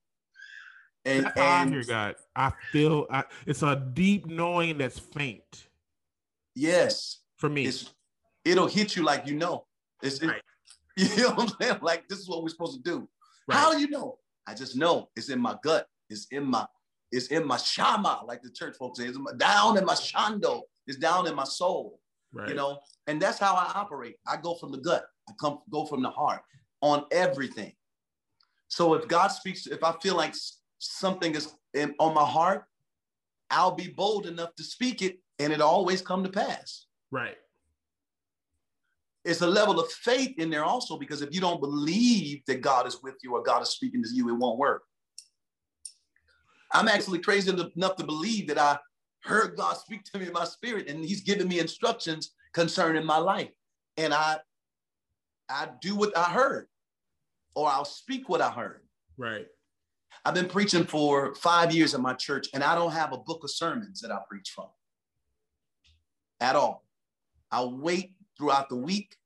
And, 1.06 1.26
and 1.26 1.34
I 1.38 1.68
hear 1.68 1.84
God. 1.84 2.16
I 2.36 2.52
feel 2.72 3.06
I, 3.12 3.26
it's 3.46 3.62
a 3.62 3.76
deep 3.94 4.26
knowing 4.26 4.80
that's 4.80 4.98
faint. 4.98 5.68
Yes, 6.56 7.20
for 7.38 7.50
me, 7.50 7.66
it's, 7.66 7.94
it'll 8.44 8.68
hit 8.68 8.96
you 8.96 9.04
like 9.04 9.28
you 9.28 9.36
know. 9.36 9.66
It's 10.02 10.24
right. 10.24 10.42
it, 10.98 11.18
you 11.18 11.24
know 11.24 11.30
what 11.32 11.52
I'm 11.52 11.56
saying? 11.62 11.80
Like 11.82 12.08
this 12.08 12.20
is 12.20 12.28
what 12.28 12.42
we're 12.42 12.50
supposed 12.50 12.84
to 12.84 12.90
do. 12.90 13.08
Right. 13.48 13.58
How 13.58 13.72
do 13.72 13.80
you 13.80 13.90
know? 13.90 14.18
I 14.48 14.56
just 14.56 14.76
know 14.76 15.10
it's 15.16 15.30
in 15.30 15.40
my 15.40 15.56
gut. 15.64 15.88
It's 16.10 16.28
in 16.32 16.46
my 16.46 16.66
it's 17.14 17.28
in 17.28 17.46
my 17.46 17.58
shama, 17.58 18.24
like 18.26 18.42
the 18.42 18.50
church 18.50 18.76
folks 18.76 19.00
say. 19.00 19.06
It's 19.06 19.20
down 19.38 19.78
in 19.78 19.86
my 19.86 19.94
shando. 19.94 20.62
It's 20.88 20.98
down 20.98 21.28
in 21.28 21.36
my 21.36 21.44
soul. 21.44 22.00
Right. 22.34 22.50
You 22.50 22.56
know, 22.56 22.80
and 23.06 23.22
that's 23.22 23.38
how 23.38 23.54
I 23.54 23.72
operate. 23.76 24.16
I 24.28 24.38
go 24.38 24.56
from 24.56 24.72
the 24.72 24.80
gut. 24.80 25.06
I 25.30 25.34
come 25.40 25.60
go 25.72 25.86
from 25.86 26.02
the 26.02 26.10
heart 26.10 26.42
on 26.82 27.06
everything. 27.12 27.74
So 28.68 28.96
if 28.96 29.08
God 29.08 29.28
speaks, 29.28 29.68
if 29.68 29.84
I 29.84 29.94
feel 30.02 30.16
like 30.16 30.34
something 30.80 31.36
is 31.36 31.54
in, 31.76 31.94
on 32.00 32.16
my 32.16 32.26
heart, 32.26 32.66
I'll 33.52 33.76
be 33.76 33.90
bold 33.90 34.26
enough 34.26 34.56
to 34.56 34.64
speak 34.64 35.04
it, 35.04 35.20
and 35.38 35.54
it 35.54 35.62
always 35.62 36.02
come 36.02 36.24
to 36.24 36.30
pass. 36.30 36.88
Right. 37.12 37.38
It's 39.24 39.42
a 39.42 39.48
level 39.48 39.80
of 39.80 39.90
faith 39.92 40.40
in 40.40 40.50
there 40.50 40.66
also 40.66 40.98
because 40.98 41.22
if 41.22 41.34
you 41.34 41.40
don't 41.40 41.62
believe 41.62 42.42
that 42.48 42.62
God 42.62 42.88
is 42.88 43.02
with 43.04 43.16
you 43.22 43.36
or 43.36 43.44
God 43.44 43.62
is 43.62 43.70
speaking 43.70 44.04
to 44.04 44.10
you, 44.12 44.30
it 44.30 44.34
won't 44.34 44.58
work. 44.58 44.82
I'm 46.74 46.88
actually 46.90 47.20
crazy 47.20 47.52
enough 47.76 47.98
to 47.98 48.06
believe 48.06 48.48
that 48.50 48.60
I 48.60 48.80
heard 49.24 49.58
God 49.58 49.78
speak 49.78 50.04
to 50.06 50.20
me 50.20 50.28
in 50.28 50.34
my 50.34 50.46
spirit 50.46 50.90
and 50.90 51.06
he's 51.06 51.22
giving 51.22 51.48
me 51.50 51.60
instructions 51.60 52.34
concerning 52.54 53.06
my 53.06 53.18
life. 53.18 53.50
And 53.98 54.14
I 54.14 54.38
I 55.50 55.70
do 55.82 55.96
what 55.96 56.18
I 56.18 56.26
heard 56.26 56.68
or 57.56 57.70
I'll 57.70 57.86
speak 57.86 58.30
what 58.30 58.42
I 58.42 58.52
heard. 58.52 58.82
Right. 59.18 59.48
I've 60.26 60.36
been 60.36 60.48
preaching 60.50 60.86
for 60.86 61.36
five 61.36 61.74
years 61.74 61.94
at 61.96 62.02
my 62.02 62.14
church 62.14 62.48
and 62.54 62.64
I 62.64 62.76
don't 62.76 62.92
have 62.94 63.14
a 63.14 63.18
book 63.18 63.44
of 63.44 63.52
sermons 63.52 64.02
that 64.02 64.12
I 64.12 64.20
preach 64.30 64.52
from. 64.56 64.68
at 66.42 66.56
all. 66.56 66.86
I'll 67.52 67.78
wait 67.78 68.14
throughout 68.38 68.70
the 68.70 68.76
week 68.78 69.18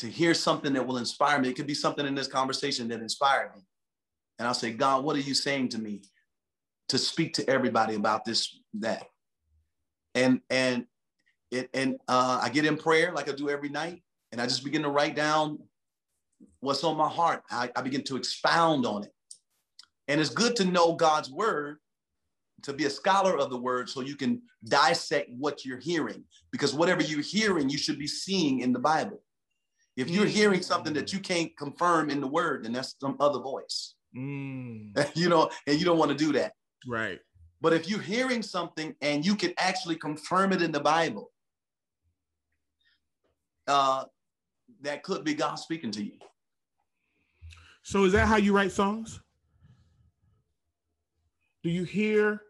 to 0.00 0.08
hear 0.08 0.34
something 0.34 0.72
that 0.74 0.86
will 0.86 0.98
inspire 0.98 1.40
me. 1.40 1.50
It 1.50 1.56
could 1.56 1.66
be 1.68 1.74
something 1.74 2.06
in 2.06 2.14
this 2.14 2.28
conversation 2.28 2.88
that 2.88 3.00
inspired 3.00 3.54
me. 3.56 3.62
And 4.38 4.48
I'll 4.48 4.54
say, 4.54 4.72
God, 4.72 5.04
what 5.04 5.16
are 5.16 5.20
you 5.20 5.34
saying 5.34 5.70
to 5.70 5.78
me 5.80 6.02
to 6.92 6.98
speak 6.98 7.32
to 7.32 7.48
everybody 7.48 7.94
about 7.94 8.26
this, 8.26 8.58
that? 8.74 9.06
And 10.14 10.42
and 10.50 10.84
it 11.50 11.70
and 11.72 11.96
uh, 12.06 12.38
I 12.42 12.50
get 12.50 12.66
in 12.66 12.76
prayer 12.76 13.12
like 13.14 13.30
I 13.30 13.32
do 13.32 13.48
every 13.48 13.70
night, 13.70 14.02
and 14.30 14.42
I 14.42 14.44
just 14.44 14.62
begin 14.62 14.82
to 14.82 14.90
write 14.90 15.16
down 15.16 15.58
what's 16.60 16.84
on 16.84 16.98
my 16.98 17.08
heart. 17.08 17.44
I, 17.50 17.70
I 17.74 17.80
begin 17.80 18.04
to 18.04 18.16
expound 18.16 18.84
on 18.84 19.04
it. 19.04 19.12
And 20.06 20.20
it's 20.20 20.28
good 20.28 20.54
to 20.56 20.66
know 20.66 20.92
God's 20.92 21.30
word, 21.30 21.78
to 22.64 22.74
be 22.74 22.84
a 22.84 22.90
scholar 22.90 23.38
of 23.38 23.48
the 23.48 23.56
word, 23.56 23.88
so 23.88 24.02
you 24.02 24.14
can 24.14 24.42
dissect 24.66 25.30
what 25.38 25.64
you're 25.64 25.80
hearing. 25.80 26.24
Because 26.50 26.74
whatever 26.74 27.02
you're 27.02 27.22
hearing, 27.22 27.70
you 27.70 27.78
should 27.78 27.98
be 27.98 28.06
seeing 28.06 28.60
in 28.60 28.74
the 28.74 28.78
Bible. 28.78 29.22
If 29.96 30.10
you're 30.10 30.26
hearing 30.26 30.60
something 30.60 30.92
that 30.92 31.10
you 31.14 31.20
can't 31.20 31.56
confirm 31.56 32.10
in 32.10 32.20
the 32.20 32.26
word, 32.26 32.64
then 32.64 32.72
that's 32.72 32.96
some 33.00 33.16
other 33.18 33.38
voice. 33.38 33.94
Mm. 34.14 35.10
you 35.14 35.30
know, 35.30 35.48
and 35.66 35.78
you 35.78 35.86
don't 35.86 35.98
want 35.98 36.10
to 36.10 36.16
do 36.16 36.32
that. 36.32 36.52
Right. 36.86 37.20
But 37.60 37.72
if 37.72 37.88
you're 37.88 38.00
hearing 38.00 38.42
something 38.42 38.94
and 39.00 39.24
you 39.24 39.36
can 39.36 39.54
actually 39.56 39.96
confirm 39.96 40.52
it 40.52 40.62
in 40.62 40.72
the 40.72 40.80
Bible, 40.80 41.30
uh, 43.68 44.04
that 44.80 45.02
could 45.02 45.24
be 45.24 45.34
God 45.34 45.54
speaking 45.56 45.92
to 45.92 46.04
you. 46.04 46.18
So 47.82 48.04
is 48.04 48.12
that 48.12 48.26
how 48.26 48.36
you 48.36 48.54
write 48.54 48.72
songs? 48.72 49.20
Do 51.62 51.70
you 51.70 51.84
hear 51.84 52.42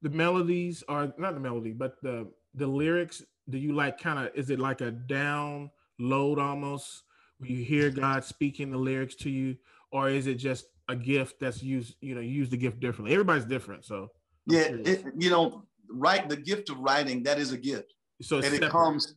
the 0.00 0.10
melodies 0.10 0.82
or 0.88 1.12
not 1.18 1.34
the 1.34 1.40
melody, 1.40 1.72
but 1.72 2.00
the 2.02 2.30
the 2.54 2.66
lyrics? 2.66 3.22
Do 3.50 3.58
you 3.58 3.74
like 3.74 4.00
kind 4.00 4.18
of 4.18 4.34
is 4.34 4.50
it 4.50 4.58
like 4.58 4.80
a 4.80 4.90
down 4.90 5.70
load 5.98 6.38
almost 6.38 7.02
where 7.38 7.50
you 7.50 7.64
hear 7.64 7.90
God 7.90 8.24
speaking 8.24 8.70
the 8.70 8.78
lyrics 8.78 9.14
to 9.16 9.30
you, 9.30 9.56
or 9.90 10.08
is 10.08 10.26
it 10.26 10.34
just 10.36 10.66
a 10.88 10.96
gift 10.96 11.36
that's 11.40 11.62
used, 11.62 11.96
you 12.00 12.14
know, 12.14 12.20
use 12.20 12.50
the 12.50 12.56
gift 12.56 12.80
differently? 12.80 13.12
Everybody's 13.12 13.44
different. 13.44 13.84
So 13.84 14.08
yeah, 14.46 14.68
it, 14.70 15.04
you 15.18 15.30
know, 15.30 15.64
write 15.88 16.28
the 16.28 16.36
gift 16.36 16.70
of 16.70 16.78
writing, 16.78 17.22
that 17.24 17.38
is 17.38 17.52
a 17.52 17.58
gift. 17.58 17.92
So 18.20 18.36
and 18.36 18.44
separate. 18.46 18.66
it 18.66 18.70
comes, 18.70 19.14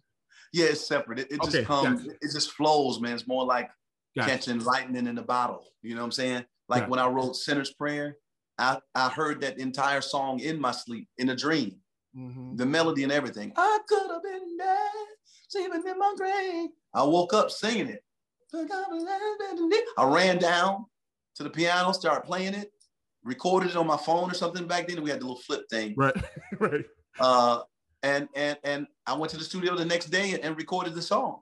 yeah, 0.54 0.66
it's 0.68 0.88
separate. 0.88 1.20
It, 1.20 1.32
it 1.32 1.42
okay, 1.42 1.52
just 1.52 1.68
comes, 1.68 2.04
gotcha. 2.04 2.18
it 2.22 2.32
just 2.32 2.52
flows, 2.52 3.00
man. 3.00 3.14
It's 3.14 3.28
more 3.28 3.46
like 3.46 3.70
gotcha. 4.16 4.30
catching 4.30 4.60
lightning 4.60 5.08
in 5.08 5.18
a 5.18 5.24
bottle. 5.24 5.66
You 5.82 5.96
know 5.96 6.02
what 6.02 6.06
I'm 6.06 6.12
saying? 6.12 6.46
Like 6.70 6.82
gotcha. 6.82 6.92
when 6.92 7.00
I 7.00 7.08
wrote 7.08 7.36
Sinner's 7.36 7.74
Prayer, 7.74 8.18
I, 8.58 8.80
I 8.94 9.10
heard 9.10 9.42
that 9.42 9.60
entire 9.60 10.02
song 10.02 10.40
in 10.40 10.60
my 10.60 10.72
sleep, 10.72 11.08
in 11.18 11.30
a 11.30 11.36
dream. 11.36 11.78
Mm-hmm. 12.18 12.56
The 12.56 12.66
melody 12.66 13.04
and 13.04 13.12
everything. 13.12 13.52
I 13.58 13.80
could 13.90 14.10
have 14.10 14.24
been 14.24 14.58
dead, 14.58 14.90
sleeping 15.50 15.84
in 15.86 16.00
my 16.00 16.14
grave. 16.16 16.70
I 16.94 17.04
woke 17.04 17.34
up 17.34 17.52
singing 17.52 17.90
it. 17.90 18.02
I 19.98 20.06
ran 20.06 20.38
down 20.38 20.86
to 21.36 21.44
the 21.44 21.50
piano, 21.50 21.92
started 21.94 22.26
playing 22.26 22.54
it, 22.54 22.72
recorded 23.24 23.72
it 23.72 23.76
on 23.76 23.88
my 23.88 23.98
phone 23.98 24.30
or 24.30 24.34
something 24.34 24.68
back 24.68 24.88
then. 24.88 25.04
We 25.04 25.10
had 25.10 25.20
the 25.20 25.26
little 25.26 25.42
flip 25.42 25.70
thing. 25.70 25.94
Right, 25.98 26.16
right. 26.60 26.86
Uh, 27.20 27.62
and 28.04 28.30
and 28.36 28.58
and 28.64 28.88
I 29.06 29.14
went 29.14 29.32
to 29.32 29.38
the 29.38 29.44
studio 29.44 29.76
the 29.76 29.86
next 29.86 30.08
day 30.08 30.34
and, 30.34 30.44
and 30.44 30.58
recorded 30.58 30.94
the 30.94 31.02
song, 31.02 31.42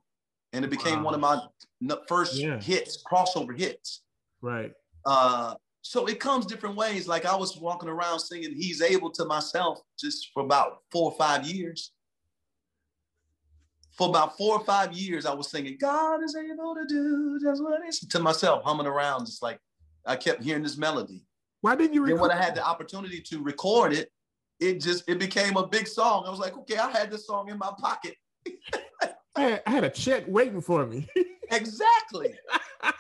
and 0.54 0.64
it 0.66 0.72
became 0.72 1.00
wow. 1.00 1.06
one 1.06 1.14
of 1.14 1.20
my 1.20 1.98
first 2.08 2.36
yeah. 2.36 2.60
hits, 2.60 3.04
crossover 3.04 3.58
hits. 3.58 4.02
Right. 4.42 4.72
Uh, 5.06 5.56
so 5.82 6.06
it 6.06 6.20
comes 6.20 6.46
different 6.46 6.78
ways. 6.78 7.08
Like 7.08 7.26
I 7.26 7.36
was 7.36 7.58
walking 7.58 7.90
around 7.90 8.20
singing 8.20 8.54
"He's 8.56 8.82
Able" 8.82 9.12
to 9.12 9.26
myself 9.26 9.82
just 10.00 10.32
for 10.34 10.44
about 10.44 10.80
four 10.92 11.12
or 11.12 11.18
five 11.18 11.46
years. 11.46 11.92
For 13.98 14.10
about 14.10 14.38
four 14.38 14.58
or 14.58 14.66
five 14.66 14.94
years, 14.94 15.26
I 15.26 15.34
was 15.34 15.52
singing 15.52 15.78
"God 15.80 16.24
is 16.24 16.36
able 16.36 16.74
to 16.76 16.86
do 16.88 17.40
just 17.44 17.62
what 17.62 17.84
He's" 17.84 18.00
to 18.08 18.20
myself, 18.20 18.64
humming 18.64 18.88
around, 18.88 19.26
just 19.26 19.44
like 19.44 19.60
I 20.06 20.16
kept 20.16 20.44
hearing 20.44 20.64
this 20.64 20.78
melody. 20.78 21.26
Why 21.62 21.76
didn't 21.76 21.94
you? 21.94 22.04
Record? 22.04 22.22
when 22.22 22.32
I 22.32 22.42
had 22.42 22.56
the 22.56 22.66
opportunity 22.66 23.22
to 23.22 23.42
record 23.42 23.94
it, 23.94 24.12
it 24.60 24.82
just 24.82 25.08
it 25.08 25.20
became 25.20 25.58
a 25.58 25.66
big 25.66 25.88
song. 25.88 26.26
I 26.28 26.30
was 26.30 26.40
like, 26.40 26.58
okay, 26.58 26.78
I 26.78 26.92
had 26.92 27.10
this 27.10 27.26
song 27.26 27.50
in 27.50 27.58
my 27.58 27.72
pocket. 27.78 28.16
I, 29.36 29.42
had, 29.42 29.64
I 29.66 29.72
had 29.72 29.84
a 29.84 29.90
check 29.90 30.26
waiting 30.28 30.62
for 30.62 30.86
me. 30.86 31.08
exactly, 31.52 32.36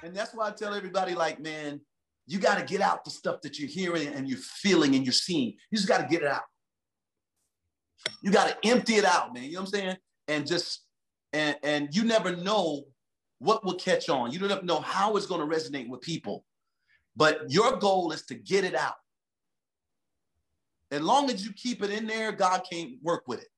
and 0.03 0.15
that's 0.15 0.33
why 0.33 0.47
I 0.47 0.51
tell 0.51 0.73
everybody, 0.73 1.13
like, 1.13 1.39
man, 1.39 1.81
you 2.25 2.39
got 2.39 2.57
to 2.57 2.63
get 2.63 2.81
out 2.81 3.03
the 3.03 3.11
stuff 3.11 3.41
that 3.41 3.59
you're 3.59 3.69
hearing 3.69 4.07
and 4.07 4.27
you're 4.27 4.39
feeling 4.39 4.95
and 4.95 5.05
you're 5.05 5.13
seeing. 5.13 5.53
You 5.69 5.77
just 5.77 5.87
got 5.87 5.99
to 5.99 6.07
get 6.07 6.21
it 6.21 6.27
out. 6.27 6.43
You 8.21 8.31
got 8.31 8.47
to 8.47 8.69
empty 8.69 8.95
it 8.95 9.05
out, 9.05 9.33
man. 9.33 9.43
You 9.43 9.53
know 9.53 9.61
what 9.61 9.67
I'm 9.67 9.71
saying? 9.71 9.97
And 10.27 10.47
just 10.47 10.85
and 11.33 11.57
and 11.63 11.93
you 11.93 12.03
never 12.03 12.35
know 12.35 12.83
what 13.39 13.65
will 13.65 13.75
catch 13.75 14.07
on. 14.09 14.31
You 14.31 14.39
don't 14.39 14.63
know 14.63 14.79
how 14.79 15.17
it's 15.17 15.25
going 15.25 15.41
to 15.41 15.55
resonate 15.55 15.89
with 15.89 16.01
people. 16.01 16.45
But 17.15 17.51
your 17.51 17.77
goal 17.77 18.11
is 18.11 18.23
to 18.23 18.35
get 18.35 18.63
it 18.63 18.75
out. 18.75 18.95
As 20.91 21.01
long 21.01 21.29
as 21.29 21.45
you 21.45 21.53
keep 21.53 21.83
it 21.83 21.89
in 21.89 22.07
there, 22.07 22.31
God 22.31 22.61
can't 22.69 22.93
work 23.01 23.23
with 23.27 23.41
it. 23.41 23.49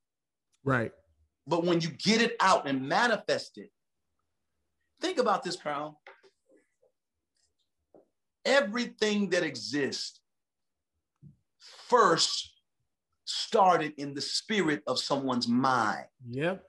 Right. 0.63 0.91
But 1.47 1.63
when 1.63 1.81
you 1.81 1.89
get 1.89 2.21
it 2.21 2.35
out 2.39 2.67
and 2.67 2.87
manifest 2.87 3.57
it, 3.57 3.69
think 5.01 5.17
about 5.17 5.43
this, 5.43 5.55
Carl. 5.55 6.01
Everything 8.45 9.29
that 9.29 9.43
exists 9.43 10.19
first 11.59 12.51
started 13.25 13.93
in 13.97 14.13
the 14.13 14.21
spirit 14.21 14.81
of 14.87 14.99
someone's 14.99 15.47
mind. 15.47 16.05
Yep 16.29 16.63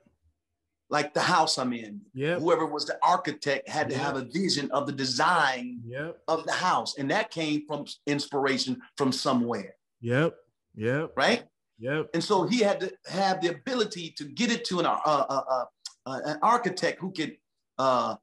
like 0.89 1.13
the 1.13 1.21
house 1.21 1.57
I'm 1.57 1.73
in. 1.73 2.01
Yeah. 2.13 2.39
Whoever 2.39 2.65
was 2.65 2.85
the 2.85 2.97
architect 3.03 3.67
had 3.67 3.89
to 3.89 3.95
yep. 3.95 4.03
have 4.03 4.15
a 4.15 4.23
vision 4.23 4.71
of 4.71 4.87
the 4.87 4.93
design 4.93 5.81
yep. 5.85 6.17
of 6.27 6.45
the 6.45 6.53
house. 6.53 6.97
And 6.97 7.11
that 7.11 7.31
came 7.31 7.65
from 7.67 7.85
inspiration 8.05 8.81
from 8.95 9.11
somewhere. 9.11 9.75
Yep. 10.01 10.35
Yep. 10.75 11.13
Right? 11.15 11.43
Yep. 11.79 12.09
And 12.13 12.23
so 12.23 12.43
he 12.43 12.59
had 12.59 12.79
to 12.79 12.93
have 13.07 13.41
the 13.41 13.49
ability 13.49 14.13
to 14.17 14.25
get 14.25 14.51
it 14.51 14.65
to 14.65 14.79
an, 14.79 14.85
uh, 14.85 14.99
uh, 15.05 15.25
uh, 15.49 15.65
uh 16.05 16.19
an 16.25 16.39
architect 16.41 16.99
who 16.99 17.11
could 17.11 17.35
uh, 17.77 18.15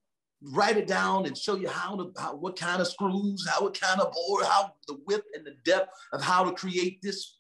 write 0.53 0.77
it 0.77 0.87
down 0.87 1.27
and 1.27 1.37
show 1.37 1.57
you 1.57 1.69
how 1.69 1.97
to, 1.97 2.13
how, 2.19 2.35
what 2.35 2.59
kind 2.59 2.81
of 2.81 2.89
screws, 2.89 3.47
how 3.49 3.63
what 3.63 3.79
kind 3.79 4.01
of 4.01 4.13
board, 4.13 4.45
how 4.45 4.73
the 4.89 4.99
width 5.07 5.27
and 5.35 5.47
the 5.47 5.55
depth 5.65 5.91
of 6.13 6.23
how 6.23 6.45
to 6.45 6.53
create 6.53 7.01
this 7.03 7.37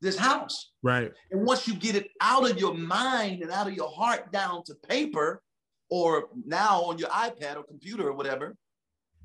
this 0.00 0.16
house. 0.16 0.72
Right. 0.82 1.10
And 1.30 1.44
once 1.44 1.66
you 1.66 1.74
get 1.74 1.96
it 1.96 2.08
out 2.20 2.48
of 2.48 2.58
your 2.58 2.74
mind 2.74 3.42
and 3.42 3.50
out 3.50 3.66
of 3.66 3.74
your 3.74 3.90
heart 3.90 4.30
down 4.32 4.62
to 4.64 4.74
paper, 4.88 5.42
or 5.90 6.28
now 6.44 6.82
on 6.82 6.98
your 6.98 7.08
iPad 7.08 7.56
or 7.56 7.62
computer 7.62 8.08
or 8.08 8.12
whatever, 8.12 8.56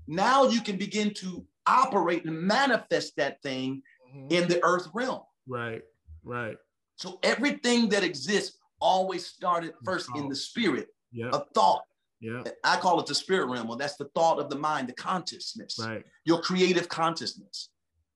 now 0.07 0.47
you 0.47 0.61
can 0.61 0.77
begin 0.77 1.13
to 1.15 1.45
operate 1.67 2.25
and 2.25 2.39
manifest 2.39 3.15
that 3.17 3.41
thing 3.41 3.81
mm-hmm. 4.15 4.27
in 4.33 4.47
the 4.47 4.63
earth 4.63 4.87
realm. 4.93 5.21
Right. 5.47 5.81
Right. 6.23 6.57
So 6.95 7.19
everything 7.23 7.89
that 7.89 8.03
exists 8.03 8.57
always 8.79 9.25
started 9.25 9.73
first 9.83 10.09
in 10.15 10.29
the 10.29 10.35
spirit, 10.35 10.87
yep. 11.11 11.33
a 11.33 11.45
thought. 11.53 11.83
Yeah. 12.21 12.43
I 12.63 12.77
call 12.77 12.99
it 13.01 13.05
the 13.05 13.15
spirit 13.15 13.47
realm. 13.47 13.67
Well, 13.67 13.77
that's 13.77 13.97
the 13.97 14.09
thought 14.15 14.39
of 14.39 14.49
the 14.49 14.57
mind, 14.57 14.87
the 14.87 14.93
consciousness, 14.93 15.77
right. 15.79 16.03
your 16.23 16.41
creative 16.41 16.87
consciousness. 16.87 17.69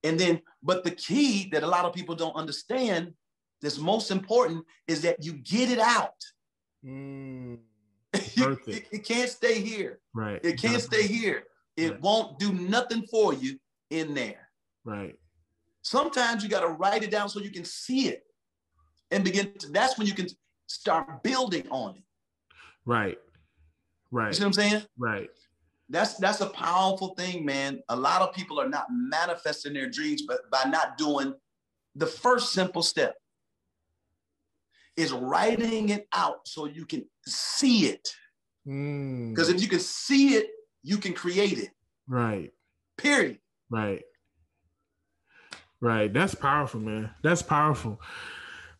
And 0.08 0.18
then, 0.18 0.42
but 0.64 0.86
the 0.86 0.92
key 0.92 1.50
that 1.52 1.64
a 1.64 1.68
lot 1.68 1.84
of 1.84 1.94
people 1.94 2.16
don't 2.16 2.36
understand 2.36 3.14
that's 3.62 3.78
most 3.78 4.10
important 4.10 4.64
is 4.88 5.02
that 5.02 5.22
you 5.22 5.34
get 5.34 5.70
it 5.70 5.80
out. 5.80 6.24
Mm, 6.86 7.58
it, 8.14 8.60
it, 8.68 8.88
it, 8.90 9.06
can't 9.06 9.30
stay 9.30 9.60
here. 9.60 10.00
Right. 10.14 10.40
It 10.46 10.62
can't 10.62 10.82
stay 10.82 11.06
here. 11.06 11.44
It 11.76 11.92
right. 11.92 12.02
won't 12.02 12.40
do 12.40 12.54
nothing 12.54 13.06
for 13.12 13.34
you 13.34 13.60
in 13.90 14.14
there. 14.14 14.48
Right. 14.86 15.16
Sometimes 15.82 16.42
you 16.42 16.50
got 16.50 16.62
to 16.62 16.70
write 16.70 17.04
it 17.04 17.12
down 17.12 17.28
so 17.28 17.42
you 17.42 17.52
can 17.52 17.66
see 17.66 18.08
it 18.08 18.24
and 19.12 19.26
begin 19.26 19.52
to, 19.60 19.70
that's 19.72 19.98
when 19.98 20.08
you 20.08 20.14
can 20.14 20.28
start 20.68 21.22
building 21.22 21.68
on 21.70 21.96
it. 21.98 22.04
Right. 22.86 23.18
Right. 24.10 24.28
You 24.28 24.34
see 24.34 24.44
what 24.44 24.48
I'm 24.48 24.54
saying? 24.54 24.84
Right 24.98 25.30
that's 25.90 26.16
that's 26.16 26.42
a 26.42 26.48
powerful 26.48 27.16
thing, 27.16 27.46
man. 27.46 27.82
A 27.90 27.96
lot 27.96 28.22
of 28.22 28.34
people 28.34 28.60
are 28.60 28.70
not 28.70 28.88
manifesting 28.92 29.74
their 29.74 29.90
dreams, 29.90 30.24
but 30.28 30.50
by 30.52 30.64
not 30.70 30.98
doing 30.98 31.34
the 31.96 32.06
first 32.06 32.54
simple 32.54 32.84
step 32.84 33.16
is 34.96 35.12
writing 35.12 35.90
it 35.90 36.08
out 36.14 36.48
so 36.48 36.66
you 36.66 36.86
can 36.86 37.06
see 37.26 37.86
it. 37.86 38.10
Because 38.66 39.50
mm. 39.50 39.56
if 39.56 39.62
you 39.62 39.68
can 39.68 39.80
see 39.80 40.36
it, 40.36 40.48
you 40.84 40.98
can 40.98 41.14
create 41.14 41.58
it. 41.58 41.70
Right. 42.08 42.52
Period. 42.98 43.38
Right. 43.70 44.04
Right. 45.80 46.12
That's 46.12 46.36
powerful, 46.36 46.80
man. 46.80 47.12
That's 47.24 47.42
powerful. 47.42 48.02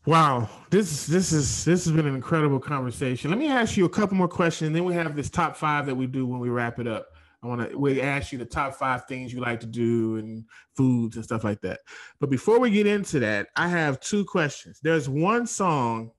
Wow, 0.08 0.48
this 0.70 1.06
this 1.06 1.34
is 1.34 1.66
this 1.66 1.84
has 1.84 1.94
been 1.94 2.08
an 2.08 2.16
incredible 2.16 2.62
conversation. 2.62 3.30
Let 3.30 3.38
me 3.38 3.50
ask 3.50 3.76
you 3.76 3.84
a 3.84 3.90
couple 3.90 4.16
more 4.16 4.30
questions, 4.30 4.68
and 4.68 4.76
then 4.76 4.86
we 4.86 4.94
have 4.94 5.18
this 5.18 5.30
top 5.30 5.58
five 5.58 5.86
that 5.86 5.96
we 5.96 6.08
do 6.08 6.26
when 6.26 6.40
we 6.40 6.48
wrap 6.48 6.80
it 6.80 6.88
up. 6.88 7.10
I 7.44 7.48
want 7.48 7.70
to 7.70 7.78
we 7.78 8.02
ask 8.02 8.32
you 8.32 8.38
the 8.38 8.46
top 8.46 8.76
five 8.76 9.04
things 9.04 9.34
you 9.34 9.42
like 9.42 9.60
to 9.60 9.66
do 9.66 10.16
and 10.16 10.46
foods 10.78 11.18
and 11.18 11.26
stuff 11.26 11.44
like 11.44 11.60
that. 11.64 11.82
But 12.22 12.30
before 12.30 12.58
we 12.58 12.70
get 12.70 12.88
into 12.88 13.20
that, 13.20 13.50
I 13.58 13.68
have 13.68 14.00
two 14.00 14.24
questions. 14.24 14.80
There's 14.82 15.10
one 15.10 15.46
song 15.46 16.12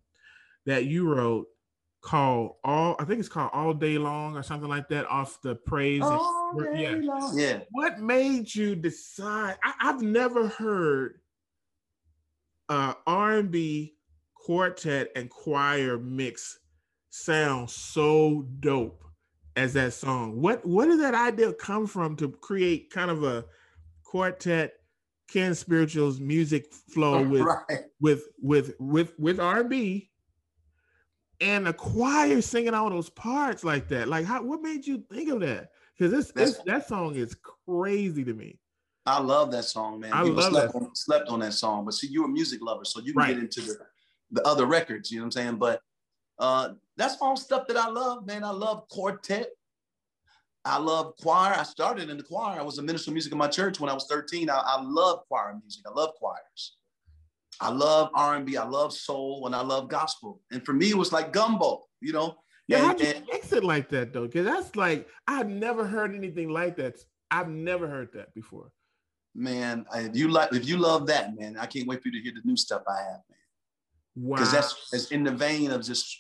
that 0.66 0.84
you 0.84 1.08
wrote 1.08 1.46
called 2.02 2.56
all 2.64 2.94
I 2.98 3.04
think 3.04 3.20
it's 3.20 3.28
called 3.30 3.52
All 3.54 3.72
Day 3.72 3.96
Long 3.96 4.36
or 4.36 4.42
something 4.42 4.68
like 4.68 4.90
that 4.90 5.06
off 5.06 5.40
the 5.40 5.54
praise. 5.54 6.02
All 6.02 6.54
day 6.58 6.82
yeah. 6.82 6.98
long. 7.00 7.38
Yeah. 7.38 7.60
What 7.70 8.00
made 8.00 8.54
you 8.54 8.76
decide? 8.76 9.56
I, 9.64 9.72
have 9.78 10.02
never 10.02 10.48
heard 10.48 11.20
uh 12.68 12.94
R&B 13.06 13.94
quartet 14.34 15.10
and 15.16 15.28
choir 15.30 15.98
mix 15.98 16.58
sounds 17.10 17.72
so 17.74 18.46
dope 18.60 19.04
as 19.56 19.72
that 19.74 19.92
song. 19.92 20.40
What 20.40 20.64
what 20.64 20.86
did 20.86 21.00
that 21.00 21.14
idea 21.14 21.52
come 21.52 21.86
from 21.86 22.16
to 22.16 22.30
create 22.30 22.90
kind 22.90 23.10
of 23.10 23.24
a 23.24 23.44
quartet 24.04 24.74
Ken 25.28 25.54
Spiritual's 25.54 26.20
music 26.20 26.72
flow 26.72 27.22
with 27.28 27.42
Right. 27.42 27.84
with 28.00 28.24
with 28.40 28.74
with 28.78 29.18
with 29.18 29.40
R&B 29.40 30.10
and 31.40 31.68
a 31.68 31.72
choir 31.72 32.40
singing 32.40 32.74
all 32.74 32.90
those 32.90 33.10
parts 33.10 33.64
like 33.64 33.88
that. 33.88 34.08
Like 34.08 34.24
how 34.24 34.42
what 34.42 34.62
made 34.62 34.86
you 34.86 35.02
think 35.12 35.30
of 35.30 35.40
that? 35.40 35.70
Because 35.96 36.12
this, 36.12 36.32
this 36.32 36.60
that 36.66 36.88
song 36.88 37.16
is 37.16 37.36
crazy 37.66 38.24
to 38.24 38.32
me. 38.32 38.58
I 39.08 39.20
love 39.20 39.50
that 39.52 39.64
song, 39.64 40.00
man. 40.00 40.12
I 40.12 40.22
People 40.22 40.36
love 40.42 40.52
slept, 40.52 40.72
that. 40.72 40.78
on, 40.78 40.94
slept 40.94 41.28
on 41.28 41.40
that 41.40 41.54
song. 41.54 41.84
But 41.84 41.94
see, 41.94 42.08
you're 42.08 42.26
a 42.26 42.28
music 42.28 42.60
lover, 42.62 42.84
so 42.84 43.00
you 43.00 43.12
can 43.12 43.20
Right. 43.20 43.34
get 43.34 43.38
into 43.38 43.62
the, 43.62 43.78
the 44.30 44.46
other 44.46 44.66
records, 44.66 45.10
you 45.10 45.18
know 45.18 45.22
what 45.24 45.36
I'm 45.36 45.42
saying? 45.42 45.56
But 45.56 45.80
uh, 46.38 46.74
that's 46.96 47.16
all 47.20 47.36
stuff 47.36 47.66
that 47.68 47.76
I 47.76 47.88
love, 47.88 48.26
man. 48.26 48.44
I 48.44 48.50
love 48.50 48.86
quartet. 48.88 49.48
I 50.64 50.78
love 50.78 51.14
choir. 51.16 51.54
I 51.54 51.62
started 51.62 52.10
in 52.10 52.16
the 52.18 52.22
choir. 52.22 52.60
I 52.60 52.62
was 52.62 52.78
a 52.78 52.82
minister 52.82 53.10
of 53.10 53.14
music 53.14 53.32
in 53.32 53.38
my 53.38 53.48
church 53.48 53.80
when 53.80 53.88
I 53.88 53.94
was 53.94 54.06
13. 54.06 54.50
I, 54.50 54.56
I 54.58 54.82
love 54.82 55.26
choir 55.28 55.56
music. 55.60 55.82
I 55.86 55.92
love 55.98 56.14
choirs. 56.16 56.76
I 57.60 57.70
love 57.70 58.10
R&B. 58.14 58.56
I 58.56 58.64
love 58.64 58.92
soul, 58.92 59.46
and 59.46 59.54
I 59.54 59.62
love 59.62 59.88
gospel. 59.88 60.40
And 60.52 60.64
for 60.64 60.72
me, 60.74 60.90
it 60.90 60.96
was 60.96 61.12
like 61.12 61.32
gumbo, 61.32 61.86
you 62.00 62.12
know? 62.12 62.36
Yeah, 62.68 62.78
how'd 62.80 63.00
you 63.00 63.14
mix 63.32 63.52
it 63.52 63.64
like 63.64 63.88
that 63.88 64.12
though? 64.12 64.26
Because 64.26 64.44
that's 64.44 64.76
like 64.76 65.08
I've 65.26 65.48
never 65.48 65.86
heard 65.86 66.14
anything 66.14 66.50
like 66.50 66.76
that. 66.76 67.00
I've 67.30 67.48
never 67.48 67.88
heard 67.88 68.10
that 68.12 68.34
before. 68.34 68.70
Man, 69.38 69.86
if 69.94 70.16
you 70.16 70.28
like, 70.28 70.52
if 70.52 70.68
you 70.68 70.76
love 70.76 71.06
that, 71.06 71.36
man, 71.36 71.56
I 71.58 71.66
can't 71.66 71.86
wait 71.86 72.02
for 72.02 72.08
you 72.08 72.18
to 72.18 72.20
hear 72.20 72.32
the 72.34 72.42
new 72.44 72.56
stuff 72.56 72.82
I 72.88 72.96
have, 72.98 73.20
man. 73.30 73.38
Wow. 74.16 74.36
because 74.36 74.52
that's 74.52 74.88
it's 74.92 75.10
in 75.12 75.22
the 75.24 75.30
vein 75.30 75.70
of 75.70 75.82
just 75.84 76.18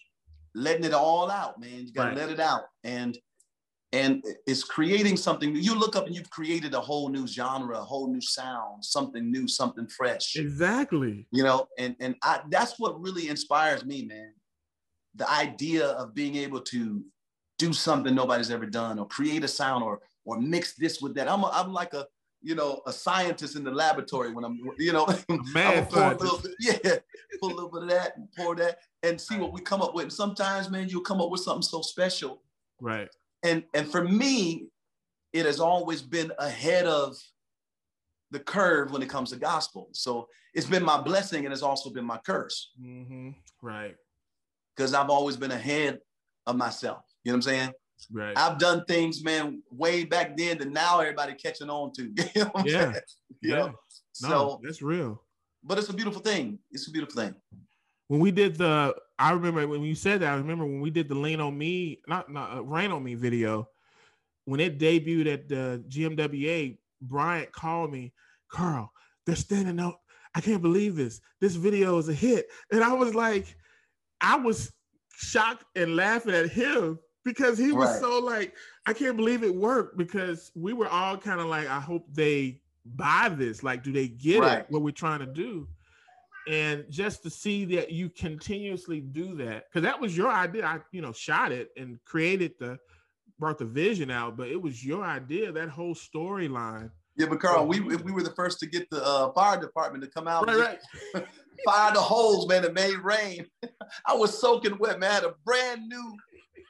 letting 0.54 0.84
it 0.84 0.94
all 0.94 1.30
out, 1.30 1.60
man. 1.60 1.86
You 1.86 1.92
gotta 1.92 2.10
Right. 2.10 2.18
let 2.18 2.30
it 2.30 2.40
out, 2.40 2.62
and 2.84 3.18
and 3.92 4.22
it's 4.46 4.62
creating 4.62 5.16
something. 5.16 5.56
You 5.56 5.74
look 5.74 5.96
up 5.96 6.06
and 6.06 6.14
you've 6.14 6.30
created 6.30 6.74
a 6.74 6.80
whole 6.80 7.08
new 7.08 7.26
genre, 7.26 7.78
a 7.78 7.84
whole 7.84 8.12
new 8.12 8.20
sound, 8.20 8.84
something 8.84 9.30
new, 9.30 9.48
something 9.48 9.86
fresh. 9.88 10.36
exactly. 10.36 11.26
You 11.32 11.42
know, 11.42 11.66
and 11.78 11.96
and 12.00 12.14
I 12.22 12.40
that's 12.50 12.78
what 12.78 13.00
really 13.00 13.28
inspires 13.28 13.84
me, 13.84 14.04
man. 14.04 14.34
The 15.14 15.28
idea 15.30 15.86
of 15.86 16.14
being 16.14 16.36
able 16.36 16.60
to 16.60 17.02
do 17.58 17.72
something 17.72 18.14
nobody's 18.14 18.50
ever 18.50 18.66
done, 18.66 18.98
or 18.98 19.06
create 19.08 19.42
a 19.42 19.48
sound, 19.48 19.82
or 19.82 20.00
or 20.24 20.38
mix 20.40 20.74
this 20.74 21.00
with 21.00 21.14
that. 21.14 21.28
I'm 21.28 21.42
a, 21.42 21.50
I'm 21.52 21.72
like 21.72 21.94
a 21.94 22.06
you 22.42 22.54
know 22.54 22.80
a 22.86 22.92
scientist 22.92 23.56
in 23.56 23.64
the 23.64 23.70
laboratory 23.70 24.32
when 24.32 24.44
I'm 24.44 24.58
you 24.78 24.92
know 24.92 25.06
Man, 25.52 25.86
pour 25.86 26.12
a 26.12 26.16
little 26.16 26.38
bit, 26.38 26.52
yeah, 26.60 26.96
pull 27.40 27.52
a 27.52 27.54
little 27.54 27.70
bit 27.70 27.82
of 27.82 27.88
that 27.90 28.16
and 28.16 28.28
pour 28.36 28.54
that 28.56 28.78
and 29.02 29.20
see 29.20 29.36
what 29.38 29.52
we 29.52 29.60
come 29.60 29.82
up 29.82 29.94
with. 29.94 30.04
And 30.04 30.12
sometimes, 30.12 30.70
man, 30.70 30.88
you'll 30.88 31.02
come 31.02 31.20
up 31.20 31.30
with 31.30 31.40
something 31.40 31.62
so 31.62 31.82
special. 31.82 32.42
right. 32.80 33.08
And 33.42 33.64
and 33.74 33.90
for 33.90 34.02
me, 34.04 34.66
it 35.32 35.46
has 35.46 35.60
always 35.60 36.02
been 36.02 36.32
ahead 36.38 36.86
of 36.86 37.16
the 38.30 38.40
curve 38.40 38.90
when 38.92 39.02
it 39.02 39.08
comes 39.08 39.30
to 39.30 39.36
gospel. 39.36 39.88
So 39.92 40.28
it's 40.54 40.66
been 40.66 40.84
my 40.84 41.00
blessing 41.00 41.44
and 41.44 41.52
it's 41.52 41.62
also 41.62 41.90
been 41.90 42.04
my 42.04 42.18
curse 42.18 42.72
hmm 42.78 43.30
Right. 43.62 43.94
because 44.76 44.92
I've 44.94 45.08
always 45.10 45.36
been 45.36 45.50
ahead 45.50 45.98
of 46.46 46.56
myself. 46.56 47.04
You 47.24 47.32
know 47.32 47.36
what 47.36 47.36
I'm 47.38 47.42
saying? 47.42 47.72
Right. 48.12 48.36
I've 48.38 48.58
done 48.58 48.84
things, 48.86 49.22
man, 49.24 49.62
way 49.70 50.04
back 50.04 50.36
then 50.36 50.58
that 50.58 50.70
now 50.70 51.00
everybody 51.00 51.34
catching 51.34 51.68
on 51.70 51.92
to. 51.94 52.12
You 52.34 52.44
know 52.44 52.52
Yeah. 52.64 52.92
You 52.92 53.00
yeah. 53.50 53.56
know? 53.56 53.66
No, 53.66 53.74
So, 54.28 54.60
that's 54.62 54.82
real. 54.82 55.22
but 55.64 55.78
it's 55.78 55.88
a 55.88 55.92
beautiful 55.94 56.20
thing. 56.22 56.58
It's 56.70 56.88
a 56.88 56.90
beautiful 56.90 57.22
thing. 57.22 57.34
when 58.08 58.20
we 58.20 58.30
did 58.30 58.56
the 58.56 58.94
i 59.18 59.32
remember 59.32 59.66
when 59.68 59.82
you 59.82 59.94
said 59.94 60.20
that 60.20 60.32
i 60.32 60.36
remember 60.36 60.64
when 60.64 60.80
we 60.80 60.90
did 60.90 61.08
the 61.08 61.14
lean 61.14 61.40
on 61.40 61.56
me 61.58 62.00
not 62.08 62.30
not 62.32 62.56
uh, 62.56 62.62
rain 62.64 62.90
on 62.90 63.02
me 63.04 63.14
video 63.14 63.68
when 64.46 64.60
it 64.60 64.78
debuted 64.78 65.26
at 65.34 65.48
the 65.48 65.84
gmwa 65.88 66.78
bryant 67.02 67.52
called 67.52 67.92
me 67.92 68.12
carl 68.50 68.90
they're 69.26 69.36
standing 69.36 69.78
up 69.78 70.00
i 70.34 70.40
can't 70.40 70.62
believe 70.62 70.94
this 70.96 71.20
this 71.40 71.54
video 71.56 71.98
is 71.98 72.08
a 72.08 72.14
hit 72.14 72.46
and 72.72 72.82
i 72.82 72.92
was 72.94 73.14
like 73.14 73.46
i 74.22 74.36
was 74.36 74.72
shocked 75.16 75.64
and 75.76 75.94
laughing 75.96 76.34
at 76.34 76.48
him 76.48 76.98
because 77.28 77.58
he 77.58 77.72
was 77.72 77.90
Right. 77.90 78.00
so 78.00 78.18
like 78.20 78.54
i 78.86 78.92
can't 78.94 79.16
believe 79.16 79.42
it 79.42 79.54
worked 79.54 79.98
because 79.98 80.50
we 80.54 80.72
were 80.72 80.88
all 80.88 81.16
kind 81.18 81.40
of 81.40 81.46
like 81.46 81.68
i 81.68 81.78
hope 81.78 82.06
they 82.14 82.60
buy 82.96 83.28
this 83.30 83.62
like 83.62 83.82
do 83.84 83.92
they 83.92 84.08
get 84.08 84.40
Right. 84.40 84.58
it 84.60 84.66
what 84.70 84.80
we're 84.82 84.90
trying 84.92 85.18
to 85.20 85.26
do 85.26 85.68
and 86.48 86.86
just 86.88 87.22
to 87.24 87.30
see 87.30 87.66
that 87.76 87.92
you 87.92 88.08
continuously 88.08 89.00
do 89.00 89.34
that 89.36 89.66
because 89.68 89.82
that 89.82 90.00
was 90.00 90.16
your 90.16 90.30
idea 90.30 90.64
i 90.64 90.78
you 90.90 91.02
know 91.02 91.12
shot 91.12 91.52
it 91.52 91.70
and 91.76 92.02
created 92.06 92.52
the 92.58 92.78
brought 93.38 93.58
the 93.58 93.66
vision 93.66 94.10
out 94.10 94.36
but 94.38 94.48
it 94.48 94.60
was 94.60 94.82
your 94.84 95.04
idea 95.04 95.52
that 95.52 95.68
whole 95.68 95.94
storyline 95.94 96.90
Yeah, 97.16 97.26
but 97.28 97.40
Carl, 97.40 97.66
we 97.66 97.80
we 97.80 98.12
were 98.12 98.22
the 98.22 98.34
first 98.34 98.58
to 98.60 98.66
get 98.66 98.88
the 98.90 99.04
uh, 99.04 99.32
fire 99.32 99.60
department 99.60 100.02
to 100.04 100.10
come 100.10 100.26
out 100.26 100.46
right 100.46 100.78
right 101.14 101.26
fire 101.64 101.92
the 101.92 102.00
holes, 102.00 102.46
man. 102.48 102.64
It 102.64 102.72
made 102.72 102.96
rain. 102.98 103.44
I 104.06 104.14
was 104.14 104.38
soaking 104.40 104.78
wet, 104.78 105.00
man. 105.00 105.10
I 105.10 105.14
had 105.14 105.24
a 105.24 105.34
brand 105.44 105.88
new 105.88 106.16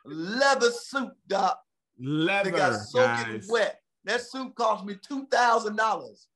leather 0.09 0.71
suit, 0.71 1.11
doc. 1.27 1.59
leather 1.99 2.51
That 2.51 2.57
got 2.57 2.75
soaking 2.81 3.33
guys. 3.35 3.49
wet. 3.49 3.81
That 4.05 4.21
suit 4.23 4.55
cost 4.55 4.85
me 4.85 4.97
two 5.07 5.27
thousand 5.27 5.77
dollars. 5.77 6.27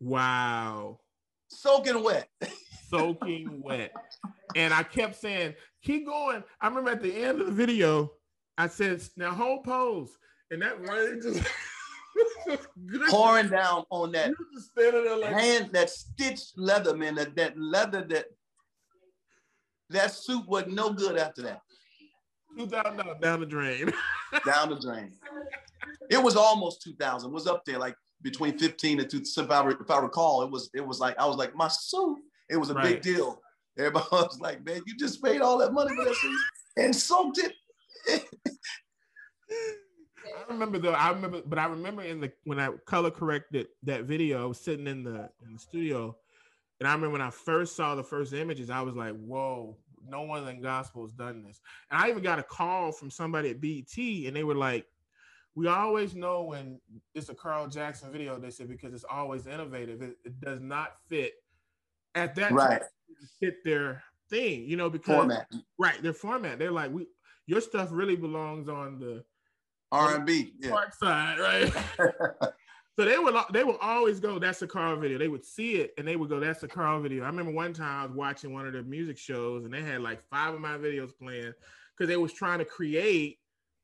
wow 0.00 0.98
Soaking 1.48 2.02
wet. 2.02 2.28
soaking 2.90 3.62
wet 3.64 3.92
and 4.56 4.74
i 4.74 4.82
kept 4.82 5.14
saying 5.16 5.54
keep 5.82 6.04
going 6.06 6.42
i 6.60 6.66
remember 6.68 6.90
at 6.90 7.02
the 7.02 7.12
end 7.14 7.40
of 7.40 7.46
the 7.46 7.52
video 7.52 8.10
i 8.58 8.66
said 8.66 9.00
now 9.16 9.30
hold 9.30 9.64
pose 9.64 10.16
and 10.50 10.60
that 10.62 10.80
rain 10.80 11.20
just 11.22 11.42
Pouring 13.08 13.48
down 13.48 13.84
on 13.90 14.12
that 14.12 14.30
like 15.20 15.32
hand, 15.32 15.70
that 15.72 15.90
stitched 15.90 16.56
leather, 16.56 16.96
man. 16.96 17.16
That 17.16 17.34
that 17.34 17.58
leather 17.58 18.02
that 18.04 18.26
that 19.90 20.12
suit 20.12 20.46
wasn't 20.46 20.74
no 20.74 20.92
good 20.92 21.16
after 21.16 21.42
that. 21.42 21.60
Two 22.56 22.66
thousand 22.66 22.96
dollars 22.98 23.18
down 23.20 23.40
the 23.40 23.46
drain 23.46 23.92
Down 24.46 24.70
the 24.70 24.76
drain. 24.80 25.12
It 26.10 26.22
was 26.22 26.36
almost 26.36 26.82
two 26.82 26.94
thousand. 26.94 27.32
Was 27.32 27.46
up 27.46 27.64
there 27.64 27.78
like 27.78 27.94
between 28.22 28.58
fifteen 28.58 29.00
and 29.00 29.08
two. 29.10 29.18
If 29.22 29.50
I, 29.50 29.68
if 29.70 29.90
I 29.90 29.98
recall, 30.00 30.42
it 30.42 30.50
was 30.50 30.70
it 30.74 30.86
was 30.86 30.98
like 31.00 31.18
I 31.18 31.26
was 31.26 31.36
like 31.36 31.54
my 31.54 31.68
suit. 31.68 32.18
It 32.50 32.56
was 32.56 32.70
a 32.70 32.74
Right. 32.74 32.94
big 32.94 33.02
deal. 33.02 33.40
Everybody 33.78 34.06
was 34.12 34.38
like, 34.40 34.64
man, 34.64 34.82
you 34.86 34.96
just 34.96 35.22
paid 35.22 35.40
all 35.40 35.58
that 35.58 35.72
money 35.72 35.94
for 35.96 36.04
that 36.04 36.14
suit 36.14 36.38
and 36.76 36.94
soaked 36.94 37.38
it. 37.38 37.52
I 39.50 40.52
remember 40.52 40.78
though. 40.78 40.92
I 40.92 41.10
remember, 41.10 41.42
but 41.44 41.58
I 41.58 41.66
remember 41.66 42.02
in 42.02 42.20
the 42.20 42.32
when 42.44 42.58
I 42.58 42.70
color 42.86 43.10
corrected 43.10 43.66
that 43.84 44.04
video, 44.04 44.42
I 44.42 44.46
was 44.46 44.60
sitting 44.60 44.86
in 44.86 45.04
the 45.04 45.28
in 45.46 45.52
the 45.52 45.58
studio, 45.58 46.16
and 46.80 46.88
I 46.88 46.92
remember 46.92 47.12
when 47.12 47.20
I 47.22 47.30
first 47.30 47.76
saw 47.76 47.94
the 47.94 48.02
first 48.02 48.32
images, 48.32 48.70
I 48.70 48.80
was 48.82 48.94
like, 48.94 49.14
"Whoa, 49.16 49.76
no 50.08 50.22
one 50.22 50.46
in 50.48 50.60
gospel 50.62 51.02
has 51.02 51.12
done 51.12 51.42
this." 51.42 51.60
And 51.90 52.00
I 52.00 52.08
even 52.10 52.22
got 52.22 52.38
a 52.38 52.42
call 52.42 52.92
from 52.92 53.10
somebody 53.10 53.50
at 53.50 53.60
BET, 53.60 53.96
and 53.98 54.34
they 54.36 54.44
were 54.44 54.54
like, 54.54 54.86
"We 55.54 55.66
always 55.68 56.14
know 56.14 56.42
when 56.44 56.80
it's 57.14 57.28
a 57.28 57.34
Carl 57.34 57.68
Jackson 57.68 58.12
video." 58.12 58.38
They 58.38 58.50
said 58.50 58.68
because 58.68 58.92
it's 58.94 59.04
always 59.04 59.46
innovative. 59.46 60.02
It, 60.02 60.16
it 60.24 60.40
does 60.40 60.60
not 60.60 60.96
fit 61.08 61.34
at 62.14 62.34
that 62.36 62.52
Right. 62.52 62.80
time, 62.80 62.88
fit 63.40 63.64
their 63.64 64.02
thing, 64.30 64.64
you 64.64 64.76
know, 64.76 64.88
because 64.90 65.16
Format. 65.16 65.48
right 65.78 66.02
their 66.02 66.12
format. 66.14 66.58
They're 66.58 66.70
like, 66.70 66.92
"We 66.92 67.06
your 67.46 67.60
stuff 67.60 67.88
really 67.92 68.16
belongs 68.16 68.68
on 68.68 68.98
the." 68.98 69.24
R&B. 69.92 70.54
Yeah. 70.58 70.70
Park 70.70 70.92
side, 70.94 71.38
right? 71.38 71.72
so 72.96 73.04
they 73.04 73.18
would 73.18 73.34
they 73.52 73.64
would 73.64 73.76
always 73.80 74.20
go, 74.20 74.38
that's 74.38 74.62
a 74.62 74.66
Carl 74.66 74.96
video. 74.96 75.18
They 75.18 75.28
would 75.28 75.44
see 75.44 75.76
it 75.76 75.94
and 75.98 76.06
they 76.06 76.16
would 76.16 76.28
go, 76.28 76.38
that's 76.40 76.62
a 76.62 76.68
Carl 76.68 77.00
video. 77.00 77.24
I 77.24 77.26
remember 77.26 77.52
one 77.52 77.72
time 77.72 78.02
I 78.02 78.06
was 78.06 78.14
watching 78.14 78.52
one 78.52 78.66
of 78.66 78.72
their 78.72 78.82
music 78.82 79.18
shows 79.18 79.64
and 79.64 79.74
they 79.74 79.82
had 79.82 80.00
like 80.00 80.22
five 80.28 80.54
of 80.54 80.60
my 80.60 80.76
videos 80.78 81.10
playing 81.16 81.52
because 81.96 82.08
they 82.08 82.16
was 82.16 82.32
trying 82.32 82.58
to 82.60 82.64
create 82.64 83.38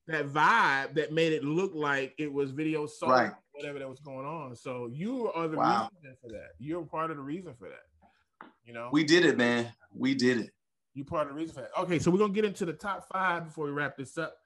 that 0.07 0.27
vibe 0.29 0.95
that 0.95 1.13
made 1.13 1.33
it 1.33 1.45
look 1.45 1.73
like 1.75 2.15
it 2.19 2.33
was 2.33 2.51
video 2.53 2.87
song, 2.87 3.11
Right. 3.11 3.33
whatever 3.53 3.79
that 3.79 3.89
was 3.89 4.01
going 4.01 4.27
on. 4.27 4.57
So 4.57 4.89
you 4.93 5.31
are 5.33 5.49
the 5.49 5.57
Wow. 5.57 5.91
reason 6.03 6.17
for 6.23 6.29
that. 6.31 6.51
You're 6.59 6.85
part 6.85 7.11
of 7.11 7.17
the 7.17 7.23
reason 7.23 7.55
for 7.55 7.69
that. 7.69 8.49
You 8.65 8.73
know, 8.75 8.91
we 8.93 9.05
did 9.05 9.25
it, 9.25 9.37
man. 9.37 9.73
We 9.93 10.15
did 10.15 10.39
it. 10.39 10.51
you 10.95 11.05
part 11.05 11.29
of 11.29 11.35
the 11.35 11.41
reason 11.41 11.55
for 11.55 11.61
that. 11.63 11.71
Okay, 11.81 11.99
so 11.99 12.11
we're 12.11 12.19
gonna 12.19 12.33
get 12.33 12.45
into 12.45 12.65
the 12.65 12.73
top 12.73 13.09
five 13.13 13.45
before 13.45 13.67
we 13.67 13.71
wrap 13.73 13.97
this 13.97 14.19
up. 14.19 14.37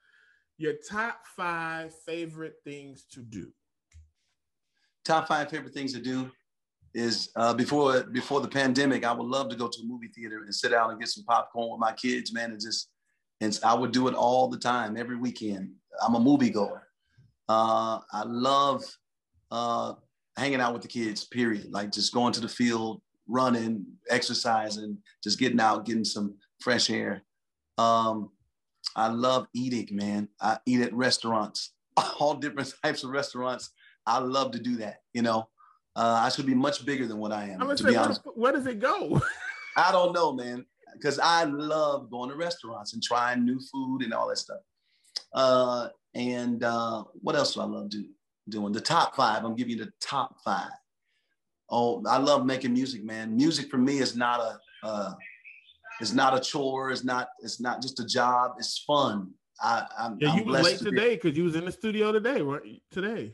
Your 0.57 0.73
top 0.89 1.25
five 1.35 1.93
favorite 2.05 2.55
things 2.63 3.03
to 3.11 3.21
do. 3.21 3.51
Top 5.05 5.27
five 5.27 5.49
favorite 5.49 5.73
things 5.73 5.93
to 5.93 5.99
do 5.99 6.31
is 6.95 7.29
uh, 7.35 7.53
before 7.53 8.03
before 8.03 8.41
the 8.41 8.47
pandemic, 8.47 9.05
I 9.05 9.11
would 9.11 9.27
love 9.27 9.49
to 9.49 9.55
go 9.55 9.67
to 9.67 9.81
a 9.81 9.85
movie 9.85 10.07
theater 10.07 10.43
and 10.43 10.53
sit 10.53 10.71
down 10.71 10.89
and 10.89 10.99
get 10.99 11.09
some 11.09 11.25
popcorn 11.25 11.71
with 11.71 11.79
my 11.79 11.93
kids, 11.93 12.33
man, 12.33 12.51
and 12.51 12.59
just 12.59 12.89
and 13.41 13.59
I 13.63 13.73
would 13.73 13.91
do 13.91 14.07
it 14.07 14.15
all 14.15 14.47
the 14.47 14.57
time, 14.57 14.97
every 14.97 15.17
weekend. 15.17 15.71
I'm 16.01 16.15
a 16.15 16.19
movie 16.19 16.49
goer. 16.49 16.87
Uh, 17.47 17.99
I 18.11 18.23
love 18.25 18.83
uh, 19.51 19.93
hanging 20.37 20.61
out 20.61 20.73
with 20.73 20.81
the 20.81 20.87
kids. 20.87 21.25
Period. 21.25 21.71
Like 21.71 21.91
just 21.91 22.13
going 22.13 22.33
to 22.33 22.41
the 22.41 22.47
field, 22.47 23.01
running, 23.27 23.85
exercising, 24.09 24.97
just 25.23 25.37
getting 25.37 25.59
out, 25.59 25.85
getting 25.85 26.05
some 26.05 26.35
fresh 26.61 26.89
air. 26.89 27.23
Um, 27.77 28.31
I 28.95 29.07
love 29.09 29.47
eating, 29.53 29.95
man. 29.95 30.29
I 30.41 30.57
eat 30.65 30.81
at 30.81 30.93
restaurants, 30.93 31.73
all 32.19 32.35
different 32.35 32.73
types 32.83 33.03
of 33.03 33.09
restaurants. 33.11 33.71
I 34.05 34.19
love 34.19 34.51
to 34.51 34.59
do 34.59 34.77
that. 34.77 35.01
You 35.13 35.21
know, 35.21 35.47
uh, 35.95 36.19
I 36.21 36.29
should 36.29 36.45
be 36.45 36.55
much 36.55 36.85
bigger 36.85 37.07
than 37.07 37.17
what 37.17 37.31
I 37.31 37.49
am. 37.49 37.59
to 37.59 37.77
say, 37.77 37.89
be 37.89 37.95
honest, 37.95 38.21
where, 38.35 38.51
does 38.51 38.67
it 38.67 38.79
go? 38.79 39.21
I 39.77 39.91
don't 39.91 40.13
know, 40.13 40.33
man, 40.33 40.65
because 40.93 41.19
I 41.19 41.45
love 41.45 42.09
going 42.11 42.29
to 42.29 42.35
restaurants 42.35 42.93
and 42.93 43.01
trying 43.01 43.45
new 43.45 43.59
food 43.71 44.01
and 44.03 44.13
all 44.13 44.27
that 44.29 44.37
stuff. 44.37 44.59
Uh, 45.33 45.87
and 46.13 46.63
uh, 46.63 47.03
what 47.21 47.35
else 47.35 47.53
do 47.53 47.61
I 47.61 47.65
love 47.65 47.89
do, 47.89 48.05
doing? 48.49 48.73
The 48.73 48.81
top 48.81 49.15
five. 49.15 49.43
I'm 49.43 49.55
giving 49.55 49.77
you 49.77 49.85
the 49.85 49.91
top 50.01 50.35
five. 50.43 50.71
Oh, 51.69 52.03
I 52.07 52.17
love 52.17 52.45
making 52.45 52.73
music, 52.73 53.03
man. 53.03 53.35
Music 53.35 53.69
for 53.69 53.77
me 53.77 53.97
is 53.97 54.15
not 54.15 54.39
a 54.39 54.59
uh, 54.85 55.13
it's 55.99 56.13
not 56.13 56.37
a 56.37 56.39
chore. 56.39 56.91
It's 56.91 57.03
not 57.03 57.29
it's 57.39 57.59
not 57.59 57.81
just 57.81 57.99
a 57.99 58.05
job. 58.05 58.51
It's 58.59 58.79
fun. 58.79 59.31
I, 59.61 59.85
I'm, 59.97 60.17
yeah, 60.19 60.35
you 60.35 60.41
I'm 60.41 60.47
were 60.47 60.61
late 60.61 60.77
to 60.79 60.83
today 60.83 61.15
because 61.15 61.37
you 61.37 61.45
was 61.45 61.55
in 61.55 61.65
the 61.65 61.71
studio 61.71 62.11
today, 62.11 62.41
right? 62.41 62.81
Today 62.91 63.33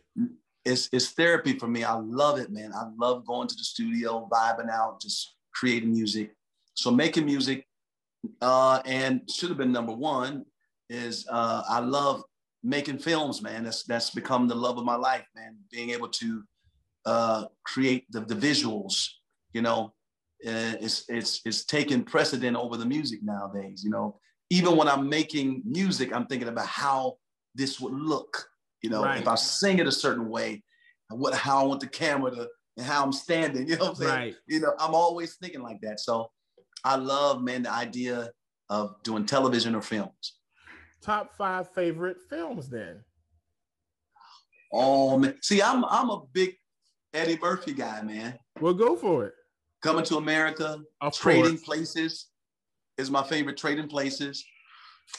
it's 0.65 0.89
it's 0.91 1.09
therapy 1.09 1.57
for 1.57 1.67
me. 1.67 1.83
I 1.83 1.93
love 1.93 2.39
it, 2.39 2.51
man. 2.51 2.71
I 2.73 2.85
love 2.97 3.25
going 3.25 3.47
to 3.47 3.55
the 3.55 3.63
studio, 3.63 4.27
vibing 4.31 4.69
out, 4.69 5.01
just 5.01 5.35
creating 5.53 5.91
music. 5.91 6.35
So 6.75 6.91
making 6.91 7.25
music, 7.25 7.65
uh, 8.41 8.81
and 8.85 9.21
should 9.29 9.49
have 9.49 9.57
been 9.57 9.71
number 9.71 9.93
one 9.93 10.45
is 10.89 11.25
uh, 11.29 11.63
I 11.67 11.79
love 11.79 12.23
making 12.63 12.99
films, 12.99 13.41
man. 13.41 13.63
That's 13.63 13.83
that's 13.83 14.11
become 14.11 14.47
the 14.47 14.55
love 14.55 14.77
of 14.77 14.85
my 14.85 14.95
life, 14.95 15.25
man. 15.35 15.57
Being 15.71 15.89
able 15.91 16.09
to 16.09 16.43
uh, 17.05 17.45
create 17.63 18.05
the, 18.11 18.21
the 18.21 18.35
visuals, 18.35 19.07
you 19.53 19.61
know, 19.61 19.93
uh, 20.45 20.77
it's 20.79 21.05
it's 21.09 21.41
it's 21.45 21.65
taking 21.65 22.03
precedent 22.03 22.55
over 22.55 22.77
the 22.77 22.85
music 22.85 23.21
nowadays. 23.23 23.83
You 23.83 23.89
know, 23.89 24.19
even 24.51 24.75
when 24.75 24.87
I'm 24.87 25.09
making 25.09 25.63
music, 25.65 26.13
I'm 26.13 26.27
thinking 26.27 26.49
about 26.49 26.67
how 26.67 27.17
this 27.55 27.79
would 27.79 27.93
look 27.93 28.50
you 28.81 28.89
know, 28.89 29.03
right. 29.03 29.19
if 29.19 29.27
I 29.27 29.35
sing 29.35 29.79
it 29.79 29.87
a 29.87 29.91
certain 29.91 30.29
way, 30.29 30.63
what 31.09 31.33
how 31.33 31.61
I 31.61 31.63
want 31.65 31.81
the 31.81 31.87
camera 31.87 32.31
to 32.31 32.47
and 32.77 32.85
how 32.85 33.03
I'm 33.03 33.11
standing, 33.11 33.67
you 33.67 33.75
know 33.77 33.85
what 33.85 33.89
I'm 33.89 33.95
saying? 33.95 34.09
Right. 34.11 34.35
You 34.47 34.59
know, 34.61 34.73
I'm 34.79 34.95
always 34.95 35.35
thinking 35.35 35.61
like 35.61 35.81
that. 35.81 35.99
So 35.99 36.29
I 36.83 36.95
love, 36.95 37.41
man, 37.41 37.63
the 37.63 37.71
idea 37.71 38.29
of 38.69 38.95
doing 39.03 39.25
television 39.25 39.75
or 39.75 39.81
films. 39.81 40.37
Top 41.01 41.35
five 41.35 41.69
favorite 41.73 42.17
films 42.29 42.69
then. 42.69 43.03
Oh 44.73 45.17
man. 45.17 45.35
See, 45.41 45.61
I'm 45.61 45.83
I'm 45.85 46.09
a 46.09 46.21
big 46.31 46.55
Eddie 47.13 47.39
Murphy 47.41 47.73
guy, 47.73 48.01
man. 48.01 48.37
Well, 48.59 48.73
go 48.73 48.95
for 48.95 49.25
it. 49.25 49.33
Coming 49.81 50.05
to 50.05 50.17
America, 50.17 50.79
of 51.01 51.13
Trading 51.13 51.57
course. 51.57 51.63
Places 51.63 52.27
is 52.97 53.09
my 53.09 53.23
favorite. 53.23 53.57
Trading 53.57 53.87
Places. 53.87 54.45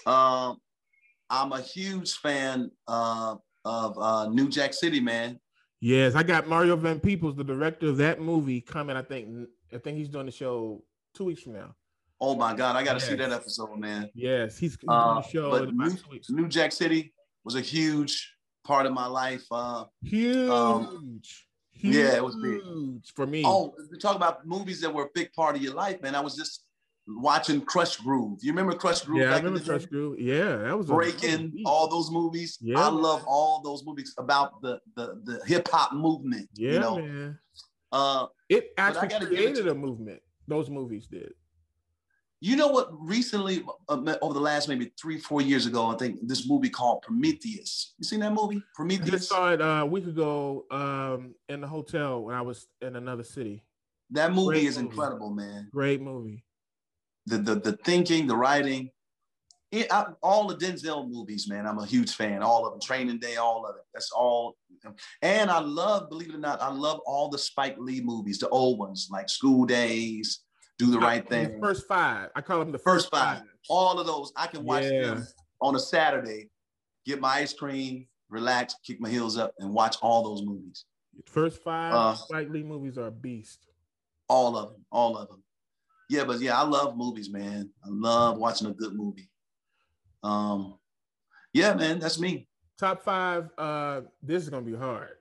Um, 0.07 0.59
I'm 1.29 1.53
a 1.53 1.61
huge 1.61 2.15
fan 2.15 2.71
uh, 2.87 3.37
of 3.65 3.99
uh, 3.99 4.29
New 4.29 4.49
Jack 4.49 4.75
City, 4.75 5.01
man. 5.01 5.39
Yes, 5.81 6.15
I 6.15 6.23
got 6.23 6.47
Mario 6.47 6.77
Van 6.77 7.01
Peebles, 7.01 7.35
the 7.35 7.43
director 7.45 7.89
of 7.89 7.97
that 7.97 8.21
movie, 8.21 8.61
coming. 8.61 8.97
I 8.97 9.03
think 9.03 9.49
I 9.73 9.79
think 9.79 9.99
he's 9.99 10.09
doing 10.09 10.27
the 10.27 10.33
show 10.33 10.85
two 11.15 11.25
weeks 11.25 11.43
from 11.43 11.55
now. 11.55 11.75
Oh 12.21 12.37
my 12.37 12.55
God, 12.55 12.77
I 12.77 12.85
got 12.85 12.93
to 12.93 12.99
yes. 13.01 13.09
see 13.09 13.17
that 13.17 13.33
episode, 13.33 13.77
man. 13.79 14.09
Yes, 14.15 14.57
he's, 14.57 14.79
he's 14.81 14.89
uh, 14.89 15.15
the 15.15 15.23
show. 15.23 15.51
But 15.51 15.75
New, 15.75 15.97
New, 16.29 16.49
Jack 16.49 16.71
City 16.71 17.13
was 17.43 17.57
a 17.57 17.61
huge 17.61 18.33
part 18.65 18.87
of 18.87 18.93
my 18.93 19.07
life. 19.07 19.45
Uh, 19.51 19.87
huge. 20.05 20.49
Um, 20.49 21.21
huge. 21.73 21.97
Yeah, 21.97 22.15
it 22.15 22.23
was 22.23 22.37
big 22.37 22.61
for 23.17 23.27
me. 23.27 23.43
Oh, 23.45 23.75
we 23.91 23.99
talk 23.99 24.15
about 24.15 24.47
movies 24.47 24.81
that 24.83 24.95
were 24.95 25.07
a 25.07 25.11
big 25.15 25.33
part 25.33 25.57
of 25.57 25.63
your 25.63 25.75
life, 25.75 26.01
man. 26.01 26.15
I 26.15 26.21
was 26.21 26.37
just 26.37 26.65
watching 27.07 27.61
Krush 27.61 28.01
Groove. 28.03 28.39
You 28.43 28.53
remember 28.53 28.75
Krush 28.75 29.05
Groove? 29.05 29.21
Yeah, 29.21 29.35
I 29.35 29.39
remember 29.39 29.61
Krush 29.61 29.89
Groove. 29.89 30.19
Yeah, 30.21 30.57
that 30.57 30.77
was 30.77 30.87
breaking 30.87 31.63
all 31.65 31.89
those 31.89 32.11
movies. 32.11 32.59
Yeah, 32.61 32.79
I 32.79 32.89
love 32.89 33.25
all 33.27 33.63
those 33.63 33.85
movies 33.85 34.15
about 34.19 34.61
the 34.63 34.81
the, 34.97 35.21
the 35.25 35.41
hip 35.47 35.69
hop 35.71 35.93
movement. 35.93 36.49
Yeah, 36.55 36.73
you 36.73 36.81
know? 36.81 36.97
man. 36.99 37.39
Uh, 37.91 38.27
it 38.49 38.73
actually 38.79 39.27
created 39.27 39.69
a 39.69 39.75
movement. 39.75 40.23
Those 40.49 40.71
movies 40.71 41.07
did. 41.07 41.35
You 42.41 42.57
know 42.57 42.67
what? 42.69 42.89
Recently, 42.99 43.63
uh, 43.89 44.17
over 44.21 44.35
the 44.35 44.41
last 44.41 44.69
maybe 44.69 44.93
three, 45.01 45.19
four 45.19 45.41
years 45.41 45.67
ago, 45.67 45.87
I 45.87 45.97
think 45.97 46.19
this 46.27 46.49
movie 46.49 46.71
called 46.71 47.03
Prometheus. 47.03 47.95
You 47.99 48.05
seen 48.05 48.19
that 48.21 48.33
movie, 48.33 48.61
Prometheus? 48.75 49.31
I 49.31 49.35
saw 49.35 49.53
it 49.53 49.63
uh, 49.63 49.83
a 49.83 49.87
week 49.87 50.07
ago 50.07 50.65
um, 50.73 51.37
in 51.49 51.61
the 51.61 51.69
hotel 51.69 52.25
when 52.25 52.35
I 52.35 52.41
was 52.41 52.67
in 52.81 52.97
another 52.97 53.23
city. 53.23 53.63
That 54.11 54.33
movie 54.33 54.59
Great 54.59 54.65
is 54.65 54.77
movie. 54.77 54.89
incredible, 54.89 55.31
man. 55.31 55.69
Great 55.71 56.01
movie 56.01 56.43
the 57.27 57.39
the, 57.39 57.55
the 57.57 57.73
thinking, 57.79 58.27
the 58.27 58.37
writing, 58.37 58.91
it, 59.73 59.91
I, 59.91 60.05
all 60.23 60.47
the 60.47 60.55
Denzel 60.55 61.09
movies, 61.09 61.49
man. 61.49 61.67
I'm 61.67 61.79
a 61.79 61.87
huge 61.87 62.15
fan. 62.15 62.43
All 62.43 62.67
of 62.67 62.75
them, 62.75 62.81
Training 62.81 63.19
Day, 63.19 63.37
all 63.37 63.67
of 63.67 63.75
it. 63.77 63.83
That's 63.95 64.11
all. 64.13 64.57
And 65.23 65.51
I 65.51 65.61
love, 65.61 66.11
believe 66.11 66.29
it 66.29 66.35
or 66.35 66.39
not, 66.39 66.61
I 66.61 66.71
love 66.71 67.01
all 67.07 67.31
the 67.31 67.39
Spike 67.39 67.77
Lee 67.79 68.03
movies, 68.03 68.39
the 68.39 68.49
old 68.51 68.79
ones 68.79 69.09
like 69.11 69.31
School 69.31 69.65
Daze, 69.65 70.41
Do 70.79 70.91
the 70.91 70.99
Right 70.99 71.27
Thing. 71.27 71.55
The 71.55 71.67
first 71.67 71.89
five. 71.89 72.29
I 72.37 72.43
call 72.43 72.59
them 72.59 72.71
the 72.71 72.79
first, 72.79 73.07
first 73.07 73.11
five. 73.11 73.39
five. 73.39 73.47
All 73.71 73.99
of 73.99 74.07
those, 74.07 74.33
I 74.37 74.47
can 74.47 74.65
watch 74.65 74.85
yeah. 74.85 75.03
them 75.03 75.27
on 75.63 75.75
a 75.75 75.81
Saturday, 75.81 76.51
get 77.07 77.21
my 77.21 77.29
ice 77.29 77.55
cream, 77.55 78.07
relax, 78.29 78.75
kick 78.85 79.01
my 79.01 79.09
heels 79.09 79.39
up, 79.39 79.55
and 79.59 79.73
watch 79.73 79.97
all 80.03 80.23
those 80.23 80.43
movies. 80.45 80.85
First 81.27 81.63
five 81.63 81.95
uh, 81.95 82.15
Spike 82.15 82.51
Lee 82.51 82.63
movies 82.63 82.99
are 82.99 83.07
a 83.07 83.11
beast. 83.11 83.67
All 84.29 84.57
of 84.57 84.73
them, 84.73 84.85
all 84.91 85.17
of 85.17 85.29
them 85.29 85.43
yeah, 86.09 86.25
but 86.25 86.41
yeah, 86.41 86.59
I 86.59 86.65
love 86.65 86.97
movies, 86.97 87.31
man. 87.31 87.71
I 87.85 87.89
love 87.89 88.39
watching 88.39 88.69
a 88.69 88.73
good 88.73 88.95
movie. 88.95 89.31
Um, 90.23 90.79
yeah, 91.53 91.75
man, 91.75 91.99
that's 91.99 92.19
me. 92.19 92.49
Top 92.79 93.03
five. 93.03 93.51
Uh, 93.59 94.03
this 94.23 94.43
is 94.43 94.49
gonna 94.49 94.67
be 94.67 94.75
hard. 94.75 95.17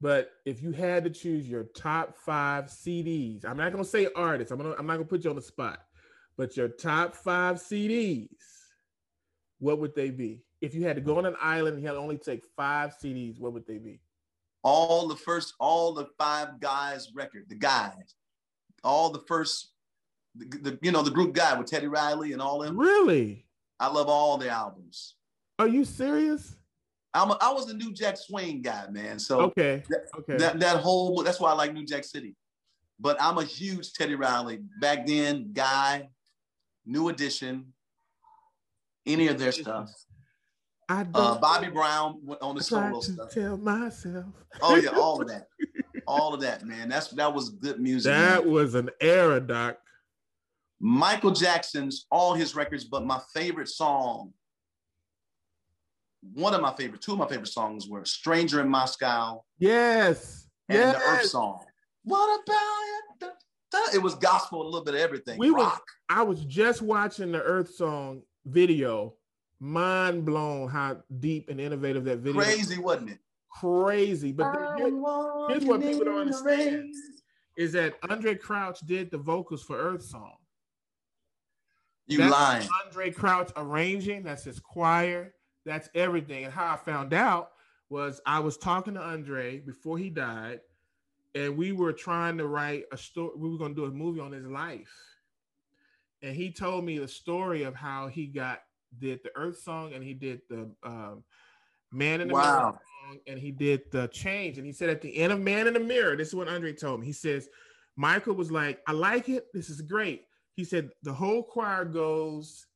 But 0.00 0.30
if 0.44 0.62
you 0.62 0.72
had 0.72 1.04
to 1.04 1.10
choose 1.10 1.48
your 1.48 1.64
top 1.64 2.16
five 2.16 2.66
CDs, 2.66 3.44
I'm 3.44 3.56
not 3.56 3.72
gonna 3.72 3.84
say 3.84 4.08
artists. 4.14 4.52
I'm 4.52 4.58
gonna 4.58 4.74
I'm 4.78 4.86
not 4.86 4.94
gonna 4.94 5.04
put 5.04 5.24
you 5.24 5.30
on 5.30 5.36
the 5.36 5.42
spot. 5.42 5.80
But 6.36 6.56
your 6.56 6.68
top 6.68 7.16
five 7.16 7.56
CDs, 7.56 8.28
what 9.58 9.80
would 9.80 9.94
they 9.96 10.10
be? 10.10 10.44
If 10.60 10.74
you 10.74 10.86
had 10.86 10.96
to 10.96 11.02
go 11.02 11.18
on 11.18 11.26
an 11.26 11.36
island 11.40 11.74
and 11.74 11.82
you 11.82 11.88
had 11.88 11.94
to 11.94 12.00
only 12.00 12.18
take 12.18 12.44
five 12.56 12.96
CDs, 13.02 13.40
what 13.40 13.52
would 13.52 13.66
they 13.66 13.78
be? 13.78 14.00
All 14.62 15.08
the 15.08 15.16
first, 15.16 15.54
all 15.58 15.92
the 15.92 16.06
five 16.16 16.60
guys 16.60 17.10
record, 17.14 17.46
the 17.48 17.56
guys 17.56 18.14
all 18.84 19.10
the 19.10 19.20
first, 19.26 19.72
the, 20.34 20.58
the, 20.58 20.78
you 20.82 20.92
know, 20.92 21.02
the 21.02 21.10
group 21.10 21.34
guy 21.34 21.56
with 21.58 21.66
Teddy 21.68 21.86
Riley 21.86 22.32
and 22.32 22.42
all 22.42 22.60
them. 22.60 22.78
Really? 22.78 23.46
I 23.80 23.88
love 23.88 24.08
all 24.08 24.38
the 24.38 24.48
albums. 24.48 25.14
Are 25.58 25.68
you 25.68 25.84
serious? 25.84 26.56
I'm 27.14 27.30
a, 27.30 27.38
I 27.40 27.52
was 27.52 27.70
a 27.70 27.74
New 27.74 27.92
Jack 27.92 28.16
Swing 28.16 28.62
guy, 28.62 28.86
man. 28.90 29.18
So 29.18 29.40
okay, 29.40 29.82
that, 29.88 30.04
okay. 30.18 30.36
That 30.36 30.60
that 30.60 30.76
whole 30.78 31.22
that's 31.22 31.40
why 31.40 31.50
I 31.50 31.54
like 31.54 31.72
New 31.72 31.86
Jack 31.86 32.04
City. 32.04 32.36
But 33.00 33.16
I'm 33.20 33.38
a 33.38 33.44
huge 33.44 33.92
Teddy 33.92 34.14
Riley 34.14 34.60
back 34.80 35.06
then 35.06 35.52
guy. 35.52 36.10
New 36.84 37.10
Edition, 37.10 37.74
any 39.04 39.28
of 39.28 39.38
their 39.38 39.52
stuff. 39.52 39.90
I 40.88 41.04
uh, 41.12 41.38
Bobby 41.38 41.68
Brown 41.68 42.18
on 42.40 42.54
the 42.56 42.62
solo 42.62 43.00
stuff. 43.00 43.30
Tell 43.30 43.58
myself. 43.58 44.24
Oh 44.62 44.76
yeah, 44.76 44.90
all 44.90 45.20
of 45.20 45.28
that. 45.28 45.48
all 46.08 46.34
of 46.34 46.40
that, 46.40 46.64
man. 46.64 46.88
That's 46.88 47.08
that 47.08 47.32
was 47.32 47.50
good 47.50 47.80
music. 47.80 48.10
That 48.10 48.44
man. 48.44 48.52
was 48.52 48.74
an 48.74 48.90
era, 49.00 49.38
Doc. 49.40 49.78
Michael 50.80 51.32
Jackson's 51.32 52.06
all 52.10 52.34
his 52.34 52.56
records, 52.56 52.84
but 52.84 53.04
my 53.04 53.20
favorite 53.34 53.68
song, 53.68 54.32
one 56.32 56.54
of 56.54 56.60
my 56.60 56.72
favorite, 56.74 57.02
two 57.02 57.12
of 57.12 57.18
my 57.18 57.28
favorite 57.28 57.48
songs 57.48 57.88
were 57.88 58.04
"Stranger 58.04 58.60
in 58.60 58.68
Moscow." 58.68 59.42
Yes, 59.58 60.48
and 60.68 60.78
yes. 60.78 60.96
the 60.96 61.10
Earth 61.10 61.26
song. 61.26 61.64
What 62.04 62.40
about 62.42 63.28
it? 63.28 63.94
It 63.94 64.02
was 64.02 64.14
gospel, 64.14 64.62
a 64.62 64.64
little 64.64 64.84
bit 64.84 64.94
of 64.94 65.00
everything. 65.00 65.38
We 65.38 65.50
rock. 65.50 65.72
Was, 65.72 65.80
I 66.08 66.22
was 66.22 66.44
just 66.44 66.80
watching 66.80 67.32
the 67.32 67.42
Earth 67.42 67.74
song 67.74 68.22
video. 68.46 69.14
Mind 69.60 70.24
blown 70.24 70.68
how 70.68 71.02
deep 71.18 71.50
and 71.50 71.60
innovative 71.60 72.04
that 72.04 72.18
video. 72.18 72.40
Crazy, 72.40 72.78
wasn't 72.78 73.10
it? 73.10 73.18
Crazy. 73.50 74.32
But 74.32 74.54
here, 74.76 74.90
here's 75.48 75.64
what 75.64 75.80
people 75.80 76.04
don't 76.04 76.20
understand 76.20 76.94
is 77.56 77.72
that 77.72 78.00
Andraé 78.02 78.38
Crouch 78.38 78.80
did 78.80 79.10
the 79.10 79.18
vocals 79.18 79.64
for 79.64 79.76
Earth 79.76 80.04
Song. 80.04 80.34
You 82.06 82.18
that's 82.18 82.30
lying. 82.30 82.68
Andraé 82.68 83.14
Crouch 83.14 83.50
arranging, 83.56 84.22
that's 84.22 84.44
his 84.44 84.60
choir, 84.60 85.34
that's 85.66 85.88
everything. 85.94 86.44
And 86.44 86.52
how 86.52 86.72
I 86.72 86.76
found 86.76 87.12
out 87.12 87.50
was 87.90 88.20
I 88.24 88.38
was 88.40 88.56
talking 88.56 88.94
to 88.94 89.00
Andre 89.00 89.58
before 89.58 89.98
he 89.98 90.08
died, 90.08 90.60
and 91.34 91.56
we 91.56 91.72
were 91.72 91.92
trying 91.92 92.38
to 92.38 92.46
write 92.46 92.84
a 92.92 92.96
story. 92.96 93.32
We 93.36 93.50
were 93.50 93.58
going 93.58 93.74
to 93.74 93.80
do 93.80 93.86
a 93.86 93.90
movie 93.90 94.20
on 94.20 94.32
his 94.32 94.46
life, 94.46 94.92
and 96.22 96.36
he 96.36 96.52
told 96.52 96.84
me 96.84 96.98
the 96.98 97.08
story 97.08 97.64
of 97.64 97.74
how 97.74 98.06
he 98.08 98.26
got 98.26 98.60
did 98.98 99.20
the 99.22 99.30
Earth 99.36 99.58
song 99.58 99.92
and 99.92 100.02
he 100.02 100.14
did 100.14 100.40
the 100.48 100.70
um, 100.82 101.22
Man 101.92 102.20
in 102.20 102.28
the 102.28 102.34
Wow. 102.34 102.42
Mirror 102.42 102.78
song 103.08 103.18
and 103.26 103.38
he 103.38 103.50
did 103.50 103.82
the 103.90 104.08
Change. 104.08 104.58
And 104.58 104.66
he 104.66 104.72
said 104.72 104.88
at 104.88 105.02
the 105.02 105.16
end 105.16 105.32
of 105.32 105.40
Man 105.40 105.66
in 105.66 105.74
the 105.74 105.80
Mirror, 105.80 106.16
this 106.16 106.28
is 106.28 106.34
what 106.34 106.48
Andre 106.48 106.72
told 106.72 107.00
me. 107.00 107.06
He 107.06 107.12
says 107.12 107.48
Michael 107.96 108.34
was 108.34 108.50
like, 108.50 108.80
"I 108.86 108.92
like 108.92 109.28
it. 109.28 109.46
This 109.52 109.70
is 109.70 109.80
great." 109.80 110.26
He 110.54 110.64
said 110.64 110.90
the 111.02 111.12
whole 111.12 111.42
choir 111.42 111.84
goes 111.84 112.66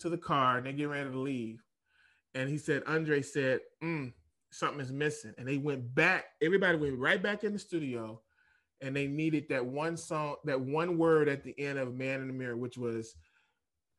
to 0.00 0.08
the 0.08 0.18
car 0.18 0.58
and 0.58 0.66
they 0.66 0.72
get 0.72 0.88
ready 0.88 1.10
to 1.10 1.18
leave, 1.18 1.62
and 2.34 2.48
he 2.48 2.58
said 2.58 2.82
Andre 2.86 3.22
said, 3.22 3.60
mm, 3.82 4.12
"Something 4.50 4.80
is 4.80 4.92
missing," 4.92 5.34
and 5.38 5.46
they 5.46 5.58
went 5.58 5.94
back. 5.94 6.24
Everybody 6.40 6.78
went 6.78 6.98
right 6.98 7.22
back 7.22 7.44
in 7.44 7.52
the 7.52 7.58
studio, 7.58 8.20
and 8.80 8.94
they 8.94 9.06
needed 9.06 9.48
that 9.50 9.64
one 9.64 9.96
song, 9.96 10.36
that 10.44 10.60
one 10.60 10.98
word 10.98 11.28
at 11.28 11.44
the 11.44 11.58
end 11.58 11.78
of 11.78 11.94
Man 11.94 12.20
in 12.20 12.28
the 12.28 12.34
Mirror, 12.34 12.56
which 12.56 12.78
was 12.78 13.14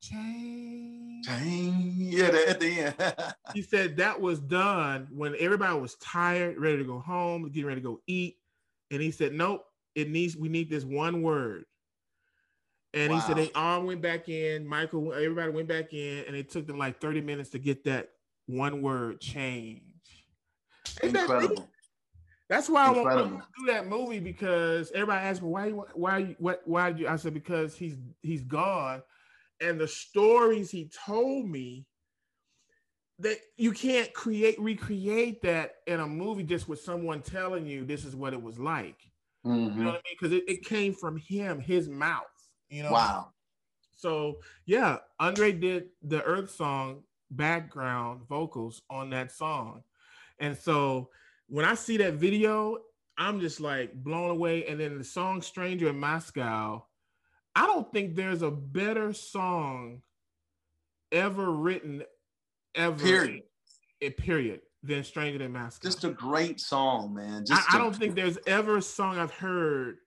change. 0.04 1.26
Dang. 1.26 1.96
Yeah, 1.98 2.32
the- 2.32 2.50
at 2.50 2.60
the 2.60 2.80
end. 2.80 2.96
He 3.54 3.62
said 3.62 3.98
that 3.98 4.20
was 4.20 4.40
done 4.40 5.08
when 5.12 5.36
everybody 5.40 5.80
was 5.80 5.96
tired, 5.96 6.58
ready 6.58 6.78
to 6.78 6.84
go 6.84 7.00
home, 7.00 7.48
getting 7.50 7.66
ready 7.68 7.82
to 7.82 7.88
go 7.88 8.02
eat, 8.08 8.38
and 8.90 9.02
he 9.02 9.12
said, 9.12 9.34
"Nope, 9.34 9.66
it 9.96 10.10
needs. 10.10 10.36
We 10.36 10.50
need 10.50 10.70
this 10.70 10.84
one 10.84 11.22
word." 11.22 11.66
And 12.96 13.14
he 13.14 13.20
said 13.22 13.38
they 13.38 13.52
all 13.54 13.84
went 13.84 14.02
back 14.02 14.30
in. 14.30 14.68
Michael, 14.68 15.14
everybody 15.14 15.52
went 15.52 15.68
back 15.68 15.94
in, 15.94 16.26
and 16.26 16.36
it 16.36 16.50
took 16.50 16.66
them 16.66 16.78
like 16.80 17.00
thirty 17.00 17.22
minutes 17.22 17.52
to 17.52 17.60
get 17.60 17.84
that 17.86 18.10
one 18.48 18.82
word 18.82 19.20
change. 19.22 19.82
That? 21.02 21.10
Incredible. 21.10 21.70
That's 22.50 22.70
why 22.70 22.86
I 22.86 22.92
want 22.92 23.10
to 23.10 23.44
do 23.60 23.72
that 23.72 23.88
movie 23.88 24.20
because 24.20 24.92
everybody 24.92 25.26
asked 25.26 25.42
me 25.42 25.50
why 25.50 25.68
you 25.68 25.86
why 25.94 26.18
you 26.20 26.36
what 26.40 26.62
why 26.66 26.92
did 26.92 27.00
you 27.00 27.08
I 27.08 27.16
said 27.16 27.34
because 27.34 27.76
he's 27.76 27.96
he's 28.22 28.44
gone 28.44 29.02
and 29.64 29.80
the 29.80 29.88
stories 29.88 30.69
he 30.72 30.90
told 31.06 31.49
me 31.49 31.85
that 33.19 33.38
you 33.57 33.72
can't 33.72 34.14
create 34.14 34.60
recreate 34.60 35.41
that 35.44 35.76
in 35.88 35.99
a 35.99 36.07
movie 36.07 36.44
just 36.44 36.68
with 36.68 36.81
someone 36.81 37.22
telling 37.22 37.65
you 37.65 37.85
this 37.85 38.06
is 38.06 38.15
what 38.15 38.34
it 38.34 38.41
was 38.41 38.60
like. 38.60 38.98
You 39.44 39.52
know 39.52 39.60
Mhm. 39.69 39.85
what 39.85 40.02
I 40.06 40.10
mean? 40.10 40.18
Because 40.19 40.34
it, 40.34 40.44
it 40.48 40.65
came 40.65 40.94
from 40.94 41.18
him, 41.18 41.60
his 41.60 41.88
mouth. 41.88 42.23
You 42.69 42.84
know. 42.84 42.91
Wow. 42.94 43.34
So 43.95 44.40
yeah, 44.65 44.99
Andre 45.19 45.52
did 45.52 45.90
the 46.02 46.23
Earth 46.23 46.52
song 46.52 47.03
background 47.31 48.27
vocals 48.27 48.81
on 48.90 49.10
that 49.11 49.31
song. 49.31 49.84
And 50.40 50.57
so 50.57 51.10
when 51.48 51.65
I 51.65 51.76
see 51.76 51.98
that 51.98 52.15
video, 52.15 52.80
I'm 53.18 53.40
just 53.40 53.60
like 53.60 53.94
blown 53.94 54.31
away. 54.31 54.65
And 54.65 54.80
then 54.80 54.98
the 54.98 55.03
song 55.03 55.41
Stranger 55.41 55.90
in 55.90 55.99
Moscow, 55.99 56.85
I 57.56 57.68
don't 57.68 57.92
think 57.92 58.16
there's 58.16 58.42
a 58.42 58.52
better 58.52 59.14
song 59.14 60.02
ever 61.12 61.52
written 61.52 62.04
ever 62.76 62.98
Period. 63.04 63.44
A 64.02 64.10
period 64.10 64.62
than 64.82 65.04
Stranger 65.04 65.44
in 65.44 65.54
Moscow. 65.54 65.88
Just 65.88 66.04
a 66.04 66.10
great 66.10 66.60
song, 66.60 67.14
man. 67.14 67.46
Just 67.46 67.62
I, 67.72 67.76
I 67.76 67.80
a- 67.80 67.84
don't 67.84 67.96
think 67.96 68.16
there's 68.16 68.38
ever 68.48 68.78
a 68.78 68.82
song 68.82 69.18
I've 69.18 69.32
heard 69.32 69.98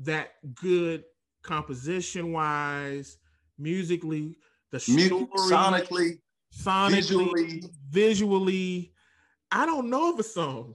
that 0.00 0.32
good 0.54 1.04
composition 1.42 2.32
wise, 2.32 3.18
musically, 3.58 4.36
the 4.72 4.82
mu- 4.88 5.06
story, 5.06 5.28
sonically, 5.36 6.18
sonically, 6.54 6.92
visually. 6.92 7.64
visually. 7.88 8.92
I 9.52 9.64
don't 9.66 9.88
know 9.88 10.12
of 10.12 10.18
a 10.18 10.24
song. 10.24 10.74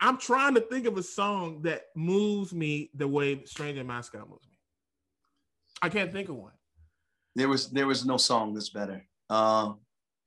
I'm 0.00 0.18
trying 0.18 0.54
to 0.54 0.60
think 0.60 0.86
of 0.86 0.96
a 0.98 1.02
song 1.02 1.62
that 1.62 1.84
moves 1.94 2.52
me 2.54 2.90
the 2.94 3.06
way 3.06 3.44
Stranger 3.44 3.82
in 3.82 3.86
Moscow 3.86 4.26
moves 4.28 4.46
me. 4.48 4.55
I 5.82 5.88
can't 5.88 6.12
think 6.12 6.28
of 6.28 6.36
one. 6.36 6.52
there 7.34 7.48
was 7.48 7.70
there 7.70 7.86
was 7.86 8.04
no 8.06 8.16
song 8.16 8.54
that's 8.54 8.70
better. 8.70 9.04
Um, 9.30 9.78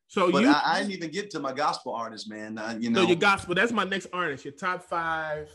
So 0.07 0.31
but 0.31 0.41
you, 0.43 0.49
I, 0.49 0.61
I 0.65 0.79
didn't 0.79 0.93
even 0.93 1.11
get 1.11 1.29
to 1.31 1.39
my 1.39 1.53
gospel 1.53 1.93
artist, 1.93 2.29
man. 2.29 2.57
Uh, 2.57 2.77
you 2.79 2.89
know, 2.89 3.01
so 3.01 3.07
your 3.07 3.15
gospel. 3.17 3.55
That's 3.55 3.71
my 3.71 3.83
next 3.83 4.07
artist. 4.13 4.45
Your 4.45 4.53
top 4.53 4.83
five 4.83 5.49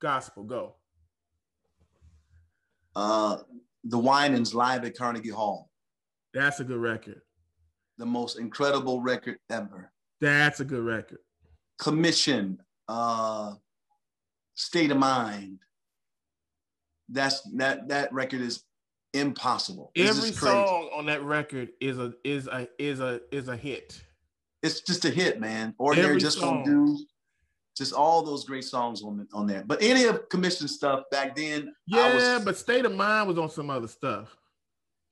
gospel. 0.00 0.44
Go. 0.44 0.74
uh, 2.94 3.38
the 3.84 3.98
Winans 3.98 4.54
live 4.54 4.84
at 4.84 4.96
Carnegie 4.96 5.28
Hall, 5.30 5.70
That's 6.34 6.60
a 6.60 6.64
good 6.64 6.78
record. 6.78 7.20
the 7.98 8.06
most 8.06 8.38
incredible 8.38 9.00
record 9.00 9.38
ever. 9.50 9.92
That's 10.20 10.60
a 10.60 10.64
good 10.64 10.82
record. 10.84 11.18
Commission, 11.78 12.58
uh, 12.88 13.54
State 14.54 14.90
of 14.90 14.96
Mind. 14.98 15.60
That's 17.08 17.40
that 17.56 17.88
that 17.88 18.12
record 18.12 18.40
is 18.40 18.64
impossible. 19.14 19.92
Every 19.96 20.32
song 20.32 20.90
on 20.94 21.06
that 21.06 21.22
record 21.22 21.70
is 21.80 21.98
a 21.98 22.12
is 22.24 22.46
a 22.48 22.68
is 22.78 23.00
a 23.00 23.20
is 23.30 23.48
a 23.48 23.56
hit. 23.56 24.02
It's 24.62 24.80
just 24.80 25.04
a 25.04 25.10
hit, 25.10 25.40
man. 25.40 25.74
Ordinary 25.78 26.10
Every 26.10 26.20
just 26.20 26.38
song. 26.38 26.56
won't 26.56 26.66
do. 26.66 26.98
Just 27.76 27.92
all 27.92 28.22
those 28.22 28.44
great 28.44 28.64
songs 28.64 29.02
on 29.02 29.26
on 29.32 29.46
there. 29.46 29.62
But 29.66 29.82
any 29.82 30.04
of 30.04 30.28
Commission 30.30 30.66
stuff 30.66 31.02
back 31.10 31.36
then, 31.36 31.72
I 31.92 32.14
was 32.14 32.22
Yeah, 32.22 32.40
but 32.44 32.56
State 32.56 32.84
of 32.84 32.94
Mind 32.94 33.28
was 33.28 33.38
on 33.38 33.50
some 33.50 33.70
other 33.70 33.86
stuff. 33.88 34.34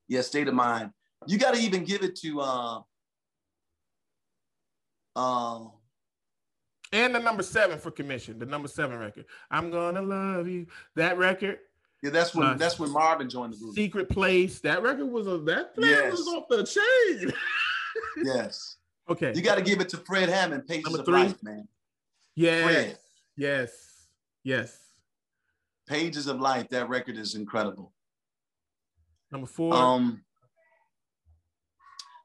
yeah, 0.09 0.23
State 0.23 0.49
of 0.49 0.55
Mind. 0.55 0.91
You 1.27 1.39
got 1.39 1.55
to 1.55 1.61
even 1.61 1.85
give 1.85 2.03
it 2.03 2.17
to 2.17 2.41
uh, 2.41 2.81
uh, 5.17 5.65
And 6.93 7.15
the 7.15 7.19
number 7.19 7.43
seven 7.43 7.79
for 7.79 7.91
commission, 7.91 8.39
the 8.39 8.47
number 8.47 8.69
seven 8.69 8.99
record. 8.99 9.27
I'm 9.51 9.71
gonna 9.71 10.03
love 10.03 10.49
you. 10.49 10.67
That 10.97 11.19
record, 11.19 11.59
yeah. 12.05 12.11
That's 12.11 12.35
when 12.35 12.47
Uh, 12.47 12.55
that's 12.55 12.79
when 12.79 12.91
Marvin 12.91 13.29
joined 13.29 13.55
the 13.55 13.57
group. 13.59 13.75
Secret 13.75 14.09
Place. 14.09 14.61
That 14.61 14.83
record 14.83 15.07
was 15.07 15.27
a 15.27 15.39
that 15.39 15.73
Yes. 15.77 16.13
was 16.13 16.29
off 16.29 16.45
the 16.49 16.65
chain. 16.65 17.33
Yes, 18.17 18.77
okay. 19.09 19.33
you 19.35 19.43
got 19.43 19.55
to 19.57 19.63
give 19.63 19.81
it 19.81 19.89
to 19.91 19.97
Fred 19.99 20.29
Hammond. 20.29 20.67
Pages 20.67 20.85
Number 20.85 21.01
of 21.01 21.05
three. 21.07 21.15
Life, 21.23 21.43
man. 21.43 21.69
yes. 22.37 22.65
Fred. 22.65 22.99
Yes. 23.37 24.07
Yes. 24.45 24.79
Pages 25.87 26.27
of 26.27 26.41
Life. 26.41 26.69
That 26.71 26.89
record 26.89 27.17
is 27.17 27.35
incredible. 27.37 27.93
Number 29.31 29.47
four. 29.47 29.75
Um, 29.75 30.25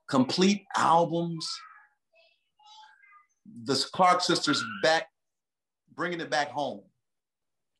complete 0.09 0.65
albums. 0.75 1.47
The 3.63 3.75
Clark 3.93 4.21
sisters 4.21 4.63
back, 4.83 5.07
bringing 5.95 6.21
it 6.21 6.29
back 6.29 6.49
home. 6.49 6.81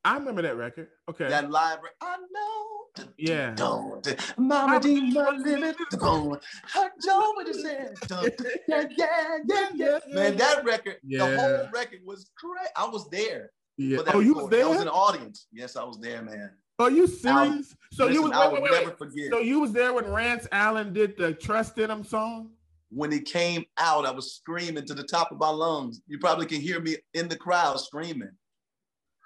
I 0.05 0.15
remember 0.15 0.41
that 0.43 0.55
record. 0.55 0.87
Okay. 1.09 1.27
That 1.27 1.51
live, 1.51 1.79
I 2.01 2.17
know. 2.31 3.05
Yeah. 3.17 3.53
Don't, 3.55 4.07
Mama 4.37 4.79
D, 4.79 5.11
my 5.11 5.29
limit, 5.29 5.75
don't, 5.91 6.41
I 6.75 6.89
know 7.05 7.33
what 7.33 7.47
it 7.47 7.55
said. 7.55 7.93
Don't, 8.07 8.33
yeah, 8.67 8.85
yeah, 8.97 9.37
yeah, 9.47 9.69
yeah. 9.75 9.99
Man, 10.09 10.37
that 10.37 10.63
record, 10.65 10.97
Yeah. 11.03 11.29
the 11.29 11.37
whole 11.39 11.69
record 11.73 11.99
was 12.05 12.29
great. 12.41 12.69
I 12.75 12.87
was 12.87 13.09
there. 13.09 13.51
yeah. 13.77 13.99
Oh, 14.13 14.19
you 14.19 14.33
was 14.33 14.43
recording. 14.45 14.63
I 14.65 14.69
was 14.69 14.79
in 14.79 14.85
the 14.85 14.91
audience. 14.91 15.47
Yes, 15.51 15.75
I 15.75 15.83
was 15.83 15.99
there, 15.99 16.21
man. 16.21 16.51
Are 16.79 16.89
you 16.89 17.07
serious? 17.07 17.75
So 17.91 18.07
you 18.07 18.23
was 18.23 18.31
I 18.31 18.47
wait, 18.47 18.53
will 18.53 18.61
wait, 18.63 18.71
wait, 18.71 18.83
never 18.85 18.95
forget. 18.95 19.29
So 19.31 19.39
you 19.39 19.59
was 19.59 19.73
there 19.73 19.93
when 19.93 20.09
Rance 20.09 20.47
Allen 20.51 20.93
did 20.93 21.17
the 21.17 21.33
Trust 21.33 21.77
in 21.77 21.91
Him 21.91 22.03
song? 22.03 22.51
when 22.91 23.13
it 23.13 23.25
came 23.25 23.63
out, 23.77 24.05
I 24.05 24.11
was 24.11 24.33
screaming 24.33 24.85
to 24.87 24.95
the 24.95 25.03
top 25.03 25.31
of 25.31 25.37
my 25.37 25.49
lungs. 25.49 26.01
You 26.07 26.17
probably 26.17 26.47
can 26.47 26.59
hear 26.59 26.79
me 26.79 26.95
in 27.13 27.27
the 27.27 27.35
crowd 27.35 27.79
screaming, 27.79 28.31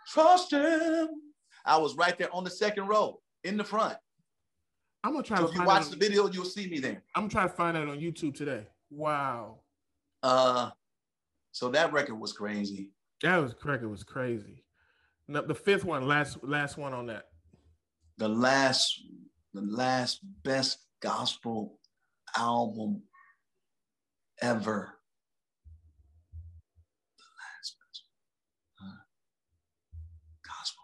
Trust 0.08 0.52
him. 0.52 1.10
I 1.66 1.78
was 1.78 1.96
right 1.96 2.18
there 2.18 2.34
on 2.34 2.44
the 2.44 2.50
second 2.50 2.88
row 2.88 3.22
in 3.44 3.58
the 3.58 3.64
front. 3.64 3.96
I'm 5.04 5.12
gonna 5.14 5.24
try 5.24 5.38
So 5.38 5.48
to 5.48 5.52
if 5.52 5.58
you 5.58 5.64
watch 5.66 5.90
the 5.90 5.96
video, 5.98 6.30
you'll 6.30 6.46
see 6.46 6.68
me 6.68 6.80
there. 6.80 7.04
I'm 7.16 7.28
trying 7.30 7.50
to 7.50 7.56
find 7.56 7.76
that 7.76 7.88
on 7.88 8.00
YouTube 8.00 8.36
today. 8.36 8.68
Wow. 8.90 9.60
Uh, 10.22 10.70
so 11.52 11.70
that 11.70 11.92
record 11.92 12.16
was 12.16 12.34
crazy. 12.34 12.92
That 13.22 13.38
was 13.38 13.54
record 13.64 13.90
was 13.90 14.04
crazy. 14.04 14.64
The 15.28 15.56
fifth 15.56 15.86
one, 15.86 16.08
last 16.08 16.44
last 16.44 16.78
one 16.78 16.94
on 16.94 17.08
that. 17.08 17.28
The 18.18 18.28
last, 18.28 19.02
the 19.54 19.62
last 19.62 20.20
best 20.44 20.80
gospel 21.02 21.80
album 22.38 23.04
ever. 24.42 25.00
The 27.18 27.24
last 27.24 27.76
best 27.80 28.04
uh, 28.82 29.02
gospel. 30.46 30.84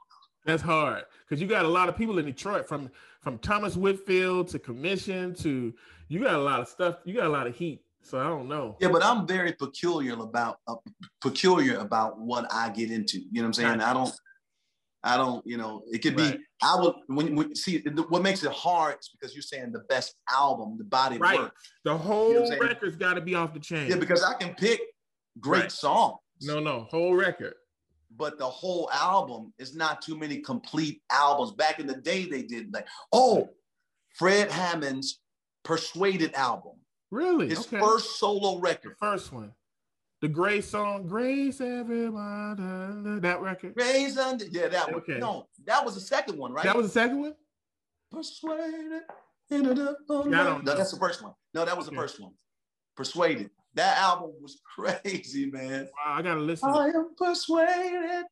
That's 0.50 0.64
hard 0.64 1.04
because 1.28 1.40
you 1.40 1.48
got 1.48 1.64
a 1.64 1.68
lot 1.68 1.90
of 1.90 1.96
people 1.96 2.18
in 2.18 2.26
Detroit 2.26 2.68
from 2.68 2.90
from 3.22 3.38
Thomas 3.38 3.76
Whitfield 3.76 4.48
to 4.48 4.58
Commission 4.58 5.36
to 5.36 5.72
you 6.08 6.20
got 6.24 6.34
a 6.34 6.40
lot 6.40 6.60
of 6.60 6.68
stuff. 6.68 6.96
You 7.06 7.14
got 7.14 7.28
a 7.28 7.30
lot 7.30 7.46
of 7.46 7.56
heat. 7.56 7.84
So 8.02 8.20
I 8.20 8.24
don't 8.24 8.48
know. 8.48 8.76
Yeah, 8.80 8.88
but 8.88 9.04
I'm 9.04 9.28
very 9.28 9.54
peculiar 9.54 10.14
about 10.14 10.58
uh, 10.68 10.76
peculiar 11.22 11.78
about 11.78 12.20
what 12.20 12.52
I 12.52 12.70
get 12.70 12.90
into. 12.90 13.20
You 13.20 13.28
know 13.34 13.42
what 13.42 13.46
I'm 13.48 13.54
saying? 13.54 13.82
I 13.82 13.94
don't, 13.94 14.12
I 15.04 15.18
don't. 15.18 15.46
You 15.46 15.58
know, 15.58 15.84
it 15.92 16.00
could 16.00 16.18
Right. 16.18 16.40
be. 16.40 16.44
I 16.64 16.82
would 16.82 16.96
when, 17.06 17.36
when 17.36 17.56
see 17.56 17.84
what 18.08 18.24
makes 18.24 18.44
it 18.44 18.52
hard 18.52 18.96
is 19.00 19.10
because 19.10 19.36
you're 19.36 19.44
saying 19.44 19.72
the 19.72 19.82
best 19.82 20.16
album, 20.32 20.80
the 20.80 20.84
body 20.84 21.18
of 21.18 21.22
Right. 21.22 21.38
work. 21.42 21.54
The 21.86 21.92
You 21.92 21.98
know 21.98 22.04
whole 22.04 22.40
I'm 22.40 22.46
saying? 22.48 22.62
record's 22.64 22.96
got 22.96 23.14
to 23.14 23.22
be 23.22 23.36
off 23.36 23.54
the 23.54 23.60
chain. 23.60 23.88
Yeah, 23.88 23.98
because 23.98 24.24
I 24.24 24.34
can 24.34 24.56
pick 24.56 24.82
great 25.40 25.72
songs. 25.72 26.18
no, 26.42 26.60
no, 26.60 26.88
whole 26.90 27.14
record. 27.14 27.54
But 28.16 28.38
the 28.38 28.46
whole 28.46 28.90
album 28.92 29.54
is 29.58 29.76
not 29.76 30.02
too 30.02 30.18
many 30.18 30.40
complete 30.40 31.02
albums. 31.12 31.52
Back 31.52 31.80
in 31.80 31.88
the 31.88 31.96
day, 31.96 32.26
they 32.26 32.44
did 32.44 32.74
like, 32.74 32.88
oh, 33.12 33.50
Fred 34.16 34.52
Hammond's 34.52 35.20
Persuaded 35.64 36.34
album. 36.34 36.74
Really? 37.12 37.50
His 37.50 37.60
okay. 37.60 37.80
first 37.80 38.18
solo 38.18 38.60
record. 38.60 38.94
The 38.94 39.06
first 39.06 39.32
one. 39.34 39.52
The 40.22 40.28
Grace 40.28 40.70
song, 40.70 41.08
Grace 41.08 41.62
Everyone, 41.62 43.20
that 43.22 43.40
record. 43.42 43.76
Grace 43.76 44.18
under, 44.18 44.46
yeah, 44.46 44.68
that 44.68 44.88
one. 44.88 44.96
Okay. 45.02 45.18
No, 45.18 45.48
that 45.66 45.86
was 45.86 45.96
the 45.96 46.02
second 46.02 46.38
one, 46.38 46.52
right? 46.52 46.66
That 46.66 46.76
was 46.76 46.88
the 46.88 46.92
second 46.92 47.22
one? 47.22 47.36
Persuaded. 48.12 49.04
No, 49.52 50.62
that's 50.64 50.92
the 50.92 50.98
first 51.00 51.24
one. 51.24 51.34
No, 51.54 51.64
that 51.66 51.78
was 51.78 51.86
the 51.86 51.96
first 51.96 52.20
one. 52.20 52.32
Persuaded. 52.98 53.50
That 53.76 53.98
album 53.98 54.32
was 54.42 54.62
crazy, 54.76 55.50
man. 55.50 55.86
Wow, 55.86 56.16
I 56.18 56.22
gotta 56.22 56.40
listen. 56.40 56.70
I 56.70 56.88
am 56.88 57.16
persuaded 57.18 58.26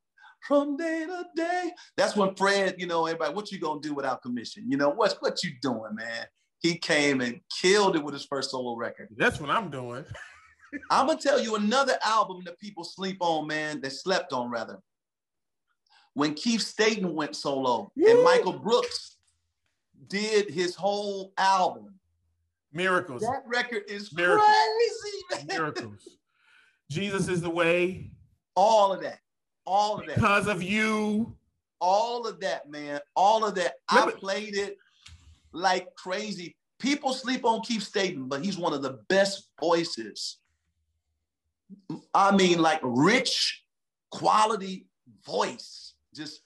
from 0.47 0.77
day 0.77 1.05
to 1.05 1.25
day. 1.35 1.71
That's 1.95 2.15
when 2.15 2.35
Fred, 2.35 2.75
you 2.77 2.87
know, 2.87 3.05
everybody, 3.05 3.33
what 3.33 3.51
you 3.51 3.59
gonna 3.59 3.81
do 3.81 3.93
without 3.93 4.21
commission? 4.21 4.65
You 4.67 4.77
know, 4.77 4.89
what's 4.89 5.15
what 5.15 5.43
you 5.43 5.51
doing, 5.61 5.95
man? 5.95 6.25
He 6.59 6.77
came 6.77 7.21
and 7.21 7.39
killed 7.61 7.95
it 7.95 8.03
with 8.03 8.13
his 8.13 8.25
first 8.25 8.51
solo 8.51 8.75
record. 8.75 9.09
That's 9.15 9.39
what 9.39 9.49
I'm 9.49 9.69
doing. 9.69 10.05
I'm 10.89 11.07
gonna 11.07 11.19
tell 11.19 11.39
you 11.39 11.55
another 11.55 11.97
album 12.03 12.41
that 12.45 12.59
people 12.59 12.83
sleep 12.83 13.17
on, 13.19 13.47
man, 13.47 13.81
that 13.81 13.91
slept 13.91 14.33
on 14.33 14.49
rather. 14.49 14.79
When 16.13 16.33
Keith 16.33 16.61
Staton 16.61 17.13
went 17.13 17.35
solo 17.35 17.91
Woo! 17.95 18.09
and 18.09 18.23
Michael 18.23 18.57
Brooks 18.57 19.17
did 20.07 20.49
his 20.49 20.75
whole 20.75 21.33
album. 21.37 21.93
Miracles. 22.73 23.21
That 23.21 23.43
record 23.45 23.83
is 23.87 24.13
Miracles. 24.13 24.47
crazy, 24.47 25.45
man. 25.47 25.57
Miracles. 25.57 26.07
Jesus 26.91 27.27
is 27.27 27.41
the 27.41 27.49
way. 27.49 28.11
All 28.55 28.93
of 28.93 29.01
that. 29.01 29.19
All 29.65 29.99
of 29.99 30.07
that. 30.07 30.15
Because 30.15 30.47
of 30.47 30.61
you. 30.63 31.35
All 31.79 32.25
of 32.25 32.39
that, 32.39 32.69
man. 32.69 32.99
All 33.15 33.45
of 33.45 33.55
that. 33.55 33.75
I 33.89 34.11
played 34.11 34.55
it 34.55 34.77
like 35.51 35.93
crazy. 35.95 36.55
People 36.79 37.13
sleep 37.13 37.45
on 37.45 37.61
Keith 37.61 37.83
Staton, 37.83 38.27
but 38.27 38.43
he's 38.43 38.57
one 38.57 38.73
of 38.73 38.81
the 38.81 38.99
best 39.09 39.49
voices. 39.59 40.37
I 42.13 42.35
mean, 42.35 42.59
like 42.59 42.79
rich 42.83 43.63
quality 44.11 44.87
voice. 45.25 45.93
Just 46.15 46.41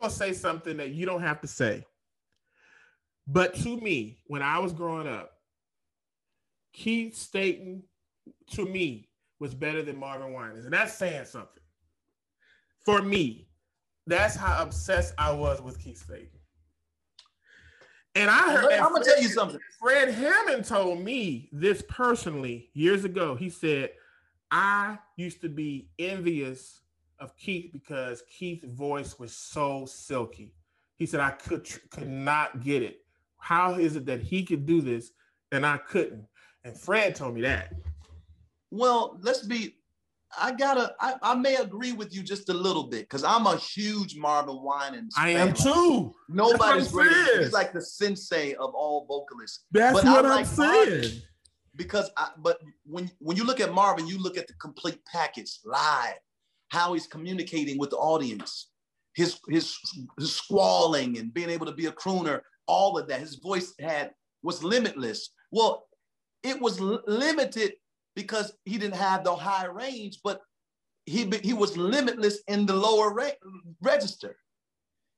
I'm 0.00 0.08
gonna 0.08 0.12
say 0.12 0.32
something 0.32 0.76
that 0.76 0.90
you 0.90 1.06
don't 1.06 1.22
have 1.22 1.40
to 1.40 1.46
say. 1.46 1.84
But 3.26 3.54
to 3.54 3.76
me, 3.76 4.18
when 4.26 4.42
I 4.42 4.58
was 4.58 4.72
growing 4.72 5.06
up, 5.06 5.32
Keith 6.72 7.14
Staton, 7.14 7.82
to 8.52 8.66
me, 8.66 9.08
was 9.38 9.54
better 9.54 9.82
than 9.82 9.98
Marvin 9.98 10.32
Winans. 10.32 10.64
And 10.64 10.72
that's 10.72 10.94
saying 10.94 11.26
something. 11.26 11.62
For 12.84 13.02
me, 13.02 13.48
that's 14.06 14.36
how 14.36 14.62
obsessed 14.62 15.14
I 15.18 15.32
was 15.32 15.60
with 15.60 15.78
Keith 15.78 15.98
Staton. 15.98 16.28
And 18.14 18.28
I 18.30 18.52
heard. 18.52 18.72
I'm 18.72 18.92
gonna 18.92 19.04
tell 19.04 19.20
you 19.22 19.28
something. 19.28 19.58
Fred 19.80 20.12
Hammond 20.12 20.64
told 20.64 21.00
me 21.00 21.48
this 21.50 21.82
personally 21.88 22.70
years 22.74 23.04
ago. 23.04 23.34
He 23.34 23.48
said, 23.48 23.90
"I 24.50 24.98
used 25.16 25.40
to 25.40 25.48
be 25.48 25.90
envious 25.98 26.82
of 27.18 27.36
Keith 27.36 27.72
because 27.72 28.22
Keith's 28.22 28.66
voice 28.66 29.18
was 29.18 29.34
so 29.34 29.86
silky." 29.86 30.54
He 30.96 31.06
said, 31.06 31.20
"I 31.20 31.30
could 31.30 31.66
could 31.90 32.08
not 32.08 32.62
get 32.62 32.82
it. 32.82 33.06
How 33.38 33.74
is 33.74 33.96
it 33.96 34.04
that 34.06 34.20
he 34.20 34.44
could 34.44 34.66
do 34.66 34.82
this 34.82 35.12
and 35.50 35.64
I 35.64 35.78
couldn't?" 35.78 36.26
And 36.64 36.78
Fred 36.78 37.14
told 37.14 37.34
me 37.34 37.42
that. 37.42 37.72
Well, 38.70 39.18
let's 39.20 39.42
be 39.44 39.76
I 40.40 40.52
gotta. 40.52 40.94
I, 41.00 41.14
I, 41.22 41.34
may 41.34 41.56
agree 41.56 41.92
with 41.92 42.14
you 42.14 42.22
just 42.22 42.48
a 42.48 42.54
little 42.54 42.84
bit 42.84 43.02
because 43.02 43.22
I'm 43.22 43.46
a 43.46 43.56
huge 43.56 44.16
Marvin 44.16 44.58
Winans. 44.62 45.14
I 45.16 45.30
am 45.30 45.52
too. 45.52 46.14
Nobody's 46.28 46.90
greater. 46.90 47.42
He's 47.42 47.52
like 47.52 47.72
the 47.72 47.82
sensei 47.82 48.54
of 48.54 48.74
all 48.74 49.04
vocalists. 49.06 49.64
That's 49.72 50.00
but 50.00 50.04
what 50.04 50.24
I 50.24 50.40
am 50.40 50.44
saying. 50.46 51.20
because, 51.76 52.10
I, 52.16 52.30
but 52.38 52.60
when 52.84 53.10
when 53.18 53.36
you 53.36 53.44
look 53.44 53.60
at 53.60 53.74
Marvin, 53.74 54.06
you 54.06 54.18
look 54.18 54.38
at 54.38 54.46
the 54.46 54.54
complete 54.54 54.98
package 55.04 55.58
live, 55.64 56.16
how 56.68 56.94
he's 56.94 57.06
communicating 57.06 57.78
with 57.78 57.90
the 57.90 57.98
audience, 57.98 58.70
his 59.14 59.38
his 59.48 59.76
his 60.18 60.34
squalling 60.34 61.18
and 61.18 61.34
being 61.34 61.50
able 61.50 61.66
to 61.66 61.72
be 61.72 61.86
a 61.86 61.92
crooner, 61.92 62.40
all 62.66 62.96
of 62.96 63.06
that. 63.08 63.20
His 63.20 63.36
voice 63.36 63.74
had 63.78 64.12
was 64.42 64.64
limitless. 64.64 65.28
Well, 65.50 65.88
it 66.42 66.60
was 66.60 66.80
limited 66.80 67.74
because 68.14 68.52
he 68.64 68.78
didn't 68.78 68.96
have 68.96 69.24
the 69.24 69.34
high 69.34 69.66
range, 69.66 70.20
but 70.22 70.40
he, 71.06 71.30
he 71.42 71.52
was 71.52 71.76
limitless 71.76 72.42
in 72.48 72.66
the 72.66 72.74
lower 72.74 73.12
re- 73.12 73.34
register. 73.80 74.36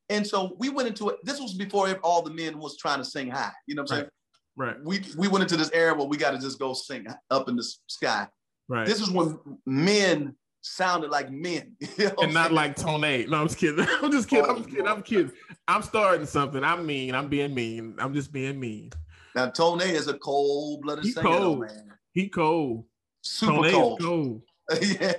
And 0.08 0.26
so 0.26 0.54
we 0.58 0.68
went 0.68 0.88
into 0.88 1.08
it. 1.08 1.16
This 1.24 1.40
was 1.40 1.54
before 1.54 1.92
all 2.02 2.22
the 2.22 2.30
men 2.30 2.58
was 2.58 2.76
trying 2.76 2.98
to 2.98 3.04
sing 3.04 3.30
high. 3.30 3.52
You 3.66 3.74
know 3.74 3.82
what 3.82 3.92
I'm 3.92 3.98
saying? 3.98 4.10
Right. 4.56 4.76
We 4.84 5.00
we 5.16 5.28
went 5.28 5.42
into 5.42 5.56
this 5.56 5.70
era 5.72 5.94
where 5.94 6.06
we 6.06 6.16
got 6.16 6.32
to 6.32 6.38
just 6.38 6.58
go 6.58 6.74
sing 6.74 7.06
up 7.30 7.48
in 7.48 7.56
the 7.56 7.64
sky. 7.88 8.28
Right. 8.68 8.86
This 8.86 9.00
is 9.00 9.10
when 9.10 9.38
men 9.66 10.36
sounded 10.60 11.10
like 11.10 11.30
men. 11.30 11.76
You 11.98 12.06
know 12.06 12.14
and 12.22 12.34
not 12.34 12.44
saying? 12.46 12.54
like 12.54 12.76
Tone. 12.76 13.04
Eight. 13.04 13.28
No, 13.28 13.40
I'm 13.40 13.48
just 13.48 13.58
kidding. 13.58 13.86
I'm 14.02 14.12
just 14.12 14.28
kidding. 14.28 14.48
I'm 14.48 14.56
just 14.56 14.68
oh, 14.68 14.70
kidding. 14.70 14.86
I'm 14.86 15.02
kidding. 15.02 15.32
I'm 15.66 15.82
starting 15.82 16.26
something. 16.26 16.62
I'm 16.62 16.86
mean. 16.86 17.14
I'm 17.14 17.28
being 17.28 17.54
mean. 17.54 17.96
I'm 17.98 18.14
just 18.14 18.32
being 18.32 18.60
mean. 18.60 18.90
Now 19.34 19.50
Tone 19.50 19.80
is 19.80 20.08
a 20.08 20.14
cold-blooded 20.14 21.04
singer, 21.04 21.22
cold. 21.22 21.60
man. 21.60 21.92
He 22.12 22.28
cold. 22.28 22.84
Super 23.22 23.70
cold. 23.70 24.00
cold. 24.00 24.42
yeah. 24.80 25.14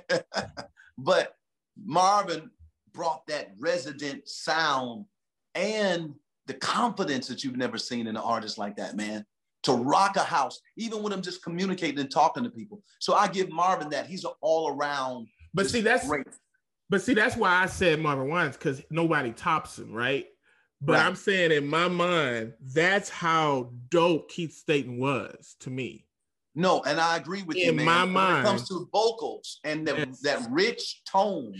But 0.98 1.36
Marvin 1.84 2.50
brought 2.92 3.26
that 3.26 3.52
resident 3.58 4.26
sound 4.28 5.04
and 5.54 6.14
the 6.46 6.54
confidence 6.54 7.28
that 7.28 7.44
you've 7.44 7.56
never 7.56 7.76
seen 7.76 8.06
in 8.06 8.16
an 8.16 8.22
artist 8.22 8.56
like 8.56 8.76
that, 8.76 8.96
man. 8.96 9.24
To 9.64 9.72
rock 9.72 10.16
a 10.16 10.22
house, 10.22 10.60
even 10.76 11.02
when 11.02 11.12
I'm 11.12 11.22
just 11.22 11.42
communicating 11.42 11.98
and 11.98 12.10
talking 12.10 12.44
to 12.44 12.50
people. 12.50 12.82
So 13.00 13.14
I 13.14 13.26
give 13.26 13.50
Marvin 13.50 13.90
that. 13.90 14.06
He's 14.06 14.24
an 14.24 14.30
all 14.40 14.68
around. 14.68 15.26
But 15.54 15.68
see, 15.68 15.80
that's 15.80 16.06
great. 16.06 16.26
But 16.88 17.02
see, 17.02 17.14
that's 17.14 17.36
why 17.36 17.50
I 17.50 17.66
said 17.66 18.00
Marvin 18.00 18.28
Winans 18.28 18.56
because 18.56 18.80
nobody 18.90 19.32
tops 19.32 19.78
him, 19.78 19.92
right? 19.92 20.26
But 20.80 20.94
right. 20.94 21.06
I'm 21.06 21.16
saying 21.16 21.52
in 21.52 21.66
my 21.66 21.88
mind, 21.88 22.52
that's 22.60 23.08
how 23.08 23.70
dope 23.88 24.30
Keith 24.30 24.52
Staton 24.52 24.98
was 24.98 25.56
to 25.60 25.70
me. 25.70 26.06
No, 26.54 26.82
and 26.84 26.98
I 27.00 27.16
agree 27.16 27.42
with 27.42 27.56
in 27.56 27.64
you, 27.64 27.72
man. 27.72 27.84
my 27.84 28.04
when 28.04 28.12
mind, 28.12 28.46
it 28.46 28.48
comes 28.48 28.68
to 28.68 28.88
vocals 28.92 29.60
and 29.64 29.86
the, 29.86 29.96
yes. 29.96 30.20
that 30.20 30.46
rich 30.50 31.02
tone, 31.04 31.54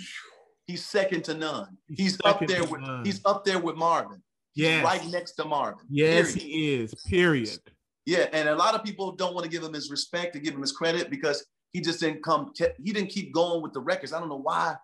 he's 0.67 0.85
second 0.85 1.25
to 1.25 1.35
none. 1.35 1.77
He's, 1.89 1.99
he's 1.99 2.19
up 2.25 2.47
there 2.47 2.65
with 2.65 2.81
none. 2.81 3.05
he's 3.05 3.21
up 3.25 3.45
there 3.45 3.59
with 3.59 3.77
Marvin. 3.77 4.23
Yeah, 4.55 4.83
right 4.83 5.07
next 5.09 5.33
to 5.33 5.45
Marvin. 5.45 5.85
Yes, 5.91 6.35
period. 6.35 6.51
he 6.51 6.75
is. 6.75 6.95
Period. 7.07 7.59
Yeah, 8.07 8.29
and 8.33 8.49
a 8.49 8.55
lot 8.55 8.75
of 8.75 8.83
people 8.85 9.13
don't 9.13 9.35
want 9.35 9.45
to 9.45 9.51
give 9.51 9.63
him 9.63 9.75
his 9.75 9.91
respect 9.91 10.35
and 10.35 10.43
give 10.43 10.55
him 10.55 10.63
his 10.63 10.73
credit 10.73 11.11
because 11.11 11.45
he 11.73 11.83
just 11.83 12.01
didn't 12.01 12.23
come. 12.23 12.53
He 12.83 12.93
didn't 12.93 13.11
keep 13.11 13.35
going 13.35 13.63
with 13.63 13.75
the 13.75 13.81
records. 13.81 14.15
I 14.15 14.19
don't 14.19 14.31
know 14.31 14.41
why 14.41 14.77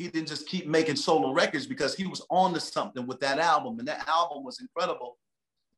he 0.00 0.08
didn't 0.08 0.28
just 0.28 0.48
keep 0.48 0.66
making 0.66 0.96
solo 0.96 1.30
records 1.32 1.66
because 1.66 1.94
he 1.94 2.06
was 2.06 2.24
on 2.30 2.54
to 2.54 2.60
something 2.60 3.06
with 3.06 3.20
that 3.20 3.38
album, 3.38 3.78
and 3.78 3.86
that 3.86 4.08
album 4.08 4.42
was 4.42 4.58
incredible. 4.58 5.18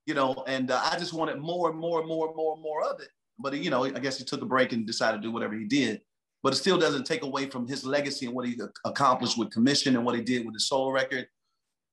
You 0.07 0.15
know, 0.15 0.45
and 0.47 0.71
uh, 0.71 0.81
I 0.81 0.97
just 0.97 1.13
wanted 1.13 1.39
more 1.39 1.71
and 1.71 1.79
more 1.79 1.99
and 1.99 2.09
more 2.09 2.29
and 2.29 2.37
more 2.37 2.55
and 2.55 2.63
more 2.63 2.85
of 2.85 3.01
it. 3.01 3.09
But 3.41 3.55
you 3.59 3.69
know, 3.69 3.85
I 3.85 3.91
guess 3.91 4.19
he 4.19 4.25
took 4.25 4.41
a 4.41 4.47
break 4.47 4.73
and 4.73 4.87
decided 4.87 5.17
to 5.19 5.23
do 5.23 5.33
whatever 5.33 5.55
he 5.55 5.65
did. 5.65 6.03
But 6.45 6.53
it 6.53 6.57
still 6.57 6.79
doesn't 6.79 7.05
take 7.05 7.25
away 7.25 7.47
from 7.51 7.67
his 7.67 7.85
legacy 7.85 8.27
and 8.27 8.35
what 8.35 8.47
he 8.47 8.57
accomplished 8.85 9.37
with 9.37 9.51
Commission 9.51 9.97
and 9.97 10.05
what 10.05 10.15
he 10.15 10.23
did 10.23 10.47
with 10.47 10.55
his 10.55 10.69
solo 10.69 10.91
record. 10.91 11.27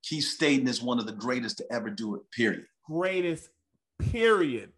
Keith 0.04 0.26
Staton 0.26 0.68
is 0.68 0.84
one 0.84 1.00
of 1.00 1.08
the 1.08 1.12
greatest 1.12 1.58
to 1.58 1.66
ever 1.72 1.90
do 1.90 2.16
it. 2.16 2.22
Period. 2.32 2.66
Greatest. 2.86 3.50
Period. 4.12 4.72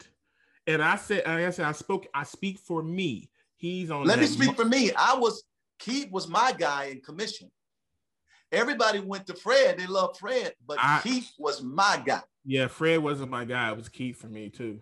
And 0.68 0.82
I 0.82 0.96
said, 0.96 1.26
I 1.26 1.50
said, 1.50 1.66
I 1.66 1.74
spoke. 1.74 2.08
I 2.14 2.24
speak 2.24 2.60
for 2.60 2.82
me. 2.82 3.30
He's 3.58 3.92
on. 3.92 4.06
Let 4.06 4.20
me 4.20 4.26
speak 4.26 4.48
mo- 4.48 4.54
for 4.54 4.66
me. 4.66 4.92
I 4.94 5.16
was 5.18 5.44
Keith 5.82 6.12
was 6.12 6.28
my 6.28 6.54
guy 6.58 6.86
in 6.86 7.02
Commission. 7.02 7.50
Everybody 8.52 9.00
went 9.00 9.26
to 9.28 9.34
Fred. 9.34 9.80
They 9.80 9.88
love 9.88 10.18
Fred, 10.18 10.54
but 10.68 10.78
I, 10.80 11.00
Keith 11.04 11.32
was 11.40 11.64
my 11.64 12.02
guy. 12.06 12.22
Yeah, 12.46 12.68
Fred 12.68 13.00
wasn't 13.00 13.32
my 13.32 13.46
guy. 13.46 13.72
It 13.72 13.78
was 13.78 13.90
Keith 13.90 14.18
for 14.18 14.28
me 14.28 14.50
too. 14.50 14.82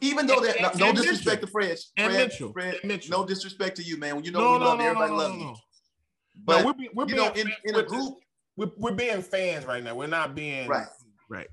Even 0.00 0.26
though 0.26 0.40
that, 0.40 0.60
no, 0.78 0.86
no 0.86 0.92
disrespect 0.92 1.42
Mitchell. 1.42 1.46
to 1.46 1.52
Fred, 1.52 1.78
and 1.98 2.12
Mitchell. 2.14 2.52
Fred, 2.52 2.76
Mitchell. 2.82 3.20
no 3.20 3.26
disrespect 3.26 3.76
to 3.76 3.82
you, 3.82 3.98
man. 3.98 4.16
When 4.16 4.24
you 4.24 4.32
know 4.32 4.40
no, 4.40 4.52
we 4.52 4.58
no, 4.58 4.64
love 4.64 4.78
no, 4.78 4.84
everybody, 4.84 5.12
love 5.12 5.34
you. 5.36 5.54
But 6.44 6.64
we're, 6.64 6.88
we're 6.94 7.08
you 7.08 7.16
know, 7.16 7.30
in, 7.32 7.52
in 7.64 7.74
a 7.74 7.82
group, 7.82 8.14
we're, 8.56 8.70
we're 8.78 8.94
being 8.94 9.20
fans 9.20 9.66
right 9.66 9.84
now. 9.84 9.94
We're 9.94 10.06
not 10.06 10.34
being 10.34 10.66
right, 10.66 10.86
right. 11.28 11.48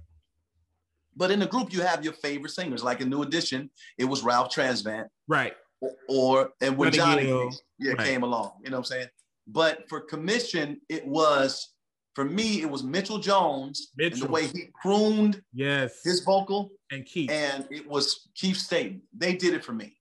But 1.18 1.32
in 1.32 1.40
the 1.40 1.48
group, 1.48 1.74
you 1.74 1.82
have 1.82 2.03
your 2.03 2.14
favorite 2.14 2.52
singers. 2.52 2.82
Like 2.82 3.02
in 3.02 3.10
New 3.10 3.24
Edition, 3.24 3.70
it 3.98 4.06
was 4.06 4.24
Ralph 4.24 4.56
Tresvant, 4.56 5.07
right? 5.28 5.53
Or, 5.82 5.91
or 6.07 6.49
and 6.61 6.78
when 6.78 6.94
Johnny 6.94 7.49
yeah, 7.80 7.93
right. 7.93 8.07
came 8.07 8.23
along, 8.23 8.53
you 8.64 8.69
know 8.69 8.77
what 8.77 8.81
I'm 8.81 8.85
saying. 8.85 9.07
But 9.47 9.89
for 9.89 10.01
commission, 10.01 10.80
it 10.89 11.06
was 11.06 11.73
for 12.15 12.26
me, 12.26 12.61
it 12.61 12.69
was 12.69 12.84
Mitchell 12.84 13.19
Jones 13.19 13.91
Mitchell. 13.97 14.22
and 14.22 14.27
the 14.27 14.31
way 14.31 14.47
he 14.47 14.68
crooned 14.73 15.41
yes 15.53 16.01
his 16.03 16.22
vocal 16.22 16.72
and 16.91 17.06
Keith. 17.06 17.31
And 17.31 17.68
it 17.72 17.88
was 17.88 18.30
Keith 18.35 18.57
Staton. 18.57 19.01
They 19.15 19.34
did 19.34 19.53
it 19.53 19.64
for 19.64 19.73
me. 19.73 19.95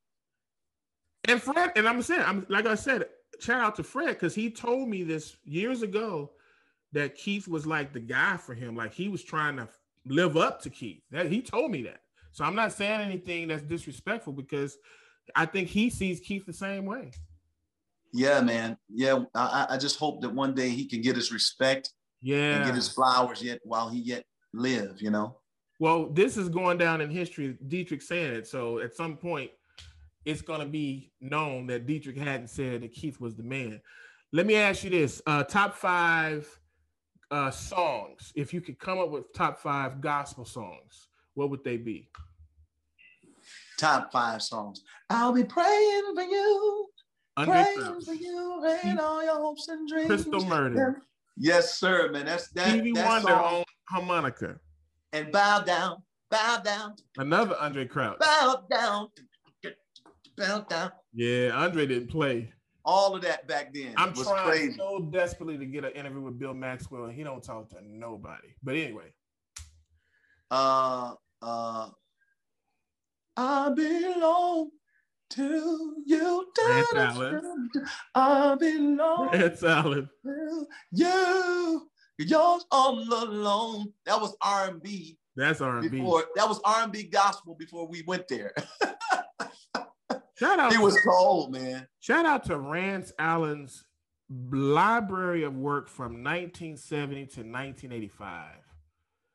And 1.24 1.40
Fred, 1.40 1.72
and 1.76 1.88
I'm 1.88 2.02
saying, 2.02 2.22
I'm 2.24 2.46
like 2.48 2.66
I 2.66 2.74
said, 2.74 3.04
shout 3.40 3.60
out 3.60 3.76
to 3.76 3.82
Fred 3.82 4.08
because 4.08 4.34
he 4.34 4.50
told 4.50 4.88
me 4.88 5.02
this 5.02 5.36
years 5.44 5.82
ago 5.82 6.32
that 6.92 7.14
Keith 7.14 7.46
was 7.46 7.66
like 7.66 7.92
the 7.92 8.00
guy 8.00 8.36
for 8.36 8.54
him. 8.54 8.74
Like 8.74 8.94
he 8.94 9.08
was 9.08 9.22
trying 9.22 9.56
to 9.56 9.68
live 10.06 10.36
up 10.36 10.62
to 10.62 10.70
Keith. 10.70 11.02
That 11.10 11.30
he 11.30 11.42
told 11.42 11.70
me 11.70 11.82
that. 11.82 12.00
So 12.32 12.44
I'm 12.44 12.54
not 12.54 12.72
saying 12.72 13.00
anything 13.00 13.48
that's 13.48 13.62
disrespectful 13.62 14.32
because 14.32 14.76
I 15.34 15.46
think 15.46 15.68
he 15.68 15.90
sees 15.90 16.20
Keith 16.20 16.46
the 16.46 16.52
same 16.52 16.86
way. 16.86 17.10
Yeah, 18.12 18.40
man. 18.40 18.76
Yeah, 18.88 19.24
I, 19.34 19.66
I 19.70 19.76
just 19.76 19.98
hope 19.98 20.22
that 20.22 20.32
one 20.32 20.54
day 20.54 20.70
he 20.70 20.86
can 20.86 21.02
get 21.02 21.16
his 21.16 21.32
respect 21.32 21.90
Yeah. 22.22 22.56
and 22.56 22.64
get 22.64 22.74
his 22.74 22.88
flowers 22.88 23.42
yet 23.42 23.60
while 23.64 23.88
he 23.88 23.98
yet 24.00 24.24
live. 24.54 25.00
You 25.00 25.10
know. 25.10 25.36
Well, 25.80 26.08
this 26.08 26.36
is 26.36 26.48
going 26.48 26.78
down 26.78 27.00
in 27.00 27.10
history. 27.10 27.56
Deitrick 27.68 28.02
saying 28.02 28.32
it. 28.34 28.46
So 28.46 28.80
at 28.80 28.94
some 28.94 29.16
point, 29.16 29.50
it's 30.24 30.42
going 30.42 30.60
to 30.60 30.66
be 30.66 31.12
known 31.20 31.66
that 31.68 31.86
Deitrick 31.86 32.16
Haddon 32.18 32.48
said 32.48 32.82
that 32.82 32.92
Keith 32.92 33.20
was 33.20 33.36
the 33.36 33.44
man. 33.44 33.80
Let 34.32 34.46
me 34.46 34.56
ask 34.56 34.84
you 34.84 34.90
this: 34.90 35.22
uh, 35.26 35.44
top 35.44 35.74
five 35.74 36.48
uh, 37.30 37.50
songs. 37.50 38.32
If 38.34 38.52
you 38.52 38.60
could 38.60 38.78
come 38.78 38.98
up 38.98 39.10
with 39.10 39.32
top 39.34 39.58
five 39.60 40.00
gospel 40.00 40.44
songs, 40.44 41.08
what 41.34 41.50
would 41.50 41.62
they 41.64 41.76
be? 41.76 42.08
Top 43.78 44.10
five 44.10 44.42
songs. 44.42 44.82
I'll 45.08 45.32
be 45.32 45.44
praying 45.44 46.12
for 46.14 46.22
you. 46.22 46.88
Andre 47.38 47.62
praying 47.62 47.78
Crouch, 47.78 48.04
for 48.04 48.14
you 48.14 48.64
and 48.84 48.98
all 49.00 49.24
your 49.24 49.36
hopes 49.36 49.68
and 49.68 49.88
dreams. 49.88 50.06
Crystal 50.06 50.44
Murder, 50.44 51.02
Yes, 51.36 51.78
sir, 51.78 52.10
man. 52.10 52.26
That's 52.26 52.48
that. 52.50 52.68
Stevie 52.70 52.92
that 52.92 53.06
Wonder 53.06 53.28
song. 53.28 53.44
on 53.60 53.64
harmonica, 53.88 54.56
And 55.12 55.30
bow 55.30 55.60
down, 55.60 56.02
bow 56.30 56.60
down, 56.64 56.94
another 57.16 57.54
Andraé 57.56 57.88
Crouch. 57.88 58.18
bow 58.18 58.64
down, 58.70 59.08
bow 60.36 60.60
down. 60.68 60.90
Yeah, 61.14 61.50
Andre 61.54 61.86
didn't 61.86 62.08
play. 62.08 62.52
All 62.84 63.14
of 63.14 63.22
that 63.22 63.46
back 63.46 63.72
then 63.74 63.92
I'm 63.98 64.12
was 64.14 64.26
trying 64.26 64.48
crazy. 64.48 64.76
so 64.78 65.00
desperately 65.12 65.58
to 65.58 65.66
get 65.66 65.84
an 65.84 65.92
interview 65.92 66.22
with 66.22 66.38
Bill 66.38 66.54
Maxwell, 66.54 67.04
and 67.04 67.14
he 67.14 67.22
don't 67.22 67.42
talk 67.42 67.68
to 67.70 67.76
nobody. 67.86 68.48
But 68.62 68.76
anyway, 68.76 69.12
Uh, 70.50 71.14
uh, 71.42 71.90
I 73.36 73.68
belong 73.70 74.70
to 75.30 75.94
you. 76.06 76.46
Rance 76.66 76.88
Allen. 76.94 77.68
I 78.14 78.54
belong 78.56 79.30
Red 79.32 79.58
Salad. 79.58 80.08
to 80.24 80.66
you. 80.92 81.88
Yours 82.18 82.64
all 82.70 82.98
alone. 82.98 83.92
That 84.06 84.20
was 84.20 84.36
R&B 84.42 85.16
That's 85.36 85.60
R&B. 85.60 85.88
before. 85.88 86.24
That 86.34 86.48
was 86.48 86.60
R&B 86.64 87.04
gospel 87.04 87.54
before 87.58 87.86
we 87.86 88.02
went 88.06 88.26
there. 88.28 88.52
Shout 90.38 90.60
out, 90.60 90.72
It 90.72 90.80
was 90.80 90.96
cold, 91.00 91.50
man. 91.52 91.86
shout 91.98 92.24
out 92.24 92.44
to 92.44 92.56
Rance 92.58 93.12
Allen's 93.18 93.84
library 94.30 95.42
of 95.42 95.56
work 95.56 95.88
from 95.88 96.22
1970 96.22 97.14
to 97.14 97.40
1985. 97.40 98.52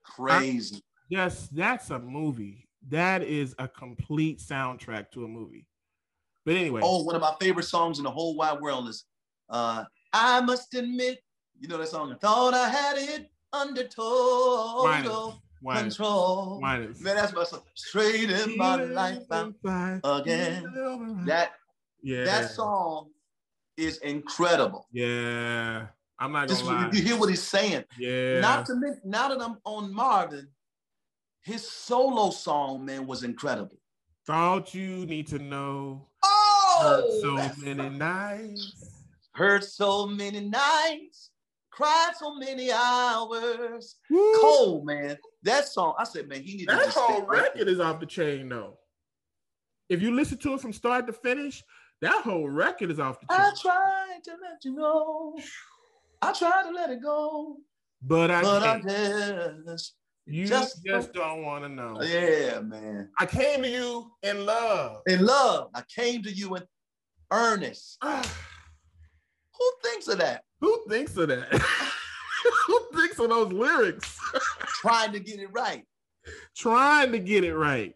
Crazy. 0.03 0.81
Yes, 1.09 1.49
that's 1.51 1.89
a 1.89 1.99
movie. 1.99 2.69
That 2.87 3.21
is 3.21 3.53
a 3.59 3.67
complete 3.67 4.39
soundtrack 4.39 5.11
to 5.11 5.25
a 5.25 5.27
movie. 5.27 5.67
But 6.45 6.55
anyway, 6.55 6.81
Oh, 6.83 7.03
one 7.03 7.15
of 7.15 7.21
my 7.21 7.33
favorite 7.39 7.63
songs 7.65 7.97
in 7.99 8.03
the 8.03 8.11
whole 8.11 8.35
wide 8.35 8.59
world 8.59 8.89
is 8.89 9.05
uh, 9.49 9.85
I 10.11 10.41
must 10.41 10.73
admit, 10.73 11.19
you 11.59 11.67
know 11.67 11.77
that 11.77 11.87
song? 11.87 12.11
I 12.11 12.15
thought 12.15 12.53
I 12.53 12.69
had 12.69 12.97
it 12.97 13.29
under 13.51 13.83
total 13.87 15.39
control. 15.65 16.59
It. 16.63 17.01
Man, 17.01 17.15
that's 17.15 17.33
my 17.33 17.43
song. 17.45 17.61
Straight 17.75 18.29
in 18.29 18.57
my 18.57 18.75
life 18.83 19.23
out 19.31 19.53
again. 20.03 20.63
That 21.25 21.51
yeah, 22.01 22.25
that 22.25 22.51
song 22.51 23.11
is 23.77 23.97
incredible. 23.99 24.87
Yeah, 24.91 25.87
I'm 26.19 26.31
not 26.33 26.49
Just 26.49 26.65
gonna 26.65 26.87
lie. 26.87 26.89
you 26.91 27.01
hear 27.01 27.17
what 27.17 27.29
he's 27.29 27.41
saying. 27.41 27.85
Yeah, 27.97 28.39
Not 28.41 28.65
to 28.67 28.75
mention, 28.75 29.01
now 29.05 29.29
that 29.29 29.41
I'm 29.41 29.57
on 29.63 29.93
Marvin, 29.93 30.49
his 31.41 31.65
solo 31.69 32.29
song, 32.31 32.83
man, 32.85 33.07
was 33.07 33.23
incredible. 33.23 33.77
thought 34.25 34.73
you 34.73 35.05
need 35.05 35.27
to 35.27 35.39
know. 35.39 36.07
Oh, 36.23 36.32
Hurt 36.81 37.05
so 37.21 37.35
many 37.63 37.89
nights. 37.89 38.91
hurt 39.33 39.63
so 39.63 40.05
many 40.07 40.39
nights, 40.41 41.29
cried 41.71 42.11
so 42.17 42.35
many 42.35 42.71
hours. 42.71 43.95
Woo. 44.09 44.41
Cold, 44.41 44.85
man. 44.85 45.17
That 45.43 45.67
song, 45.67 45.95
I 45.97 46.03
said, 46.03 46.27
man, 46.27 46.41
he 46.41 46.53
needed 46.57 46.69
to 46.69 46.75
That 46.77 46.89
whole 46.89 47.21
record 47.23 47.67
is 47.67 47.79
off 47.79 47.99
the 47.99 48.05
chain, 48.05 48.49
though. 48.49 48.77
If 49.89 50.01
you 50.01 50.15
listen 50.15 50.37
to 50.39 50.53
it 50.53 50.61
from 50.61 50.73
start 50.73 51.07
to 51.07 51.13
finish, 51.13 51.63
that 52.01 52.23
whole 52.23 52.49
record 52.49 52.91
is 52.91 52.99
off 52.99 53.19
the 53.19 53.27
there. 53.29 53.39
I 53.39 53.51
tried 53.61 54.19
to 54.25 54.31
let 54.41 54.63
you 54.63 54.73
know. 54.73 55.37
I 56.21 56.31
tried 56.33 56.63
to 56.63 56.71
let 56.71 56.89
it 56.89 57.01
go, 57.03 57.57
But 58.01 58.31
I 58.31 58.41
but 58.41 58.63
I 58.63 58.79
can't. 58.79 59.65
just, 59.65 59.93
you 60.25 60.47
just 60.47 60.83
just, 60.85 61.13
don't 61.13 61.43
want 61.43 61.63
to 61.63 61.69
know. 61.69 62.01
yeah, 62.01 62.59
man. 62.61 63.09
I 63.19 63.25
came 63.25 63.61
to 63.63 63.69
you 63.69 64.11
in 64.23 64.45
love. 64.45 65.01
In 65.07 65.25
love, 65.25 65.69
I 65.75 65.83
came 65.93 66.23
to 66.23 66.31
you 66.31 66.55
in 66.55 66.63
earnest. 67.31 67.97
Who 68.03 69.71
thinks 69.83 70.07
of 70.07 70.17
that? 70.19 70.43
Who 70.61 70.83
thinks 70.89 71.15
of 71.17 71.27
that? 71.29 71.51
Who 72.67 72.79
thinks 72.95 73.19
of 73.19 73.29
those 73.29 73.51
lyrics? 73.53 74.17
Trying 74.81 75.11
to 75.13 75.19
get 75.19 75.39
it 75.39 75.49
right. 75.51 75.83
Trying 76.55 77.11
to 77.11 77.19
get 77.19 77.43
it 77.43 77.55
right. 77.55 77.95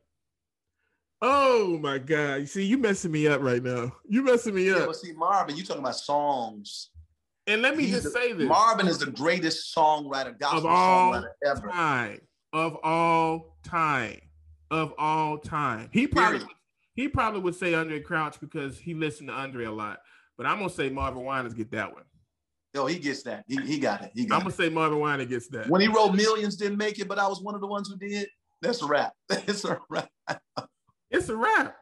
Oh 1.21 1.79
my 1.79 1.97
God. 1.97 2.35
You 2.35 2.45
see, 2.45 2.63
you 2.63 2.77
messing 2.77 3.11
me 3.11 3.27
up 3.27 3.41
right 3.41 3.63
now. 3.63 3.93
You 4.07 4.21
messing 4.23 4.53
me 4.53 4.67
Yeah, 4.67 4.75
up. 4.77 4.87
but 4.87 4.95
see, 4.97 5.13
Marvin, 5.13 5.55
you 5.55 5.63
talking 5.63 5.81
about 5.81 5.95
songs. 5.95 6.91
And 7.47 7.61
let 7.61 7.77
me 7.77 7.85
He's 7.85 8.03
just 8.03 8.13
say 8.13 8.33
this. 8.33 8.47
Marvin 8.47 8.87
is 8.87 8.99
the 8.99 9.11
greatest 9.11 9.73
songwriter, 9.75 10.37
gospel 10.37 10.67
all 10.67 11.13
songwriter 11.13 11.29
ever. 11.45 11.67
time 11.69 12.19
of 12.53 12.77
all 12.83 13.57
time 13.63 14.19
of 14.69 14.93
all 14.97 15.37
time. 15.37 15.89
He 15.93 16.07
probably 16.07 16.39
Period. 16.39 16.55
he 16.95 17.07
probably 17.07 17.39
would 17.41 17.55
say 17.55 17.71
Andraé 17.71 18.03
Crouch 18.03 18.39
because 18.41 18.77
he 18.77 18.93
listened 18.93 19.29
to 19.29 19.33
Andre 19.33 19.65
a 19.65 19.71
lot. 19.71 19.99
But 20.37 20.45
I'm 20.45 20.57
gonna 20.59 20.69
say 20.69 20.89
Marvin 20.89 21.23
Winans 21.23 21.53
get 21.53 21.71
that 21.71 21.93
one. 21.93 22.03
Yo, 22.73 22.85
he 22.85 22.99
gets 22.99 23.23
that. 23.23 23.45
He, 23.47 23.55
he 23.61 23.79
got 23.79 24.03
it. 24.03 24.11
He 24.13 24.23
I'm 24.23 24.27
gonna 24.39 24.49
it. 24.49 24.55
say 24.55 24.69
Marvin 24.69 24.99
Winans 24.99 25.29
gets 25.29 25.47
that. 25.49 25.69
When 25.69 25.79
he 25.81 25.87
wrote 25.87 26.13
Millions, 26.13 26.57
didn't 26.57 26.77
make 26.77 26.99
it, 26.99 27.07
but 27.07 27.17
I 27.17 27.27
was 27.27 27.41
one 27.41 27.55
of 27.55 27.61
the 27.61 27.67
ones 27.67 27.89
who 27.89 27.97
did. 27.97 28.27
That's 28.61 28.81
a 28.81 28.87
rap. 28.87 29.13
That's 29.29 29.63
a 29.63 29.79
rap. 29.89 30.09
It's 31.09 31.29
a 31.29 31.35
rap. 31.37 31.77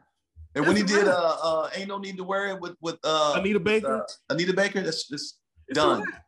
And 0.54 0.66
when 0.68 0.78
he 0.78 0.84
did 0.84 1.08
uh, 1.08 1.38
uh 1.44 1.70
Ain't 1.76 1.90
No 1.90 1.98
Need 1.98 2.18
to 2.18 2.24
Worry 2.24 2.54
with 2.54 2.76
with 2.82 2.98
uh 3.04 3.34
Anita 3.36 3.60
Baker. 3.60 4.04
uh, 4.04 4.34
Anita 4.34 4.54
Baker, 4.54 4.82
that's 4.82 5.08
just 5.08 5.40
It's 5.68 5.76
done. 5.80 6.02
a 6.02 6.06
rap. 6.06 6.26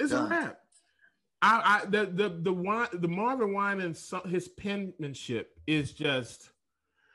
It's 0.00 0.10
Done. 0.10 0.26
a 0.26 0.28
rap. 0.30 0.58
I, 1.42 1.82
I 1.82 1.86
the 1.86 2.06
the 2.06 2.28
the 2.28 2.52
Wi- 2.54 2.88
the 2.92 3.08
Marvin 3.08 3.94
so- 3.94 4.20
his 4.26 4.48
penmanship 4.48 5.58
is 5.66 5.92
just 5.92 6.50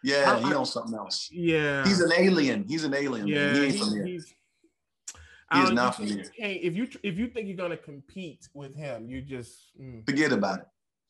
yeah, 0.03 0.34
I- 0.34 0.39
he 0.39 0.53
I- 0.53 0.55
on 0.55 0.65
something 0.65 0.95
else. 0.95 1.29
yeah. 1.31 1.85
He's 1.85 2.01
an 2.01 2.11
alien. 2.17 2.65
He's 2.67 2.84
an 2.84 2.93
alien. 2.93 3.27
yeah. 3.27 3.53
man. 3.53 3.55
He 3.55 3.61
ain't 3.67 3.79
from 3.79 3.93
here. 3.93 4.05
he's 4.05 4.27
He 4.27 4.35
I 5.49 5.61
is 5.63 5.65
don't- 5.69 5.75
not 5.75 5.95
from 5.95 6.07
can't- 6.07 6.29
if 6.39 6.75
you 6.75 6.88
if 7.03 7.17
you 7.17 7.27
think 7.27 7.47
you're 7.47 7.55
gonna 7.57 7.77
compete 7.77 8.49
with 8.53 8.75
him, 8.75 9.07
you 9.09 9.21
just 9.21 9.71
mm. 9.81 10.05
Forget 10.05 10.31
about 10.34 10.59
it. 10.59 10.65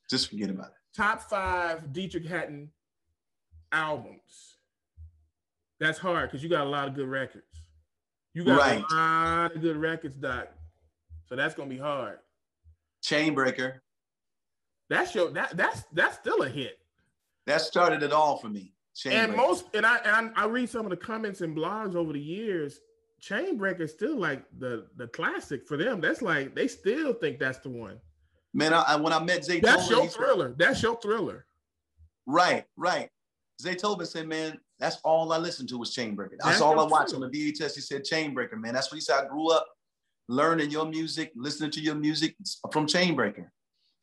Just 0.10 0.30
forget 0.30 0.49
about 0.52 0.68
it. 0.68 0.74
top 0.95 1.22
five 1.24 1.86
Deitrick 1.91 2.28
Haddon 2.28 2.72
albums. 3.72 4.57
That's 5.80 5.98
hard 5.99 6.30
because 6.30 6.44
you 6.44 6.49
got 6.49 6.65
a 6.65 6.69
lot 6.69 6.88
of 6.88 6.94
good 6.95 7.07
records. 7.07 7.47
You 8.38 8.44
got 8.44 8.60
Right. 8.60 8.84
a 8.92 8.94
lot 8.96 9.56
of 9.56 9.62
good 9.62 9.78
records, 9.78 10.16
Doc. 10.16 10.50
So 11.26 11.36
that's 11.36 11.56
gonna 11.56 11.70
be 11.72 11.78
hard. 11.80 12.20
Chainbreaker. 13.04 13.80
That's 14.92 15.16
your 15.16 15.32
that 15.32 15.58
that's 15.58 15.82
that's 15.92 16.18
still 16.18 16.44
a 16.44 16.50
hit. 16.50 16.78
That 17.48 17.62
started 17.62 18.04
it 18.04 18.14
all 18.14 18.38
for 18.38 18.48
me. 18.50 18.76
And 19.08 19.36
most 19.36 19.66
and 19.74 19.88
I 19.88 19.98
and 20.06 20.32
I 20.36 20.46
read 20.46 20.70
some 20.70 20.86
of 20.86 20.92
the 20.92 20.98
comments 20.98 21.42
and 21.42 21.58
blogs 21.58 21.96
over 21.96 22.14
the 22.14 22.20
years. 22.22 22.80
Chainbreaker 23.24 23.82
is 23.82 23.92
still 23.94 24.16
like 24.18 24.44
the 24.60 24.86
the 24.98 25.08
classic 25.08 25.68
for 25.68 25.76
them. 25.76 26.00
That's 26.00 26.22
like 26.22 26.54
they 26.54 26.68
still 26.68 27.14
think 27.14 27.40
that's 27.40 27.58
the 27.58 27.70
one. 27.70 28.00
Man, 28.54 28.72
I, 28.72 28.98
when 28.98 29.14
I 29.14 29.20
met 29.24 29.46
Zay 29.46 29.62
That's 29.62 29.86
Tobin, 29.88 29.96
your 29.96 30.04
he 30.04 30.10
said- 30.10 30.18
thriller. 30.18 30.56
That's 30.60 30.84
your 30.84 31.00
thriller. 31.02 31.48
Right, 32.28 32.66
right. 32.76 33.10
Zaytoven 33.64 34.06
said, 34.06 34.28
man, 34.28 34.60
that's 34.80 34.98
all 35.04 35.32
I 35.34 35.38
listened 35.38 35.70
to 35.70 35.78
was 35.78 35.95
Chainbreaker. 35.95 36.32
That's 36.40 36.45
That's 36.45 36.62
all 36.62 36.80
I 36.80 36.84
watched 36.84 37.12
thriller. 37.12 37.26
on 37.26 37.32
the 37.32 37.52
VHS. 37.52 37.76
He 37.76 37.82
said 37.82 38.04
Chainbreaker, 38.04 38.60
man. 38.60 38.74
That's 38.74 38.91
what 38.91 38.95
he 38.95 39.02
said. 39.02 39.24
I 39.24 39.28
grew 39.28 39.52
up 39.52 39.68
learning 40.30 40.70
your 40.70 40.86
music, 40.86 41.32
listening 41.36 41.72
to 41.72 41.80
your 41.82 41.95
music 41.95 42.36
from 42.72 42.86
Chainbreaker. 42.86 43.48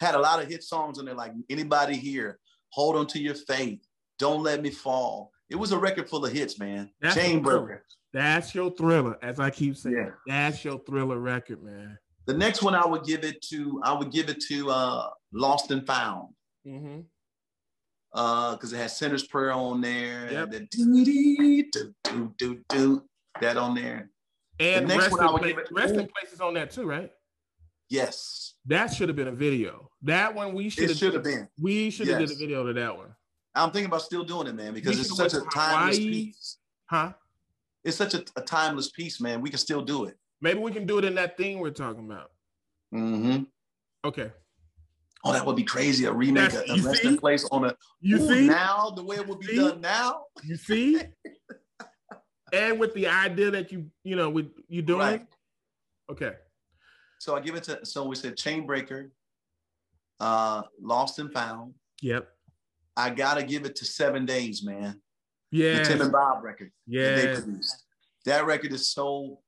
Had 0.01 0.14
a 0.14 0.18
lot 0.18 0.42
of 0.42 0.48
hit 0.48 0.64
songs 0.64 0.98
on 0.98 1.05
there, 1.05 1.14
like 1.14 1.32
Anybody 1.48 1.94
Here, 1.94 2.38
Hold 2.70 2.96
On 2.96 3.06
to 3.09 3.20
Your 3.20 3.34
Faith, 3.34 3.80
Don't 4.18 4.42
Let 4.42 4.62
Me 4.62 4.70
Fall. 4.70 5.30
It 5.48 5.56
was 5.56 5.72
a 5.72 5.78
record 5.78 6.09
full 6.09 6.24
of 6.24 6.32
hits, 6.32 6.59
man. 6.59 6.90
That's 7.01 7.16
Chainbreaker. 7.16 7.80
That's 8.12 8.55
your 8.55 8.70
thriller, 8.70 9.16
as 9.22 9.38
I 9.38 9.51
keep 9.51 9.76
saying. 9.76 9.96
Yeah. 9.96 10.10
That's 10.26 10.64
your 10.64 10.80
thriller 10.80 11.18
record, 11.18 11.62
man. 11.62 11.98
The 12.26 12.34
next 12.34 12.62
one 12.62 12.74
I 12.74 12.86
would 12.86 13.05
give 13.05 13.22
it 13.22 13.42
to, 13.51 13.80
I 13.84 13.92
would 13.92 14.10
give 14.10 14.28
it 14.28 14.40
to 14.48 14.70
uh, 14.70 15.10
Lost 15.32 15.70
and 15.70 15.86
Found. 15.86 16.28
Mm-hmm. 16.66 17.01
Because 18.14 18.72
it 18.72 18.76
has 18.76 18.96
Sinner's 18.96 19.26
Prayer 19.26 19.52
on 19.52 19.80
there, 19.80 20.30
Yep. 20.32 20.50
the 20.52 20.60
doo 20.70 21.04
doo 21.04 21.94
doo 22.04 22.34
doo 22.38 22.64
doo 22.68 23.04
that 23.40 23.56
on 23.56 23.74
there. 23.74 24.10
And 24.60 24.84
The 24.84 24.88
next 24.94 25.02
rest, 25.04 25.12
one 25.12 25.20
I 25.20 25.26
in, 25.26 25.32
would 25.32 25.40
Pla- 25.42 25.48
give 25.48 25.58
it- 25.58 25.68
rest 25.72 25.94
in 25.94 26.06
place 26.06 26.32
is 26.32 26.40
on 26.40 26.54
that 26.54 26.70
too, 26.70 26.84
right? 26.86 27.12
Yes, 27.90 28.54
That 28.66 28.86
should 28.94 29.08
have 29.08 29.16
been 29.16 29.28
a 29.28 29.32
video. 29.32 29.90
That 30.02 30.34
one 30.34 30.54
we 30.54 30.70
should 30.70 30.88
have. 30.88 30.96
should 30.96 31.12
have 31.14 31.22
been. 31.24 31.48
We 31.60 31.90
should 31.90 32.06
have 32.08 32.20
Yes. 32.20 32.30
did 32.30 32.36
a 32.36 32.38
video 32.40 32.64
to 32.66 32.72
that 32.72 32.96
one, 32.96 33.14
I'm 33.54 33.70
thinking 33.72 33.86
about 33.86 34.02
still 34.02 34.24
doing 34.24 34.46
it, 34.46 34.54
man, 34.54 34.72
because 34.74 34.96
We 34.96 35.00
it's 35.02 35.16
such 35.16 35.34
a 35.34 35.40
timeless 35.52 35.98
Hawaii. 35.98 36.24
piece. 36.26 36.58
huh? 36.86 37.12
It's 37.84 37.96
such 37.96 38.14
a, 38.14 38.24
a 38.36 38.42
timeless 38.42 38.90
piece, 38.90 39.20
man. 39.20 39.40
We 39.42 39.50
can 39.50 39.58
still 39.58 39.82
do 39.82 40.04
it. 40.06 40.16
Maybe 40.40 40.58
we 40.60 40.72
can 40.72 40.86
do 40.86 40.98
it 40.98 41.04
in 41.04 41.14
that 41.16 41.36
thing 41.36 41.58
we're 41.58 41.70
talking 41.70 42.04
about. 42.06 42.30
hmm 42.90 43.42
Okay. 44.04 44.32
Oh, 45.26 45.32
that 45.32 45.44
would 45.46 45.56
be 45.56 45.64
crazy. 45.64 46.05
A 46.05 46.12
remake 46.12 46.51
That's- 46.51 46.76
you 46.76 46.86
Rest 46.86 47.02
see? 47.02 47.09
in 47.09 47.16
Place 47.16 47.44
on 47.51 47.64
a 47.64 47.74
You 48.01 48.16
Ooh, 48.20 48.28
see? 48.28 48.46
now 48.46 48.90
the 48.90 49.02
way 49.02 49.16
it 49.16 49.26
would 49.26 49.40
be 49.40 49.46
See? 49.46 49.56
done 49.56 49.80
now. 49.80 50.24
You 50.42 50.56
see? 50.56 51.01
and 52.52 52.78
with 52.78 52.94
the 52.94 53.06
idea 53.09 53.51
that 53.52 53.72
you, 53.72 53.90
you 54.05 54.16
know, 54.16 54.28
with 54.30 54.51
you 54.68 54.82
doing 54.82 54.98
Right. 55.01 55.26
okay. 56.10 56.32
So 57.20 57.34
I 57.36 57.40
give 57.40 57.55
it 57.55 57.64
to 57.64 57.84
so 57.86 58.05
we 58.06 58.16
said 58.16 58.36
Chainbreaker, 58.36 59.10
uh, 60.20 60.62
Lost 60.80 61.18
and 61.18 61.32
Found. 61.32 61.74
Yep. 62.02 62.28
I 62.96 63.10
gotta 63.10 63.42
give 63.42 63.64
it 63.64 63.76
to 63.76 63.84
Seven 63.86 64.26
Days, 64.26 64.62
man. 64.62 65.01
Yeah. 65.51 65.78
The 65.78 65.84
Tim 65.84 66.01
and 66.02 66.12
Bob 66.12 66.44
record 66.44 66.70
that 66.88 67.16
they 67.16 67.28
Yeah. 67.28 67.34
produced. 67.40 67.84
That 68.26 68.44
record 68.46 68.72
is 68.72 68.90
so 68.90 69.40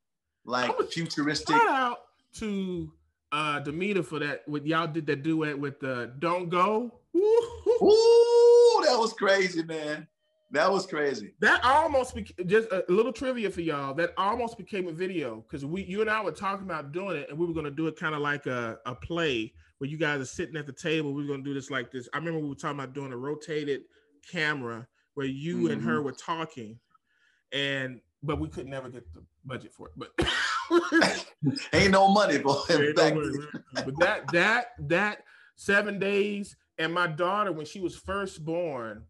like 0.47 0.71
futuristic. 0.91 1.55
Shout 1.57 1.69
out 1.69 1.99
to 2.37 2.91
uh 3.37 3.61
Demeter 3.61 4.03
for 4.03 4.19
that. 4.19 4.49
With 4.49 4.65
y'all 4.65 4.87
did 4.87 5.07
that 5.07 5.23
duet 5.23 5.59
with 5.59 5.83
uh 5.85 6.07
Don't 6.19 6.49
Go. 6.49 7.01
Ooh, 7.15 8.83
that 8.85 8.97
was 8.99 9.13
crazy, 9.13 9.63
man. 9.63 10.09
That 10.53 10.73
was 10.73 10.87
crazy. 10.87 11.35
That 11.41 11.63
almost 11.63 12.15
became 12.15 12.49
just 12.49 12.69
a 12.71 12.85
little 12.89 13.13
trivia 13.13 13.51
for 13.51 13.61
y'all. 13.61 13.93
That 13.95 14.15
almost 14.17 14.57
became 14.57 14.89
a 14.89 14.93
video 14.93 15.43
because 15.43 15.67
we, 15.67 15.83
you 15.85 16.01
and 16.01 16.09
I 16.09 16.23
were 16.23 16.33
talking 16.33 16.65
about 16.65 16.93
doing 16.93 17.19
it, 17.19 17.29
and 17.29 17.39
we 17.39 17.47
were 17.47 17.53
gonna 17.53 17.71
do 17.71 17.89
it 17.89 17.99
kind 17.99 18.15
of 18.15 18.23
like 18.23 18.47
a, 18.47 18.79
a 18.87 18.95
play 18.95 19.53
where 19.79 19.91
you 19.91 19.99
guys 19.99 20.21
are 20.21 20.27
sitting 20.27 20.57
at 20.57 20.67
the 20.67 20.73
table. 20.73 21.13
We 21.13 21.23
were 21.23 21.29
gonna 21.29 21.43
do 21.43 21.53
this 21.53 21.71
like 21.71 21.91
this. 21.91 22.09
I 22.15 22.19
remember 22.19 22.41
we 22.41 22.49
were 22.49 22.55
talking 22.55 22.79
about 22.79 22.95
doing 22.95 23.13
a 23.13 23.17
rotated 23.17 23.83
camera 24.31 24.87
where 25.15 25.27
you 25.27 25.71
and 25.71 25.83
her 25.83 26.01
were 26.01 26.13
talking, 26.13 26.79
and 27.53 28.01
but 28.23 28.41
we 28.41 28.49
could 28.49 28.67
never 28.67 28.89
get 28.89 29.13
the 29.13 29.23
budget 29.45 29.75
for 29.75 29.89
it. 29.89 29.93
But 29.97 30.13
Ain't 31.73 31.93
no 31.93 32.09
money, 32.09 32.39
boy. 32.39 32.55
No 32.69 33.15
money, 33.15 33.39
but 33.85 33.99
that 33.99 34.33
that 34.33 34.67
that 34.89 35.23
seven 35.57 35.99
days 35.99 36.57
and 36.79 36.93
my 36.93 37.07
daughter 37.07 37.53
when 37.53 37.67
she 37.67 37.81
was 37.81 37.97
first 37.97 38.45
born 38.45 39.03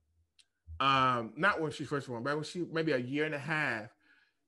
um 0.79 1.33
not 1.37 1.61
when 1.61 1.71
she 1.73 1.85
first 1.85 2.07
born 2.07 2.23
but 2.23 2.35
when 2.35 2.45
she 2.45 2.65
maybe 2.71 2.93
a 2.93 2.99
year 2.99 3.25
and 3.25 3.35
a 3.35 3.39
half 3.39 3.89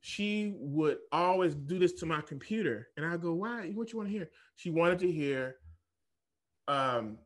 she 0.01 0.53
would 0.59 0.99
always 1.11 1.55
do 1.55 1.79
this 1.79 1.93
to 1.95 2.07
my 2.07 2.21
computer 2.21 2.87
and 2.97 3.05
i 3.05 3.17
go 3.17 3.33
why 3.33 3.71
what 3.75 3.91
you 3.91 3.99
want 3.99 4.09
to 4.09 4.13
hear 4.13 4.29
she 4.55 4.71
wanted 4.71 4.99
to 4.99 5.11
hear 5.11 5.57
um 6.69 7.19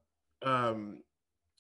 um 0.42 0.98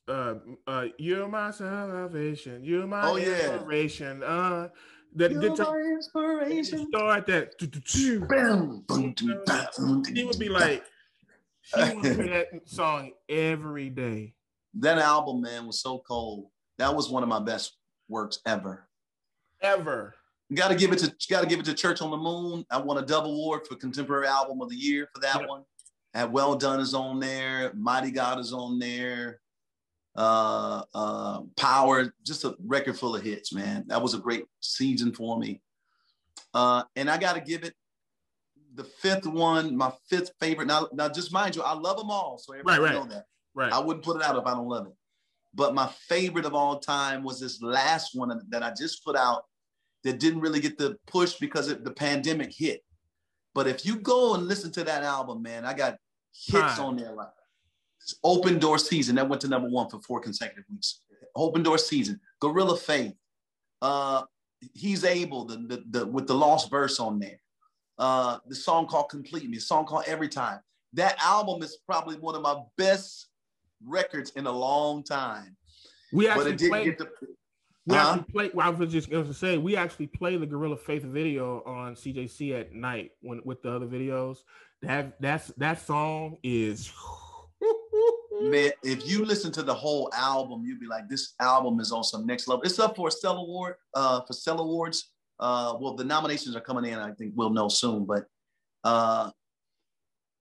uh, 0.08 0.34
uh, 0.66 0.86
you're 0.98 1.28
my 1.28 1.52
salvation. 1.52 2.64
You're 2.64 2.88
my 2.88 3.08
Oh, 3.08 3.16
yeah. 3.16 3.52
inspiration. 3.52 4.22
Uh, 4.24 4.68
that 5.16 5.32
You're 5.32 5.40
guitar 5.50 5.80
inspiration. 5.80 6.86
start 6.88 7.26
that. 7.26 7.54
Bam, 8.28 8.84
boom, 8.86 9.12
doom, 9.12 9.40
bam, 9.46 9.66
boom, 9.78 10.04
He 10.04 10.24
would 10.24 10.38
be 10.38 10.48
like, 10.48 10.84
she 11.62 11.80
would 11.94 12.04
hear 12.16 12.28
that 12.28 12.48
song 12.68 13.12
every 13.28 13.90
day. 13.90 14.34
that 14.74 14.98
album, 14.98 15.42
man, 15.42 15.66
was 15.66 15.80
so 15.80 15.98
cold. 16.06 16.46
That 16.78 16.94
was 16.94 17.10
one 17.10 17.22
of 17.22 17.28
my 17.28 17.40
best 17.40 17.76
works 18.08 18.40
ever. 18.46 18.88
Ever. 19.60 20.14
Gotta 20.52 20.74
give 20.74 20.92
it 20.92 20.98
to 20.98 21.14
gotta 21.30 21.46
give 21.46 21.60
it 21.60 21.64
to 21.66 21.74
Church 21.74 22.02
on 22.02 22.10
the 22.10 22.16
Moon. 22.16 22.64
I 22.70 22.78
won 22.78 22.98
a 22.98 23.02
double 23.06 23.32
award 23.32 23.66
for 23.66 23.76
contemporary 23.76 24.26
album 24.26 24.60
of 24.60 24.68
the 24.68 24.76
year 24.76 25.08
for 25.14 25.20
that 25.20 25.40
Yep. 25.40 25.48
one. 25.48 25.62
And 26.14 26.32
Well 26.32 26.56
Done 26.56 26.80
is 26.80 26.92
on 26.94 27.20
there, 27.20 27.72
Mighty 27.74 28.10
God 28.10 28.38
is 28.38 28.52
on 28.52 28.78
there, 28.78 29.40
uh 30.16 30.82
uh 30.94 31.40
Power, 31.56 32.12
just 32.24 32.44
a 32.44 32.54
record 32.64 32.98
full 32.98 33.16
of 33.16 33.22
hits, 33.22 33.52
man. 33.52 33.84
That 33.86 34.02
was 34.02 34.14
a 34.14 34.18
great 34.18 34.44
season 34.60 35.12
for 35.12 35.38
me. 35.38 35.60
Uh 36.54 36.82
and 36.96 37.10
I 37.10 37.18
gotta 37.18 37.40
give 37.40 37.64
it 37.64 37.74
the 38.74 38.84
fifth 38.84 39.26
one, 39.26 39.76
my 39.76 39.92
fifth 40.08 40.32
favorite. 40.40 40.66
Now, 40.66 40.88
now 40.92 41.08
just 41.08 41.32
mind 41.32 41.56
you, 41.56 41.62
I 41.62 41.74
love 41.74 41.98
them 41.98 42.10
all, 42.10 42.38
so 42.38 42.52
everybody 42.54 42.80
Right, 42.80 42.94
right. 42.94 42.94
know 42.94 43.06
that. 43.14 43.26
Right. 43.54 43.72
I 43.72 43.78
wouldn't 43.78 44.04
put 44.04 44.16
it 44.16 44.22
out 44.22 44.36
if 44.36 44.46
I 44.46 44.52
don't 44.52 44.68
love 44.68 44.86
it. 44.86 44.94
But 45.54 45.74
my 45.74 45.86
favorite 46.08 46.46
of 46.46 46.54
all 46.54 46.78
time 46.78 47.22
was 47.22 47.38
this 47.38 47.60
last 47.60 48.14
one 48.14 48.40
that 48.48 48.62
I 48.62 48.72
just 48.72 49.04
put 49.04 49.14
out 49.16 49.44
that 50.04 50.18
didn't 50.18 50.40
really 50.40 50.60
get 50.60 50.78
the 50.78 50.96
push 51.06 51.34
because 51.34 51.68
it, 51.68 51.84
the 51.84 51.90
pandemic 51.90 52.50
hit. 52.56 52.82
But 53.54 53.66
if 53.66 53.84
you 53.84 53.96
go 53.96 54.34
and 54.34 54.48
listen 54.48 54.72
to 54.72 54.84
that 54.84 55.02
album, 55.02 55.42
man, 55.42 55.66
I 55.66 55.74
got 55.74 55.98
hits 56.34 56.78
on 56.78 56.96
there 56.96 57.12
like 57.12 57.28
Open 58.24 58.58
Door 58.58 58.78
Season. 58.78 59.14
That 59.16 59.28
went 59.28 59.42
to 59.42 59.48
number 59.48 59.68
one 59.68 59.88
for 59.88 60.00
four 60.00 60.20
consecutive 60.20 60.64
weeks. 60.70 61.00
Open 61.34 61.62
Door 61.62 61.78
Season, 61.78 62.20
Gorilla 62.40 62.76
Faith, 62.76 63.14
uh, 63.80 64.22
He's 64.74 65.04
Able, 65.04 65.44
the, 65.44 65.56
the, 65.56 65.82
the 65.90 66.06
with 66.06 66.26
the 66.26 66.34
lost 66.34 66.70
verse 66.70 67.00
on 67.00 67.18
there. 67.18 67.40
Uh, 67.98 68.38
the 68.48 68.54
song 68.54 68.86
called 68.86 69.08
Complete 69.08 69.48
Me, 69.48 69.56
a 69.56 69.60
song 69.60 69.86
called 69.86 70.04
Every 70.06 70.28
Time. 70.28 70.60
That 70.94 71.16
album 71.22 71.62
is 71.62 71.78
probably 71.86 72.16
one 72.16 72.34
of 72.34 72.42
my 72.42 72.60
best 72.76 73.28
records 73.84 74.30
in 74.30 74.46
a 74.46 74.52
long 74.52 75.02
time. 75.02 75.56
we 76.12 76.28
actually 76.28 76.56
played, 76.68 76.84
get 76.84 76.98
the 76.98 77.08
we 77.86 77.96
Huh? 77.96 78.10
actually 78.10 78.32
played 78.32 78.54
well, 78.54 78.66
I 78.66 78.70
was 78.70 78.92
just 78.92 79.10
going 79.10 79.26
to 79.26 79.34
say 79.34 79.58
we 79.58 79.76
actually 79.76 80.06
play 80.06 80.36
the 80.36 80.46
Gorilla 80.46 80.76
Faith 80.76 81.02
video 81.02 81.62
on 81.66 81.94
CJC 81.94 82.58
at 82.58 82.72
night 82.72 83.12
when 83.20 83.40
with 83.44 83.62
the 83.62 83.72
other 83.72 83.86
videos. 83.86 84.38
That 84.82 85.20
that's 85.20 85.48
that 85.58 85.80
song 85.80 86.36
is 86.42 86.92
man. 88.50 88.70
If 88.82 89.06
you 89.08 89.24
listen 89.24 89.52
to 89.52 89.62
the 89.62 89.74
whole 89.74 90.10
album, 90.14 90.64
you'd 90.64 90.80
be 90.80 90.86
like, 90.86 91.08
this 91.08 91.34
album 91.40 91.80
is 91.80 91.92
on 91.92 92.04
some 92.04 92.26
next 92.26 92.48
level. 92.48 92.62
It's 92.64 92.78
up 92.78 92.96
for 92.96 93.08
a 93.08 93.10
Stella 93.10 93.40
Award, 93.40 93.76
uh, 93.94 94.20
for 94.26 94.32
Stella 94.32 94.62
Awards. 94.62 95.10
Uh, 95.40 95.76
well, 95.80 95.94
the 95.94 96.04
nominations 96.04 96.54
are 96.56 96.60
coming 96.60 96.84
in. 96.90 96.98
I 96.98 97.12
think 97.12 97.32
we'll 97.36 97.50
know 97.50 97.68
soon. 97.68 98.04
But 98.04 98.26
uh, 98.84 99.30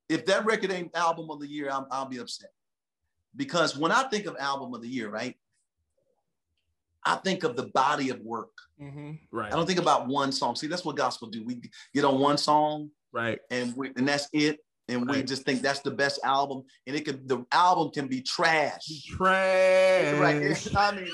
if 0.09 0.25
that 0.25 0.45
record 0.45 0.71
ain't 0.71 0.95
album 0.95 1.29
of 1.31 1.39
the 1.39 1.47
year, 1.47 1.69
I'm, 1.71 1.85
I'll 1.91 2.05
be 2.07 2.17
upset. 2.17 2.49
Because 3.35 3.77
when 3.77 3.91
I 3.91 4.03
think 4.03 4.25
of 4.25 4.35
album 4.37 4.73
of 4.73 4.81
the 4.81 4.87
year, 4.87 5.09
right, 5.09 5.35
I 7.05 7.15
think 7.15 7.43
of 7.43 7.55
the 7.55 7.67
body 7.67 8.09
of 8.09 8.19
work. 8.21 8.51
Mhm. 8.79 9.19
right. 9.31 9.51
I 9.51 9.55
don't 9.55 9.65
think 9.65 9.79
about 9.79 10.07
one 10.07 10.31
song. 10.31 10.55
See, 10.55 10.67
that's 10.67 10.83
what 10.85 10.95
gospel 10.97 11.27
do. 11.29 11.43
We 11.43 11.61
get 11.93 12.03
on 12.05 12.19
one 12.19 12.37
song 12.37 12.91
Right. 13.11 13.39
and 13.49 13.75
we, 13.75 13.91
and 13.95 14.07
that's 14.07 14.27
it. 14.33 14.59
And 14.91 15.09
we 15.09 15.23
just 15.23 15.43
think 15.43 15.61
that's 15.61 15.79
the 15.79 15.91
best 15.91 16.19
album. 16.23 16.63
And 16.85 16.95
it 16.95 17.05
could 17.05 17.27
the 17.27 17.45
album 17.51 17.91
can 17.91 18.07
be 18.07 18.21
trash. 18.21 18.85
Trash. 19.07 20.19
Right. 20.19 20.75
I 20.75 20.95
mean, 20.95 21.09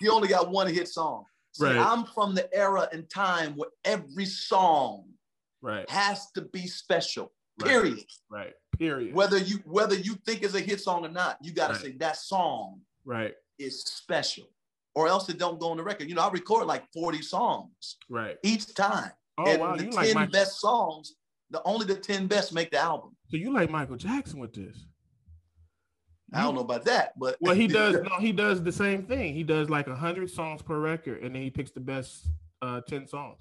you, 0.00 0.10
only 0.12 0.28
got 0.28 0.50
one 0.50 0.66
hit 0.72 0.88
song. 0.88 1.24
See, 1.52 1.64
Right. 1.64 1.76
I'm 1.76 2.04
from 2.04 2.34
the 2.34 2.52
era 2.54 2.88
and 2.92 3.08
time 3.08 3.54
where 3.56 3.70
every 3.84 4.26
song 4.26 5.04
Right. 5.62 5.88
has 5.88 6.30
to 6.32 6.42
be 6.42 6.66
special. 6.66 7.32
Period. 7.58 8.04
Right. 8.28 8.52
Period. 8.78 9.14
Whether 9.14 9.38
you 9.38 9.58
whether 9.64 9.94
you 9.94 10.16
think 10.26 10.42
it's 10.42 10.54
a 10.54 10.60
hit 10.60 10.80
song 10.80 11.04
or 11.06 11.08
not, 11.08 11.38
you 11.42 11.52
got 11.52 11.68
to 11.68 11.72
Right. 11.74 11.82
say 11.82 11.92
that 11.98 12.16
song 12.16 12.80
Right. 13.04 13.34
is 13.58 13.82
special, 13.82 14.48
or 14.94 15.06
else 15.08 15.28
it 15.28 15.38
don't 15.38 15.58
go 15.60 15.70
on 15.70 15.76
the 15.78 15.84
record. 15.84 16.08
You 16.08 16.16
know, 16.16 16.22
I 16.22 16.30
record 16.30 16.66
like 16.66 16.84
40 16.92 17.22
songs 17.22 17.96
Right. 18.10 18.36
each 18.42 18.74
time, 18.74 19.12
Oh 19.38 19.44
and 19.46 19.60
wow, 19.60 19.76
the 19.76 19.84
you 19.84 19.90
10 19.92 19.94
like 19.94 20.14
Michael. 20.14 20.32
best 20.32 20.60
songs, 20.60 21.14
the 21.50 21.62
only 21.64 21.86
the 21.86 21.94
10 21.96 22.26
best 22.26 22.52
make 22.52 22.72
the 22.72 22.78
album. 22.78 23.13
So 23.34 23.38
you 23.38 23.52
like 23.52 23.68
Michael 23.68 23.96
Jackson 23.96 24.38
with 24.38 24.52
this? 24.54 24.86
I 26.32 26.42
don't 26.42 26.54
know 26.54 26.60
about 26.60 26.84
that, 26.84 27.14
but 27.18 27.36
Well, 27.40 27.52
he 27.52 27.66
does. 27.80 27.94
No, 27.94 28.20
he 28.20 28.30
does 28.30 28.62
the 28.62 28.70
same 28.70 29.02
thing. 29.02 29.34
He 29.34 29.42
does 29.42 29.68
like 29.68 29.88
hundred 29.88 30.30
songs 30.30 30.62
per 30.62 30.78
record, 30.78 31.20
and 31.24 31.34
then 31.34 31.42
he 31.42 31.50
picks 31.50 31.72
the 31.72 31.80
best 31.80 32.28
uh, 32.62 32.80
ten 32.86 33.08
songs. 33.08 33.40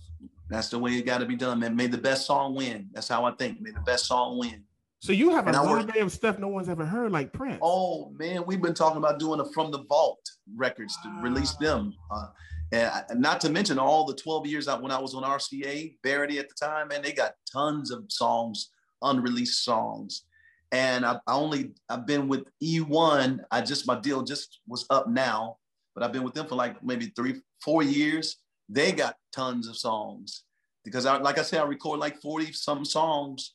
That's 0.50 0.70
the 0.70 0.80
way 0.80 0.94
it 0.94 1.06
got 1.06 1.20
to 1.20 1.28
be 1.28 1.36
done, 1.36 1.60
man. 1.60 1.76
May 1.76 1.86
the 1.86 2.00
best 2.00 2.26
song 2.26 2.56
win. 2.56 2.90
That's 2.92 3.08
how 3.08 3.24
I 3.26 3.34
think. 3.34 3.62
May 3.62 3.70
the 3.70 3.82
best 3.82 4.08
song 4.08 4.40
win. 4.40 4.64
So 4.98 5.12
you 5.12 5.30
have 5.30 5.46
a 5.46 5.50
And 5.52 5.58
work- 5.70 5.82
library 5.86 6.00
of 6.00 6.12
stuff 6.12 6.40
no 6.40 6.48
one's 6.48 6.70
ever 6.70 6.88
heard, 6.88 7.12
like 7.12 7.32
Prince. 7.34 7.60
Oh 7.62 8.10
man, 8.18 8.44
we've 8.48 8.64
been 8.64 8.74
talking 8.74 8.98
about 8.98 9.20
doing 9.20 9.42
a 9.42 9.46
from 9.52 9.70
the 9.70 9.84
vault 9.84 10.28
records 10.56 10.98
to 11.04 11.10
release 11.22 11.56
them. 11.58 11.94
Uh, 12.10 12.26
and 12.72 12.88
I- 12.90 13.04
not 13.14 13.40
to 13.42 13.52
mention 13.52 13.78
all 13.78 14.06
the 14.06 14.16
12 14.16 14.48
years 14.48 14.68
out 14.68 14.82
when 14.82 14.92
I 14.92 15.00
was 15.00 15.14
on 15.14 15.22
RCA, 15.22 15.98
Verity 16.04 16.40
at 16.40 16.50
the 16.50 16.56
time, 16.60 16.90
and 16.92 17.06
they 17.06 17.12
got 17.12 17.34
tons 17.52 17.92
of 17.92 18.06
songs, 18.10 18.72
unreleased 19.04 19.64
songs. 19.64 20.26
And 20.72 21.06
I, 21.06 21.20
I 21.28 21.34
only 21.34 21.72
I've 21.90 22.08
been 22.08 22.28
with 22.28 22.46
E1. 22.62 23.40
I 23.52 23.62
just 23.62 23.88
my 23.88 24.00
deal 24.00 24.24
just 24.24 24.60
was 24.68 24.86
up 24.90 25.08
now, 25.08 25.58
but 25.94 26.04
I've 26.04 26.12
been 26.12 26.24
with 26.24 26.34
them 26.34 26.48
for 26.48 26.56
like 26.56 26.84
maybe 26.84 27.12
three, 27.16 27.42
four 27.62 27.84
years. 27.84 28.38
They 28.70 28.92
got 28.92 29.18
tons 29.32 29.68
of 29.68 29.78
songs 29.78 30.44
because 30.84 31.06
I 31.06 31.18
like 31.18 31.38
I 31.38 31.44
said, 31.44 31.62
I 31.62 31.66
record 31.66 32.00
like 32.00 32.20
40 32.22 32.54
some 32.54 32.86
songs 32.86 33.54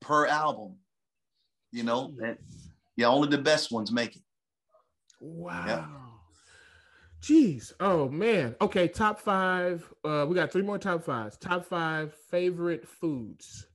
per 0.00 0.26
album. 0.26 0.76
You 1.70 1.82
know, 1.82 2.14
and 2.24 2.38
yeah, 2.96 3.08
only 3.08 3.28
the 3.28 3.38
best 3.38 3.72
ones 3.72 3.92
make 3.92 4.16
it. 4.16 4.22
Wow. 5.20 6.04
Jeez. 7.20 7.72
Oh 7.80 8.08
man. 8.08 8.54
Okay. 8.60 8.86
Top 8.86 9.18
five. 9.18 9.92
Uh, 10.04 10.26
we 10.28 10.34
got 10.34 10.52
three 10.52 10.62
more 10.62 10.78
top 10.78 11.04
fives. 11.04 11.36
Top 11.38 11.64
five 11.64 12.14
favorite 12.30 12.86
foods. 12.86 13.66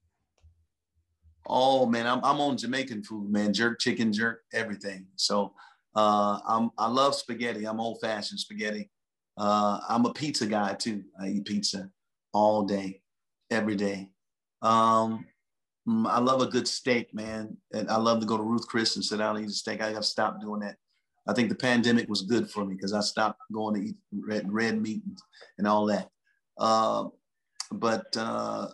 Oh 1.47 1.85
man, 1.85 2.05
I'm 2.05 2.23
I'm 2.23 2.39
on 2.39 2.57
Jamaican 2.57 3.03
food, 3.03 3.29
man. 3.29 3.53
Jerk 3.53 3.79
chicken, 3.79 4.13
jerk 4.13 4.41
everything. 4.53 5.07
So 5.15 5.53
uh, 5.95 6.39
I'm 6.47 6.71
I 6.77 6.87
love 6.87 7.15
spaghetti. 7.15 7.65
I'm 7.65 7.79
old 7.79 7.99
fashioned 8.01 8.39
spaghetti. 8.39 8.89
Uh, 9.37 9.79
I'm 9.87 10.05
a 10.05 10.13
pizza 10.13 10.45
guy 10.45 10.73
too. 10.73 11.03
I 11.19 11.29
eat 11.29 11.45
pizza 11.45 11.89
all 12.33 12.63
day, 12.63 13.01
every 13.49 13.75
day. 13.75 14.09
Um, 14.61 15.25
mm, 15.87 16.07
I 16.07 16.19
love 16.19 16.41
a 16.41 16.47
good 16.47 16.67
steak, 16.67 17.13
man. 17.13 17.55
And 17.73 17.89
I 17.89 17.97
love 17.97 18.19
to 18.19 18.25
go 18.25 18.37
to 18.37 18.43
Ruth 18.43 18.67
Chris 18.67 18.95
and 18.95 19.05
sit 19.05 19.19
down 19.19 19.37
and 19.37 19.45
eat 19.45 19.51
a 19.51 19.53
steak. 19.53 19.81
I 19.81 19.93
got 19.93 20.01
to 20.01 20.07
stop 20.07 20.41
doing 20.41 20.59
that. 20.61 20.75
I 21.27 21.33
think 21.33 21.49
the 21.49 21.55
pandemic 21.55 22.09
was 22.09 22.23
good 22.23 22.49
for 22.49 22.65
me 22.65 22.75
because 22.75 22.93
I 22.93 23.01
stopped 23.01 23.39
going 23.53 23.75
to 23.75 23.89
eat 23.89 23.95
red, 24.11 24.51
red 24.51 24.81
meat 24.81 25.03
and, 25.57 25.67
all 25.67 25.85
that. 25.85 26.09
Uh, 26.57 27.05
but 27.71 28.05
uh, 28.17 28.67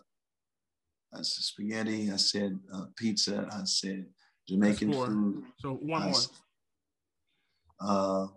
I 1.16 1.22
said 1.22 1.44
spaghetti. 1.44 2.12
I 2.12 2.16
said 2.18 2.60
uh, 2.74 2.86
pizza. 2.96 3.48
I 3.52 3.64
said 3.66 4.06
Jamaican 4.48 4.92
food. 4.94 5.44
So 5.60 5.74
one 5.74 6.02
I 6.02 6.06
more. 6.06 6.16
s- 6.16 6.30
Uh, 7.80 8.28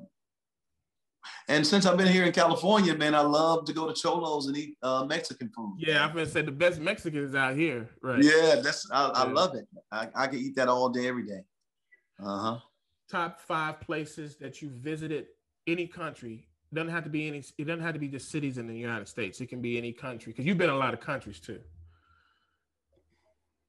and 1.48 1.66
since 1.66 1.86
I've 1.86 1.96
been 1.96 2.08
here 2.08 2.24
in 2.24 2.32
California, 2.32 2.94
man, 2.94 3.14
I 3.14 3.20
love 3.20 3.64
to 3.66 3.72
go 3.72 3.86
to 3.86 3.94
Cholos 3.94 4.46
and 4.46 4.56
eat 4.56 4.76
uh, 4.82 5.04
Mexican 5.04 5.48
food. 5.50 5.76
Yeah, 5.78 6.04
I'm 6.04 6.12
gonna 6.12 6.26
say 6.26 6.42
the 6.42 6.52
best 6.52 6.80
Mexicans 6.80 7.34
out 7.34 7.56
here, 7.56 7.88
right? 8.02 8.22
Yeah, 8.22 8.56
that's 8.62 8.88
I, 8.90 9.08
I 9.08 9.24
love 9.24 9.54
it. 9.54 9.66
I, 9.92 10.08
I 10.14 10.26
can 10.26 10.38
eat 10.40 10.56
that 10.56 10.68
all 10.68 10.88
day, 10.88 11.06
every 11.08 11.26
day. 11.26 11.40
Uh 12.22 12.38
huh. 12.38 12.58
Top 13.10 13.40
five 13.40 13.80
places 13.80 14.36
that 14.36 14.60
you 14.60 14.68
visited 14.70 15.26
any 15.66 15.86
country. 15.86 16.46
it 16.70 16.74
Doesn't 16.74 16.90
have 16.90 17.04
to 17.04 17.10
be 17.10 17.26
any. 17.28 17.42
It 17.56 17.64
doesn't 17.66 17.82
have 17.82 17.94
to 17.94 18.00
be 18.00 18.08
just 18.08 18.30
cities 18.30 18.58
in 18.58 18.66
the 18.66 18.74
United 18.76 19.08
States. 19.08 19.40
It 19.40 19.46
can 19.48 19.62
be 19.62 19.78
any 19.78 19.92
country 19.92 20.32
because 20.32 20.44
you've 20.46 20.58
been 20.58 20.70
a 20.70 20.76
lot 20.76 20.92
of 20.94 21.00
countries 21.00 21.40
too. 21.40 21.60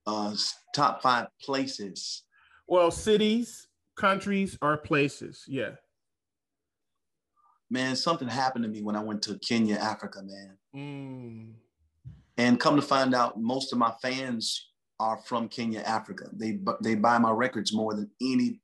Uh, 0.10 0.36
top 0.74 1.04
five 1.04 1.28
places. 1.40 2.24
Well, 2.68 2.90
cities, 2.90 3.68
countries, 3.96 4.58
or 4.60 4.78
places. 4.78 5.44
Yeah. 5.48 5.72
Man, 7.70 7.96
something 7.96 8.28
happened 8.28 8.64
to 8.64 8.70
me 8.70 8.82
when 8.82 8.96
I 8.96 9.04
went 9.04 9.22
to 9.24 9.38
Kenya, 9.38 9.76
Africa, 9.76 10.22
man. 10.24 10.58
Mm. 10.76 11.54
And 12.38 12.60
come 12.60 12.76
to 12.76 12.82
find 12.82 13.14
out, 13.14 13.40
most 13.40 13.72
of 13.72 13.78
my 13.78 13.94
fans 14.02 14.70
are 15.00 15.18
from 15.18 15.48
Kenya, 15.48 15.82
Africa. 15.82 16.26
They 16.34 16.58
they 16.82 16.96
buy 16.96 17.20
my 17.20 17.32
records 17.32 17.72
more 17.72 17.94
than 17.94 18.10
any 18.20 18.62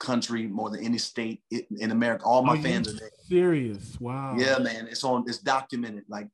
country, 0.00 0.46
more 0.46 0.70
than 0.70 0.82
any 0.82 0.96
state 0.96 1.42
in 1.50 1.90
America. 1.90 2.24
All 2.24 2.42
my 2.42 2.54
Are 2.54 2.56
you 2.56 2.62
fans 2.62 2.88
are 2.88 2.98
there. 2.98 3.10
Serious. 3.28 4.00
Wow. 4.00 4.36
Yeah, 4.38 4.58
man, 4.58 4.88
it's 4.90 5.04
on. 5.04 5.24
It's 5.26 5.38
documented. 5.38 6.04
Like 6.08 6.28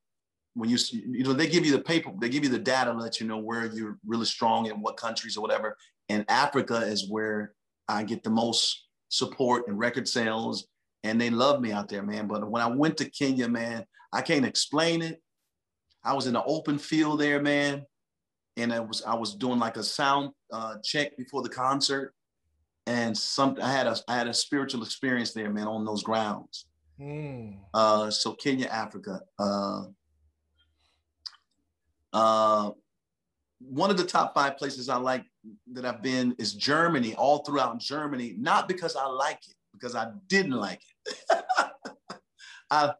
when 0.54 0.70
you 0.70 0.78
you 0.90 1.24
know 1.24 1.32
they 1.32 1.48
give 1.48 1.66
you 1.66 1.72
the 1.72 1.80
paper, 1.80 2.10
they 2.20 2.28
give 2.28 2.44
you 2.44 2.50
the 2.50 2.58
data, 2.58 2.92
to 2.92 2.96
let 2.96 3.20
you 3.20 3.26
know 3.26 3.38
where 3.38 3.66
you're 3.66 3.98
really 4.06 4.24
strong 4.24 4.66
in 4.66 4.80
what 4.80 4.96
countries 4.96 5.36
or 5.36 5.40
whatever. 5.40 5.76
And 6.08 6.24
Africa 6.28 6.76
is 6.76 7.10
where 7.10 7.54
I 7.88 8.04
get 8.04 8.22
the 8.22 8.30
most 8.30 8.86
support 9.08 9.68
and 9.68 9.78
record 9.78 10.08
sales, 10.08 10.66
and 11.02 11.20
they 11.20 11.30
love 11.30 11.60
me 11.60 11.72
out 11.72 11.88
there, 11.88 12.02
man. 12.02 12.28
But 12.28 12.48
when 12.48 12.62
I 12.62 12.68
went 12.68 12.96
to 12.98 13.10
Kenya, 13.10 13.48
man, 13.48 13.84
I 14.12 14.22
can't 14.22 14.44
explain 14.44 15.02
it. 15.02 15.20
I 16.04 16.12
was 16.12 16.26
in 16.26 16.36
an 16.36 16.42
open 16.46 16.78
field 16.78 17.20
there, 17.20 17.42
man, 17.42 17.84
and 18.56 18.72
I 18.72 18.80
was 18.80 19.02
I 19.02 19.14
was 19.14 19.34
doing 19.34 19.58
like 19.58 19.76
a 19.76 19.82
sound 19.82 20.30
uh, 20.52 20.76
check 20.84 21.16
before 21.16 21.42
the 21.42 21.48
concert, 21.48 22.14
and 22.86 23.16
some 23.16 23.58
I 23.60 23.72
had 23.72 23.88
a 23.88 23.96
I 24.06 24.16
had 24.16 24.28
a 24.28 24.34
spiritual 24.34 24.84
experience 24.84 25.32
there, 25.32 25.50
man, 25.50 25.66
on 25.66 25.84
those 25.84 26.04
grounds. 26.04 26.66
Mm. 27.00 27.56
Uh, 27.72 28.08
so 28.10 28.34
Kenya, 28.34 28.66
Africa. 28.66 29.20
Uh, 29.36 29.86
uh, 32.14 32.70
one 33.60 33.90
of 33.90 33.96
the 33.96 34.04
top 34.04 34.34
five 34.34 34.56
places 34.56 34.88
I 34.88 34.96
like 34.96 35.24
that 35.72 35.84
I've 35.84 36.02
been 36.02 36.34
is 36.38 36.54
Germany, 36.54 37.14
all 37.14 37.38
throughout 37.44 37.78
Germany, 37.80 38.34
not 38.38 38.68
because 38.68 38.96
I 38.96 39.06
like 39.06 39.40
it, 39.48 39.54
because 39.72 39.94
I 39.94 40.10
didn't 40.28 40.52
like 40.52 40.80
it. 41.06 41.18
I 42.70 42.92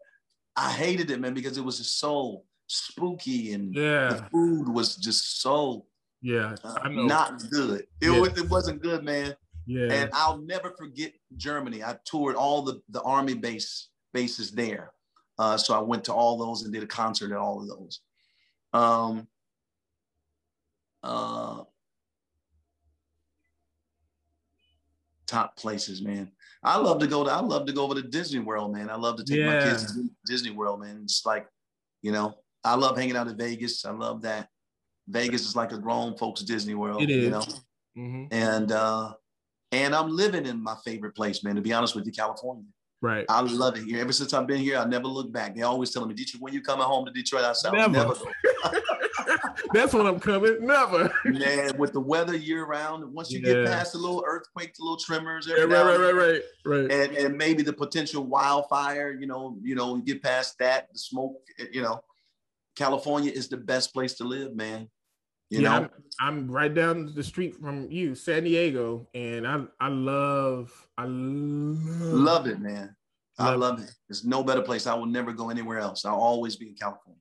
I 0.56 0.70
hated 0.70 1.10
it, 1.10 1.20
man, 1.20 1.34
because 1.34 1.56
it 1.58 1.64
was 1.64 1.78
just 1.78 1.98
so 1.98 2.44
spooky 2.66 3.52
and 3.54 3.74
yeah. 3.74 4.08
the 4.08 4.26
food 4.30 4.68
was 4.68 4.96
just 4.96 5.40
so 5.42 5.86
Yeah. 6.22 6.54
uh, 6.62 6.88
not 6.88 7.42
good. 7.50 7.80
It, 8.00 8.10
Yeah. 8.12 8.20
was, 8.20 8.38
it 8.38 8.48
wasn't 8.48 8.80
good, 8.82 9.02
man. 9.04 9.34
yeah. 9.66 9.92
And 9.92 10.10
I'll 10.12 10.38
never 10.38 10.70
forget 10.78 11.12
Germany. 11.36 11.82
I 11.82 11.98
toured 12.04 12.36
all 12.36 12.62
the, 12.62 12.80
the 12.88 13.02
army 13.02 13.34
base 13.34 13.88
bases 14.12 14.52
there. 14.52 14.92
Uh, 15.38 15.56
so 15.56 15.74
I 15.74 15.80
went 15.80 16.04
to 16.04 16.12
all 16.14 16.38
those 16.38 16.62
and 16.62 16.72
did 16.72 16.84
a 16.84 16.86
concert 16.86 17.32
at 17.32 17.38
all 17.38 17.60
of 17.60 17.66
those. 17.68 18.00
Um, 18.74 19.28
uh, 21.04 21.62
top 25.26 25.56
places, 25.56 26.02
man. 26.02 26.30
I 26.62 26.76
love 26.78 26.98
to 27.00 27.06
go 27.06 27.24
to 27.24 27.30
I 27.30 27.40
love 27.40 27.66
to 27.66 27.72
go 27.72 27.84
over 27.84 27.94
to 27.94 28.02
Disney 28.02 28.40
World, 28.40 28.72
man. 28.72 28.90
I 28.90 28.96
love 28.96 29.16
to 29.16 29.24
take 29.24 29.44
my 29.44 29.54
kids 29.62 29.94
to 29.94 30.08
Disney 30.26 30.50
World, 30.50 30.80
man. 30.80 31.00
It's 31.04 31.24
like, 31.24 31.46
you 32.02 32.10
know, 32.12 32.34
I 32.64 32.74
love 32.74 32.96
hanging 32.96 33.16
out 33.16 33.28
in 33.28 33.36
Vegas. 33.36 33.84
I 33.84 33.92
love 33.92 34.22
that. 34.22 34.48
Vegas 35.08 35.42
is 35.46 35.54
like 35.54 35.72
a 35.72 35.78
grown 35.78 36.16
folks 36.16 36.42
Disney 36.42 36.74
World. 36.74 37.02
It 37.02 37.10
You 37.10 37.26
is. 37.26 37.30
know? 37.30 37.46
Mhm. 37.96 38.28
and 38.32 38.72
uh 38.72 39.14
and 39.70 39.94
I'm 39.94 40.08
living 40.10 40.46
in 40.46 40.60
my 40.62 40.76
favorite 40.84 41.14
place, 41.14 41.44
man. 41.44 41.54
To 41.56 41.62
be 41.62 41.72
honest 41.72 41.94
with 41.94 42.06
you, 42.06 42.12
California. 42.12 42.64
Right. 43.04 43.26
I 43.28 43.42
love 43.42 43.76
it 43.76 43.84
here. 43.84 44.00
Ever 44.00 44.12
since 44.12 44.32
I've 44.32 44.46
been 44.46 44.60
here, 44.60 44.78
I 44.78 44.86
never 44.86 45.06
look 45.06 45.30
back. 45.30 45.54
They 45.54 45.60
always 45.60 45.90
telling 45.90 46.08
me, 46.08 46.14
Detroit, 46.14 46.40
when 46.40 46.54
you 46.54 46.62
coming 46.62 46.86
home 46.86 47.04
to 47.04 47.10
Detroit, 47.12 47.44
I 47.44 47.52
said, 47.52 47.74
Never. 47.74 47.92
never. 47.92 48.14
That's 49.74 49.92
when 49.92 50.06
I'm 50.06 50.18
coming. 50.18 50.64
Never. 50.66 51.12
Man, 51.26 51.76
with 51.76 51.92
the 51.92 52.00
weather 52.00 52.34
year 52.34 52.64
round, 52.64 53.04
once 53.12 53.30
you 53.30 53.40
get 53.40 53.66
past 53.66 53.92
the 53.92 53.98
little 53.98 54.24
earthquakes, 54.26 54.78
the 54.78 54.84
little 54.84 54.96
tremors, 54.96 55.46
Yeah, 55.46 55.64
right, 55.64 55.68
right, 55.68 55.94
and 55.94 56.02
right, 56.02 56.14
right, 56.14 56.42
right. 56.64 56.90
and 56.90 57.14
and 57.14 57.36
maybe 57.36 57.62
the 57.62 57.74
potential 57.74 58.24
wildfire, 58.24 59.12
you 59.12 59.26
know, 59.26 59.58
you 59.62 59.74
know, 59.74 59.96
you 59.96 60.02
get 60.02 60.22
past 60.22 60.58
that, 60.60 60.88
the 60.90 60.98
smoke, 60.98 61.42
you 61.72 61.82
know, 61.82 62.00
California 62.74 63.30
is 63.30 63.48
the 63.48 63.58
best 63.58 63.92
place 63.92 64.14
to 64.14 64.24
live, 64.24 64.56
man. 64.56 64.88
You 65.54 65.62
yeah, 65.62 65.68
know, 65.68 65.74
I'm, 65.76 65.90
I'm 66.20 66.50
right 66.50 66.72
down 66.72 67.12
the 67.14 67.22
street 67.22 67.56
from 67.56 67.90
you, 67.90 68.14
San 68.14 68.44
Diego, 68.44 69.08
and 69.14 69.46
I 69.46 69.64
I 69.80 69.88
love 69.88 70.72
I 70.98 71.04
love, 71.04 71.78
love 72.12 72.46
it, 72.46 72.60
man. 72.60 72.96
I 73.38 73.50
Love 73.50 73.60
love 73.60 73.80
it. 73.80 73.92
There's 74.08 74.24
no 74.24 74.42
better 74.44 74.62
place. 74.62 74.86
I 74.86 74.94
will 74.94 75.06
never 75.06 75.32
go 75.32 75.50
anywhere 75.50 75.78
else. 75.78 76.04
I'll 76.04 76.14
always 76.16 76.56
be 76.56 76.68
in 76.68 76.74
California. 76.74 77.20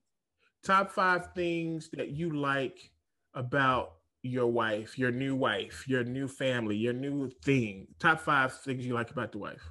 top 0.64 0.92
five 0.92 1.34
things 1.36 1.90
that 1.94 2.10
you 2.10 2.32
like 2.36 2.92
about 3.34 3.96
your 4.24 4.48
wife, 4.48 4.98
your 4.98 5.12
new 5.12 5.36
wife, 5.36 5.88
your 5.88 6.04
new 6.04 6.28
family, 6.28 6.78
your 6.78 6.94
new 6.94 7.30
thing. 7.44 7.88
Top 8.00 8.22
five 8.22 8.54
things 8.62 8.86
you 8.86 8.94
like 8.94 9.12
about 9.12 9.32
the 9.32 9.40
wife. 9.40 9.64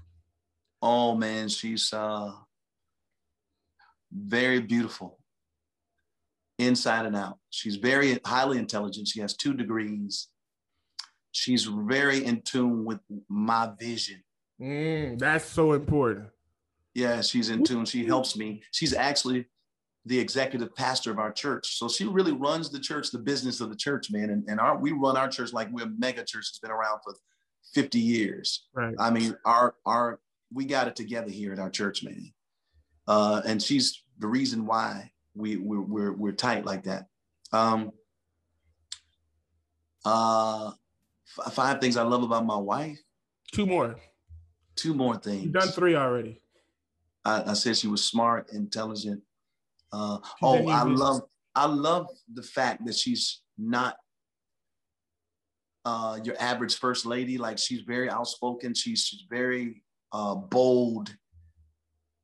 Oh 0.82 1.14
man, 1.14 1.48
she's 1.48 1.92
uh 1.92 2.32
very 4.12 4.60
beautiful 4.60 5.18
inside 6.66 7.06
and 7.06 7.16
out. 7.16 7.38
She's 7.50 7.76
very 7.76 8.18
highly 8.24 8.58
intelligent. 8.58 9.08
She 9.08 9.20
has 9.20 9.36
two 9.36 9.54
degrees. 9.54 10.28
She's 11.32 11.64
very 11.64 12.24
in 12.24 12.42
tune 12.42 12.84
with 12.84 13.00
my 13.28 13.70
vision. 13.78 14.22
Mm, 14.60 15.18
that's 15.18 15.44
so 15.44 15.72
important. 15.72 16.28
Yeah, 16.94 17.22
she's 17.22 17.48
in 17.48 17.64
tune. 17.64 17.86
She 17.86 18.04
helps 18.04 18.36
me. 18.36 18.62
She's 18.70 18.94
actually 18.94 19.46
the 20.04 20.18
executive 20.18 20.74
pastor 20.74 21.10
of 21.10 21.18
our 21.18 21.32
church. 21.32 21.78
So 21.78 21.88
she 21.88 22.04
really 22.04 22.32
runs 22.32 22.70
the 22.70 22.80
church, 22.80 23.10
the 23.10 23.18
business 23.18 23.60
of 23.60 23.70
the 23.70 23.76
church, 23.76 24.10
man. 24.10 24.30
And, 24.30 24.44
and 24.48 24.60
our, 24.60 24.76
we 24.76 24.92
run 24.92 25.16
our 25.16 25.28
church 25.28 25.52
like 25.52 25.68
we're 25.70 25.86
a 25.86 25.90
mega 25.98 26.24
church 26.24 26.48
that's 26.48 26.58
been 26.58 26.70
around 26.70 27.00
for 27.04 27.14
50 27.74 27.98
years. 27.98 28.66
Right. 28.74 28.94
I 28.98 29.10
mean, 29.10 29.36
our 29.44 29.74
our 29.86 30.20
we 30.52 30.64
got 30.64 30.88
it 30.88 30.96
together 30.96 31.30
here 31.30 31.52
at 31.52 31.58
our 31.58 31.70
church, 31.70 32.02
man. 32.02 32.32
Uh, 33.06 33.40
and 33.46 33.62
she's 33.62 34.02
the 34.18 34.26
reason 34.26 34.66
why 34.66 35.10
we 35.34 35.56
we're 35.56 35.80
we're, 35.80 36.12
we're 36.12 36.32
tight 36.32 36.64
like 36.64 36.84
that. 36.84 37.06
Um, 37.52 37.92
uh, 40.04 40.72
f- 41.38 41.52
five 41.52 41.80
things 41.80 41.96
I 41.96 42.02
love 42.02 42.22
about 42.22 42.46
my 42.46 42.56
wife. 42.56 42.98
Two 43.52 43.66
more. 43.66 43.96
Two 44.74 44.94
more 44.94 45.16
things. 45.16 45.44
You've 45.44 45.52
done 45.52 45.68
three 45.68 45.94
already. 45.94 46.40
I, 47.24 47.50
I 47.50 47.52
said 47.54 47.76
she 47.76 47.88
was 47.88 48.04
smart, 48.04 48.50
intelligent. 48.52 49.22
Uh, 49.92 50.18
oh, 50.42 50.68
I 50.68 50.82
love 50.82 51.22
I 51.54 51.66
love 51.66 52.06
the 52.32 52.42
fact 52.42 52.86
that 52.86 52.94
she's 52.94 53.42
not 53.58 53.96
uh, 55.84 56.18
your 56.24 56.36
average 56.40 56.78
first 56.78 57.04
lady. 57.06 57.38
Like 57.38 57.58
she's 57.58 57.82
very 57.82 58.08
outspoken. 58.08 58.74
She's, 58.74 59.04
she's 59.04 59.24
very 59.28 59.82
uh, 60.12 60.34
bold, 60.34 61.14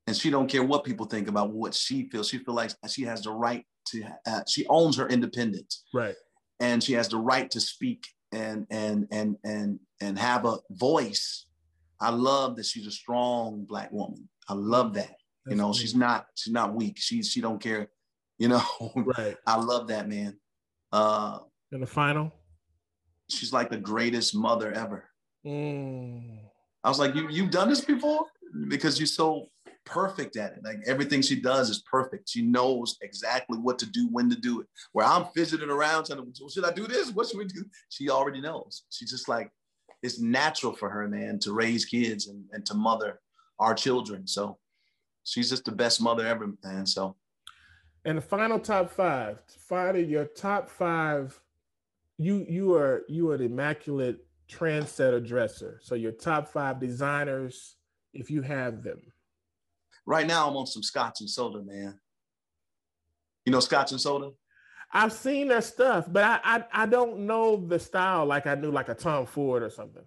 and 0.08 0.16
she 0.16 0.30
don't 0.30 0.48
care 0.48 0.64
what 0.64 0.84
people 0.84 1.04
think 1.06 1.28
about 1.28 1.50
what 1.50 1.74
she 1.74 2.08
feels. 2.08 2.28
She 2.28 2.38
feels 2.38 2.56
like 2.56 2.70
she 2.88 3.02
has 3.02 3.22
the 3.22 3.30
right 3.30 3.64
to. 3.88 4.02
Uh, 4.26 4.40
she 4.48 4.66
owns 4.68 4.96
her 4.96 5.06
independence, 5.08 5.84
Right. 5.92 6.14
and 6.60 6.82
she 6.82 6.94
has 6.94 7.08
the 7.08 7.18
right 7.18 7.50
to 7.50 7.60
speak 7.60 8.06
and 8.32 8.66
and 8.70 9.06
and 9.12 9.36
and 9.44 9.78
and 10.00 10.18
have 10.18 10.46
a 10.46 10.56
voice. 10.70 11.46
I 12.00 12.10
love 12.10 12.56
that 12.56 12.64
she's 12.66 12.86
a 12.86 12.90
strong 12.90 13.64
black 13.68 13.92
woman. 13.92 14.28
I 14.48 14.54
love 14.54 14.94
that. 14.94 15.08
That's 15.10 15.50
you 15.50 15.56
know, 15.56 15.72
she's 15.72 15.94
not 15.94 16.26
she's 16.34 16.52
not 16.54 16.74
weak. 16.74 16.96
She 16.98 17.22
she 17.22 17.40
don't 17.40 17.60
care. 17.60 17.88
You 18.38 18.48
know, 18.48 18.62
right? 18.96 19.36
I 19.46 19.56
love 19.56 19.88
that 19.88 20.08
man. 20.08 20.38
Uh, 20.90 21.40
in 21.70 21.80
the 21.80 21.86
final, 21.86 22.32
she's 23.28 23.52
like 23.52 23.68
the 23.68 23.76
greatest 23.78 24.34
mother 24.34 24.72
ever. 24.72 25.04
Mm. 25.46 26.38
I 26.82 26.88
was 26.88 26.98
like, 26.98 27.14
you 27.14 27.28
you've 27.28 27.50
done 27.50 27.68
this 27.68 27.82
before 27.82 28.24
because 28.68 28.98
you're 28.98 29.06
so 29.06 29.50
perfect 29.88 30.36
at 30.36 30.52
it. 30.52 30.64
Like 30.64 30.78
everything 30.86 31.22
she 31.22 31.40
does 31.40 31.70
is 31.70 31.82
perfect. 31.82 32.28
She 32.28 32.42
knows 32.42 32.96
exactly 33.02 33.58
what 33.58 33.78
to 33.80 33.86
do, 33.86 34.08
when 34.12 34.28
to 34.30 34.36
do 34.36 34.60
it. 34.60 34.66
Where 34.92 35.06
I'm 35.06 35.26
fidgeting 35.34 35.70
around, 35.70 36.04
trying 36.04 36.20
to, 36.20 36.48
should 36.50 36.64
I 36.64 36.72
do 36.72 36.86
this? 36.86 37.10
What 37.10 37.28
should 37.28 37.38
we 37.38 37.46
do? 37.46 37.64
She 37.88 38.10
already 38.10 38.40
knows. 38.40 38.84
She's 38.90 39.10
just 39.10 39.28
like, 39.28 39.50
it's 40.02 40.20
natural 40.20 40.72
for 40.72 40.88
her, 40.90 41.08
man, 41.08 41.38
to 41.40 41.52
raise 41.52 41.84
kids 41.84 42.28
and, 42.28 42.44
and 42.52 42.64
to 42.66 42.74
mother 42.74 43.20
our 43.58 43.74
children. 43.74 44.26
So 44.26 44.58
she's 45.24 45.50
just 45.50 45.64
the 45.64 45.72
best 45.72 46.00
mother 46.00 46.26
ever, 46.26 46.52
man. 46.62 46.86
So. 46.86 47.16
And 48.04 48.18
the 48.18 48.22
final 48.22 48.60
top 48.60 48.90
five, 48.90 49.40
find 49.46 50.08
your 50.08 50.24
top 50.24 50.68
five. 50.68 51.40
You 52.16 52.46
you 52.48 52.74
are 52.74 53.02
you 53.08 53.30
are 53.30 53.36
the 53.36 53.44
immaculate 53.44 54.24
trendsetter 54.48 55.24
dresser. 55.24 55.80
So 55.82 55.94
your 55.94 56.12
top 56.12 56.48
five 56.48 56.80
designers, 56.80 57.76
if 58.14 58.30
you 58.30 58.42
have 58.42 58.82
them. 58.82 59.00
Right 60.08 60.26
now, 60.26 60.48
I'm 60.48 60.56
on 60.56 60.66
some 60.66 60.82
Scotch 60.82 61.20
and 61.20 61.28
soda, 61.28 61.62
man. 61.62 62.00
You 63.44 63.52
know 63.52 63.60
Scotch 63.60 63.92
and 63.92 64.00
soda? 64.00 64.30
I've 64.90 65.12
seen 65.12 65.48
their 65.48 65.60
stuff, 65.60 66.06
but 66.10 66.24
I, 66.24 66.40
I 66.42 66.64
I 66.72 66.86
don't 66.86 67.26
know 67.26 67.56
the 67.56 67.78
style 67.78 68.24
like 68.24 68.46
I 68.46 68.54
knew 68.54 68.70
like 68.70 68.88
a 68.88 68.94
Tom 68.94 69.26
Ford 69.26 69.62
or 69.62 69.68
something. 69.68 70.02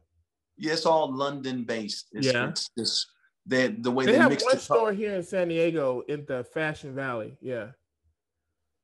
Yeah, 0.57 0.73
it's 0.73 0.87
all 0.87 1.15
London 1.15 1.65
based. 1.65 2.07
It's, 2.13 2.25
yeah, 2.25 2.49
it's 2.49 2.71
just 2.75 3.11
they, 3.45 3.67
the 3.67 3.91
way 3.91 4.07
they, 4.07 4.13
they 4.13 4.17
have 4.17 4.31
mix 4.31 4.43
one 4.43 4.57
store 4.57 4.91
here 4.91 5.13
in 5.13 5.21
San 5.21 5.49
Diego 5.49 6.01
in 6.07 6.25
the 6.27 6.45
Fashion 6.45 6.95
Valley. 6.95 7.37
Yeah, 7.39 7.67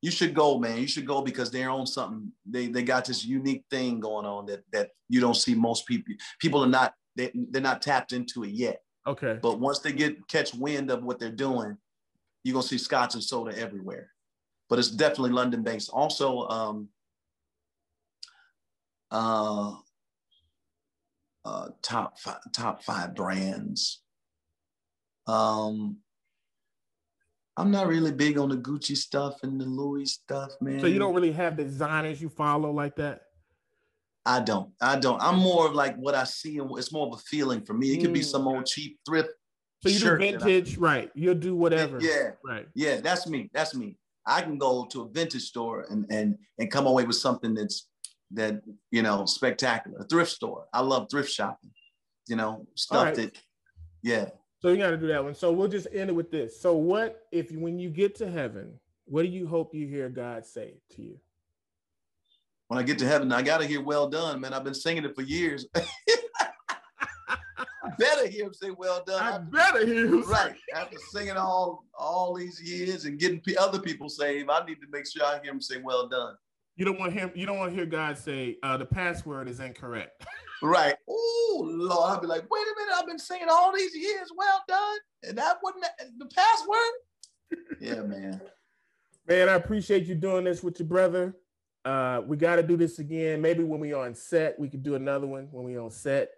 you 0.03 0.11
should 0.11 0.35
go, 0.35 0.59
man. 0.59 0.77
You 0.77 0.87
should 0.87 1.07
go 1.07 1.23
because 1.23 1.49
they're 1.49 1.71
on 1.71 1.87
something. 1.87 2.31
They 2.45 2.67
they 2.67 2.83
got 2.83 3.05
this 3.05 3.25
unique 3.25 3.65
thing 3.71 3.99
going 3.99 4.27
on 4.27 4.45
that 4.45 4.63
that 4.71 4.91
you 5.09 5.19
don't 5.19 5.33
see 5.33 5.55
most 5.55 5.87
people. 5.87 6.13
People 6.37 6.63
are 6.63 6.69
not 6.69 6.93
they 7.15 7.31
they're 7.49 7.59
not 7.59 7.81
tapped 7.81 8.13
into 8.13 8.43
it 8.43 8.51
yet. 8.51 8.83
Okay. 9.07 9.39
But 9.41 9.59
once 9.59 9.79
they 9.79 9.93
get 9.93 10.27
catch 10.27 10.53
wind 10.53 10.91
of 10.91 11.03
what 11.03 11.17
they're 11.19 11.31
doing, 11.31 11.77
you're 12.43 12.53
gonna 12.53 12.67
see 12.67 12.77
Scotch 12.77 13.13
and 13.13 13.23
soda 13.23 13.57
everywhere. 13.57 14.11
But 14.69 14.79
it's 14.79 14.91
definitely 14.91 15.31
London 15.31 15.63
based. 15.63 15.89
Also, 15.89 16.47
um, 16.49 16.89
uh, 19.09 19.75
uh, 21.45 21.69
top 21.81 22.19
five, 22.19 22.39
top 22.53 22.83
five 22.83 23.15
brands. 23.15 24.01
Um, 25.25 25.97
I'm 27.55 27.71
not 27.71 27.87
really 27.87 28.11
big 28.11 28.37
on 28.37 28.49
the 28.49 28.57
Gucci 28.57 28.95
stuff 28.95 29.43
and 29.43 29.59
the 29.59 29.65
Louis 29.65 30.05
stuff, 30.05 30.51
man. 30.61 30.79
So 30.79 30.87
you 30.87 30.99
don't 30.99 31.15
really 31.15 31.31
have 31.31 31.55
designers 31.57 32.21
you 32.21 32.29
follow 32.29 32.71
like 32.71 32.97
that? 32.97 33.26
I 34.27 34.41
don't. 34.41 34.69
I 34.81 34.99
don't. 34.99 35.21
I'm 35.21 35.37
more 35.37 35.67
of 35.67 35.73
like 35.73 35.95
what 35.95 36.13
I 36.13 36.25
see, 36.25 36.57
and 36.57 36.69
it's 36.77 36.91
more 36.91 37.07
of 37.07 37.13
a 37.13 37.17
feeling 37.17 37.61
for 37.61 37.73
me. 37.73 37.93
It 37.93 38.01
could 38.01 38.11
be 38.11 38.21
some 38.21 38.45
old 38.45 38.63
mm. 38.63 38.67
cheap 38.67 38.99
thrift. 39.07 39.29
So 39.81 39.89
you 39.89 39.99
do 39.99 40.17
vintage, 40.17 40.77
right? 40.77 41.09
You'll 41.15 41.35
do 41.35 41.55
whatever. 41.55 41.97
Yeah, 42.01 42.31
right. 42.43 42.67
Yeah, 42.75 42.99
that's 42.99 43.25
me. 43.27 43.49
That's 43.53 43.73
me. 43.73 43.95
I 44.25 44.41
can 44.41 44.57
go 44.57 44.85
to 44.91 45.03
a 45.03 45.09
vintage 45.09 45.43
store 45.43 45.85
and 45.89 46.05
and 46.11 46.37
and 46.59 46.69
come 46.69 46.87
away 46.87 47.05
with 47.05 47.15
something 47.15 47.53
that's 47.53 47.87
that 48.31 48.61
you 48.91 49.01
know 49.01 49.25
spectacular. 49.25 49.99
A 49.99 50.03
thrift 50.03 50.31
store. 50.31 50.65
I 50.73 50.81
love 50.81 51.07
thrift 51.09 51.31
shopping. 51.31 51.71
You 52.27 52.35
know 52.35 52.67
stuff 52.75 53.05
right. 53.05 53.15
that. 53.15 53.41
Yeah. 54.03 54.25
So 54.61 54.69
you 54.69 54.77
got 54.77 54.89
to 54.89 54.97
do 54.97 55.07
that 55.07 55.23
one. 55.23 55.35
So 55.35 55.53
we'll 55.53 55.69
just 55.69 55.87
end 55.93 56.09
it 56.09 56.13
with 56.13 56.31
this. 56.31 56.59
So 56.59 56.75
what 56.75 57.27
if 57.31 57.49
when 57.53 57.79
you 57.79 57.89
get 57.89 58.15
to 58.15 58.29
heaven, 58.29 58.73
what 59.05 59.21
do 59.21 59.29
you 59.29 59.47
hope 59.47 59.73
you 59.73 59.87
hear 59.87 60.09
God 60.09 60.45
say 60.45 60.81
to 60.95 61.01
you? 61.01 61.19
When 62.67 62.79
I 62.79 62.83
get 62.83 62.99
to 62.99 63.07
heaven, 63.07 63.31
I 63.31 63.41
gotta 63.41 63.65
hear 63.65 63.81
"Well 63.81 64.09
done," 64.09 64.41
man. 64.41 64.53
I've 64.53 64.63
been 64.63 64.73
singing 64.73 65.05
it 65.05 65.15
for 65.15 65.21
years. 65.21 65.65
I 65.75 67.37
better 67.97 68.27
hear 68.27 68.47
him 68.47 68.53
say 68.53 68.71
"Well 68.71 69.03
done." 69.05 69.21
I 69.21 69.37
better 69.37 69.85
hear 69.85 70.07
him. 70.07 70.23
Right 70.23 70.55
after 70.75 70.97
singing 71.11 71.37
all 71.37 71.85
all 71.97 72.33
these 72.33 72.61
years 72.61 73.05
and 73.05 73.19
getting 73.19 73.41
other 73.57 73.79
people 73.79 74.09
saved, 74.09 74.49
I 74.49 74.65
need 74.65 74.81
to 74.81 74.87
make 74.91 75.07
sure 75.07 75.25
I 75.25 75.39
hear 75.41 75.51
him 75.51 75.61
say 75.61 75.77
"Well 75.81 76.07
done." 76.07 76.35
You 76.75 76.85
don't 76.85 76.99
want 76.99 77.13
him. 77.13 77.31
You 77.33 77.47
don't 77.47 77.57
want 77.57 77.71
to 77.71 77.75
hear 77.75 77.87
God 77.87 78.17
say 78.17 78.57
uh, 78.61 78.77
the 78.77 78.85
password 78.85 79.49
is 79.49 79.59
incorrect. 79.59 80.23
right. 80.61 80.95
Oh 81.09 81.67
Lord, 81.67 82.11
I'll 82.11 82.21
be 82.21 82.27
like, 82.27 82.45
wait 82.51 82.61
a 82.61 82.79
minute. 82.79 82.93
I've 82.95 83.07
been 83.07 83.17
singing 83.17 83.47
all 83.49 83.75
these 83.75 83.95
years. 83.95 84.29
Well 84.35 84.63
done, 84.67 84.97
and 85.23 85.37
that 85.37 85.57
wasn't 85.63 85.85
the 86.19 86.27
password. 86.27 87.65
yeah, 87.81 88.03
man. 88.03 88.41
Man, 89.27 89.49
I 89.49 89.53
appreciate 89.53 90.05
you 90.05 90.15
doing 90.15 90.43
this 90.43 90.63
with 90.63 90.79
your 90.79 90.87
brother. 90.87 91.35
Uh, 91.85 92.21
we 92.25 92.37
got 92.37 92.57
to 92.57 92.63
do 92.63 92.75
this 92.77 92.99
again. 92.99 93.41
Maybe 93.41 93.63
when 93.63 93.79
we 93.79 93.93
on 93.93 94.13
set, 94.13 94.59
we 94.59 94.69
could 94.69 94.83
do 94.83 94.95
another 94.95 95.27
one 95.27 95.47
when 95.51 95.65
we 95.65 95.77
on 95.77 95.89
set. 95.89 96.29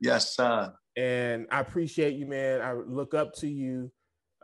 Yes, 0.00 0.34
sir. 0.34 0.72
And 0.96 1.46
I 1.50 1.60
appreciate 1.60 2.14
you, 2.14 2.26
man. 2.26 2.60
I 2.60 2.72
look 2.72 3.14
up 3.14 3.34
to 3.36 3.48
you. 3.48 3.90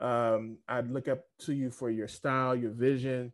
Um, 0.00 0.58
I 0.68 0.80
look 0.80 1.08
up 1.08 1.20
to 1.40 1.52
you 1.52 1.70
for 1.70 1.90
your 1.90 2.08
style, 2.08 2.54
your 2.54 2.70
vision, 2.70 3.32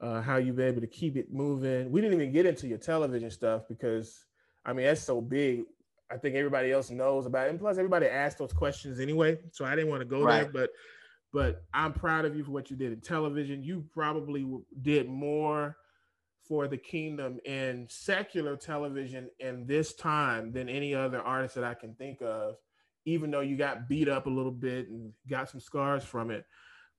uh, 0.00 0.22
how 0.22 0.36
you've 0.36 0.56
been 0.56 0.68
able 0.68 0.80
to 0.80 0.86
keep 0.86 1.16
it 1.16 1.32
moving. 1.32 1.90
We 1.90 2.00
didn't 2.00 2.20
even 2.20 2.32
get 2.32 2.46
into 2.46 2.66
your 2.66 2.78
television 2.78 3.30
stuff 3.30 3.62
because, 3.68 4.24
I 4.64 4.72
mean, 4.72 4.86
that's 4.86 5.02
so 5.02 5.20
big. 5.20 5.64
I 6.10 6.16
think 6.16 6.36
everybody 6.36 6.72
else 6.72 6.90
knows 6.90 7.26
about 7.26 7.46
it. 7.46 7.50
And 7.50 7.60
plus, 7.60 7.78
everybody 7.78 8.06
asked 8.06 8.38
those 8.38 8.52
questions 8.52 9.00
anyway. 9.00 9.38
So 9.52 9.64
I 9.64 9.74
didn't 9.74 9.90
want 9.90 10.00
to 10.00 10.06
go 10.06 10.22
right. 10.22 10.42
there, 10.42 10.52
but 10.52 10.70
but 11.32 11.64
I'm 11.74 11.92
proud 11.92 12.24
of 12.24 12.34
you 12.34 12.44
for 12.44 12.52
what 12.52 12.70
you 12.70 12.76
did 12.76 12.92
in 12.92 13.00
television. 13.00 13.62
You 13.62 13.84
probably 13.92 14.46
did 14.80 15.08
more 15.08 15.76
for 16.48 16.68
the 16.68 16.76
kingdom 16.76 17.38
in 17.44 17.86
secular 17.88 18.56
television 18.56 19.28
in 19.40 19.66
this 19.66 19.94
time 19.94 20.52
than 20.52 20.68
any 20.68 20.94
other 20.94 21.20
artist 21.20 21.54
that 21.56 21.64
I 21.64 21.74
can 21.74 21.94
think 21.94 22.20
of, 22.22 22.56
even 23.04 23.30
though 23.30 23.40
you 23.40 23.56
got 23.56 23.88
beat 23.88 24.08
up 24.08 24.26
a 24.26 24.30
little 24.30 24.52
bit 24.52 24.88
and 24.88 25.12
got 25.28 25.50
some 25.50 25.60
scars 25.60 26.04
from 26.04 26.30
it. 26.30 26.44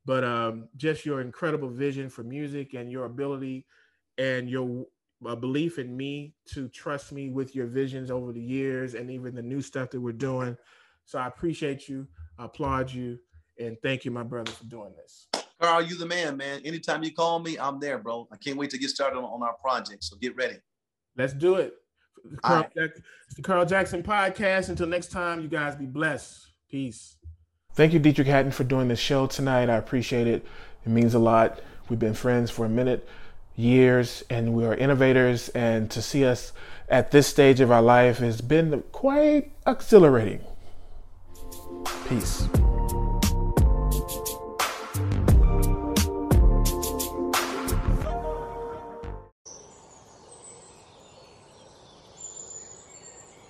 But 0.06 0.24
um, 0.24 0.70
just 0.78 1.06
your 1.06 1.22
incredible 1.22 1.70
vision 1.70 2.10
for 2.10 2.24
music 2.24 2.74
and 2.74 2.92
your 2.92 3.06
ability 3.06 3.66
and 4.18 4.50
your 4.50 4.86
belief 5.40 5.80
in 5.80 5.96
me 5.96 6.34
to 6.54 6.68
trust 6.70 7.12
me 7.12 7.30
with 7.30 7.56
your 7.56 7.68
visions 7.68 8.12
over 8.12 8.32
the 8.32 8.42
years 8.42 8.94
and 8.94 9.10
even 9.10 9.36
the 9.36 9.42
new 9.42 9.62
stuff 9.62 9.90
that 9.92 10.02
we're 10.02 10.14
doing. 10.14 10.56
So 11.06 11.20
I 11.20 11.28
appreciate 11.28 11.90
you, 11.90 12.08
I 12.38 12.46
applaud 12.46 12.92
you, 12.92 13.18
and 13.60 13.78
thank 13.82 14.06
you, 14.06 14.12
my 14.12 14.24
brother, 14.24 14.52
for 14.52 14.66
doing 14.66 14.94
this. 14.96 15.47
Carl, 15.60 15.82
you 15.82 15.98
the 15.98 16.06
man, 16.06 16.38
man. 16.38 16.62
Anytime 16.64 17.04
you 17.04 17.14
call 17.14 17.40
me, 17.40 17.58
I'm 17.58 17.80
there, 17.80 17.98
bro. 17.98 18.28
I 18.32 18.38
can't 18.38 18.58
wait 18.58 18.70
to 18.72 18.78
get 18.78 18.90
started 18.90 19.18
on, 19.18 19.24
on 19.24 19.42
our 19.44 19.54
project. 19.54 20.04
So 20.04 20.16
get 20.18 20.36
ready. 20.36 20.58
Let's 21.16 21.34
do 21.34 21.56
it. 21.56 21.74
Carl, 22.44 22.62
right. 22.62 22.76
Jack- 22.76 23.04
it's 23.26 23.36
the 23.36 23.42
Carl 23.42 23.66
Jackson 23.66 24.04
podcast. 24.04 24.70
Until 24.70 24.88
next 24.88 25.12
time, 25.12 25.42
you 25.42 25.48
guys 25.48 25.76
be 25.76 25.86
blessed. 25.86 26.48
Peace. 26.70 27.16
Thank 27.74 27.94
you, 27.94 28.00
Deitrick 28.00 28.26
Haddon, 28.26 28.52
for 28.52 28.64
doing 28.64 28.88
this 28.88 29.00
show 29.00 29.28
tonight. 29.28 29.70
I 29.70 29.76
appreciate 29.76 30.28
it. 30.28 30.46
It 30.86 30.90
means 30.90 31.14
a 31.14 31.20
lot. 31.20 31.60
We've 31.90 32.00
been 32.00 32.14
friends 32.14 32.50
for 32.52 32.66
a 32.66 32.70
minute, 32.70 33.08
years, 33.56 34.24
and 34.30 34.54
we 34.54 34.66
are 34.66 34.74
innovators. 34.74 35.50
And 35.50 35.90
to 35.92 36.02
see 36.02 36.26
us 36.26 36.54
at 36.90 37.12
this 37.12 37.28
stage 37.28 37.60
of 37.60 37.72
our 37.72 37.82
life 37.82 38.18
has 38.18 38.42
been 38.42 38.84
quite 38.92 39.52
exhilarating. 39.66 40.42
Peace. 42.08 42.48